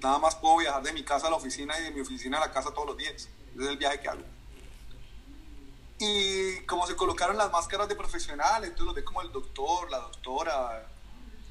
Nada 0.00 0.18
más 0.18 0.36
puedo 0.36 0.58
viajar 0.58 0.82
de 0.82 0.92
mi 0.92 1.02
casa 1.02 1.26
a 1.26 1.30
la 1.30 1.36
oficina 1.36 1.78
y 1.80 1.82
de 1.82 1.90
mi 1.90 2.00
oficina 2.00 2.38
a 2.38 2.40
la 2.40 2.52
casa 2.52 2.70
todos 2.72 2.86
los 2.86 2.96
días. 2.96 3.12
Ese 3.14 3.28
es 3.58 3.68
el 3.68 3.76
viaje 3.76 4.00
que 4.00 4.08
hago. 4.08 4.22
Y 5.98 6.60
como 6.66 6.86
se 6.86 6.94
colocaron 6.94 7.36
las 7.36 7.50
máscaras 7.50 7.88
de 7.88 7.96
profesional, 7.96 8.62
entonces 8.62 8.86
lo 8.86 8.94
ve 8.94 9.02
como 9.02 9.20
el 9.20 9.32
doctor, 9.32 9.90
la 9.90 9.98
doctora, 9.98 10.86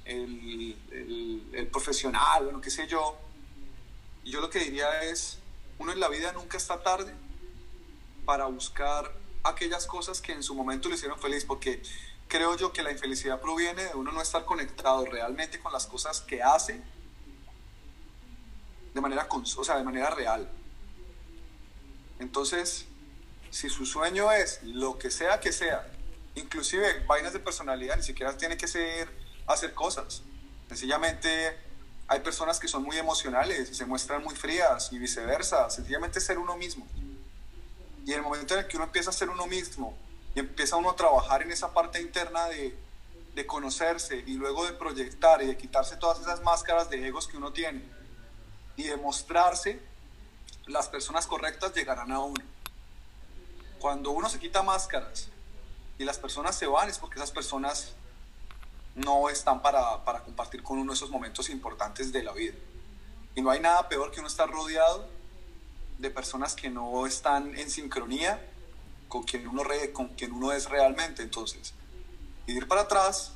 el, 0.06 0.78
el, 1.54 1.68
profesional, 1.68 2.46
bueno, 2.46 2.62
qué 2.62 2.70
sé 2.70 2.88
yo. 2.88 3.18
Yo 4.26 4.42
lo 4.42 4.50
que 4.50 4.60
diría 4.60 5.04
es, 5.04 5.40
uno 5.80 5.92
en 5.92 6.00
la 6.00 6.08
vida 6.10 6.32
nunca 6.32 6.58
está 6.58 6.82
tarde 6.82 7.14
para 8.26 8.46
buscar 8.46 9.12
aquellas 9.44 9.86
cosas 9.86 10.22
que 10.22 10.32
en 10.32 10.44
su 10.44 10.56
momento 10.56 10.88
le 10.90 10.96
hicieron 10.96 11.20
feliz, 11.20 11.46
porque 11.46 11.82
creo 12.28 12.56
yo 12.58 12.72
que 12.72 12.84
la 12.84 12.92
infelicidad 12.92 13.42
proviene 13.42 13.84
de 13.84 13.96
uno 13.96 14.12
no 14.12 14.22
estar 14.22 14.46
conectado 14.46 15.06
realmente 15.06 15.60
con 15.60 15.74
las 15.74 15.86
cosas 15.86 16.22
que 16.22 16.42
hace 16.42 16.82
de 18.94 19.02
manera, 19.02 19.28
o 19.30 19.64
sea, 19.64 19.78
de 19.78 19.84
manera 19.84 20.10
real. 20.10 20.50
Entonces, 22.20 22.86
si 23.50 23.70
su 23.70 23.86
sueño 23.86 24.32
es 24.32 24.62
lo 24.64 24.98
que 24.98 25.12
sea 25.12 25.40
que 25.40 25.52
sea, 25.52 25.92
inclusive 26.36 27.04
vainas 27.06 27.34
de 27.34 27.40
personalidad, 27.40 27.98
ni 27.98 28.04
siquiera 28.04 28.38
tiene 28.38 28.58
que 28.58 28.68
ser 28.68 29.10
hacer 29.48 29.74
cosas. 29.74 30.22
Sencillamente 30.70 31.58
hay 32.08 32.20
personas 32.20 32.60
que 32.60 32.68
son 32.68 32.84
muy 32.84 32.98
emocionales 32.98 33.70
y 33.70 33.74
se 33.74 33.86
muestran 33.86 34.24
muy 34.24 34.36
frías 34.36 34.92
y 34.92 35.00
viceversa. 35.00 35.70
Sencillamente 35.70 36.20
ser 36.20 36.38
uno 36.38 36.56
mismo. 36.58 36.88
Y 38.06 38.12
en 38.12 38.18
el 38.18 38.22
momento 38.22 38.54
en 38.54 38.62
el 38.62 38.68
que 38.68 38.78
uno 38.78 38.86
empieza 38.86 39.10
a 39.10 39.14
ser 39.14 39.30
uno 39.30 39.48
mismo 39.48 39.98
y 40.36 40.40
empieza 40.40 40.76
uno 40.76 40.92
a 40.92 40.96
trabajar 40.96 41.42
en 41.42 41.52
esa 41.52 41.74
parte 41.74 42.02
interna 42.02 42.48
de, 42.48 42.78
de 43.34 43.46
conocerse 43.46 44.24
y 44.26 44.34
luego 44.34 44.66
de 44.66 44.74
proyectar 44.74 45.42
y 45.42 45.48
de 45.48 45.58
quitarse 45.58 45.96
todas 45.98 46.20
esas 46.20 46.42
máscaras 46.42 46.90
de 46.90 47.08
egos 47.08 47.28
que 47.28 47.38
uno 47.38 47.54
tiene 47.54 47.84
y 48.76 48.84
de 48.84 48.98
mostrarse, 48.98 49.80
las 50.66 50.88
personas 50.90 51.28
correctas 51.28 51.74
llegarán 51.74 52.12
a 52.12 52.20
uno 52.20 52.44
cuando 53.84 54.12
uno 54.12 54.30
se 54.30 54.40
quita 54.40 54.64
máscaras 54.64 55.28
y 55.98 56.06
las 56.06 56.18
personas 56.18 56.56
se 56.56 56.68
van 56.68 56.88
es 56.88 56.98
porque 56.98 57.16
esas 57.16 57.32
personas 57.32 57.92
no 58.96 59.30
están 59.30 59.62
para, 59.62 60.04
para 60.06 60.24
compartir 60.24 60.64
con 60.64 60.78
uno 60.78 60.94
esos 60.94 61.10
momentos 61.10 61.50
importantes 61.50 62.12
de 62.12 62.24
la 62.24 62.34
vida. 62.34 62.54
Y 63.36 63.42
no 63.42 63.50
hay 63.50 63.60
nada 63.60 63.90
peor 63.90 64.12
que 64.12 64.20
uno 64.20 64.28
estar 64.28 64.50
rodeado 64.50 65.08
de 65.98 66.10
personas 66.12 66.56
que 66.56 66.70
no 66.70 67.06
están 67.08 67.58
en 67.58 67.70
sincronía 67.70 68.40
con 69.08 69.24
quien 69.24 69.48
uno, 69.48 69.64
con 69.94 70.10
quien 70.10 70.32
uno 70.32 70.52
es 70.52 70.70
realmente. 70.70 71.24
Entonces, 71.24 71.74
ir 72.48 72.68
para 72.68 72.82
atrás, 72.82 73.32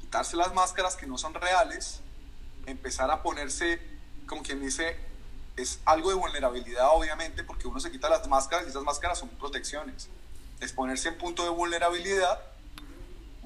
quitarse 0.00 0.36
las 0.36 0.52
máscaras 0.54 0.96
que 0.96 1.06
no 1.06 1.18
son 1.18 1.34
reales, 1.34 2.00
empezar 2.66 3.10
a 3.10 3.22
ponerse, 3.22 3.80
como 4.26 4.42
quien 4.42 4.60
dice, 4.60 4.96
es 5.56 5.80
algo 5.84 6.10
de 6.10 6.16
vulnerabilidad 6.16 6.88
obviamente, 6.92 7.44
porque 7.44 7.68
uno 7.68 7.80
se 7.80 7.90
quita 7.90 8.08
las 8.08 8.28
máscaras 8.28 8.66
y 8.66 8.70
esas 8.70 8.82
máscaras 8.82 9.18
son 9.18 9.28
protecciones. 9.30 10.08
Es 10.60 10.72
ponerse 10.72 11.08
en 11.08 11.18
punto 11.18 11.44
de 11.44 11.50
vulnerabilidad, 11.50 12.40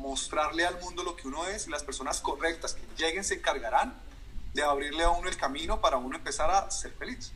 mostrarle 0.01 0.67
al 0.67 0.81
mundo 0.81 1.03
lo 1.03 1.15
que 1.15 1.29
uno 1.29 1.47
es 1.47 1.67
y 1.67 1.71
las 1.71 1.85
personas 1.85 2.21
correctas 2.21 2.75
que 2.75 2.83
lleguen 2.97 3.23
se 3.23 3.35
encargarán 3.35 3.95
de 4.55 4.63
abrirle 4.63 5.05
a 5.05 5.11
uno 5.11 5.29
el 5.29 5.37
camino 5.37 5.81
para 5.81 5.99
uno 5.99 6.17
empezar 6.17 6.51
a 6.51 6.71
ser 6.71 6.93
feliz. 6.93 7.33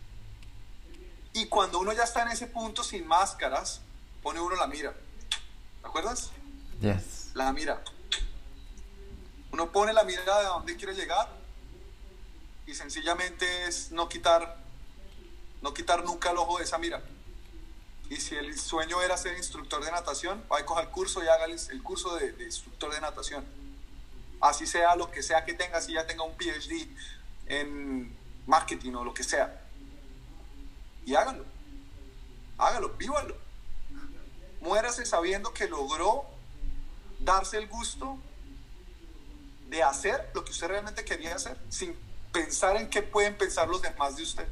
Y 1.34 1.46
cuando 1.46 1.78
uno 1.78 1.92
ya 1.92 2.04
está 2.04 2.22
en 2.22 2.28
ese 2.28 2.46
punto 2.46 2.82
sin 2.82 3.06
máscaras, 3.06 3.80
pone 4.22 4.40
uno 4.40 4.56
la 4.56 4.66
mira. 4.66 4.94
¿Te 5.82 5.86
acuerdas? 5.86 6.30
Yes. 6.80 7.30
La 7.34 7.52
mira. 7.52 7.82
Uno 9.52 9.70
pone 9.70 9.92
la 9.92 10.04
mira 10.04 10.38
de 10.38 10.46
dónde 10.46 10.76
quiere 10.76 10.94
llegar 10.94 11.28
y 12.66 12.74
sencillamente 12.74 13.66
es 13.66 13.92
no 13.92 14.08
quitar, 14.08 14.56
no 15.60 15.74
quitar 15.74 16.02
nunca 16.04 16.30
el 16.30 16.38
ojo 16.38 16.58
de 16.58 16.64
esa 16.64 16.78
mira. 16.78 17.02
Y 18.14 18.20
si 18.20 18.36
el 18.36 18.56
sueño 18.56 19.02
era 19.02 19.16
ser 19.16 19.36
instructor 19.36 19.84
de 19.84 19.90
natación, 19.90 20.44
va 20.50 20.58
a 20.58 20.64
coger 20.64 20.84
el 20.84 20.90
curso 20.90 21.24
y 21.24 21.26
haga 21.26 21.46
el, 21.46 21.82
curso 21.82 22.14
de, 22.14 22.30
de, 22.30 22.44
instructor 22.44 22.94
de 22.94 23.00
natación. 23.00 23.44
Así 24.40 24.68
sea 24.68 24.94
lo 24.94 25.10
que 25.10 25.20
sea 25.20 25.44
que 25.44 25.52
tenga, 25.52 25.80
si 25.80 25.94
ya 25.94 26.06
tenga 26.06 26.22
un 26.22 26.36
PhD 26.36 26.86
en 27.46 28.16
marketing 28.46 28.92
o 28.92 29.04
lo 29.04 29.12
que 29.12 29.24
sea. 29.24 29.60
Y 31.04 31.16
háganlo. 31.16 31.44
Hágalo, 32.56 32.90
vívalo. 32.90 33.36
Muérase 34.60 35.04
sabiendo 35.06 35.52
que 35.52 35.66
logró 35.66 36.24
darse 37.18 37.58
el 37.58 37.66
gusto 37.66 38.16
de 39.70 39.82
hacer 39.82 40.30
lo 40.34 40.44
que 40.44 40.52
usted 40.52 40.68
realmente 40.68 41.04
quería 41.04 41.34
hacer, 41.34 41.58
sin 41.68 41.98
pensar 42.32 42.76
en 42.76 42.88
qué 42.90 43.02
pueden 43.02 43.36
pensar 43.36 43.66
los 43.66 43.82
demás 43.82 44.14
de 44.14 44.22
usted. 44.22 44.46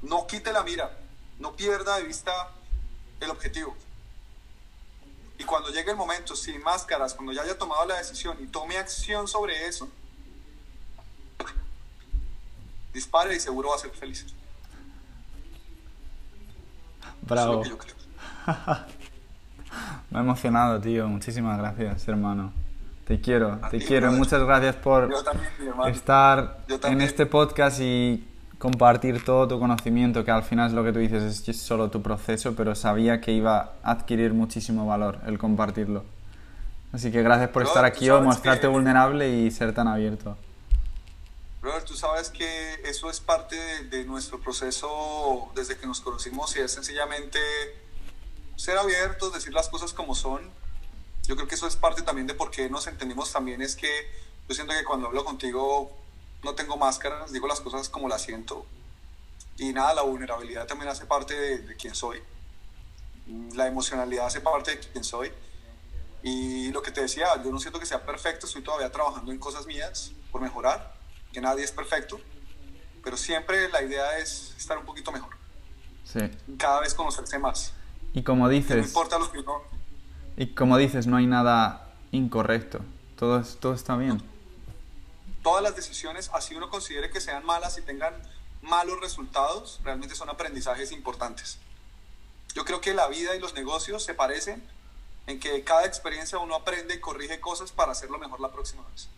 No 0.00 0.28
quite 0.28 0.52
la 0.52 0.62
mira, 0.62 1.01
no 1.42 1.54
pierda 1.56 1.96
de 1.96 2.04
vista 2.04 2.32
el 3.20 3.28
objetivo. 3.28 3.76
Y 5.38 5.44
cuando 5.44 5.70
llegue 5.70 5.90
el 5.90 5.96
momento, 5.96 6.36
sin 6.36 6.62
máscaras, 6.62 7.14
cuando 7.14 7.32
ya 7.32 7.42
haya 7.42 7.58
tomado 7.58 7.84
la 7.84 7.96
decisión 7.96 8.38
y 8.40 8.46
tome 8.46 8.78
acción 8.78 9.26
sobre 9.26 9.66
eso, 9.66 9.88
dispare 12.94 13.34
y 13.34 13.40
seguro 13.40 13.70
va 13.70 13.74
a 13.74 13.78
ser 13.78 13.90
feliz. 13.90 14.24
Bravo. 17.22 17.64
Me 20.10 20.18
ha 20.18 20.20
emocionado, 20.20 20.80
tío. 20.80 21.08
Muchísimas 21.08 21.58
gracias, 21.58 22.06
hermano. 22.06 22.52
Te 23.06 23.20
quiero, 23.20 23.58
te 23.70 23.78
quiero. 23.78 24.12
Muchas 24.12 24.44
gracias 24.44 24.76
por 24.76 25.12
estar 25.88 26.64
en 26.84 27.00
este 27.00 27.26
podcast 27.26 27.80
y 27.80 28.31
compartir 28.62 29.24
todo 29.24 29.48
tu 29.48 29.58
conocimiento, 29.58 30.24
que 30.24 30.30
al 30.30 30.44
final 30.44 30.68
es 30.68 30.72
lo 30.72 30.84
que 30.84 30.92
tú 30.92 31.00
dices, 31.00 31.48
es 31.48 31.60
solo 31.60 31.90
tu 31.90 32.00
proceso, 32.00 32.54
pero 32.54 32.76
sabía 32.76 33.20
que 33.20 33.32
iba 33.32 33.72
a 33.82 33.90
adquirir 33.90 34.34
muchísimo 34.34 34.86
valor 34.86 35.18
el 35.26 35.36
compartirlo. 35.36 36.04
Así 36.92 37.10
que 37.10 37.24
gracias 37.24 37.50
por 37.50 37.64
estar 37.64 37.84
aquí 37.84 38.08
o 38.08 38.22
mostrarte 38.22 38.68
vulnerable 38.68 39.28
y 39.28 39.50
ser 39.50 39.74
tan 39.74 39.88
abierto. 39.88 40.36
Robert, 41.60 41.84
tú 41.84 41.94
sabes 41.94 42.30
que 42.30 42.74
eso 42.84 43.10
es 43.10 43.18
parte 43.18 43.56
de 43.90 44.04
nuestro 44.04 44.38
proceso 44.38 45.50
desde 45.56 45.76
que 45.76 45.88
nos 45.88 46.00
conocimos 46.00 46.54
y 46.54 46.60
es 46.60 46.70
sencillamente 46.70 47.40
ser 48.54 48.78
abiertos, 48.78 49.34
decir 49.34 49.52
las 49.52 49.68
cosas 49.68 49.92
como 49.92 50.14
son 50.14 50.40
yo 51.26 51.34
creo 51.34 51.48
que 51.48 51.54
eso 51.54 51.66
es 51.66 51.74
parte 51.74 52.02
también 52.02 52.28
de 52.28 52.34
por 52.34 52.50
qué 52.50 52.68
nos 52.68 52.86
entendimos 52.86 53.32
también, 53.32 53.62
es 53.62 53.76
que 53.76 53.88
yo 54.48 54.54
siento 54.54 54.72
que 54.72 54.84
cuando 54.84 55.06
hablo 55.06 55.24
contigo 55.24 56.01
no 56.42 56.54
tengo 56.54 56.76
máscaras, 56.76 57.32
digo 57.32 57.46
las 57.46 57.60
cosas 57.60 57.88
como 57.88 58.08
las 58.08 58.22
siento. 58.22 58.66
Y 59.58 59.72
nada, 59.72 59.94
la 59.94 60.02
vulnerabilidad 60.02 60.66
también 60.66 60.90
hace 60.90 61.06
parte 61.06 61.34
de, 61.34 61.58
de 61.58 61.76
quién 61.76 61.94
soy. 61.94 62.22
La 63.54 63.66
emocionalidad 63.66 64.26
hace 64.26 64.40
parte 64.40 64.72
de 64.72 64.80
quién 64.80 65.04
soy. 65.04 65.32
Y 66.22 66.70
lo 66.70 66.82
que 66.82 66.90
te 66.90 67.02
decía, 67.02 67.26
yo 67.42 67.50
no 67.50 67.58
siento 67.58 67.80
que 67.80 67.86
sea 67.86 68.04
perfecto, 68.04 68.46
estoy 68.46 68.62
todavía 68.62 68.90
trabajando 68.90 69.32
en 69.32 69.38
cosas 69.38 69.66
mías 69.66 70.12
por 70.30 70.40
mejorar, 70.40 70.94
que 71.32 71.40
nadie 71.40 71.64
es 71.64 71.72
perfecto, 71.72 72.20
pero 73.02 73.16
siempre 73.16 73.68
la 73.70 73.82
idea 73.82 74.18
es 74.18 74.54
estar 74.56 74.78
un 74.78 74.84
poquito 74.84 75.10
mejor. 75.10 75.30
Sí. 76.04 76.20
Cada 76.58 76.80
vez 76.80 76.94
conocerse 76.94 77.38
más. 77.38 77.74
Y 78.12 78.22
como 78.22 78.48
dices... 78.48 78.76
no 78.76 78.84
importa 78.84 79.18
lo 79.18 79.30
que 79.32 79.38
uno, 79.40 79.62
y 80.36 80.48
como 80.54 80.78
dices, 80.78 81.06
no 81.06 81.16
hay 81.16 81.26
nada 81.26 81.92
incorrecto. 82.10 82.80
Todo, 83.16 83.42
todo 83.42 83.74
está 83.74 83.96
bien. 83.96 84.22
Todas 85.42 85.62
las 85.62 85.74
decisiones, 85.74 86.30
así 86.32 86.54
uno 86.54 86.70
considere 86.70 87.10
que 87.10 87.20
sean 87.20 87.44
malas 87.44 87.76
y 87.78 87.82
tengan 87.82 88.14
malos 88.62 89.00
resultados, 89.00 89.80
realmente 89.82 90.14
son 90.14 90.30
aprendizajes 90.30 90.92
importantes. 90.92 91.58
Yo 92.54 92.64
creo 92.64 92.80
que 92.80 92.94
la 92.94 93.08
vida 93.08 93.34
y 93.34 93.40
los 93.40 93.54
negocios 93.54 94.04
se 94.04 94.14
parecen 94.14 94.62
en 95.26 95.40
que 95.40 95.62
cada 95.64 95.84
experiencia 95.84 96.38
uno 96.38 96.54
aprende 96.54 96.94
y 96.94 97.00
corrige 97.00 97.40
cosas 97.40 97.72
para 97.72 97.92
hacerlo 97.92 98.18
mejor 98.18 98.40
la 98.40 98.50
próxima 98.50 98.82
vez. 98.90 99.08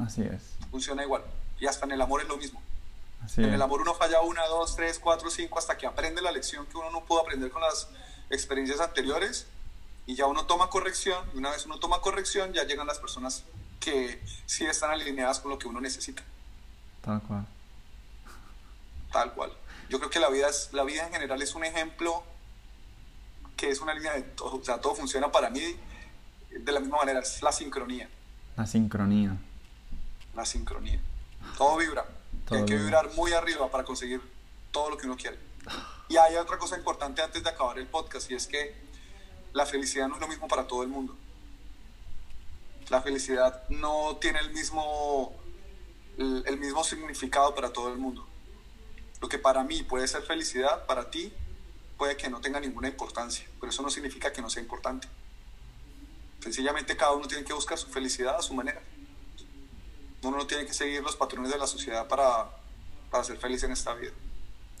Así 0.00 0.22
es. 0.22 0.42
Funciona 0.70 1.02
igual. 1.02 1.22
Y 1.60 1.66
hasta 1.66 1.84
en 1.86 1.92
el 1.92 2.00
amor 2.00 2.22
es 2.22 2.28
lo 2.28 2.36
mismo. 2.36 2.60
en 3.36 3.54
el 3.54 3.62
amor 3.62 3.80
uno 3.82 3.94
falla 3.94 4.20
una, 4.20 4.44
dos, 4.46 4.74
tres, 4.74 4.98
cuatro, 4.98 5.30
cinco, 5.30 5.58
hasta 5.58 5.76
que 5.76 5.86
aprende 5.86 6.20
la 6.22 6.32
lección 6.32 6.66
que 6.66 6.76
uno 6.76 6.90
no 6.90 7.04
pudo 7.04 7.20
aprender 7.20 7.50
con 7.50 7.62
las 7.62 7.88
experiencias 8.30 8.80
anteriores 8.80 9.46
y 10.06 10.16
ya 10.16 10.26
uno 10.26 10.46
toma 10.46 10.68
corrección, 10.68 11.24
y 11.32 11.38
una 11.38 11.50
vez 11.50 11.64
uno 11.64 11.78
toma 11.78 12.00
corrección, 12.00 12.52
ya 12.52 12.64
llegan 12.64 12.86
las 12.86 12.98
personas 12.98 13.44
que 13.82 14.22
sí 14.46 14.64
están 14.64 14.92
alineadas 14.92 15.40
con 15.40 15.50
lo 15.50 15.58
que 15.58 15.66
uno 15.66 15.80
necesita. 15.80 16.22
Tal 17.02 17.20
cual. 17.22 17.44
Tal 19.10 19.32
cual. 19.32 19.52
Yo 19.88 19.98
creo 19.98 20.08
que 20.08 20.20
la 20.20 20.30
vida, 20.30 20.48
es, 20.48 20.70
la 20.72 20.84
vida 20.84 21.04
en 21.04 21.12
general 21.12 21.42
es 21.42 21.54
un 21.54 21.64
ejemplo 21.64 22.22
que 23.56 23.70
es 23.70 23.80
una 23.80 23.92
línea 23.92 24.12
de 24.12 24.22
todo, 24.22 24.56
o 24.56 24.64
sea, 24.64 24.80
todo 24.80 24.94
funciona 24.94 25.30
para 25.30 25.50
mí 25.50 25.76
de 26.50 26.72
la 26.72 26.80
misma 26.80 26.98
manera, 26.98 27.20
es 27.20 27.42
la 27.42 27.52
sincronía. 27.52 28.08
La 28.56 28.66
sincronía. 28.66 29.36
La 30.34 30.44
sincronía. 30.44 31.00
Todo 31.58 31.76
vibra. 31.76 32.06
hay 32.50 32.64
que 32.64 32.76
vibrar 32.76 33.12
muy 33.14 33.32
arriba 33.32 33.70
para 33.70 33.84
conseguir 33.84 34.20
todo 34.70 34.90
lo 34.90 34.96
que 34.96 35.06
uno 35.06 35.16
quiere. 35.16 35.38
Y 36.08 36.18
hay 36.18 36.36
otra 36.36 36.58
cosa 36.58 36.76
importante 36.76 37.22
antes 37.22 37.42
de 37.42 37.48
acabar 37.48 37.78
el 37.78 37.86
podcast 37.86 38.30
y 38.30 38.34
es 38.34 38.46
que 38.46 38.74
la 39.54 39.64
felicidad 39.64 40.08
no 40.08 40.16
es 40.16 40.20
lo 40.20 40.28
mismo 40.28 40.46
para 40.46 40.66
todo 40.66 40.82
el 40.82 40.90
mundo. 40.90 41.16
La 42.88 43.00
felicidad 43.00 43.68
no 43.68 44.16
tiene 44.20 44.40
el 44.40 44.52
mismo, 44.52 45.32
el, 46.18 46.58
mismo 46.58 46.84
significado 46.84 47.54
para 47.54 47.72
todo 47.72 47.92
el 47.92 47.98
mundo. 47.98 48.26
Lo 49.20 49.28
que 49.28 49.38
para 49.38 49.64
mí 49.64 49.82
puede 49.82 50.08
ser 50.08 50.22
felicidad, 50.22 50.86
para 50.86 51.10
ti 51.10 51.32
puede 51.96 52.16
que 52.16 52.28
no 52.28 52.40
tenga 52.40 52.60
ninguna 52.60 52.88
importancia, 52.88 53.46
pero 53.60 53.70
eso 53.70 53.82
no 53.82 53.90
significa 53.90 54.32
que 54.32 54.42
no 54.42 54.50
sea 54.50 54.62
importante. 54.62 55.08
Sencillamente 56.40 56.96
cada 56.96 57.12
uno 57.12 57.28
tiene 57.28 57.44
que 57.44 57.52
buscar 57.52 57.78
su 57.78 57.88
felicidad 57.88 58.36
a 58.36 58.42
su 58.42 58.52
manera. 58.54 58.80
Uno 60.22 60.36
no 60.36 60.46
tiene 60.46 60.66
que 60.66 60.74
seguir 60.74 61.02
los 61.02 61.16
patrones 61.16 61.50
de 61.52 61.58
la 61.58 61.66
sociedad 61.66 62.06
para, 62.08 62.50
para 63.10 63.24
ser 63.24 63.38
feliz 63.38 63.62
en 63.62 63.72
esta 63.72 63.94
vida. 63.94 64.12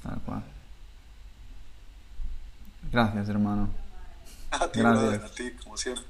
Tal 0.02 0.20
cual. 0.22 0.44
Gracias, 2.90 3.28
hermano. 3.28 3.70
A 4.50 4.70
ti, 4.70 4.80
a 4.80 5.30
ti, 5.34 5.52
como 5.64 5.78
siempre. 5.78 6.04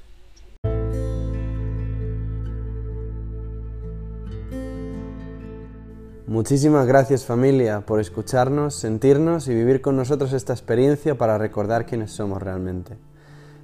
Muchísimas 6.28 6.86
gracias 6.86 7.24
familia 7.24 7.81
por 7.81 7.99
escucharnos, 7.99 8.77
sentirnos 8.77 9.49
y 9.49 9.55
vivir 9.55 9.81
con 9.81 9.97
nosotros 9.97 10.32
esta 10.32 10.53
experiencia 10.53 11.19
para 11.19 11.36
recordar 11.36 11.85
quiénes 11.85 12.12
somos 12.12 12.40
realmente. 12.40 12.97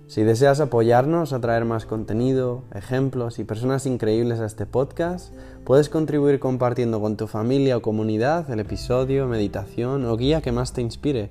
Si 0.09 0.25
deseas 0.25 0.59
apoyarnos 0.59 1.33
a 1.33 1.41
traer 1.41 1.65
más 1.65 1.87
contenido, 1.87 2.65
ejemplos 2.75 3.39
y 3.39 3.45
personas 3.45 3.87
increíbles 3.87 4.41
a 4.41 4.47
este 4.47 4.67
podcast, 4.67 5.33
puedes 5.65 5.89
contribuir 5.89 6.41
compartiendo 6.41 7.01
con 7.01 7.17
tu 7.17 7.29
familia 7.29 7.77
o 7.77 7.83
comunidad 7.83 8.51
el 8.51 8.59
episodio, 8.59 9.29
meditación 9.29 10.05
o 10.05 10.17
guía 10.17 10.41
que 10.41 10.51
más 10.51 10.73
te 10.73 10.81
inspire. 10.81 11.31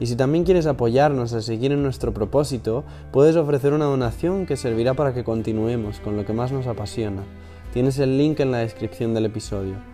Y 0.00 0.06
si 0.06 0.16
también 0.16 0.42
quieres 0.42 0.66
apoyarnos 0.66 1.34
a 1.34 1.40
seguir 1.40 1.70
en 1.70 1.84
nuestro 1.84 2.12
propósito, 2.12 2.82
puedes 3.12 3.36
ofrecer 3.36 3.74
una 3.74 3.84
donación 3.84 4.44
que 4.44 4.56
servirá 4.56 4.94
para 4.94 5.14
que 5.14 5.22
continuemos 5.22 6.00
con 6.00 6.16
lo 6.16 6.26
que 6.26 6.32
más 6.32 6.50
nos 6.50 6.66
apasiona. 6.66 7.22
Tienes 7.72 8.00
el 8.00 8.18
link 8.18 8.40
en 8.40 8.50
la 8.50 8.58
descripción 8.58 9.14
del 9.14 9.26
episodio. 9.26 9.93